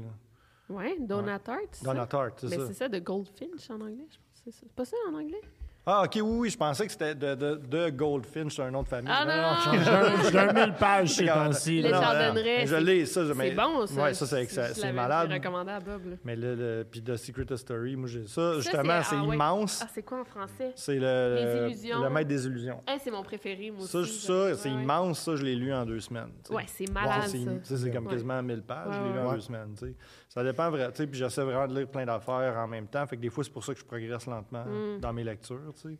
Ouais, 0.68 0.96
Donna 1.00 1.38
Tartt, 1.40 1.60
c'est 1.72 1.84
Donna 1.84 2.06
ça? 2.10 2.28
C'est 2.36 2.46
Mais 2.48 2.56
ça. 2.56 2.66
c'est 2.68 2.74
ça, 2.74 2.88
de 2.88 2.98
Goldfinch 3.00 3.68
en 3.70 3.80
anglais, 3.80 4.06
je 4.08 4.16
pense. 4.16 4.42
C'est 4.44 4.50
ça. 4.52 4.60
C'est 4.62 4.72
pas 4.72 4.84
ça 4.84 4.96
en 5.10 5.14
anglais? 5.14 5.40
Ah, 5.88 6.02
OK, 6.04 6.14
oui, 6.16 6.20
oui, 6.22 6.50
je 6.50 6.56
pensais 6.56 6.84
que 6.84 6.90
c'était 6.90 7.14
de, 7.14 7.36
de, 7.36 7.54
de 7.64 7.90
Goldfinch, 7.90 8.56
c'est 8.56 8.62
un 8.62 8.72
nom 8.72 8.82
de 8.82 8.88
famille. 8.88 9.08
Ah, 9.08 9.24
non, 9.24 9.36
non, 9.36 9.84
J'ai 9.84 9.88
un- 9.88 10.30
j'ai 10.32 10.38
un 10.38 10.52
mille 10.52 10.74
pages 10.74 11.10
ces 11.10 11.22
Regarde, 11.22 11.52
temps-ci. 11.52 11.80
Le 11.80 11.90
là. 11.90 11.90
non, 11.90 11.96
non, 11.96 12.02
Chardonneret, 12.12 12.60
Je 12.62 12.74
c'est- 12.74 12.80
l'ai, 12.80 13.06
ça. 13.06 13.24
je- 13.24 13.32
mais- 13.34 13.50
C'est 13.50 13.54
bon, 13.54 13.86
ça. 13.86 14.02
Ouais, 14.02 14.14
ça, 14.14 14.26
c'est, 14.26 14.44
c'est, 14.46 14.74
c'est 14.74 14.92
malade. 14.92 15.28
L'ai 15.28 15.34
recommandé 15.36 15.70
à 15.70 15.78
Bob, 15.78 16.00
là. 16.10 16.16
Mais 16.24 16.34
le, 16.34 16.56
le- 16.56 16.84
puis 16.90 17.00
The 17.04 17.16
Secret 17.16 17.46
History, 17.50 17.94
moi, 17.94 18.08
j'ai 18.08 18.26
ça. 18.26 18.54
Ça, 18.54 18.60
justement, 18.62 19.00
c'est 19.04 19.14
ah 19.16 19.22
ouais. 19.22 19.34
immense. 19.36 19.80
Ah, 19.84 19.88
c'est 19.94 20.02
quoi 20.02 20.22
en 20.22 20.24
français? 20.24 20.72
C'est 20.74 20.98
le, 20.98 21.68
Les 21.70 21.76
illusions. 21.76 22.02
le 22.02 22.10
maître 22.10 22.28
des 22.30 22.46
illusions. 22.46 22.82
Ah, 22.84 22.96
c'est 23.00 23.12
mon 23.12 23.22
préféré, 23.22 23.70
moi 23.70 23.86
Ça, 23.86 23.98
aussi. 23.98 24.26
ça, 24.26 24.54
c'est 24.56 24.68
ouais. 24.68 24.82
immense. 24.82 25.20
Ça, 25.20 25.36
je 25.36 25.44
l'ai 25.44 25.54
lu 25.54 25.72
en 25.72 25.86
deux 25.86 26.00
semaines. 26.00 26.32
tu 26.42 26.48
sais. 26.48 26.54
Ouais, 26.54 26.64
c'est 26.66 26.90
malade, 26.90 27.22
c'est, 27.28 27.38
ça. 27.62 27.76
c'est 27.76 27.92
comme 27.92 28.08
quasiment 28.08 28.42
1000 28.42 28.62
pages. 28.62 28.88
je 28.92 29.06
l'ai 29.06 29.12
lu 29.12 29.20
en 29.20 29.32
deux 29.34 29.40
semaines. 29.40 29.74
tu 29.78 29.86
sais. 29.86 29.94
Ça 30.28 30.42
dépend 30.42 30.70
tu 30.72 30.78
sais, 30.94 31.06
Puis 31.06 31.18
j'essaie 31.20 31.42
vraiment 31.44 31.68
de 31.68 31.78
lire 31.78 31.88
plein 31.88 32.04
d'affaires 32.04 32.56
en 32.58 32.66
même 32.66 32.88
temps. 32.88 33.06
Fait 33.06 33.16
que 33.16 33.22
des 33.22 33.30
fois, 33.30 33.44
c'est 33.44 33.52
pour 33.52 33.64
ça 33.64 33.72
que 33.72 33.78
je 33.80 33.84
progresse 33.84 34.26
lentement 34.26 34.64
Mm. 34.66 34.98
dans 35.00 35.12
mes 35.12 35.22
lectures. 35.22 35.72
Tu 35.76 35.82
sais. 35.94 35.98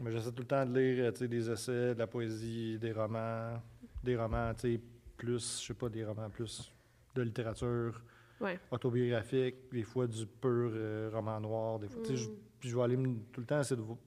Mais 0.00 0.10
j'essaie 0.10 0.32
tout 0.32 0.42
le 0.42 0.48
temps 0.48 0.64
de 0.66 0.78
lire 0.78 1.16
sais, 1.16 1.28
des 1.28 1.50
essais, 1.50 1.94
de 1.94 1.98
la 1.98 2.06
poésie, 2.06 2.78
des 2.78 2.92
romans, 2.92 3.60
des 4.02 4.16
romans, 4.16 4.52
tu 4.54 4.60
sais, 4.74 4.80
plus, 5.16 5.60
je 5.60 5.66
sais 5.68 5.74
pas, 5.74 5.88
des 5.88 6.04
romans 6.04 6.28
plus 6.30 6.72
de 7.14 7.22
littérature 7.22 8.00
Ouais. 8.40 8.58
autobiographique, 8.70 9.70
des 9.72 9.84
fois 9.84 10.06
du 10.08 10.26
pur 10.26 10.70
euh, 10.74 11.10
roman 11.12 11.40
noir, 11.40 11.78
des 11.78 11.88
fois. 11.88 12.02
je- 12.08 12.28
Mm. 12.28 12.34
Puis 12.60 12.68
je 12.70 12.76
vais 12.76 12.82
aller 12.82 12.96
me- 12.96 13.20
tout 13.32 13.40
le 13.40 13.46
temps 13.46 13.60
essayer 13.60 13.76
de. 13.76 13.82
vo- 13.82 13.98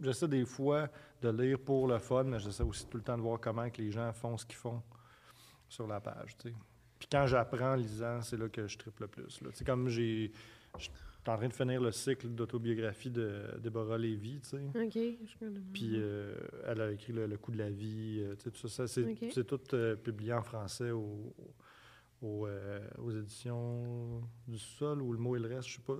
J'essaie 0.00 0.28
des 0.28 0.44
fois 0.44 0.88
de 1.20 1.28
lire 1.30 1.58
pour 1.58 1.88
le 1.88 1.98
fun, 1.98 2.22
mais 2.24 2.38
j'essaie 2.38 2.62
aussi 2.62 2.86
tout 2.86 2.98
le 2.98 3.02
temps 3.02 3.16
de 3.16 3.22
voir 3.22 3.40
comment 3.40 3.68
que 3.68 3.82
les 3.82 3.90
gens 3.90 4.12
font 4.12 4.36
ce 4.36 4.46
qu'ils 4.46 4.56
font 4.56 4.80
sur 5.68 5.86
la 5.88 6.00
page. 6.00 6.36
tu 6.38 6.50
sais. 6.50 6.54
Puis 7.00 7.08
quand 7.10 7.26
j'apprends 7.26 7.72
en 7.72 7.74
lisant, 7.74 8.20
c'est 8.22 8.36
là 8.36 8.48
que 8.48 8.66
je 8.68 8.78
triple 8.78 9.02
le 9.02 9.08
plus. 9.08 9.40
là. 9.40 9.50
Comme 9.66 9.88
j'ai. 9.88 10.30
Suis 11.28 11.34
en 11.34 11.36
train 11.36 11.48
de 11.48 11.52
finir 11.52 11.80
le 11.82 11.92
cycle 11.92 12.28
d'autobiographie 12.28 13.10
de 13.10 13.58
Deborah 13.62 13.98
Lévy, 13.98 14.40
tu 14.40 14.48
sais. 14.48 14.56
OK. 14.74 14.92
je 14.94 15.38
connais. 15.38 15.60
Puis 15.74 15.90
euh, 15.96 16.34
elle 16.66 16.80
a 16.80 16.90
écrit 16.90 17.12
le, 17.12 17.26
Le 17.26 17.36
coût 17.36 17.52
de 17.52 17.58
la 17.58 17.68
vie, 17.68 18.20
euh, 18.22 18.34
tu 18.34 18.44
sais, 18.44 18.50
tout 18.50 18.66
ça. 18.66 18.86
ça, 18.86 18.86
c'est, 18.88 19.44
tout 19.44 19.60
euh, 19.74 19.94
publié 19.96 20.32
en 20.32 20.42
français 20.42 20.90
au- 20.90 21.34
au, 22.22 22.46
euh, 22.46 22.80
aux 22.96 23.10
éditions 23.10 24.22
du 24.46 24.58
Sol 24.58 25.02
ou 25.02 25.12
Le 25.12 25.18
mot 25.18 25.36
et 25.36 25.38
le 25.38 25.48
reste, 25.54 25.68
je 25.68 25.74
sais 25.76 25.82
pas. 25.82 25.96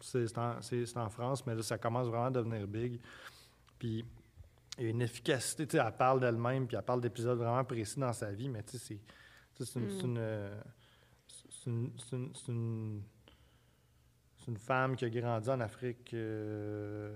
C'est, 0.00 0.28
c'est 0.28 0.38
en, 0.38 0.62
c'est- 0.62 0.86
c'est 0.86 0.98
en 0.98 1.08
France, 1.10 1.44
mais 1.44 1.56
là, 1.56 1.62
ça 1.62 1.76
commence 1.76 2.06
vraiment 2.06 2.26
à 2.26 2.30
devenir 2.30 2.64
big. 2.68 3.00
Puis 3.80 4.04
il 4.78 4.84
y 4.84 4.86
a 4.86 4.90
une 4.90 5.02
efficacité, 5.02 5.66
tu 5.66 5.76
sais, 5.76 5.82
elle 5.84 5.92
parle 5.96 6.20
d'elle-même, 6.20 6.68
puis 6.68 6.76
elle 6.76 6.84
parle 6.84 7.00
d'épisodes 7.00 7.36
vraiment 7.36 7.64
précis 7.64 7.98
dans 7.98 8.12
sa 8.12 8.30
vie, 8.30 8.48
mais 8.48 8.62
tu 8.62 8.78
sais, 8.78 9.00
c'est, 9.56 9.64
c'est 9.64 9.80
une... 9.80 9.90
c'est 11.48 11.70
c'est 12.34 12.52
une- 12.52 13.02
c'est 14.48 14.52
une 14.52 14.58
femme 14.58 14.96
qui 14.96 15.04
a 15.04 15.10
grandi 15.10 15.50
en 15.50 15.60
Afrique, 15.60 16.14
euh, 16.14 17.14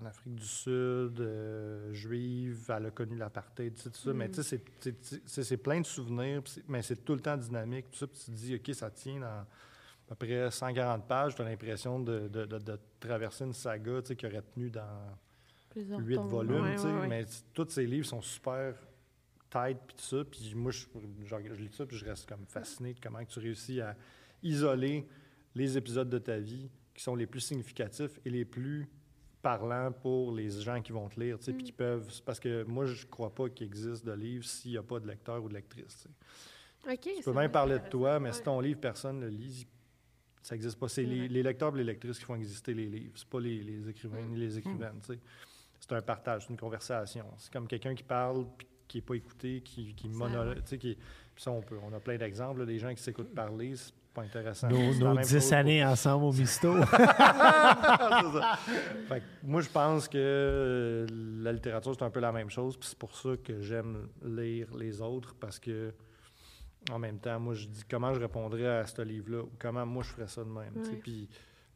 en 0.00 0.04
Afrique 0.04 0.34
du 0.34 0.44
Sud, 0.44 1.18
euh, 1.20 1.90
juive. 1.94 2.66
Elle 2.76 2.86
a 2.86 2.90
connu 2.90 3.16
l'apartheid, 3.16 3.74
tout 3.74 3.90
ça. 3.92 4.12
Mais 4.12 4.28
tu 4.30 4.42
sais, 4.42 4.60
c'est- 5.26 5.56
plein 5.56 5.80
de 5.80 5.86
souvenirs, 5.86 6.42
mais 6.68 6.82
c'est 6.82 7.02
tout 7.04 7.14
le 7.14 7.20
temps 7.20 7.36
dynamique. 7.38 7.90
Tout 7.90 7.98
ça, 8.00 8.06
puis 8.06 8.18
tu 8.18 8.26
te 8.26 8.30
dis, 8.36 8.54
OK, 8.56 8.74
ça 8.74 8.90
tient 8.90 9.18
dans 9.20 9.46
à 10.10 10.14
peu 10.14 10.26
près 10.26 10.50
140 10.50 11.06
pages. 11.08 11.34
Tu 11.34 11.40
as 11.40 11.46
l'impression 11.46 11.98
de, 12.00 12.28
de- 12.28 12.44
de- 12.44 12.58
de 12.58 12.78
traverser 13.00 13.44
une 13.44 13.54
saga 13.54 14.02
qui 14.02 14.26
aurait 14.26 14.42
tenu 14.42 14.68
dans 14.70 15.16
Plusieurs 15.70 16.00
huit 16.00 16.16
volumes. 16.18 16.62
Ouais, 16.62 16.74
tu 16.74 16.82
sais, 16.82 16.86
ouais, 16.88 17.00
ouais. 17.00 17.08
Mais 17.08 17.24
tous 17.54 17.68
ces 17.70 17.86
livres 17.86 18.06
sont 18.06 18.20
super 18.20 18.74
tight, 19.50 19.78
puis 19.86 19.96
tout 19.96 20.02
ça. 20.04 20.24
Puis 20.30 20.52
moi, 20.54 20.70
je, 20.70 20.84
genre, 21.24 21.40
je 21.42 21.54
lis 21.54 21.72
ça, 21.72 21.86
puis 21.86 21.96
je 21.96 22.04
reste 22.04 22.28
comme 22.28 22.44
fasciné 22.46 22.92
de 22.92 23.00
comment 23.00 23.24
tu 23.24 23.38
réussis 23.38 23.80
à 23.80 23.96
isoler 24.42 25.08
les 25.54 25.76
épisodes 25.78 26.08
de 26.08 26.18
ta 26.18 26.38
vie 26.38 26.70
qui 26.94 27.02
sont 27.02 27.14
les 27.16 27.26
plus 27.26 27.40
significatifs 27.40 28.18
et 28.24 28.30
les 28.30 28.44
plus 28.44 28.88
parlants 29.42 29.92
pour 29.92 30.32
les 30.32 30.48
gens 30.50 30.80
qui 30.80 30.92
vont 30.92 31.08
te 31.08 31.20
lire, 31.20 31.38
tu 31.38 31.44
sais, 31.46 31.52
Mm. 31.52 31.56
puis 31.56 31.64
qui 31.66 31.72
peuvent... 31.72 32.22
Parce 32.24 32.40
que 32.40 32.64
moi, 32.64 32.86
je 32.86 33.04
crois 33.06 33.34
pas 33.34 33.48
qu'il 33.50 33.66
existe 33.66 34.04
de 34.06 34.12
livre 34.12 34.44
s'il 34.44 34.70
n'y 34.72 34.78
a 34.78 34.82
pas 34.82 35.00
de 35.00 35.06
lecteur 35.06 35.42
ou 35.42 35.48
de 35.48 35.54
lectrice, 35.54 35.96
tu 35.96 36.08
sais. 36.88 36.92
OK. 36.94 37.14
Tu 37.18 37.22
peux 37.22 37.32
même 37.32 37.50
parler 37.50 37.78
de 37.78 37.88
toi, 37.88 38.18
mais 38.20 38.32
si 38.32 38.42
ton 38.42 38.60
livre, 38.60 38.80
personne 38.80 39.18
ne 39.20 39.24
le 39.26 39.30
lit, 39.30 39.66
ça 40.42 40.54
n'existe 40.54 40.78
pas. 40.78 40.88
C'est 40.88 41.02
les, 41.02 41.42
lecteurs 41.42 41.74
et 41.74 41.78
les 41.78 41.84
lectrices 41.84 42.18
qui 42.18 42.24
font 42.24 42.34
exister 42.36 42.74
les 42.74 42.86
livres. 42.86 43.12
C'est 43.16 43.28
pas 43.28 43.40
les, 43.40 43.62
les 43.62 43.88
écrivains 43.88 44.22
ni 44.22 44.36
Mm. 44.36 44.40
les 44.40 44.58
écrivaines. 44.58 45.00
tu 45.00 45.14
sais. 45.14 45.18
C'est 45.80 45.92
un 45.92 46.02
partage, 46.02 46.42
c'est 46.44 46.50
une 46.50 46.56
conversation. 46.58 47.26
C'est 47.38 47.52
comme 47.52 47.66
quelqu'un 47.68 47.94
qui 47.94 48.02
parle 48.04 48.46
puis 48.56 48.66
qui 48.88 48.98
n'est 48.98 49.02
pas 49.02 49.14
écouté, 49.14 49.60
qui, 49.62 49.94
qui 49.94 50.08
monologue. 50.08 50.58
tu 50.62 50.68
sais, 50.68 50.78
qui- 50.78 50.94
puis 50.94 51.42
ça, 51.42 51.50
on, 51.50 51.60
peut, 51.62 51.78
on 51.82 51.92
a 51.92 52.00
plein 52.00 52.16
d'exemples. 52.16 52.64
des 52.66 52.78
gens 52.78 52.94
qui 52.94 53.02
s'écoutent 53.02 53.34
parler, 53.34 53.74
c'est 53.76 53.92
pas 54.14 54.22
intéressant. 54.22 54.68
Nos, 54.68 54.94
nos 54.94 55.14
même 55.14 55.24
10 55.24 55.30
chose 55.32 55.48
pour- 55.48 55.58
années 55.58 55.84
ensemble 55.84 56.24
au 56.24 56.32
Misto. 56.32 56.72
Moi, 59.42 59.60
je 59.60 59.68
pense 59.68 60.08
que 60.08 60.16
euh, 60.18 61.06
la 61.42 61.52
littérature, 61.52 61.94
c'est 61.98 62.04
un 62.04 62.10
peu 62.10 62.20
la 62.20 62.32
même 62.32 62.50
chose. 62.50 62.76
Puis 62.76 62.88
c'est 62.90 62.98
pour 62.98 63.14
ça 63.16 63.30
que 63.42 63.60
j'aime 63.60 64.08
lire 64.24 64.68
les 64.76 65.00
autres, 65.00 65.34
parce 65.38 65.58
que 65.58 65.92
en 66.92 66.98
même 66.98 67.18
temps, 67.18 67.40
moi, 67.40 67.54
je 67.54 67.66
dis 67.66 67.82
comment 67.90 68.12
je 68.14 68.20
répondrais 68.20 68.66
à 68.78 68.86
ce 68.86 69.00
livre-là, 69.02 69.42
ou 69.42 69.50
comment 69.58 69.86
moi, 69.86 70.02
je 70.02 70.10
ferais 70.10 70.28
ça 70.28 70.42
de 70.44 70.48
même. 70.50 70.72
Ouais. 70.76 70.96
Puis 71.02 71.28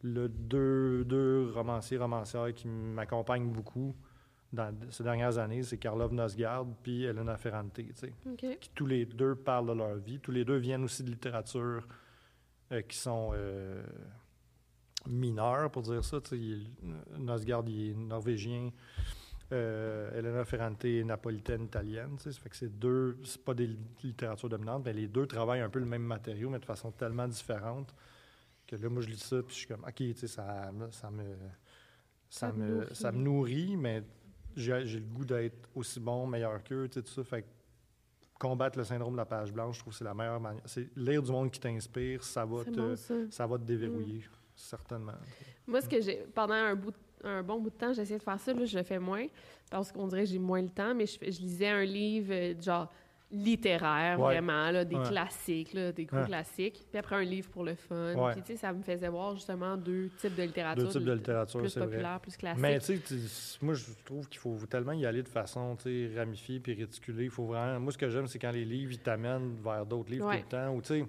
le 0.03 0.29
deux, 0.29 1.05
deux 1.05 1.51
romanciers, 1.55 1.99
romancières 1.99 2.53
qui 2.55 2.69
m'accompagnent 2.69 3.49
beaucoup, 3.49 3.95
dans 4.53 4.73
ces 4.91 5.03
dernières 5.03 5.37
années, 5.39 5.63
c'est 5.63 5.77
Karlov 5.77 6.13
Nosgard 6.15 6.65
puis 6.83 7.05
Elena 7.05 7.37
Ferrante, 7.37 7.81
qui 8.39 8.71
tous 8.75 8.87
les 8.87 9.05
deux 9.05 9.35
parlent 9.35 9.67
de 9.69 9.73
leur 9.75 9.97
vie. 9.97 10.19
Tous 10.21 10.31
les 10.31 10.45
deux 10.45 10.57
viennent 10.57 10.85
aussi 10.85 11.03
de 11.03 11.11
littérature 11.11 11.87
euh, 12.73 12.83
qui 12.83 12.97
sont 12.97 13.31
euh, 13.35 13.83
mineures, 15.07 15.71
pour 15.71 15.83
dire 15.83 16.05
ça. 16.05 16.19
Il- 16.33 16.71
Nosgard, 17.19 17.65
il 17.67 17.91
est 17.91 17.95
norvégien. 17.95 18.71
Euh, 19.51 20.11
Elena 20.19 20.45
Ferrante 20.45 20.85
est 20.85 21.03
napolitaine 21.05 21.65
italienne. 21.65 22.19
Ça 22.19 22.31
fait 22.33 22.51
que 22.51 22.57
c'est 22.57 22.79
deux, 22.79 23.19
c'est 23.25 23.43
pas 23.43 23.55
des 23.55 23.71
littératures 24.03 24.49
dominantes, 24.51 24.85
mais 24.85 24.93
les 24.93 25.09
deux 25.09 25.27
travaillent 25.27 25.63
un 25.63 25.71
peu 25.71 25.79
le 25.79 25.87
même 25.87 26.03
matériau, 26.03 26.51
mais 26.51 26.59
de 26.59 26.67
façon 26.67 26.91
tellement 26.93 27.27
différente 27.27 27.95
que 28.67 28.77
là, 28.77 28.91
moi, 28.91 29.01
je 29.01 29.09
lis 29.09 29.17
ça, 29.17 29.43
puis 29.43 29.55
je 29.55 29.61
suis 29.61 29.67
comme, 29.67 29.85
OK, 29.85 30.03
ça, 30.27 30.71
ça 30.91 31.11
me. 31.11 31.37
Ça, 32.31 32.53
me, 32.53 32.67
nourrit. 32.81 32.95
ça 32.95 33.11
me 33.13 33.19
nourrit, 33.23 33.77
mais 33.79 34.03
j'ai 34.55 34.83
le 34.85 35.01
goût 35.01 35.25
d'être 35.25 35.67
aussi 35.75 35.99
bon, 35.99 36.27
meilleur 36.27 36.63
qu'eux, 36.63 36.87
tout 36.89 37.03
ça. 37.07 37.25
Fait 37.25 37.41
que 37.41 37.47
combattre 38.39 38.79
le 38.79 38.85
syndrome 38.85 39.13
de 39.13 39.19
la 39.19 39.27
page 39.27 39.53
blanche, 39.53 39.77
je 39.77 39.81
trouve 39.81 39.93
que 39.93 39.99
c'est 39.99 40.05
la 40.05 40.15
meilleure 40.15 40.41
manière. 40.41 40.63
C'est 40.65 40.89
lire 40.97 41.23
du 41.23 41.31
monde 41.31 41.51
qui 41.51 41.61
t'inspire, 41.61 42.23
ça 42.23 42.45
va 42.45 42.65
te, 42.65 42.71
bon, 42.71 42.97
ça. 42.97 43.15
ça 43.31 43.47
va 43.47 43.59
te 43.59 43.65
déverrouiller, 43.65 44.23
certainement. 44.55 45.13
Moi, 45.67 45.81
ce 45.81 45.89
que 45.89 46.01
j'ai. 46.01 46.27
Pendant 46.35 46.55
un, 46.55 46.75
bout, 46.75 46.95
un 47.25 47.43
bon 47.43 47.61
bout 47.61 47.71
de 47.71 47.77
temps, 47.77 47.93
j'essayais 47.93 48.19
de 48.19 48.23
faire 48.23 48.41
ça. 48.41 48.55
Là, 48.55 48.65
je 48.65 48.79
le 48.79 48.85
fais 48.85 48.99
moins 48.99 49.27
parce 49.71 49.93
qu'on 49.93 50.07
dirait 50.07 50.25
que 50.25 50.31
j'ai 50.31 50.39
moins 50.39 50.63
le 50.63 50.71
temps, 50.71 50.95
mais 50.95 51.07
je, 51.07 51.19
je 51.21 51.41
lisais 51.41 51.69
un 51.69 51.85
livre, 51.85 52.33
euh, 52.33 52.55
genre 52.61 52.91
littéraire, 53.31 54.19
Ouais. 54.19 54.25
vraiment, 54.35 54.71
là, 54.71 54.85
des 54.85 54.97
Ouais. 54.97 55.07
classiques, 55.09 55.75
là, 55.75 55.93
des 55.93 56.07
gros 56.07 56.19
Ouais. 56.19 56.27
classiques. 56.27 56.85
Puis 56.91 56.99
après, 56.99 57.17
un 57.17 57.25
livre 57.25 57.49
pour 57.51 57.63
le 57.65 57.75
fun. 57.75 58.15
Puis, 58.33 58.43
tu 58.43 58.53
sais, 58.53 58.57
ça 58.57 58.73
me 58.73 58.83
faisait 58.83 59.09
voir 59.09 59.35
justement 59.35 59.77
deux 59.77 60.09
types 60.19 60.35
de 60.35 60.43
littérature. 60.45 60.85
Deux 60.85 60.91
types 60.91 61.05
de 61.05 61.13
littérature, 61.13 61.61
Plus 61.61 61.77
vrai. 61.77 61.87
populaire, 61.87 62.21
plus 62.21 62.37
classique. 62.37 62.63
Mais 62.63 62.79
tu 62.79 62.87
sais, 62.97 62.99
tu- 63.01 63.65
moi, 63.65 63.75
je 63.75 63.85
trouve 64.05 64.29
qu'il 64.29 64.41
faut 64.41 64.57
tellement 64.69 64.93
y 64.93 65.05
aller 65.05 65.23
de 65.23 65.29
façon 65.29 65.77
tu 65.77 66.09
sais, 66.09 66.19
ramifiée 66.19 66.59
puis 66.61 66.73
réticulée. 66.75 67.25
Il 67.25 67.31
faut 67.31 67.45
vraiment. 67.47 67.79
Moi, 67.81 67.93
ce 67.93 67.99
que 67.99 68.09
j'aime, 68.09 68.27
c'est 68.27 68.39
quand 68.39 68.51
les 68.53 68.65
livres 68.65 68.93
ils 68.93 68.99
t'amènent 69.01 69.57
vers 69.63 69.85
d'autres 69.85 70.11
livres 70.11 70.31
tout 70.31 70.37
le 70.39 70.43
temps. 70.49 70.71
Ou 70.75 70.81
tu 70.81 70.89
sais, 70.89 71.05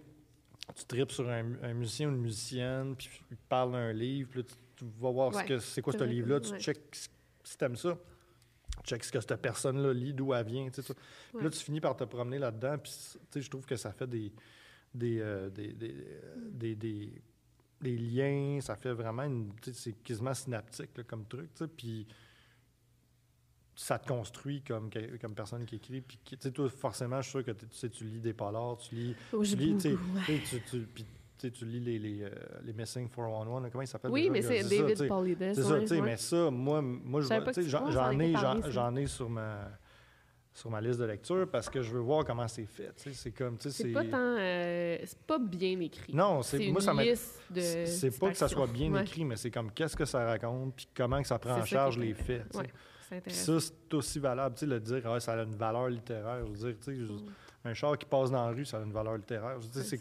tu 0.75 0.85
tripes 0.85 1.11
sur 1.11 1.27
un, 1.29 1.45
un 1.63 1.73
musicien 1.73 2.09
ou 2.09 2.11
une 2.11 2.21
musicienne, 2.21 2.95
puis 2.97 3.09
il 3.31 3.37
te 3.37 3.41
parle 3.47 3.71
d'un 3.71 3.93
livre, 3.93 4.29
puis 4.29 4.41
là, 4.41 4.45
tu, 4.47 4.55
tu 4.75 4.85
vas 4.99 5.09
voir 5.11 5.33
ce 5.33 5.43
que 5.43 5.57
c'est 5.59 5.81
quoi 5.81 5.93
ce 5.93 6.03
livre-là, 6.03 6.39
tu 6.41 6.53
checkes 6.59 7.09
si 7.43 7.57
t'aimes 7.57 7.75
ça. 7.77 7.97
Check 8.83 9.03
ce 9.03 9.11
que 9.11 9.19
cette 9.19 9.35
personne-là 9.41 9.93
lit, 9.93 10.13
d'où 10.13 10.33
elle 10.33 10.45
vient. 10.45 10.69
tu 10.69 10.81
sais, 10.81 10.93
Là, 11.43 11.49
tu 11.49 11.59
finis 11.59 11.81
par 11.81 11.95
te 11.95 12.03
promener 12.05 12.39
là-dedans, 12.39 12.77
puis 12.77 12.91
tu 12.91 13.19
sais, 13.31 13.41
je 13.41 13.49
trouve 13.49 13.65
que 13.65 13.75
ça 13.75 13.91
fait 13.91 14.07
des, 14.07 14.31
des, 14.93 15.19
euh, 15.19 15.49
des, 15.49 15.73
des, 15.73 15.93
euh, 15.93 16.49
des- 16.51 16.75
des- 16.75 17.21
des 17.81 17.97
liens, 17.97 18.59
ça 18.61 18.75
fait 18.75 18.91
vraiment 18.93 19.23
une. 19.23 19.53
tu 19.61 19.71
sais, 19.71 19.79
C'est 19.79 19.93
quasiment 20.03 20.33
synaptique 20.33 20.89
là, 20.97 21.03
comme 21.03 21.25
truc, 21.25 21.53
tu 21.53 21.63
sais, 21.63 21.67
puis 21.67 22.07
ça 23.75 23.97
te 23.97 24.07
construit 24.07 24.61
comme, 24.61 24.89
comme 25.21 25.33
personne 25.35 25.65
qui 25.65 25.75
écrit. 25.77 26.01
Puis, 26.01 26.19
tu 26.25 26.35
sais, 26.39 26.51
toi, 26.51 26.69
forcément, 26.69 27.17
je 27.21 27.29
suis 27.29 27.31
sûr 27.31 27.45
que 27.45 27.51
tu 27.51 27.65
sais, 27.71 27.89
tu 27.89 28.03
lis 28.03 28.19
des 28.19 28.33
polars, 28.33 28.77
tu 28.77 28.95
lis. 28.95 29.15
Oh, 29.31 29.43
tu 29.43 29.55
lis, 29.55 29.73
tu 29.75 29.79
sais, 29.81 29.89
beaucoup, 29.91 30.15
ouais. 30.15 30.39
tu 30.39 30.45
sais, 30.45 30.59
tu, 30.69 30.79
tu- 30.79 30.87
puis, 30.87 31.05
tu 31.47 31.65
lis 31.65 31.79
les, 31.79 31.99
les, 31.99 32.23
euh, 32.23 32.29
les 32.63 32.73
Missing 32.73 33.09
411, 33.09 33.63
là, 33.63 33.69
comment 33.71 33.81
il 33.81 33.87
s'appelle 33.87 34.11
Oui, 34.11 34.29
mais 34.29 34.41
c'est 34.41 34.63
David. 34.63 35.07
Paulides. 35.07 35.51
C'est 35.55 35.63
ça, 35.63 35.79
tu 35.79 35.87
sais, 35.87 36.01
mais 36.01 36.17
ça, 36.17 36.49
moi, 36.51 36.81
moi 36.81 37.21
j'en 37.21 38.19
ai, 38.19 38.33
j'en 38.69 38.95
ai 38.95 39.05
sur 39.07 39.29
ma, 39.29 39.69
sur 40.53 40.69
ma 40.69 40.81
liste 40.81 40.99
de 40.99 41.05
lecture 41.05 41.47
parce 41.49 41.69
que 41.69 41.81
je 41.81 41.91
veux 41.93 41.99
voir 42.01 42.25
comment 42.25 42.47
c'est 42.47 42.65
fait. 42.65 42.91
C'est 43.13 43.31
comme, 43.31 43.57
C'est 43.59 43.91
pas 43.91 44.03
tant. 44.03 44.17
euh, 44.17 44.97
c'est 45.05 45.19
pas 45.21 45.39
bien 45.39 45.79
écrit. 45.79 46.13
Non, 46.13 46.41
c'est- 46.41 46.69
moi, 46.71 46.81
ça. 46.81 46.93
C'est 47.85 48.19
pas 48.19 48.31
que 48.31 48.37
ça 48.37 48.47
soit 48.47 48.67
bien. 48.67 48.91
Ouais. 48.91 49.01
écrit, 49.03 49.23
mais 49.25 49.35
c'est 49.37 49.51
comme 49.51 49.71
qu'est-ce 49.71 49.95
que 49.95 50.05
ça 50.05 50.25
raconte, 50.25 50.75
puis 50.75 50.87
comment 50.95 51.21
que 51.21 51.27
ça 51.27 51.39
prend 51.39 51.55
en 51.59 51.65
charge 51.65 51.97
les 51.97 52.13
faits. 52.13 52.43
Ouais, 52.55 52.71
ça, 53.27 53.59
c'est 53.59 53.93
aussi 53.93 54.19
valable, 54.19 54.53
tu 54.55 54.59
sais, 54.61 54.65
le 54.67 54.79
dire, 54.79 55.01
ah, 55.05 55.19
ça 55.19 55.33
a 55.33 55.43
une 55.43 55.55
valeur 55.55 55.87
littéraire. 55.89 56.45
Veux 56.45 56.55
dire, 56.55 56.75
tu 56.83 56.95
sais, 56.95 57.01
Mm. 57.01 57.21
Un 57.65 57.73
char 57.73 57.97
qui 57.97 58.05
passe 58.05 58.31
dans 58.31 58.45
la 58.45 58.51
rue, 58.51 58.65
ça 58.65 58.77
a 58.77 58.81
une 58.83 58.91
valeur 58.93 59.17
littéraire. 59.17 59.57
Il 59.61 59.99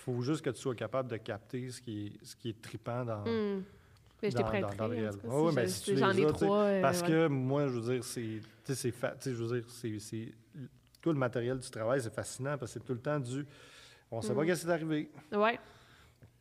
faut 0.00 0.20
juste 0.22 0.42
que 0.42 0.50
tu 0.50 0.60
sois 0.60 0.74
capable 0.74 1.10
de 1.10 1.16
capter 1.16 1.70
ce 1.70 1.80
qui 1.80 2.06
est, 2.06 2.24
ce 2.26 2.36
qui 2.36 2.50
est 2.50 2.60
trippant 2.60 3.04
dans. 3.04 3.24
Mais 3.24 4.30
je 4.30 4.36
t'ai 4.36 4.42
dans, 4.42 4.86
le 4.86 4.94
réel. 4.94 5.10
Ouais, 5.24 5.52
ouais, 5.52 5.68
si 5.68 5.82
tu 5.82 5.94
les 5.94 6.02
as, 6.02 6.32
trois. 6.32 6.58
euh, 6.58 6.80
Parce 6.80 7.00
ouais. 7.02 7.08
que 7.08 7.26
moi, 7.26 7.66
je 7.66 7.72
veux 7.78 7.94
dire, 7.94 8.04
c'est, 8.04 8.40
je 8.68 9.30
veux 9.30 9.60
dire, 9.60 9.68
c'est, 9.98 10.28
tout 11.00 11.12
le 11.12 11.18
matériel 11.18 11.58
du 11.58 11.68
travail, 11.68 12.00
c'est 12.00 12.14
fascinant 12.14 12.56
parce 12.56 12.72
que 12.72 12.78
c'est 12.78 12.86
tout 12.86 12.92
le 12.92 13.00
temps 13.00 13.18
du, 13.18 13.44
on 14.12 14.22
sait 14.22 14.32
pas 14.32 14.42
Mm. 14.42 14.46
qu'est-ce 14.46 14.60
qui 14.62 14.68
est 14.68 14.72
arrivé. 14.72 15.10
Ouais. 15.32 15.58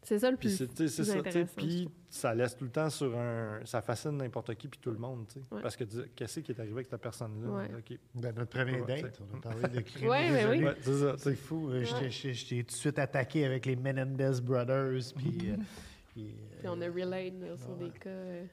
C'est 0.03 0.19
ça 0.19 0.29
le 0.29 0.37
plus. 0.37 0.55
c'est, 0.55 0.89
ça, 0.89 1.15
puis. 1.55 1.89
Ça 2.13 2.35
laisse 2.35 2.55
tout 2.57 2.65
le 2.65 2.69
temps 2.71 2.89
sur 2.89 3.17
un, 3.17 3.61
ça 3.63 3.81
fascine 3.81 4.17
n'importe 4.17 4.53
qui 4.55 4.67
puis 4.67 4.79
tout 4.81 4.91
le 4.91 4.97
monde, 4.97 5.25
tu 5.27 5.35
sais, 5.39 5.45
Ouais. 5.49 5.61
parce 5.61 5.77
que 5.77 5.85
tu 5.85 5.95
dis, 5.95 6.03
qu'est-ce 6.15 6.41
qui 6.41 6.51
est 6.51 6.59
arrivé 6.59 6.73
avec 6.75 6.87
cette 6.89 7.01
personne-là? 7.01 7.49
Ouais. 7.49 7.69
Ok. 7.77 7.97
Ben, 8.15 8.35
notre 8.35 8.49
premier 8.49 8.81
Ouais, 8.81 9.01
date, 9.01 9.15
c'est- 9.17 9.23
on 9.33 9.37
a 9.37 9.41
parlé 9.41 9.67
de 9.69 9.79
crime. 9.81 10.09
Ouais, 10.09 10.45
oui. 10.49 10.63
Ouais, 10.65 10.75
c'est 10.81 10.93
ça. 10.99 11.11
tu 11.13 11.17
sais. 11.17 11.29
C'est 11.29 11.35
fou. 11.35 11.69
euh, 11.71 11.83
je 11.85 12.47
t'ai- 12.49 12.63
tout 12.63 12.67
de 12.67 12.71
suite 12.71 12.99
attaqué 12.99 13.45
avec 13.45 13.65
les 13.65 13.75
Menendez 13.77 14.41
Brothers. 14.43 15.13
Puis, 15.15 15.39
euh, 15.51 15.55
puis, 16.13 16.35
euh, 16.65 16.67
on 16.69 16.81
a 16.81 16.85
relayed 16.87 17.41
là, 17.41 17.55
sur 17.57 17.75
des 17.77 17.89
cas. 17.91 18.09
euh. 18.09 18.43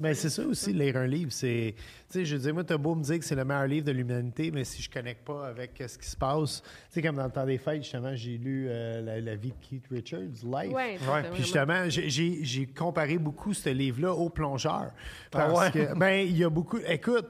Mais 0.00 0.14
c'est 0.14 0.30
ça 0.30 0.42
aussi, 0.46 0.72
lire 0.72 0.96
un 0.96 1.06
livre. 1.06 1.30
C'est, 1.32 1.74
tu 1.76 1.84
sais, 2.20 2.24
je 2.24 2.36
veux 2.36 2.42
dire, 2.42 2.54
moi, 2.54 2.64
t'as 2.64 2.78
beau 2.78 2.94
me 2.94 3.02
dire 3.02 3.18
que 3.18 3.24
c'est 3.26 3.34
le 3.34 3.44
meilleur 3.44 3.66
livre 3.66 3.84
de 3.86 3.92
l'humanité, 3.92 4.50
mais 4.50 4.64
si 4.64 4.80
je 4.80 4.88
connecte 4.90 5.22
pas 5.26 5.48
avec 5.48 5.78
euh, 5.80 5.86
ce 5.88 5.98
qui 5.98 6.08
se 6.08 6.16
passe, 6.16 6.62
tu 6.62 6.68
sais, 6.88 7.02
comme 7.02 7.16
dans 7.16 7.26
le 7.26 7.30
temps 7.30 7.44
des 7.44 7.58
fêtes, 7.58 7.82
justement, 7.82 8.14
j'ai 8.14 8.38
lu 8.38 8.68
euh, 8.70 9.02
la, 9.02 9.20
la 9.20 9.34
vie 9.36 9.50
de 9.50 9.56
Keith 9.60 9.84
Richards, 9.90 10.20
Life. 10.44 10.72
Ouais, 10.72 10.96
Puis 11.32 11.42
justement, 11.42 11.84
j'ai- 11.88 12.66
comparé 12.74 13.18
beaucoup 13.18 13.52
ce 13.52 13.68
livre-là 13.68 14.14
au 14.14 14.30
plongeur. 14.30 14.92
Ah 14.92 14.92
Parce 15.30 15.60
ouais? 15.60 15.70
que, 15.70 15.98
ben, 15.98 16.26
il 16.26 16.38
y 16.38 16.44
a 16.44 16.48
beaucoup. 16.48 16.78
Écoute, 16.88 17.26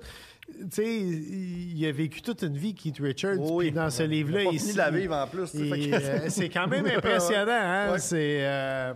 tu 0.46 0.54
sais, 0.70 1.00
il 1.00 1.84
a 1.84 1.90
vécu 1.90 2.22
toute 2.22 2.42
une 2.42 2.56
vie, 2.56 2.74
Keith 2.74 2.98
Richards. 3.00 3.38
Oh 3.40 3.56
oui. 3.56 3.66
Puis 3.66 3.74
dans 3.74 3.90
ce 3.90 4.04
livre-là, 4.04 4.42
Il 4.42 4.46
a 4.46 4.50
pas 4.50 4.54
il- 4.54 4.60
fini 4.60 4.72
de 4.72 4.78
la 4.78 4.90
vivre 4.92 5.14
en 5.16 5.26
plus, 5.26 5.50
euh, 5.56 6.26
c'est 6.28 6.48
quand 6.48 6.68
même 6.68 6.86
impressionnant, 6.96 7.50
hein? 7.50 7.92
Ouais. 7.92 7.98
C'est. 7.98 8.38
euh, 8.46 8.94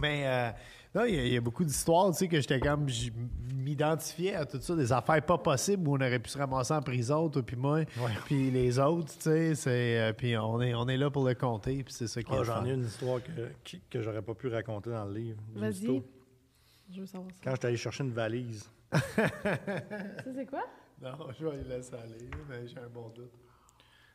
mais. 0.00 0.52
Non, 0.94 1.04
il 1.04 1.14
y, 1.14 1.18
a- 1.18 1.24
il 1.26 1.32
y 1.32 1.36
a 1.36 1.40
beaucoup 1.40 1.64
d'histoires, 1.64 2.10
tu 2.12 2.18
sais, 2.18 2.28
que 2.28 2.40
j'étais 2.40 2.58
comme, 2.60 2.88
je 2.88 3.10
m'identifiais 3.54 4.34
à 4.34 4.44
tout 4.46 4.60
ça, 4.60 4.74
des 4.74 4.92
affaires 4.92 5.24
pas 5.24 5.38
possibles 5.38 5.86
où 5.86 5.92
on 5.92 6.00
aurait 6.00 6.18
pu 6.18 6.28
se 6.30 6.38
ramasser 6.38 6.74
en 6.74 6.82
prison, 6.82 7.28
toi 7.28 7.42
puis 7.42 7.56
moi, 7.56 7.84
puis 8.24 8.50
les 8.50 8.78
autres, 8.78 9.12
tu 9.16 9.20
sais, 9.22 9.54
c'est, 9.54 10.00
euh, 10.00 10.12
puis 10.12 10.36
on 10.36 10.60
est, 10.60 10.74
on 10.74 10.88
est 10.88 10.96
là 10.96 11.10
pour 11.10 11.26
le 11.26 11.34
compter, 11.34 11.84
puis 11.84 11.92
c'est 11.92 12.06
ça 12.08 12.22
qui 12.22 12.32
est 12.32 12.36
Ah, 12.36 12.38
le 12.40 12.44
j'en 12.44 12.64
ai 12.64 12.72
une 12.72 12.84
histoire 12.86 13.20
que, 13.22 13.76
que 13.90 14.02
j'aurais 14.02 14.22
pas 14.22 14.34
pu 14.34 14.48
raconter 14.48 14.90
dans 14.90 15.04
le 15.04 15.14
livre. 15.14 15.38
Vas-y. 15.54 16.02
Je 16.92 17.00
veux 17.00 17.06
savoir 17.06 17.30
ça. 17.30 17.36
Quand 17.44 17.50
j'étais 17.52 17.66
allé 17.68 17.76
chercher 17.76 18.02
une 18.04 18.12
valise. 18.12 18.68
Ça, 18.92 18.98
c'est 20.34 20.46
quoi? 20.46 20.64
Non, 21.02 21.12
je 21.38 21.46
vais 21.46 21.56
les 21.56 21.64
laisser 21.76 21.94
aller, 21.94 22.28
mais 22.46 22.66
j'ai 22.66 22.76
un 22.78 22.88
bon 22.92 23.08
doute. 23.08 23.32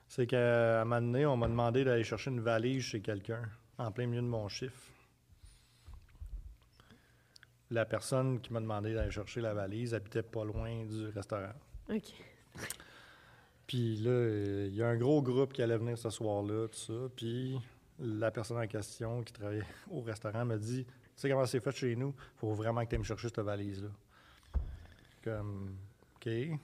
C'est 0.07 0.27
qu'à 0.27 0.81
un 0.81 0.85
moment 0.85 1.01
donné, 1.01 1.25
on 1.25 1.35
m'a 1.35 1.47
demandé 1.47 1.83
d'aller 1.83 2.03
chercher 2.03 2.29
une 2.29 2.41
valise 2.41 2.83
chez 2.83 3.01
quelqu'un, 3.01 3.41
en 3.79 3.89
plein 3.91 4.05
milieu 4.05 4.21
de 4.21 4.27
mon 4.27 4.47
chiffre. 4.47 4.77
La 7.71 7.85
personne 7.85 8.39
qui 8.39 8.53
m'a 8.53 8.59
demandé 8.59 8.93
d'aller 8.93 9.11
chercher 9.11 9.41
la 9.41 9.53
valise 9.53 9.93
habitait 9.93 10.23
pas 10.23 10.45
loin 10.45 10.85
du 10.85 11.07
restaurant. 11.07 11.53
OK. 11.89 12.13
Puis 13.67 13.95
là, 13.97 14.11
euh, 14.11 14.67
il 14.69 14.75
y 14.75 14.83
a 14.83 14.87
un 14.87 14.97
gros 14.97 15.21
groupe 15.21 15.53
qui 15.53 15.61
allait 15.61 15.77
venir 15.77 15.97
ce 15.97 16.09
soir-là, 16.09 16.67
tout 16.67 16.77
ça. 16.77 17.09
Puis 17.15 17.59
la 17.99 18.29
personne 18.31 18.57
en 18.57 18.67
question 18.67 19.23
qui 19.23 19.33
travaillait 19.33 19.63
au 19.91 20.01
restaurant 20.01 20.45
m'a 20.45 20.57
dit 20.57 20.85
Tu 20.85 20.91
sais 21.15 21.29
comment 21.29 21.45
c'est 21.45 21.59
fait 21.59 21.71
chez 21.71 21.95
nous? 21.95 22.13
Faut 22.35 22.53
vraiment 22.53 22.83
que 22.85 22.89
tu 22.89 22.97
me 22.97 23.03
chercher 23.03 23.29
cette 23.29 23.39
valise-là. 23.39 23.89
Comme, 25.23 25.75
OK. 26.15 26.25
Fait 26.25 26.59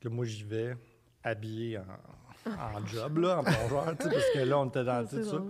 que 0.00 0.08
moi, 0.08 0.26
j'y 0.26 0.44
vais, 0.44 0.76
habillé 1.22 1.78
en, 1.78 2.50
en 2.50 2.86
job, 2.86 3.18
là, 3.18 3.38
en 3.38 3.44
plongeur, 3.44 3.96
parce 3.96 4.30
que 4.34 4.38
là, 4.40 4.58
on 4.58 4.68
était 4.68 4.84
dans 4.84 5.06
c'est 5.10 5.24
ça. 5.24 5.42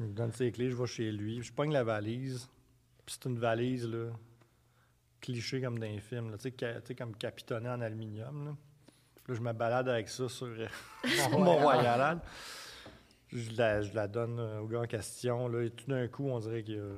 Il 0.00 0.06
me 0.06 0.12
donne 0.12 0.32
ses 0.32 0.50
clés, 0.50 0.70
je 0.70 0.74
vais 0.74 0.86
chez 0.86 1.12
lui. 1.12 1.40
Je 1.40 1.52
pogne 1.52 1.72
la 1.72 1.84
valise. 1.84 2.48
Puis 3.06 3.16
c'est 3.20 3.28
une 3.28 3.38
valise, 3.38 3.86
là, 3.88 4.10
cliché 5.20 5.60
comme 5.60 5.78
dans 5.78 5.86
les 5.86 6.00
films, 6.00 6.30
là, 6.30 6.36
tu 6.36 6.44
sais, 6.44 6.54
ca- 6.58 6.80
tu 6.80 6.88
sais, 6.88 6.94
comme 6.94 7.14
capitonnée 7.16 7.68
en 7.68 7.80
aluminium, 7.80 8.44
là. 8.46 8.50
Là, 9.26 9.34
je 9.34 9.40
me 9.40 9.52
balade 9.52 9.88
avec 9.88 10.08
ça 10.10 10.28
sur 10.28 10.46
euh, 10.46 10.66
mon 11.32 11.56
Royal. 11.56 12.20
Je 13.32 13.50
la, 13.56 13.80
je 13.82 13.92
la 13.94 14.06
donne 14.06 14.38
euh, 14.38 14.60
au 14.60 14.66
gars 14.66 14.80
en 14.80 14.86
question, 14.86 15.48
là, 15.48 15.62
et 15.62 15.70
tout 15.70 15.86
d'un 15.86 16.06
coup, 16.08 16.28
on 16.28 16.38
dirait 16.40 16.62
qu'il 16.62 16.76
y 16.76 16.78
a 16.78 16.92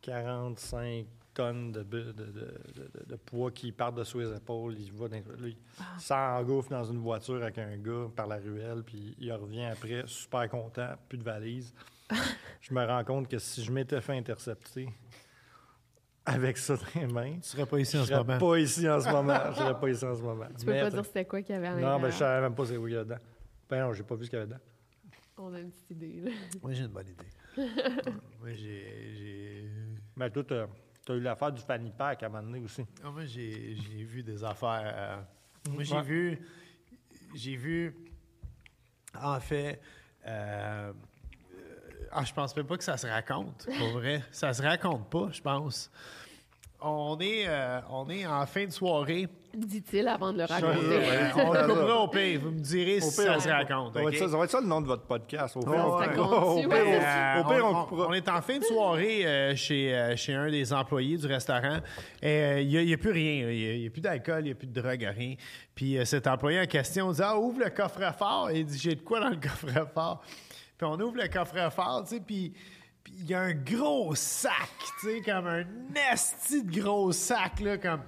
45 0.00 1.06
tonnes 1.34 1.70
de, 1.72 1.82
bu- 1.82 2.02
de, 2.04 2.12
de- 2.12 2.24
de- 2.24 2.90
de- 2.94 3.04
de 3.08 3.16
poids 3.16 3.50
qui 3.50 3.70
partent 3.72 3.96
de 3.96 4.04
sous 4.04 4.20
les 4.20 4.34
épaules. 4.34 4.74
Il 4.78 4.90
va 4.94 5.08
dans, 5.08 5.16
là, 5.16 5.22
il 5.48 5.56
s'engouffre 5.98 6.70
dans 6.70 6.84
une 6.84 6.98
voiture 6.98 7.42
avec 7.42 7.58
un 7.58 7.76
gars 7.76 8.06
par 8.16 8.26
la 8.26 8.36
ruelle, 8.36 8.82
puis 8.84 9.14
il 9.18 9.30
revient 9.32 9.66
après, 9.66 10.02
super 10.06 10.48
content, 10.48 10.94
plus 11.10 11.18
de 11.18 11.24
valise. 11.24 11.74
je 12.62 12.72
me 12.72 12.84
rends 12.86 13.04
compte 13.04 13.28
que 13.28 13.38
si 13.38 13.62
je 13.62 13.70
m'étais 13.70 14.00
fait 14.00 14.16
intercepter 14.16 14.88
avec 16.26 16.58
ça 16.58 16.76
dans 16.76 17.00
les 17.00 17.06
mains, 17.06 17.34
Tu 17.36 17.48
serais 17.48 17.66
pas 17.66 17.78
ici 17.78 17.92
je 17.96 17.98
en 17.98 18.04
ce 18.04 18.08
serais 18.12 18.24
moment. 18.24 18.38
pas 18.38 18.58
ici 18.58 18.88
en 18.88 19.00
ce 19.00 19.08
moment. 19.08 19.38
Je 19.50 19.54
serais 19.56 19.80
pas 19.80 19.88
ici 19.88 20.04
en 20.04 20.14
ce 20.14 20.22
moment. 20.22 20.46
Tu 20.58 20.64
peux 20.66 20.72
Mais, 20.72 20.80
pas 20.82 20.90
dire 20.90 21.04
c'était 21.04 21.24
quoi 21.24 21.40
qu'il 21.42 21.54
y 21.54 21.58
avait 21.58 21.68
à 21.68 21.74
Non, 21.76 21.98
mais 21.98 22.10
je 22.10 22.16
savais 22.16 22.40
même 22.42 22.54
pas 22.54 22.66
c'est 22.66 22.76
quoi 22.76 22.90
il 22.90 22.92
y 22.94 22.96
a 22.96 23.04
dedans. 23.04 23.18
Ben 23.70 23.80
non, 23.86 23.92
j'ai 23.92 24.02
pas 24.02 24.14
vu 24.16 24.24
ce 24.24 24.30
qu'il 24.30 24.38
y 24.38 24.42
avait 24.42 24.50
dedans. 24.50 24.60
On 25.38 25.52
a 25.54 25.58
une 25.60 25.70
petite 25.70 25.90
idée, 25.90 26.20
là. 26.22 26.30
Moi, 26.62 26.72
j'ai 26.72 26.82
une 26.84 26.88
bonne 26.88 27.08
idée. 27.08 27.30
Moi, 28.40 28.52
j'ai. 28.52 29.70
Mais 30.16 30.30
toi, 30.30 30.44
t'as 30.44 30.66
Tu 31.04 31.12
as 31.12 31.14
eu 31.14 31.20
l'affaire 31.20 31.52
du 31.52 31.60
fanny 31.62 31.92
pack 31.96 32.22
à 32.22 32.26
un 32.26 32.28
moment 32.30 32.42
donné 32.42 32.60
aussi. 32.64 32.84
Ah, 33.04 33.10
moi, 33.10 33.24
j'ai 33.26 33.74
vu 34.04 34.22
des 34.22 34.42
affaires. 34.42 34.82
euh, 34.84 35.70
moi, 35.70 35.82
j'ai 35.84 35.94
Ouais. 35.94 36.02
vu. 36.02 36.38
J'ai 37.34 37.56
vu. 37.56 37.94
En 39.20 39.38
fait. 39.40 39.80
euh, 40.26 40.92
ah, 42.12 42.24
je 42.24 42.32
pense 42.32 42.54
même 42.56 42.66
pas 42.66 42.76
que 42.76 42.84
ça 42.84 42.96
se 42.96 43.06
raconte, 43.06 43.66
pour 43.78 43.88
vrai. 44.00 44.22
Ça 44.30 44.52
se 44.52 44.62
raconte 44.62 45.08
pas, 45.08 45.28
je 45.32 45.40
pense. 45.40 45.90
On 46.80 47.18
est, 47.20 47.44
euh, 47.48 47.80
on 47.90 48.08
est 48.10 48.26
en 48.26 48.44
fin 48.46 48.66
de 48.66 48.70
soirée. 48.70 49.26
Dit-il 49.54 50.06
avant 50.06 50.34
de 50.34 50.38
le 50.38 50.44
raconter. 50.44 50.78
on 51.36 51.52
le 51.52 51.66
coupera 51.66 51.98
au 52.00 52.08
pire. 52.08 52.38
Vous 52.42 52.50
me 52.50 52.60
direz 52.60 53.00
si 53.00 53.16
pire, 53.16 53.32
ça 53.32 53.36
on- 53.38 53.40
se 53.40 53.48
raconte. 53.48 53.94
Ça 53.94 54.02
va, 54.02 54.10
être 54.10 54.18
ça, 54.18 54.28
ça 54.28 54.36
va 54.36 54.44
être 54.44 54.50
ça 54.50 54.60
le 54.60 54.66
nom 54.66 54.82
de 54.82 54.86
votre 54.86 55.04
podcast. 55.04 55.56
Au 55.56 55.60
pire, 55.60 55.70
on, 55.74 55.96
coupera. 57.86 58.08
on 58.08 58.12
est 58.12 58.28
en 58.28 58.42
fin 58.42 58.58
de 58.58 58.64
soirée 58.64 59.26
euh, 59.26 59.56
chez, 59.56 59.94
euh, 59.94 60.14
chez 60.16 60.34
un 60.34 60.50
des 60.50 60.70
employés 60.74 61.16
du 61.16 61.26
restaurant. 61.26 61.78
Et 62.22 62.60
il 62.60 62.68
n'y 62.68 62.92
a, 62.92 62.98
plus 62.98 63.12
rien. 63.12 63.48
Il 63.50 63.80
n'y 63.80 63.86
a, 63.86 63.90
plus 63.90 64.02
d'alcool, 64.02 64.40
il 64.40 64.44
n'y 64.44 64.52
a 64.52 64.54
plus 64.54 64.66
de 64.66 64.78
drogue, 64.78 65.08
rien. 65.16 65.34
Puis 65.74 65.96
euh, 65.96 66.04
cet 66.04 66.26
employé 66.26 66.60
en 66.60 66.66
question 66.66 67.10
dit 67.10 67.22
Ah, 67.24 67.38
ouvre 67.38 67.60
le 67.64 67.70
coffre-fort. 67.70 68.50
Et 68.50 68.58
il 68.60 68.66
dit 68.66 68.78
J'ai 68.78 68.94
de 68.94 69.00
quoi 69.00 69.20
dans 69.20 69.30
le 69.30 69.36
coffre-fort 69.36 70.20
Puis 70.78 70.86
on 70.86 70.98
ouvre 71.00 71.16
le 71.16 71.28
coffre-fort, 71.28 72.04
tu 72.04 72.16
sais, 72.16 72.20
puis. 72.20 72.52
il 73.18 73.26
y 73.30 73.34
a 73.34 73.40
un 73.40 73.54
gros 73.54 74.14
sac, 74.14 74.52
tu 75.00 75.06
sais, 75.06 75.22
comme 75.22 75.46
un 75.46 75.64
esti 76.12 76.64
de 76.64 76.80
gros 76.80 77.12
sac, 77.12 77.60
là, 77.60 77.78
comme, 77.78 78.02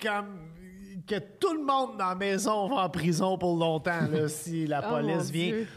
comme 0.00 0.38
que 1.06 1.18
tout 1.18 1.54
le 1.54 1.64
monde 1.64 1.96
dans 1.98 2.10
la 2.10 2.14
maison 2.14 2.68
va 2.68 2.84
en 2.84 2.90
prison 2.90 3.38
pour 3.38 3.56
longtemps, 3.58 4.06
là, 4.10 4.28
si 4.28 4.66
la 4.66 4.82
Oh, 4.86 4.90
police 4.96 5.30
vient. 5.30 5.48
Dieu. 5.52 5.68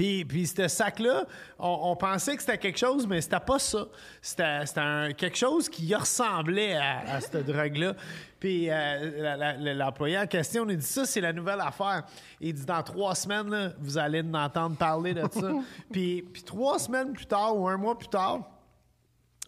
Puis, 0.00 0.24
puis 0.24 0.46
ce 0.46 0.66
sac-là, 0.66 1.26
on, 1.58 1.78
on 1.90 1.94
pensait 1.94 2.34
que 2.34 2.40
c'était 2.40 2.56
quelque 2.56 2.78
chose, 2.78 3.06
mais 3.06 3.20
c'était 3.20 3.38
pas 3.38 3.58
ça. 3.58 3.84
C'était, 4.22 4.64
c'était 4.64 5.12
quelque 5.14 5.36
chose 5.36 5.68
qui 5.68 5.94
ressemblait 5.94 6.74
à, 6.74 7.00
à 7.16 7.20
cette 7.20 7.44
drogue-là. 7.46 7.92
Puis 8.38 8.70
euh, 8.70 9.74
l'employé 9.74 10.16
en 10.18 10.26
question 10.26 10.64
nous 10.64 10.76
dit 10.76 10.86
ça, 10.86 11.04
c'est 11.04 11.20
la 11.20 11.34
nouvelle 11.34 11.60
affaire. 11.60 12.04
Il 12.40 12.54
dit 12.54 12.64
dans 12.64 12.82
trois 12.82 13.14
semaines, 13.14 13.50
là, 13.50 13.72
vous 13.78 13.98
allez 13.98 14.22
en 14.22 14.32
entendre 14.32 14.74
parler 14.78 15.12
de 15.12 15.26
ça. 15.30 15.52
puis, 15.92 16.22
puis 16.22 16.44
trois 16.44 16.78
semaines 16.78 17.12
plus 17.12 17.26
tard 17.26 17.54
ou 17.54 17.68
un 17.68 17.76
mois 17.76 17.98
plus 17.98 18.08
tard, 18.08 18.40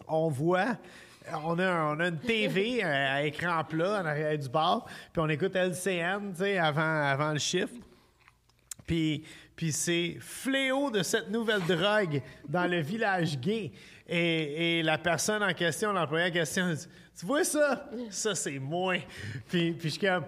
on 0.07 0.29
voit. 0.29 0.77
On 1.45 1.57
a, 1.57 1.65
un- 1.65 1.95
on 1.97 1.99
a 1.99 2.09
une 2.09 2.19
TV 2.19 2.79
euh, 2.83 3.15
à 3.15 3.23
écran 3.23 3.63
plat 3.63 4.03
en 4.03 4.05
arrière 4.05 4.37
du 4.37 4.49
bar, 4.49 4.85
puis 5.11 5.19
on 5.19 5.29
écoute 5.29 5.55
LCN, 5.55 6.29
tu 6.31 6.43
sais, 6.43 6.59
avant, 6.59 7.01
avant 7.05 7.31
le 7.31 7.39
shift. 7.39 7.73
Puis, 8.85 9.23
puis 9.55 9.71
c'est 9.71 10.17
fléau 10.19 10.89
de 10.91 11.03
cette 11.03 11.29
nouvelle 11.29 11.61
drogue 11.61 12.21
dans 12.47 12.65
le 12.69 12.79
village 12.81 13.39
gay. 13.39 13.71
Et, 14.07 14.79
et 14.79 14.83
la 14.83 14.97
personne 14.97 15.41
en 15.43 15.53
question, 15.53 15.93
l'employé 15.93 16.29
en 16.29 16.31
question, 16.31 16.73
dit 16.73 16.87
Tu 17.17 17.25
vois 17.25 17.43
ça? 17.43 17.89
Ça, 18.09 18.35
c'est 18.35 18.59
moi. 18.59 18.95
Puis, 19.47 19.71
puis 19.73 19.89
je 19.89 19.97
suis 19.97 20.07
comme 20.07 20.25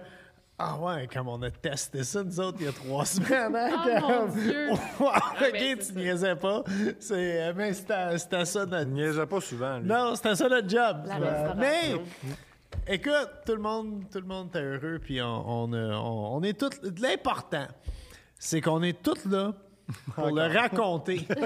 Ah 0.58 0.78
ouais, 0.78 1.06
comme 1.12 1.28
on 1.28 1.42
a 1.42 1.50
testé 1.50 2.02
ça, 2.02 2.24
nous 2.24 2.40
autres, 2.40 2.56
il 2.60 2.66
y 2.66 2.68
a 2.68 2.72
trois 2.72 3.04
semaines. 3.04 3.54
Hein, 3.54 4.00
Oh, 4.02 4.08
mon 4.08 4.26
Dieu! 4.34 4.68
Ok, 5.00 5.52
ben, 5.52 5.76
c'est 5.80 5.92
tu 5.92 5.98
niaisais 5.98 6.36
pas. 6.36 6.64
C'est, 6.98 7.42
euh, 7.42 7.52
mais 7.54 7.74
c'était, 7.74 8.16
c'était 8.18 8.44
ça 8.46 8.64
notre. 8.64 8.88
Il 8.88 8.94
niaisait 8.94 9.26
pas 9.26 9.40
souvent. 9.40 9.78
lui. 9.78 9.86
Non, 9.86 10.14
c'était 10.14 10.34
ça 10.34 10.48
notre 10.48 10.68
job. 10.68 11.02
La 11.06 11.16
Euh, 11.16 11.54
mais, 11.58 11.96
écoute, 12.88 13.28
tout 13.44 13.54
le 13.54 13.60
monde, 13.60 14.04
tout 14.10 14.20
le 14.20 14.26
monde 14.26 14.48
était 14.48 14.62
heureux, 14.62 14.98
puis 15.02 15.20
on, 15.20 15.64
on, 15.64 15.72
on 15.72 16.42
est 16.42 16.58
tous. 16.58 16.70
L'important, 17.00 17.66
c'est 18.38 18.60
qu'on 18.60 18.82
est 18.82 19.02
tous 19.02 19.24
là 19.26 19.54
pour 20.14 20.26
le 20.30 20.42
raconter. 20.52 21.26
OK? 21.30 21.36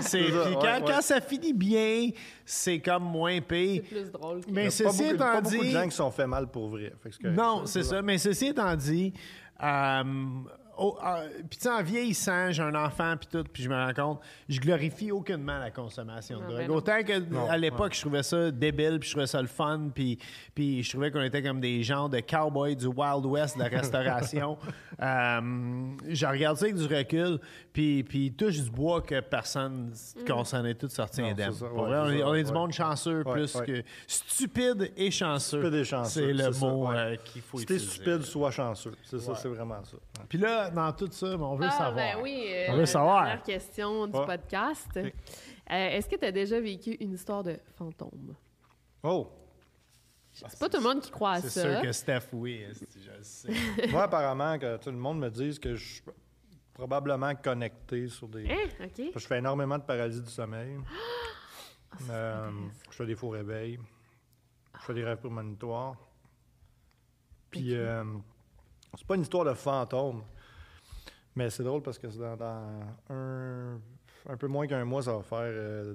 C'est- 0.00 0.30
ça, 0.30 0.44
puis 0.46 0.54
quand, 0.54 0.62
ouais. 0.62 0.82
quand 0.86 1.00
ça 1.02 1.20
finit 1.20 1.52
bien, 1.52 2.08
c'est 2.44 2.78
comme 2.80 3.04
moins 3.04 3.40
pire. 3.40 3.82
C'est 3.84 3.94
plus 3.94 4.10
drôle. 4.10 4.44
que- 4.44 4.50
Mais 4.50 4.62
Il 4.62 4.64
y 4.64 4.66
a 4.82 4.84
pas 4.86 4.90
ceci 4.92 5.02
beaucoup, 5.02 5.14
étant 5.14 5.24
pas 5.24 5.40
beaucoup 5.42 5.56
de 5.56 5.62
dit- 5.62 5.70
gens 5.72 5.84
qui 5.84 5.90
sont 5.96 6.10
fait 6.10 6.26
mal 6.26 6.46
pour 6.50 6.68
vrai. 6.68 6.92
Fait 7.02 7.10
que 7.10 7.14
c'est 7.14 7.22
correct. 7.22 7.36
Non, 7.38 7.66
c'est 7.66 7.82
ça. 7.82 8.00
Mais 8.02 8.16
ceci 8.18 8.46
étant 8.46 8.74
dit, 8.74 9.12
euh, 9.62 10.02
oh, 10.78 10.98
euh, 11.04 11.28
puis 11.48 11.58
tu 11.58 11.64
sais, 11.64 11.70
en 11.70 11.82
vieillissant, 11.82 12.50
j'ai 12.52 12.62
un 12.62 12.74
enfant, 12.74 13.14
puis 13.18 13.28
tout, 13.30 13.44
puis 13.52 13.62
je 13.62 13.68
me 13.68 13.74
rends 13.74 13.92
compte, 13.94 14.20
je 14.48 14.58
glorifie 14.60 15.10
aucunement 15.12 15.58
la 15.58 15.70
consommation 15.70 16.38
de 16.38 16.44
Ah, 16.44 16.46
drogue. 16.48 16.58
ben 16.58 16.68
non. 16.68 16.74
Autant 16.76 17.02
que 17.02 17.50
à 17.50 17.56
l'époque, 17.58 17.94
je 17.94 18.00
trouvais 18.00 18.22
ça 18.22 18.50
débile, 18.50 18.98
puis 19.00 19.08
je 19.08 19.14
trouvais 19.14 19.26
ça 19.26 19.40
le 19.42 19.48
fun, 19.48 19.90
puis, 19.94 20.18
puis 20.54 20.82
je 20.82 20.90
trouvais 20.90 21.10
qu'on 21.10 21.22
était 21.22 21.42
comme 21.42 21.60
des 21.60 21.82
gens 21.82 22.08
de 22.08 22.20
cowboys 22.20 22.76
du 22.76 22.86
Wild 22.86 23.26
West 23.26 23.56
de 23.58 23.62
la 23.64 23.68
restauration. 23.68 24.56
Euh, 25.00 25.40
je 26.08 26.26
regarde 26.26 26.56
ça 26.56 26.64
avec 26.64 26.74
du 26.76 26.86
recul, 26.92 27.38
puis, 27.72 28.02
puis 28.02 28.26
il 28.26 28.32
touche 28.34 28.60
du 28.60 28.68
bois 28.70 29.00
que 29.00 29.20
personne, 29.20 29.92
qu'on 30.26 30.42
s'en 30.44 30.64
est 30.64 30.74
tous 30.74 30.88
sortis 30.88 31.20
Non, 31.22 31.28
indemne. 31.28 31.52
c'est 31.52 31.60
ça, 31.60 31.66
Pour 31.68 31.82
ouais, 31.84 31.88
vrai, 31.88 31.98
on, 32.00 32.06
c'est 32.08 32.16
est, 32.16 32.18
ça, 32.20 32.26
on 32.28 32.34
est 32.34 32.42
du 32.42 32.48
ouais. 32.48 32.54
monde 32.54 32.72
chanceux 32.72 33.22
Ouais, 33.24 33.32
plus 33.32 33.54
ouais. 33.54 33.66
que 33.66 33.82
stupide 34.08 34.92
et 34.96 35.10
chanceux. 35.10 35.60
Stupide 35.60 35.74
et 35.78 35.84
chanceux, 35.84 36.20
C'est 36.26 36.32
le 36.32 36.52
c'est 36.52 36.52
ça, 36.58 36.66
mot 36.66 36.88
ouais. 36.88 36.96
euh, 36.96 37.16
qu'il 37.24 37.42
faut 37.42 37.58
Si 37.58 37.66
t'es 37.66 37.74
utiliser. 37.74 37.94
stupide, 37.94 38.22
sois 38.22 38.50
chanceux. 38.50 38.92
C'est 39.04 39.20
ça, 39.20 39.34
c'est 39.36 39.48
vraiment 39.48 39.82
ça. 39.84 39.96
Ouais. 39.96 40.24
Puis 40.28 40.38
là, 40.38 40.67
dans 40.74 40.92
tout 40.92 41.10
ça, 41.10 41.36
ben, 41.36 41.42
on 41.44 41.56
veut 41.56 41.66
Ah, 41.68 41.70
savoir. 41.70 41.94
ben 41.94 42.16
oui. 42.22 42.44
euh, 42.48 42.66
On 42.70 42.76
veut 42.76 42.86
savoir. 42.86 43.24
Dernière 43.24 43.42
question 43.42 44.06
du 44.06 44.16
Ouais. 44.18 44.26
podcast. 44.26 44.88
Euh, 44.96 45.10
Est-ce 45.66 46.08
que 46.08 46.16
tu 46.16 46.24
as 46.24 46.32
déjà 46.32 46.60
vécu 46.60 46.92
une 47.00 47.12
histoire 47.14 47.42
de 47.42 47.58
fantôme? 47.76 48.34
Oh! 49.02 49.30
C'est 50.32 50.58
pas 50.58 50.68
tout 50.68 50.76
le 50.78 50.84
monde 50.84 51.00
qui 51.00 51.10
croit 51.10 51.32
à 51.32 51.40
C'est 51.40 51.50
ça. 51.50 51.62
sûr 51.72 51.82
que 51.82 51.90
Steph, 51.92 52.28
oui, 52.32 52.64
je 52.96 53.10
le 53.10 53.22
sais? 53.22 53.48
Moi, 53.90 54.04
apparemment, 54.04 54.56
que 54.58 54.76
tout 54.76 54.90
le 54.90 54.96
monde 54.96 55.18
me 55.18 55.28
dise 55.30 55.58
que 55.58 55.74
je 55.74 55.94
suis 55.94 56.02
probablement 56.72 57.34
connecté 57.34 58.06
sur 58.08 58.28
des. 58.28 58.48
Hein? 58.48 58.86
Je 59.16 59.26
fais 59.26 59.38
énormément 59.38 59.78
de 59.78 59.82
paralysie 59.82 60.22
du 60.22 60.30
sommeil. 60.30 60.78
Ah, 61.90 61.96
Euh, 62.10 62.50
je 62.90 62.96
fais 62.96 63.06
des 63.06 63.14
faux 63.16 63.30
réveils. 63.30 63.78
Je 64.78 64.84
fais 64.84 64.92
des 64.92 65.02
rêves 65.02 65.16
prémonitoires. 65.18 65.96
Puis, 67.50 67.74
euh, 67.74 68.04
c'est 68.96 69.06
pas 69.06 69.14
une 69.14 69.22
histoire 69.22 69.46
de 69.46 69.54
fantôme. 69.54 70.22
Mais 71.38 71.50
c'est 71.50 71.62
drôle 71.62 71.82
parce 71.82 72.00
que 72.00 72.10
c'est 72.10 72.18
dans, 72.18 72.36
dans 72.36 72.80
un, 73.10 73.78
un 74.28 74.36
peu 74.36 74.48
moins 74.48 74.66
qu'un 74.66 74.84
mois, 74.84 75.04
ça 75.04 75.12
va 75.16 75.22
faire 75.22 75.38
euh, 75.44 75.94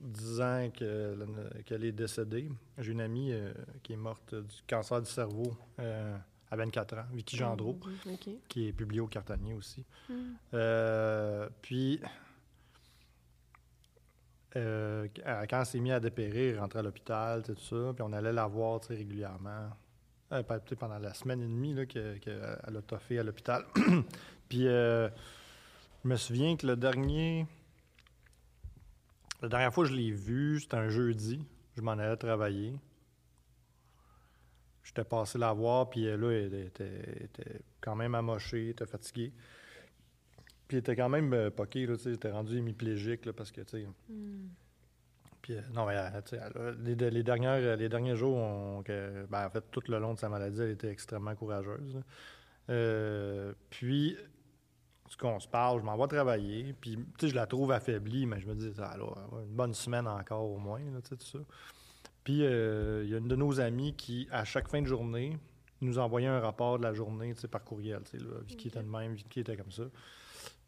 10 0.00 0.40
ans 0.40 0.70
que- 0.72 1.16
qu'elle 1.66 1.84
est 1.84 1.90
décédée. 1.90 2.48
J'ai 2.78 2.92
une 2.92 3.00
amie 3.00 3.32
euh, 3.32 3.52
qui 3.82 3.94
est 3.94 3.96
morte 3.96 4.32
du 4.32 4.54
cancer 4.68 5.02
du 5.02 5.10
cerveau 5.10 5.56
euh, 5.80 6.16
à 6.52 6.56
24 6.56 6.98
ans, 6.98 7.04
Vicky 7.12 7.36
Gendreau 7.36 7.80
OK. 8.06 8.28
qui 8.48 8.68
est 8.68 8.72
publié 8.72 9.00
au 9.00 9.08
Cartanier 9.08 9.54
aussi. 9.54 9.84
Euh, 10.54 11.48
puis, 11.60 12.00
quand 14.52 15.08
elle 15.50 15.66
s'est 15.66 15.80
mis 15.80 15.90
à 15.90 15.98
dépérir, 15.98 16.54
elle 16.54 16.60
rentrait 16.60 16.78
à 16.78 16.82
l'hôpital, 16.82 17.42
tout 17.42 17.56
ça, 17.56 17.92
puis 17.92 18.02
on 18.06 18.12
allait 18.12 18.32
la 18.32 18.46
voir 18.46 18.80
régulièrement. 18.88 19.70
Pe- 20.30 20.42
peut-être 20.44 20.76
pendant 20.76 20.98
la 20.98 21.12
semaine 21.12 21.42
et 21.42 21.46
demie 21.46 21.74
qu'elle 21.88 22.20
a 22.76 22.82
toffé 22.82 23.18
à 23.18 23.22
l'hôpital. 23.24 23.64
puis, 24.48 24.68
euh, 24.68 25.08
je 26.04 26.08
me 26.08 26.16
souviens 26.16 26.56
que 26.56 26.66
le 26.66 26.76
dernier. 26.76 27.46
La 29.42 29.48
dernière 29.48 29.74
fois 29.74 29.84
que 29.84 29.90
je 29.90 29.96
l'ai 29.96 30.12
vue, 30.12 30.60
c'était 30.60 30.76
un 30.76 30.88
jeudi. 30.88 31.44
Je 31.76 31.82
m'en 31.82 31.92
allais 31.92 32.16
travailler. 32.16 32.74
J'étais 34.84 35.04
passé 35.04 35.38
la 35.38 35.52
voir, 35.52 35.88
puis 35.90 36.04
là, 36.04 36.30
elle 36.30 36.54
était, 36.54 37.24
était 37.24 37.60
quand 37.80 37.96
même 37.96 38.14
amochée, 38.14 38.70
était 38.70 38.86
fatiguée. 38.86 39.32
Puis 40.68 40.76
elle 40.76 40.80
était 40.80 40.96
quand 40.96 41.08
même 41.08 41.32
euh, 41.32 41.50
poquée, 41.50 41.86
tu 41.86 42.08
elle 42.08 42.14
était 42.14 42.30
rendue 42.30 42.58
hémiplégique, 42.58 43.30
parce 43.32 43.50
que, 43.50 43.62
tu 43.62 43.82
sais... 43.82 43.86
Puis, 45.50 45.58
euh, 45.58 45.62
non, 45.74 45.84
mais, 45.84 45.96
euh, 45.96 46.38
a- 46.38 46.70
les, 46.80 46.94
les 47.10 47.22
dernières, 47.24 47.76
les 47.76 47.88
derniers 47.88 48.14
jours, 48.14 48.36
on- 48.36 48.82
que- 48.84 49.26
ben, 49.28 49.46
en 49.46 49.50
fait, 49.50 49.64
tout 49.72 49.82
le 49.88 49.98
long 49.98 50.14
de 50.14 50.18
sa 50.18 50.28
maladie, 50.28 50.60
elle 50.62 50.70
était 50.70 50.90
extrêmement 50.90 51.34
courageuse. 51.34 52.00
Euh, 52.68 53.52
puis, 53.68 54.16
ce 55.08 55.16
qu'on 55.16 55.40
se 55.40 55.48
parle, 55.48 55.80
je 55.80 55.84
m'en 55.84 55.96
vais 55.96 56.06
travailler, 56.06 56.72
puis, 56.80 56.96
tu 56.96 57.04
sais, 57.20 57.28
je 57.28 57.34
la 57.34 57.46
trouve 57.48 57.72
affaiblie, 57.72 58.26
mais 58.26 58.38
je 58.38 58.46
me 58.46 58.54
dis, 58.54 58.70
ah, 58.78 58.96
là, 58.96 59.06
une 59.42 59.54
bonne 59.56 59.74
semaine 59.74 60.06
encore, 60.06 60.44
au 60.48 60.58
moins, 60.58 60.78
là, 60.78 61.00
tout 61.02 61.16
ça. 61.18 61.40
Puis, 62.22 62.44
euh, 62.44 63.02
il 63.04 63.10
y 63.10 63.14
a 63.14 63.18
une 63.18 63.26
de 63.26 63.34
nos 63.36 63.58
amies 63.60 63.94
qui, 63.96 64.28
à 64.30 64.44
chaque 64.44 64.68
fin 64.68 64.80
de 64.82 64.86
journée, 64.86 65.36
nous 65.80 65.98
envoyait 65.98 66.28
un 66.28 66.38
rapport 66.40 66.78
de 66.78 66.84
la 66.84 66.92
journée, 66.94 67.34
tu 67.34 67.40
sais, 67.40 67.48
par 67.48 67.64
courriel, 67.64 68.02
tu 68.04 68.18
sais, 68.18 68.24
là, 68.24 68.34
Vicky 68.46 68.68
était 68.68 68.82
de 68.82 68.88
même, 68.88 69.14
Vicky 69.14 69.40
était 69.40 69.56
comme 69.56 69.72
ça. 69.72 69.84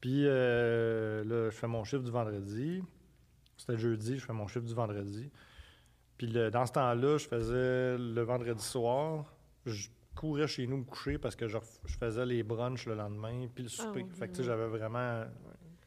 Puis, 0.00 0.24
euh, 0.26 1.22
là, 1.22 1.50
je 1.50 1.56
fais 1.56 1.68
mon 1.68 1.84
chiffre 1.84 2.02
du 2.02 2.10
vendredi. 2.10 2.82
C'était 3.62 3.78
jeudi, 3.78 4.18
je 4.18 4.24
fais 4.26 4.32
mon 4.32 4.48
chiffre 4.48 4.66
du 4.66 4.74
vendredi. 4.74 5.30
Puis, 6.18 6.26
le- 6.26 6.50
dans 6.50 6.66
ce 6.66 6.72
temps-là, 6.72 7.16
je 7.16 7.28
faisais 7.28 7.96
le 7.96 8.22
vendredi 8.22 8.62
soir, 8.64 9.32
je 9.66 9.88
courais 10.16 10.48
chez 10.48 10.66
nous 10.66 10.78
me 10.78 10.84
coucher 10.84 11.16
parce 11.16 11.36
que 11.36 11.46
je, 11.46 11.58
faisais 11.86 12.26
les 12.26 12.42
brunchs 12.42 12.86
le 12.86 12.94
lendemain, 12.94 13.46
puis 13.54 13.62
le 13.62 13.68
souper. 13.68 14.02
oui, 14.02 14.10
fait 14.14 14.26
que, 14.26 14.32
tu 14.32 14.36
sais, 14.38 14.44
j'avais 14.44 14.66
vraiment 14.66 15.24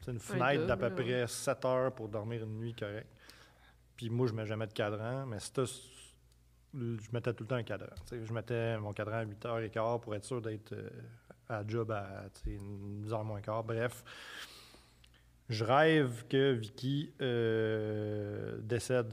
c'est 0.00 0.10
une 0.12 0.16
Un 0.16 0.20
fenêtre 0.20 0.66
d'à 0.66 0.76
peu 0.76 0.90
près 0.90 1.26
7 1.26 1.64
heures 1.64 1.92
pour 1.92 2.08
dormir 2.08 2.44
une 2.44 2.58
nuit 2.58 2.74
correcte. 2.74 3.10
Puis 3.96 4.08
moi, 4.08 4.26
je 4.26 4.32
ne 4.32 4.38
mets 4.38 4.46
jamais 4.46 4.66
de 4.66 4.72
cadran, 4.72 5.26
mais 5.26 5.38
c'était 5.38 5.64
je 6.74 7.10
mettais 7.12 7.32
tout 7.34 7.44
le 7.44 7.48
temps 7.48 7.56
un 7.56 7.62
cadran. 7.62 7.94
Tu 8.06 8.18
sais, 8.18 8.24
je 8.24 8.32
mettais 8.32 8.78
mon 8.78 8.92
cadran 8.92 9.16
à 9.18 9.24
8h15 9.24 10.00
pour 10.00 10.14
être 10.14 10.24
sûr 10.24 10.40
d'être 10.40 10.72
euh, 10.72 10.88
à 11.48 11.66
job 11.66 11.90
à 11.90 12.24
tu 12.34 12.50
sais, 12.50 12.58
10h 12.58 13.24
moins 13.24 13.40
quart. 13.40 13.64
Bref, 13.64 14.04
je 15.48 15.64
rêve 15.64 16.26
que 16.28 16.52
Vicky 16.52 17.12
euh, 17.20 18.58
décède. 18.62 19.12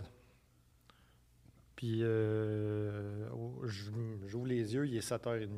Puis 1.75 1.99
euh, 2.01 3.27
oh, 3.33 3.61
je- 3.65 3.91
j'ouvre 4.25 4.47
les 4.47 4.73
yeux, 4.73 4.87
il 4.87 4.95
est 4.95 5.07
7h30. 5.07 5.49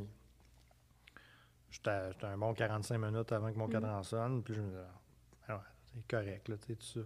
J'étais 1.69 2.25
un 2.25 2.37
bon 2.37 2.53
45 2.53 2.97
minutes 2.97 3.31
avant 3.33 3.51
que 3.51 3.57
mon 3.57 3.67
cadran 3.67 4.01
sonne, 4.01 4.41
puis 4.43 4.53
je 4.53 4.61
me 4.61 4.69
dis, 4.69 4.75
ah, 5.49 5.55
ouais, 5.55 5.61
c'est 5.93 6.07
correct, 6.07 6.47
là, 6.47 6.55
tu 6.57 6.67
sais, 6.67 6.75
tout 6.75 6.85
ça. 6.85 6.99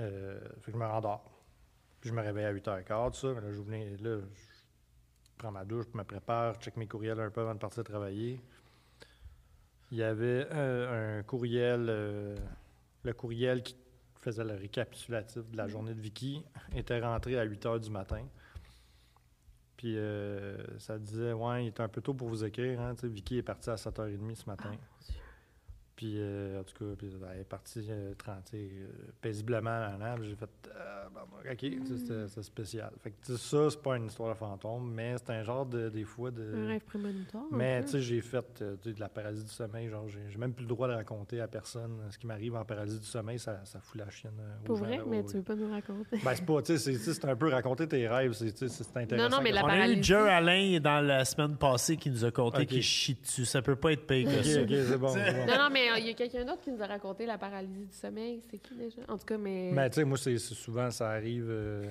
Euh, 0.00 0.40
fait 0.60 0.66
que 0.66 0.72
je 0.72 0.76
me 0.76 0.86
rendors. 0.86 1.30
Puis 2.00 2.10
je 2.10 2.14
me 2.14 2.20
réveille 2.20 2.44
à 2.46 2.52
8h15, 2.52 3.12
tout 3.12 3.18
ça. 3.18 3.34
Mais 3.34 3.40
là, 3.40 3.50
les- 3.68 3.96
là, 3.98 4.18
je 4.20 5.30
prends 5.38 5.52
ma 5.52 5.64
douche, 5.64 5.86
je 5.92 5.96
me 5.96 6.04
prépare, 6.04 6.54
je 6.54 6.60
check 6.60 6.76
mes 6.76 6.88
courriels 6.88 7.20
un 7.20 7.30
peu 7.30 7.42
avant 7.42 7.54
de 7.54 7.60
partir 7.60 7.84
travailler. 7.84 8.40
Il 9.94 9.98
y 9.98 10.02
avait 10.02 10.48
euh, 10.50 11.20
un 11.20 11.22
courriel, 11.22 11.86
euh, 11.88 12.36
le 13.04 13.12
courriel 13.12 13.62
qui 13.62 13.76
faisait 14.20 14.42
le 14.42 14.54
récapitulatif 14.54 15.48
de 15.48 15.56
la 15.56 15.68
journée 15.68 15.94
de 15.94 16.00
Vicky 16.00 16.42
était 16.74 16.98
rentré 16.98 17.38
à 17.38 17.44
8 17.44 17.64
h 17.64 17.78
du 17.78 17.90
matin. 17.90 18.26
Puis 19.76 19.96
euh, 19.96 20.56
ça 20.80 20.98
disait, 20.98 21.32
ouais, 21.32 21.66
il 21.66 21.68
est 21.68 21.78
un 21.78 21.86
peu 21.86 22.00
tôt 22.00 22.12
pour 22.12 22.28
vous 22.28 22.42
écrire. 22.42 22.80
Hein, 22.80 22.96
Vicky 23.04 23.36
est 23.36 23.44
partie 23.44 23.70
à 23.70 23.76
7h30 23.76 24.34
ce 24.34 24.46
matin. 24.46 24.72
Puis, 26.04 26.16
euh, 26.18 26.60
en 26.60 26.64
tout 26.64 26.74
cas, 26.78 26.90
puis, 26.98 27.08
elle 27.32 27.40
est 27.40 27.44
partie 27.44 27.86
euh, 27.88 28.12
tran- 28.14 28.36
tu 28.44 28.50
sais, 28.50 28.56
euh, 28.58 28.88
paisiblement 29.22 29.70
à. 29.70 30.16
J'ai 30.22 30.34
fait, 30.34 30.50
euh, 30.76 31.04
bon, 31.14 31.20
bon, 31.30 31.50
OK, 31.50 31.96
c'était 31.96 32.42
spécial. 32.42 32.90
Fait 33.00 33.10
que, 33.10 33.24
tu 33.24 33.32
sais, 33.32 33.38
ça, 33.38 33.70
c'est 33.70 33.80
pas 33.82 33.96
une 33.96 34.04
histoire 34.06 34.28
de 34.34 34.38
fantôme, 34.38 34.92
mais 34.92 35.14
c'est 35.16 35.30
un 35.30 35.42
genre 35.42 35.64
de, 35.64 35.88
des 35.88 36.04
fois, 36.04 36.30
de. 36.30 36.42
Un 36.54 36.66
rêve 36.66 36.82
prémonitoire. 36.84 37.44
Mais 37.52 37.82
tu 37.84 37.92
sais, 37.92 38.00
j'ai 38.02 38.20
fait 38.20 38.44
euh, 38.60 38.76
tu 38.82 38.90
sais, 38.90 38.94
de 38.96 39.00
la 39.00 39.08
paralysie 39.08 39.44
du 39.44 39.50
sommeil. 39.50 39.88
Genre, 39.88 40.04
j'ai 40.08 40.36
même 40.36 40.52
plus 40.52 40.64
le 40.64 40.68
droit 40.68 40.88
de 40.88 40.92
raconter 40.92 41.40
à 41.40 41.48
personne 41.48 41.96
ce 42.10 42.18
qui 42.18 42.26
m'arrive 42.26 42.54
en 42.54 42.66
paralysie 42.66 42.98
du 43.00 43.06
sommeil. 43.06 43.38
Ça, 43.38 43.60
ça 43.64 43.80
fout 43.80 43.98
la 43.98 44.10
chienne. 44.10 44.32
aux 44.62 44.66
Pour 44.66 44.76
gens, 44.76 44.84
vrai, 44.84 45.00
mais 45.08 45.24
tu 45.24 45.36
veux 45.38 45.42
pas 45.42 45.54
nous 45.54 45.70
raconter? 45.70 46.18
Ben, 46.22 46.34
c'est 46.34 46.44
pas, 46.44 46.60
tu 46.60 46.76
sais, 46.76 46.98
c'est- 46.98 47.12
c'est 47.14 47.24
un 47.24 47.36
peu 47.36 47.48
raconter 47.48 47.88
tes 47.88 48.06
rêves. 48.06 48.32
C'est 48.34 48.52
tu 48.52 48.68
sais, 48.68 48.84
c'est 48.84 48.96
intéressant. 48.98 49.38
non, 49.38 49.42
mais 49.42 49.52
la 49.52 49.64
On 49.64 49.68
a 49.68 49.88
eu. 49.88 50.02
Joe 50.02 50.28
Alain 50.28 50.78
dans 50.80 51.00
la 51.00 51.24
semaine 51.24 51.56
passée 51.56 51.96
qui 51.96 52.10
nous 52.10 52.26
a 52.26 52.30
conté 52.30 52.62
Ok. 52.62 52.66
qu'il 52.66 52.82
chie 52.82 53.14
dessus. 53.14 53.46
Ça 53.46 53.62
peut 53.62 53.76
pas 53.76 53.92
être 53.92 54.06
pire 54.06 54.28
que 54.28 54.42
ça. 54.42 54.60
ok, 54.60 54.68
c'est 54.68 54.98
bon. 54.98 55.08
c'est 55.08 55.32
bon. 55.32 55.46
Non, 55.46 55.58
non, 55.58 55.68
mais 55.72 55.90
il 55.98 56.06
y 56.06 56.10
a 56.10 56.14
quelqu'un 56.14 56.44
d'autre 56.44 56.62
qui 56.62 56.70
nous 56.72 56.82
a 56.82 56.86
raconté 56.86 57.26
la 57.26 57.38
paralysie 57.38 57.86
du 57.86 57.92
sommeil. 57.94 58.40
C'est 58.50 58.58
qui 58.58 58.74
déjà? 58.74 59.02
En 59.08 59.18
tout 59.18 59.26
cas, 59.26 59.38
mais. 59.38 59.70
Mais 59.72 59.88
tu 59.90 59.96
sais, 59.96 60.04
moi, 60.04 60.16
c'est 60.18 60.38
souvent, 60.38 60.90
ça 60.90 61.10
arrive. 61.10 61.46
euh, 61.48 61.84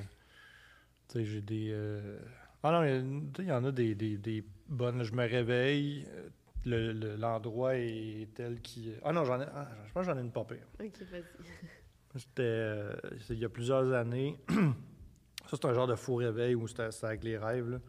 tu 1.10 1.20
sais, 1.20 1.26
j'ai 1.26 1.42
des. 1.42 1.70
euh, 1.72 2.18
Ah 2.64 2.72
non, 2.72 2.82
mais, 2.82 3.02
tu 3.34 3.38
sais, 3.38 3.44
il 3.44 3.50
y 3.50 3.52
en 3.52 3.64
a 3.66 3.72
des, 3.72 3.96
des, 3.96 4.18
des 4.18 4.44
bonnes. 4.68 5.04
Je 5.04 5.14
me 5.14 5.28
réveille, 5.28 6.06
euh, 6.10 6.30
le- 6.66 6.92
le- 6.94 7.16
l'endroit 7.16 7.76
est 7.76 8.28
tel 8.34 8.62
qui. 8.62 8.92
Ah 9.04 9.12
non, 9.14 9.26
j'en 9.26 9.40
ai. 9.42 9.46
ah, 9.54 9.68
je 9.88 9.92
pense 9.94 10.06
que 10.08 10.12
j'en 10.14 10.18
ai 10.18 10.22
une 10.22 10.32
pas 10.32 10.44
pire. 10.46 10.66
Ok, 10.80 11.02
vas-y. 11.12 11.24
C'était 12.16 12.42
euh, 12.44 12.94
il 13.30 13.40
y 13.40 13.46
a 13.46 13.50
plusieurs 13.50 13.92
années. 13.94 14.38
Ça, 15.50 15.58
c'est 15.62 15.66
un 15.66 15.74
genre 15.74 15.88
de 15.88 15.96
faux 15.96 16.16
réveil 16.16 16.56
où 16.56 16.68
c'était 16.68 16.88
avec 17.04 17.24
les 17.24 17.38
rêves. 17.38 17.70
là. 17.70 17.80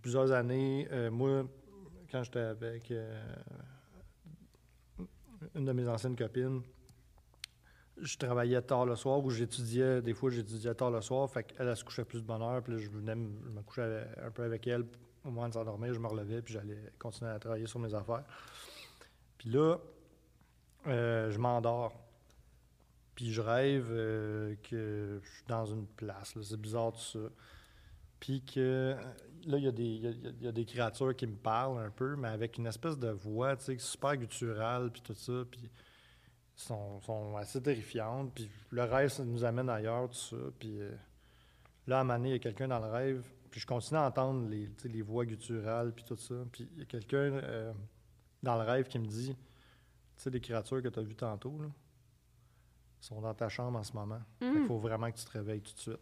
Plusieurs 0.00 0.30
années, 0.32 0.86
moi, 1.10 1.44
quand 2.12 2.22
j'étais 2.22 2.38
avec 2.38 2.92
une 5.54 5.64
de 5.64 5.72
mes 5.72 5.88
anciennes 5.88 6.16
copines, 6.16 6.62
je 8.00 8.16
travaillais 8.16 8.62
tard 8.62 8.86
le 8.86 8.96
soir 8.96 9.24
ou 9.24 9.30
j'étudiais, 9.30 10.00
des 10.02 10.14
fois 10.14 10.30
j'étudiais 10.30 10.74
tard 10.74 10.90
le 10.90 11.00
soir, 11.00 11.28
fait 11.30 11.54
elle 11.58 11.76
se 11.76 11.84
couchait 11.84 12.04
plus 12.04 12.20
de 12.20 12.26
bonne 12.26 12.42
heure, 12.42 12.62
puis 12.62 12.78
je 12.78 12.90
venais 12.90 13.12
je 13.12 13.50
me 13.50 13.62
couchais 13.62 14.06
un 14.22 14.30
peu 14.30 14.44
avec 14.44 14.66
elle 14.66 14.84
au 15.24 15.30
moment 15.30 15.48
de 15.48 15.54
s'endormir, 15.54 15.92
je 15.92 15.98
me 15.98 16.06
relevais, 16.06 16.42
puis 16.42 16.54
j'allais 16.54 16.92
continuer 16.98 17.30
à 17.30 17.38
travailler 17.38 17.66
sur 17.66 17.80
mes 17.80 17.92
affaires. 17.94 18.24
Puis 19.36 19.50
là, 19.50 19.76
euh, 20.86 21.30
je 21.30 21.38
m'endors. 21.38 21.92
Puis 23.14 23.32
je 23.32 23.40
rêve 23.40 23.88
euh, 23.90 24.54
que 24.62 25.20
je 25.22 25.28
suis 25.28 25.44
dans 25.48 25.66
une 25.66 25.86
place. 25.86 26.34
C'est 26.40 26.60
bizarre 26.60 26.92
tout 26.92 27.00
ça. 27.00 27.18
Puis 28.20 28.42
que 28.42 28.96
là, 29.46 29.58
il 29.58 29.64
y, 29.64 29.68
a 29.68 29.72
des- 29.72 29.82
il 29.84 30.02
y 30.42 30.46
a- 30.46 30.50
y 30.50 30.52
des 30.52 30.64
créatures 30.64 31.14
qui 31.16 31.26
me 31.26 31.36
parlent 31.36 31.78
un 31.78 31.90
peu, 31.90 32.16
mais 32.16 32.28
avec 32.28 32.58
une 32.58 32.66
espèce 32.66 32.98
de 32.98 33.08
voix, 33.10 33.56
tu 33.56 33.64
sais, 33.64 33.78
super 33.78 34.16
gutturale, 34.16 34.90
puis 34.90 35.02
tout 35.02 35.14
ça. 35.14 35.44
Puis 35.50 35.68
sont, 36.56 37.00
sont 37.02 37.36
assez 37.36 37.62
terrifiantes. 37.62 38.32
Puis 38.34 38.48
le 38.70 38.82
rêve, 38.84 39.08
ça 39.10 39.24
nous 39.24 39.44
amène 39.44 39.68
ailleurs, 39.68 40.08
tout 40.10 40.16
ça. 40.18 40.36
Puis 40.58 40.80
euh, 40.80 40.90
là, 41.86 41.98
à 41.98 42.00
un 42.00 42.04
moment 42.04 42.18
donné, 42.18 42.30
il 42.30 42.32
y 42.32 42.36
a 42.36 42.38
quelqu'un 42.40 42.68
dans 42.68 42.80
le 42.80 42.90
rêve. 42.90 43.24
Puis 43.50 43.60
je 43.60 43.66
continue 43.66 43.98
à 43.98 44.06
entendre 44.06 44.48
les, 44.48 44.68
les 44.84 45.02
voix 45.02 45.24
gutturales, 45.24 45.92
puis 45.92 46.04
tout 46.04 46.16
ça. 46.16 46.34
Puis 46.52 46.68
il 46.74 46.78
y 46.80 46.82
a 46.82 46.84
quelqu'un 46.84 47.16
euh, 47.18 47.72
dans 48.42 48.56
le 48.56 48.62
rêve 48.68 48.88
qui 48.88 48.98
me 48.98 49.06
dit, 49.06 49.34
tu 49.34 49.36
sais, 50.16 50.30
les 50.30 50.40
créatures 50.40 50.82
que 50.82 50.88
tu 50.88 50.98
as 50.98 51.02
vues 51.02 51.14
tantôt, 51.14 51.56
là, 51.62 51.68
sont 53.00 53.20
dans 53.20 53.32
ta 53.34 53.48
chambre 53.48 53.78
en 53.78 53.82
ce 53.84 53.92
moment. 53.92 54.20
Il 54.40 54.66
faut 54.66 54.78
vraiment 54.78 55.10
que 55.10 55.16
tu 55.16 55.24
te 55.24 55.30
réveilles 55.30 55.60
tout 55.62 55.72
de 55.74 55.78
suite. 55.78 56.00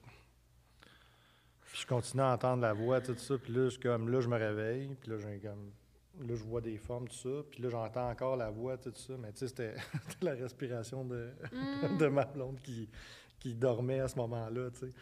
Puis 1.76 1.82
je 1.82 1.88
continue 1.88 2.22
à 2.22 2.32
entendre 2.32 2.62
la 2.62 2.72
voix, 2.72 3.02
tout 3.02 3.14
ça. 3.18 3.36
Puis 3.36 3.52
là, 3.52 3.68
je, 3.68 3.78
comme, 3.78 4.08
là, 4.08 4.22
je 4.22 4.28
me 4.28 4.36
réveille. 4.38 4.96
Puis 4.98 5.10
là, 5.10 5.18
j'ai 5.18 5.38
comme, 5.40 5.70
là, 6.26 6.34
je 6.34 6.42
vois 6.42 6.62
des 6.62 6.78
formes, 6.78 7.06
tout 7.06 7.14
ça. 7.16 7.44
Puis 7.50 7.62
là, 7.62 7.68
j'entends 7.68 8.08
encore 8.08 8.34
la 8.34 8.48
voix, 8.48 8.78
tout 8.78 8.94
ça. 8.94 9.12
Mais 9.18 9.30
tu 9.32 9.40
sais, 9.40 9.48
c'était 9.48 9.74
la 10.22 10.32
respiration 10.32 11.04
de, 11.04 11.28
de 11.98 12.06
ma 12.06 12.24
blonde 12.24 12.58
qui, 12.62 12.88
qui 13.38 13.54
dormait 13.54 14.00
à 14.00 14.08
ce 14.08 14.16
moment-là, 14.16 14.70
tu 14.70 14.86
sais. 14.86 14.92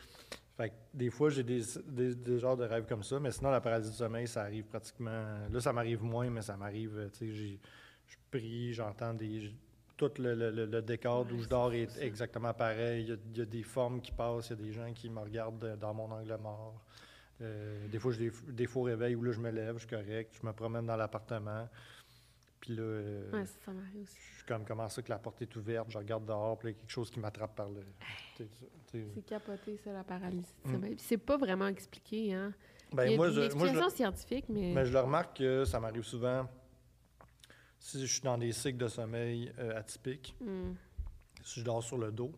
Fait 0.57 0.71
que 0.71 0.75
des 0.93 1.11
fois, 1.11 1.31
j'ai 1.31 1.45
des, 1.45 1.61
des, 1.87 2.17
des 2.17 2.39
genres 2.41 2.57
de 2.57 2.65
rêves 2.65 2.87
comme 2.87 3.05
ça. 3.05 3.21
Mais 3.21 3.31
sinon, 3.31 3.53
la 3.53 3.61
paralysie 3.61 3.93
du 3.93 3.97
sommeil, 3.97 4.27
ça 4.27 4.43
arrive 4.43 4.65
pratiquement... 4.65 5.47
Là, 5.49 5.61
ça 5.61 5.73
m'arrive 5.73 6.03
moins, 6.03 6.29
mais 6.29 6.43
ça 6.43 6.57
m'arrive, 6.57 7.09
tu 7.13 7.19
sais, 7.19 7.33
j'ai- 7.33 7.61
je 8.09 8.17
prie, 8.33 8.73
j'entends 8.73 9.15
des... 9.15 9.53
Tout 10.11 10.23
le, 10.23 10.35
le- 10.35 10.51
le- 10.51 10.67
le 10.67 10.83
décor 10.83 11.25
d'où 11.25 11.39
je 11.39 11.49
dors 11.49 11.73
est 11.73 11.97
exactement 12.01 12.53
pareil. 12.55 13.03
Il 13.05 13.09
y, 13.09 13.13
a, 13.13 13.17
il 13.33 13.39
y 13.39 13.41
a 13.43 13.45
des 13.47 13.63
formes 13.63 14.01
qui 14.01 14.13
passent, 14.13 14.49
il 14.51 14.57
y 14.59 14.61
a 14.61 14.63
des 14.67 14.73
gens 14.73 14.93
qui 14.93 15.09
me 15.11 15.21
regardent 15.21 15.59
de- 15.59 15.77
dans 15.77 15.95
mon 15.95 16.11
angle 16.11 16.37
mort. 16.43 16.81
Euh, 17.41 17.89
des 17.89 17.99
fois, 17.99 18.13
j'ai 18.13 18.31
des, 18.31 18.53
des 18.53 18.67
faux 18.67 18.83
réveils 18.83 19.15
où 19.17 19.23
là, 19.23 19.33
je 19.33 19.41
me 19.41 19.51
lève, 19.51 19.75
je 19.75 19.87
suis 19.87 19.89
correct, 19.89 20.35
je 20.41 20.47
me 20.47 20.53
promène 20.53 20.87
dans 20.87 20.97
l'appartement. 20.97 21.69
Puis 22.61 22.77
là, 22.77 22.83
euh, 22.83 23.31
Ouais, 23.33 23.45
ça, 23.45 23.73
aussi. 24.03 24.17
je 24.33 24.37
suis 24.37 24.47
comme 24.47 24.65
comment 24.65 24.89
ça 24.89 25.03
que 25.03 25.11
la 25.11 25.19
porte 25.19 25.43
est 25.43 25.55
ouverte, 25.57 25.91
je 25.91 25.99
regarde 25.99 26.25
dehors, 26.25 26.57
puis 26.59 26.69
là, 26.69 26.71
il 26.71 26.75
y 26.75 26.77
a 26.77 26.81
quelque 26.81 26.91
chose 26.93 27.11
qui 27.11 27.21
m'attrape 27.21 27.55
par 27.55 27.69
le. 27.69 27.83
C'est 28.91 29.27
capoté, 29.27 29.77
ça, 29.85 29.93
la 29.93 30.05
paralysie. 30.05 30.55
Puis 30.65 30.95
c'est 30.99 31.19
pas 31.19 31.37
vraiment 31.37 31.67
expliqué, 31.67 32.33
hein. 32.33 32.53
Mm. 32.93 32.97
Ben, 32.97 33.05
Il 33.07 33.11
y 33.11 33.15
a 33.15 33.17
moi, 33.17 33.27
une 33.29 33.33
je, 33.35 33.39
moi, 33.41 33.49
je, 33.49 33.55
explication 33.55 33.91
scientifique, 33.91 34.45
mais... 34.49 34.73
mais 34.73 34.87
je 34.87 34.93
le 34.93 35.01
remarque 35.01 35.39
que 35.39 35.65
ça 35.65 35.81
m'arrive 35.81 36.05
souvent 36.05 36.49
si 37.85 38.01
je 38.01 38.13
suis 38.13 38.23
dans 38.23 38.39
des 38.39 38.53
cycles 38.53 38.79
de 38.79 38.89
sommeil 38.89 39.53
euh, 39.59 39.79
atypiques, 39.79 40.35
Hmm, 40.41 40.73
si 41.43 41.61
je 41.61 41.65
dors 41.65 41.83
sur 41.83 41.99
le 41.99 42.11
dos. 42.11 42.33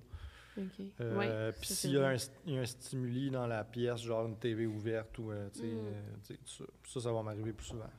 Euh, 1.00 1.52
puis 1.60 1.68
s'il 1.72 1.92
y, 1.92 1.98
a 1.98 2.08
un, 2.08 2.16
il 2.46 2.54
y 2.54 2.58
a 2.58 2.62
un 2.62 2.66
stimuli 2.66 3.30
dans 3.30 3.46
la 3.46 3.62
pièce, 3.62 4.00
genre 4.00 4.26
une 4.26 4.36
TV 4.38 4.66
ouverte 4.66 5.18
ou 5.18 5.30
euh, 5.30 5.48
Mm. 5.48 5.60
euh, 5.62 6.02
sais, 6.24 6.38
ça, 6.44 7.00
ça, 7.00 7.12
va 7.12 7.22
m'arriver 7.22 7.52
plus 7.52 7.66
souvent. 7.66 7.90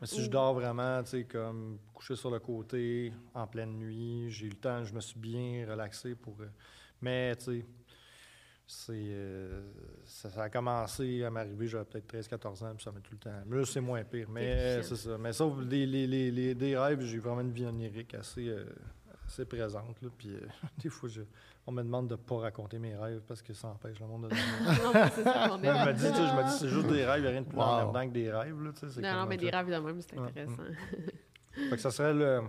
Mais 0.00 0.06
si 0.06 0.22
je 0.22 0.30
dors 0.30 0.54
vraiment, 0.54 1.02
tu 1.02 1.10
sais, 1.10 1.24
comme 1.24 1.78
couché 1.92 2.16
sur 2.16 2.30
le 2.30 2.38
côté, 2.38 3.12
en 3.34 3.46
pleine 3.46 3.76
nuit, 3.78 4.30
j'ai 4.30 4.46
eu 4.46 4.50
le 4.50 4.56
temps, 4.56 4.82
je 4.84 4.94
me 4.94 5.00
suis 5.00 5.18
bien 5.18 5.66
relaxé 5.68 6.14
pour. 6.14 6.36
mais 7.02 7.36
tu 7.36 7.44
sais, 7.44 7.66
c'est, 8.66 8.92
euh, 8.94 9.60
ça, 10.04 10.30
ça 10.30 10.42
a 10.44 10.48
commencé 10.50 11.24
à 11.24 11.30
m'arriver, 11.30 11.66
j'avais 11.66 11.84
peut-être 11.84 12.14
13-14 12.14 12.64
ans, 12.64 12.74
puis 12.74 12.84
ça 12.84 12.92
met 12.92 13.00
tout 13.00 13.12
le 13.12 13.18
temps. 13.18 13.30
Mais 13.46 13.56
là, 13.58 13.64
c'est 13.66 13.80
moins 13.80 14.02
pire. 14.04 14.28
Mais 14.30 14.82
c'est 14.82 14.96
ça. 14.96 15.18
Mais 15.18 15.32
sauf 15.32 15.54
les, 15.68 15.84
les, 15.86 16.06
les, 16.06 16.30
les- 16.30 16.54
des 16.54 16.76
rêves, 16.76 17.02
j'ai 17.02 17.18
vraiment 17.18 17.40
une 17.42 17.52
vie 17.52 17.66
onirique 17.66 18.14
assez, 18.14 18.48
euh, 18.48 18.64
assez 19.26 19.44
présente. 19.44 20.00
Là, 20.00 20.08
puis 20.16 20.30
euh, 20.34 20.40
des 20.82 20.88
fois, 20.88 21.08
je- 21.08 21.22
on 21.66 21.72
me 21.72 21.82
demande 21.82 22.08
de 22.08 22.14
ne 22.14 22.18
pas 22.18 22.38
raconter 22.38 22.78
mes 22.78 22.96
rêves 22.96 23.20
parce 23.28 23.42
que 23.42 23.52
ça 23.52 23.68
empêche 23.68 24.00
le 24.00 24.06
monde 24.06 24.24
de 24.24 24.28
dormir. 24.30 24.84
non, 24.84 24.92
mais 24.94 25.10
c'est 25.14 25.22
ça 25.24 25.48
qu'on 25.48 25.58
je 25.58 25.86
me 25.86 25.92
dis, 25.92 26.06
je 26.06 26.36
me 26.36 26.44
dis, 26.50 26.56
c'est 26.58 26.68
juste 26.68 26.86
des 26.88 27.04
rêves, 27.04 27.18
il 27.18 27.22
n'y 27.22 27.26
a 27.28 27.30
rien 27.30 27.42
de 27.42 27.46
plus 27.46 27.56
Wow. 27.58 27.62
emmerdant 27.64 28.08
que 28.08 28.12
des 28.14 28.32
rêves. 28.32 28.60
Là, 28.62 28.70
Non, 29.02 29.20
non, 29.20 29.26
mais 29.26 29.36
des 29.36 29.50
rêves 29.50 29.66
de 29.70 29.76
même, 29.76 30.00
c'est 30.00 30.18
Ouais, 30.18 30.28
intéressant. 30.28 30.62
Fait 31.52 31.70
que 31.76 31.76
ça 31.76 31.90
serait 31.90 32.14
le, 32.14 32.40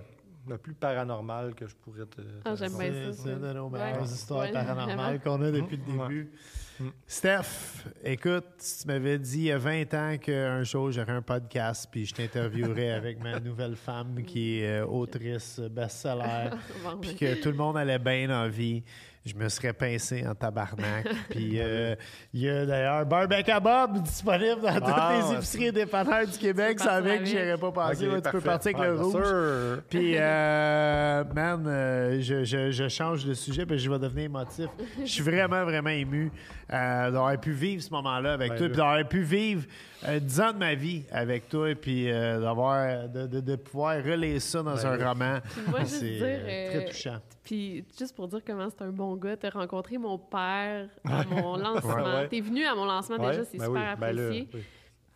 le 0.48 0.58
plus 0.58 0.74
paranormal 0.74 1.54
que 1.56 1.68
je 1.68 1.76
pourrais 1.76 2.06
te. 2.06 2.22
te 2.22 2.28
Ah, 2.46 2.56
j'aime 2.56 2.74
raconter. 2.74 2.90
bien 2.92 3.02
C'est 3.12 3.14
ça, 3.18 3.24
c'est 3.24 3.30
une 3.34 3.40
de 3.42 3.54
nos 3.54 3.68
Ouais. 3.70 3.80
meilleures 3.80 4.04
histoires 4.04 4.40
Ouais, 4.42 4.52
paranormales 4.52 5.20
qu'on 5.22 5.42
a 5.42 5.52
depuis 5.52 5.78
le 5.78 5.94
Ouais. 5.94 6.08
début. 6.08 6.32
Mm. 6.80 6.88
Steph, 7.06 7.86
écoute, 8.04 8.46
tu 8.82 8.88
m'avais 8.88 9.20
dit 9.20 9.38
il 9.38 9.44
y 9.44 9.52
a 9.52 9.58
20 9.60 9.94
ans 9.94 10.18
qu'un 10.18 10.64
jour 10.64 10.92
j'aurais 10.92 11.12
un 11.12 11.22
podcast 11.22 11.88
puis 11.92 12.06
je 12.06 12.16
t'interviewerais 12.16 12.92
avec 12.94 13.22
ma 13.22 13.40
nouvelle 13.40 13.76
femme 13.76 14.24
qui 14.24 14.60
est 14.60 14.82
euh, 14.82 14.86
autrice 14.88 15.60
best-seller 15.60 16.50
Bon, 16.84 16.98
puis 17.00 17.16
que 17.16 17.36
tout 17.42 17.50
le 17.50 17.58
monde 17.58 17.78
allait 17.78 18.00
bien 18.00 18.30
en 18.32 18.50
vie. 18.50 18.84
Je 19.26 19.36
me 19.36 19.48
serais 19.48 19.72
pincé 19.72 20.26
en 20.28 20.36
tabarnak. 20.36 21.08
Puis 21.30 21.54
euh, 21.62 21.96
il 22.34 22.42
y 22.42 22.50
a 22.50 22.66
d'ailleurs 22.66 23.06
Barbecue 23.06 23.52
à 23.52 23.60
Bob 23.62 24.02
disponible 24.04 24.62
dans 24.62 24.74
toutes 24.74 24.84
Ah, 24.86 25.14
les 25.30 25.36
épiceries 25.38 25.66
et 25.68 25.72
dépanneurs 25.72 26.28
du 26.28 26.38
Québec. 26.38 26.80
Ça 26.82 26.96
avec 26.96 27.24
que 27.24 27.30
aurais 27.32 27.58
pas 27.58 27.72
Ouais, 28.10 28.22
tu 28.22 28.30
peux 28.32 28.42
partir 28.42 28.78
avec 28.78 28.82
Ouais, 28.82 28.88
le 28.90 28.94
bien 28.96 29.04
rouge. 29.04 29.14
sûr. 29.14 29.84
Puis, 29.90 30.14
euh, 30.18 31.24
man, 31.34 31.64
euh, 31.68 32.18
je, 32.22 32.44
je- 32.44 32.72
je 32.72 32.88
change 32.90 33.24
de 33.26 33.34
sujet 33.34 33.66
parce 33.66 33.80
que 33.80 33.86
je 33.86 33.90
vais 33.90 34.00
devenir 34.00 34.26
émotif. 34.26 34.68
Je 35.00 35.06
suis 35.10 35.24
vraiment, 35.24 35.64
vraiment 35.64 35.90
ému 35.90 36.30
euh, 36.74 37.12
d'avoir 37.12 37.40
pu 37.40 37.52
vivre 37.52 37.82
ce 37.82 37.92
moment-là 37.92 38.34
avec 38.34 38.50
Ben 38.52 38.58
toi, 38.58 38.68
puis 38.68 38.76
d'avoir 38.78 39.08
pu 39.08 39.22
vivre 39.22 39.64
euh, 40.08 40.20
10 40.20 40.42
ans 40.42 40.54
de 40.54 40.58
ma 40.58 40.76
vie 40.76 41.04
avec 41.12 41.48
toi, 41.50 41.70
et 41.70 41.76
puis 41.76 42.12
euh, 42.12 42.40
d'avoir, 42.40 43.08
de, 43.10 43.28
de- 43.28 43.40
de 43.40 43.56
pouvoir 43.56 43.96
relayer 44.04 44.40
ça 44.40 44.62
dans 44.64 44.76
Ben 44.76 44.86
un 45.02 45.10
roman. 45.10 45.38
moi, 45.68 45.86
C'est 45.86 46.20
euh, 46.22 46.70
très 46.72 46.76
euh, 46.78 46.88
touchant. 46.88 47.18
Puis 47.44 47.84
juste 47.98 48.16
pour 48.16 48.28
dire 48.28 48.40
comment 48.46 48.68
c'est 48.70 48.84
un 48.84 48.92
bon 48.92 49.16
gars, 49.16 49.36
t'as 49.38 49.50
rencontré 49.50 49.98
mon 49.98 50.18
père 50.18 50.88
à 51.06 51.24
mon 51.26 51.58
lancement. 51.58 51.96
Ouais, 51.96 52.04
ouais. 52.04 52.28
T'es 52.30 52.40
venu 52.42 52.64
à 52.66 52.74
mon 52.76 52.86
lancement 52.86 53.18
Ouais, 53.18 53.32
déjà, 53.32 53.44
c'est 53.46 53.58
ben 53.58 53.66
super 53.66 53.82
oui, 53.82 54.00
ben 54.00 54.16
là, 54.16 54.24
apprécié. 54.24 54.48
oui. 54.54 54.62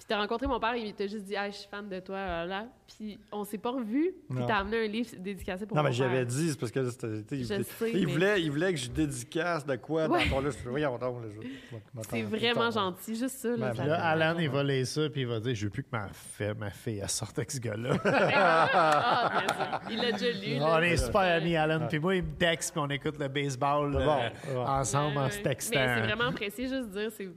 Puis 0.07 0.15
t'as 0.15 0.21
rencontré 0.21 0.47
mon 0.47 0.57
père, 0.57 0.73
il 0.77 0.93
t'a 0.93 1.05
juste 1.05 1.25
dit 1.25 1.35
Ah, 1.35 1.49
je 1.49 1.55
suis 1.57 1.67
fan 1.69 1.89
de 1.89 1.99
toi, 1.99 2.15
là, 2.15 2.45
là. 2.45 2.65
Puis 2.87 3.19
on 3.29 3.43
s'est 3.43 3.57
pas 3.57 3.71
revus. 3.71 4.13
Puis 4.29 4.39
Non. 4.39 4.47
t'as 4.47 4.59
amené 4.59 4.85
un 4.85 4.87
livre 4.87 5.09
dédicacé 5.19 5.65
pour 5.65 5.75
Non, 5.75 5.83
mon 5.83 5.89
mais 5.89 5.93
j'avais 5.93 6.19
père. 6.19 6.25
dit, 6.27 6.49
c'est 6.51 6.57
parce 6.57 6.71
que 6.71 6.79
là, 6.79 6.89
c'était- 6.91 7.35
il, 7.35 7.43
Je 7.43 7.53
voulait- 7.53 7.63
sais, 7.63 7.91
il 7.91 8.05
mais- 8.07 8.13
voulait, 8.13 8.41
il 8.41 8.51
voulait 8.51 8.71
que 8.73 8.79
je 8.79 8.89
dédicace 8.89 9.65
de 9.65 9.75
quoi 9.75 10.07
Ouais. 10.07 10.23
dans 10.29 10.35
ton 10.35 10.39
livre. 10.39 10.53
Je 10.53 10.57
fais, 10.59 10.69
Voyons 10.69 10.97
donc, 10.97 11.21
là, 11.23 11.27
je- 11.29 11.41
je- 11.41 11.47
je- 11.75 12.07
C'est 12.09 12.21
vraiment 12.21 12.71
gentil, 12.71 13.15
juste 13.17 13.37
ça. 13.37 13.49
Là, 13.49 13.57
Ben, 13.57 13.73
ça 13.75 13.85
Là, 13.85 14.05
Alan, 14.05 14.25
vraiment 14.35 14.39
il 14.39 14.49
va 14.49 14.63
lire 14.63 14.87
ça, 14.87 15.09
puis 15.09 15.21
il 15.21 15.27
va 15.27 15.39
dire 15.41 15.53
Je 15.55 15.65
veux 15.65 15.71
plus 15.71 15.83
que 15.83 15.89
ma, 15.91 16.07
fille, 16.13 16.53
ma 16.57 16.69
fille 16.69 16.99
elle 17.03 17.09
sorte 17.09 17.37
avec 17.39 17.51
ce 17.51 17.59
gars-là. 17.59 17.89
Ah, 18.33 19.31
bien 19.45 19.55
sûr. 19.55 19.79
Il 19.91 19.97
l'a 20.01 20.11
déjà 20.13 20.31
lu. 20.39 20.59
là. 20.59 20.77
on 20.77 20.81
est 20.83 20.97
super 20.97 21.21
amis, 21.21 21.55
Alan. 21.57 21.85
Puis 21.87 21.99
moi, 21.99 22.15
il 22.15 22.23
me 22.23 22.31
texte, 22.35 22.71
puis 22.71 22.79
on 22.79 22.89
écoute 22.89 23.19
le 23.19 23.27
baseball 23.27 23.93
euh, 23.95 24.29
ensemble 24.65 25.17
en 25.17 25.29
se 25.29 25.39
textant. 25.39 25.77
Mais 25.79 25.95
c'est 25.95 26.01
vraiment 26.07 26.29
apprécié, 26.29 26.67
juste 26.69 26.89
dire, 26.91 27.09
c'est 27.11 27.27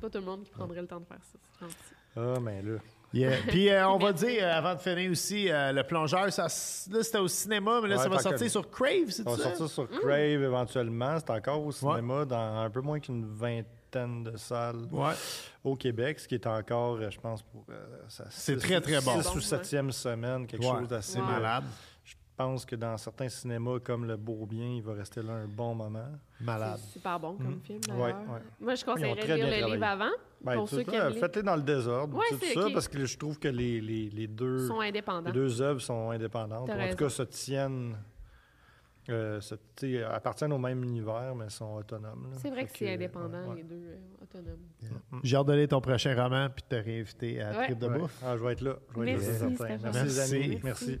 pas 0.00 0.10
tout 0.10 0.18
le 0.18 0.24
monde 0.24 0.42
qui 0.44 0.50
prendrait 0.50 0.80
le 0.82 0.86
temps 0.86 1.00
de 1.00 1.06
faire 1.06 1.22
ça. 1.22 1.38
Ah, 2.16 2.38
mais 2.40 2.62
là. 2.62 2.78
Yeah. 3.12 3.38
Puis 3.48 3.68
euh, 3.70 3.88
on 3.88 3.98
va 3.98 4.12
dire, 4.12 4.42
euh, 4.44 4.52
avant 4.58 4.74
de 4.74 4.80
finir 4.80 5.10
aussi, 5.10 5.50
euh, 5.50 5.72
le 5.72 5.82
plongeur, 5.82 6.32
ça, 6.32 6.44
là, 6.44 6.48
c'était 7.02 7.18
au 7.18 7.26
cinéma, 7.28 7.80
mais 7.82 7.88
là, 7.88 7.96
Ouais, 7.96 8.02
ça 8.04 8.08
va 8.08 8.18
sortir 8.20 8.46
que- 8.46 8.48
sur 8.48 8.70
Crave, 8.70 9.10
c'est 9.10 9.24
va 9.24 9.36
ça? 9.36 9.42
sortir 9.42 9.68
sur 9.68 9.84
Mm. 9.84 9.98
Crave 10.00 10.42
éventuellement. 10.44 11.18
C'est 11.18 11.30
encore 11.30 11.64
au 11.66 11.72
cinéma 11.72 12.24
dans 12.24 12.58
un 12.60 12.70
peu 12.70 12.80
moins 12.80 13.00
qu'une 13.00 13.26
vingtaine 13.26 14.22
de 14.22 14.36
salles 14.36 14.86
Ouais. 14.92 15.14
au 15.64 15.74
Québec, 15.74 16.20
ce 16.20 16.28
qui 16.28 16.36
est 16.36 16.46
encore, 16.46 16.98
je 17.10 17.18
pense, 17.18 17.42
pour 17.42 17.64
euh, 17.70 17.74
sa 18.08 18.24
C'est 18.30 18.54
six- 18.60 18.66
très, 18.68 18.80
très 18.80 19.00
bon. 19.00 19.20
six 19.20 19.34
ou 19.34 19.40
septième 19.40 19.90
semaine, 19.90 20.46
quelque 20.46 20.64
Ouais. 20.64 20.78
chose 20.78 20.88
d'assez 20.88 21.18
Ouais. 21.18 21.26
Malade. 21.26 21.64
Je 22.40 22.44
pense 22.46 22.64
que 22.64 22.74
dans 22.74 22.96
certains 22.96 23.28
cinémas 23.28 23.80
comme 23.80 24.06
le 24.06 24.16
Beaubien, 24.16 24.64
il 24.76 24.82
va 24.82 24.94
rester 24.94 25.22
là 25.22 25.34
un 25.34 25.46
bon 25.46 25.74
moment. 25.74 26.08
Malade. 26.40 26.78
C'est 26.82 26.92
super 26.94 27.20
bon 27.20 27.36
comme 27.36 27.60
film, 27.60 27.80
Ouais, 27.90 28.12
d'ailleurs. 28.12 28.30
ouais. 28.32 28.40
Moi, 28.60 28.74
je 28.76 28.84
conseillerais 28.84 29.14
de 29.28 29.34
lire 29.34 29.66
le 29.68 29.72
livre 29.74 29.84
avant, 29.84 30.10
Ben, 30.40 30.54
pour 30.54 30.68
tout 30.70 30.76
ceux 30.76 30.84
ça. 30.84 31.10
Faites-les 31.12 31.42
dans 31.42 31.56
le 31.56 31.62
désordre, 31.62 32.16
Ouais, 32.16 32.24
tout 32.30 32.38
c'est 32.40 32.54
ça, 32.54 32.68
parce 32.72 32.88
que 32.88 33.04
je 33.04 33.18
trouve 33.18 33.38
que 33.38 33.48
les, 33.48 33.82
les, 33.82 34.08
les 34.08 34.26
deux, 34.26 34.62
Ils 34.62 34.66
sont 34.68 34.80
indépendants. 34.80 35.26
les 35.28 35.32
deux 35.34 35.60
œuvres 35.60 35.80
sont 35.82 36.10
indépendantes. 36.12 36.70
En 36.70 36.74
raison. 36.78 36.96
tout 36.96 37.04
cas, 37.04 37.10
se 37.10 37.22
tiennent, 37.24 37.96
euh, 39.10 39.38
se- 39.42 40.02
appartiennent 40.10 40.54
au 40.54 40.58
même 40.58 40.82
univers, 40.82 41.34
mais 41.34 41.50
sont 41.50 41.74
autonomes. 41.76 42.30
C'est 42.38 42.48
vrai 42.48 42.62
Fait 42.62 42.72
que 42.72 42.78
c'est 42.78 42.94
indépendant, 42.94 43.48
ouais, 43.50 43.56
les 43.56 43.64
deux, 43.64 43.74
euh, 43.84 43.96
autonomes. 44.22 45.20
J'ai 45.22 45.36
hâte 45.36 45.46
de 45.46 45.52
lire 45.52 45.68
ton 45.68 45.80
prochain 45.82 46.14
roman, 46.14 46.48
puis 46.48 46.64
de 46.70 46.74
te 46.74 46.82
réinviter 46.82 47.42
à 47.42 47.50
Ouais. 47.50 47.64
Trip 47.66 47.78
de 47.78 47.86
ouais. 47.86 47.98
bouffe. 47.98 48.18
Ah, 48.24 48.34
je 48.38 48.42
vais 48.42 48.52
être 48.52 48.62
là. 48.62 48.76
Je 48.94 49.00
vais 49.00 49.10
être 49.12 49.82
là, 49.82 49.90
Merci, 49.92 50.02
les 50.04 50.20
amis. 50.20 50.60
Merci. 50.64 50.90
Merci. 50.90 51.00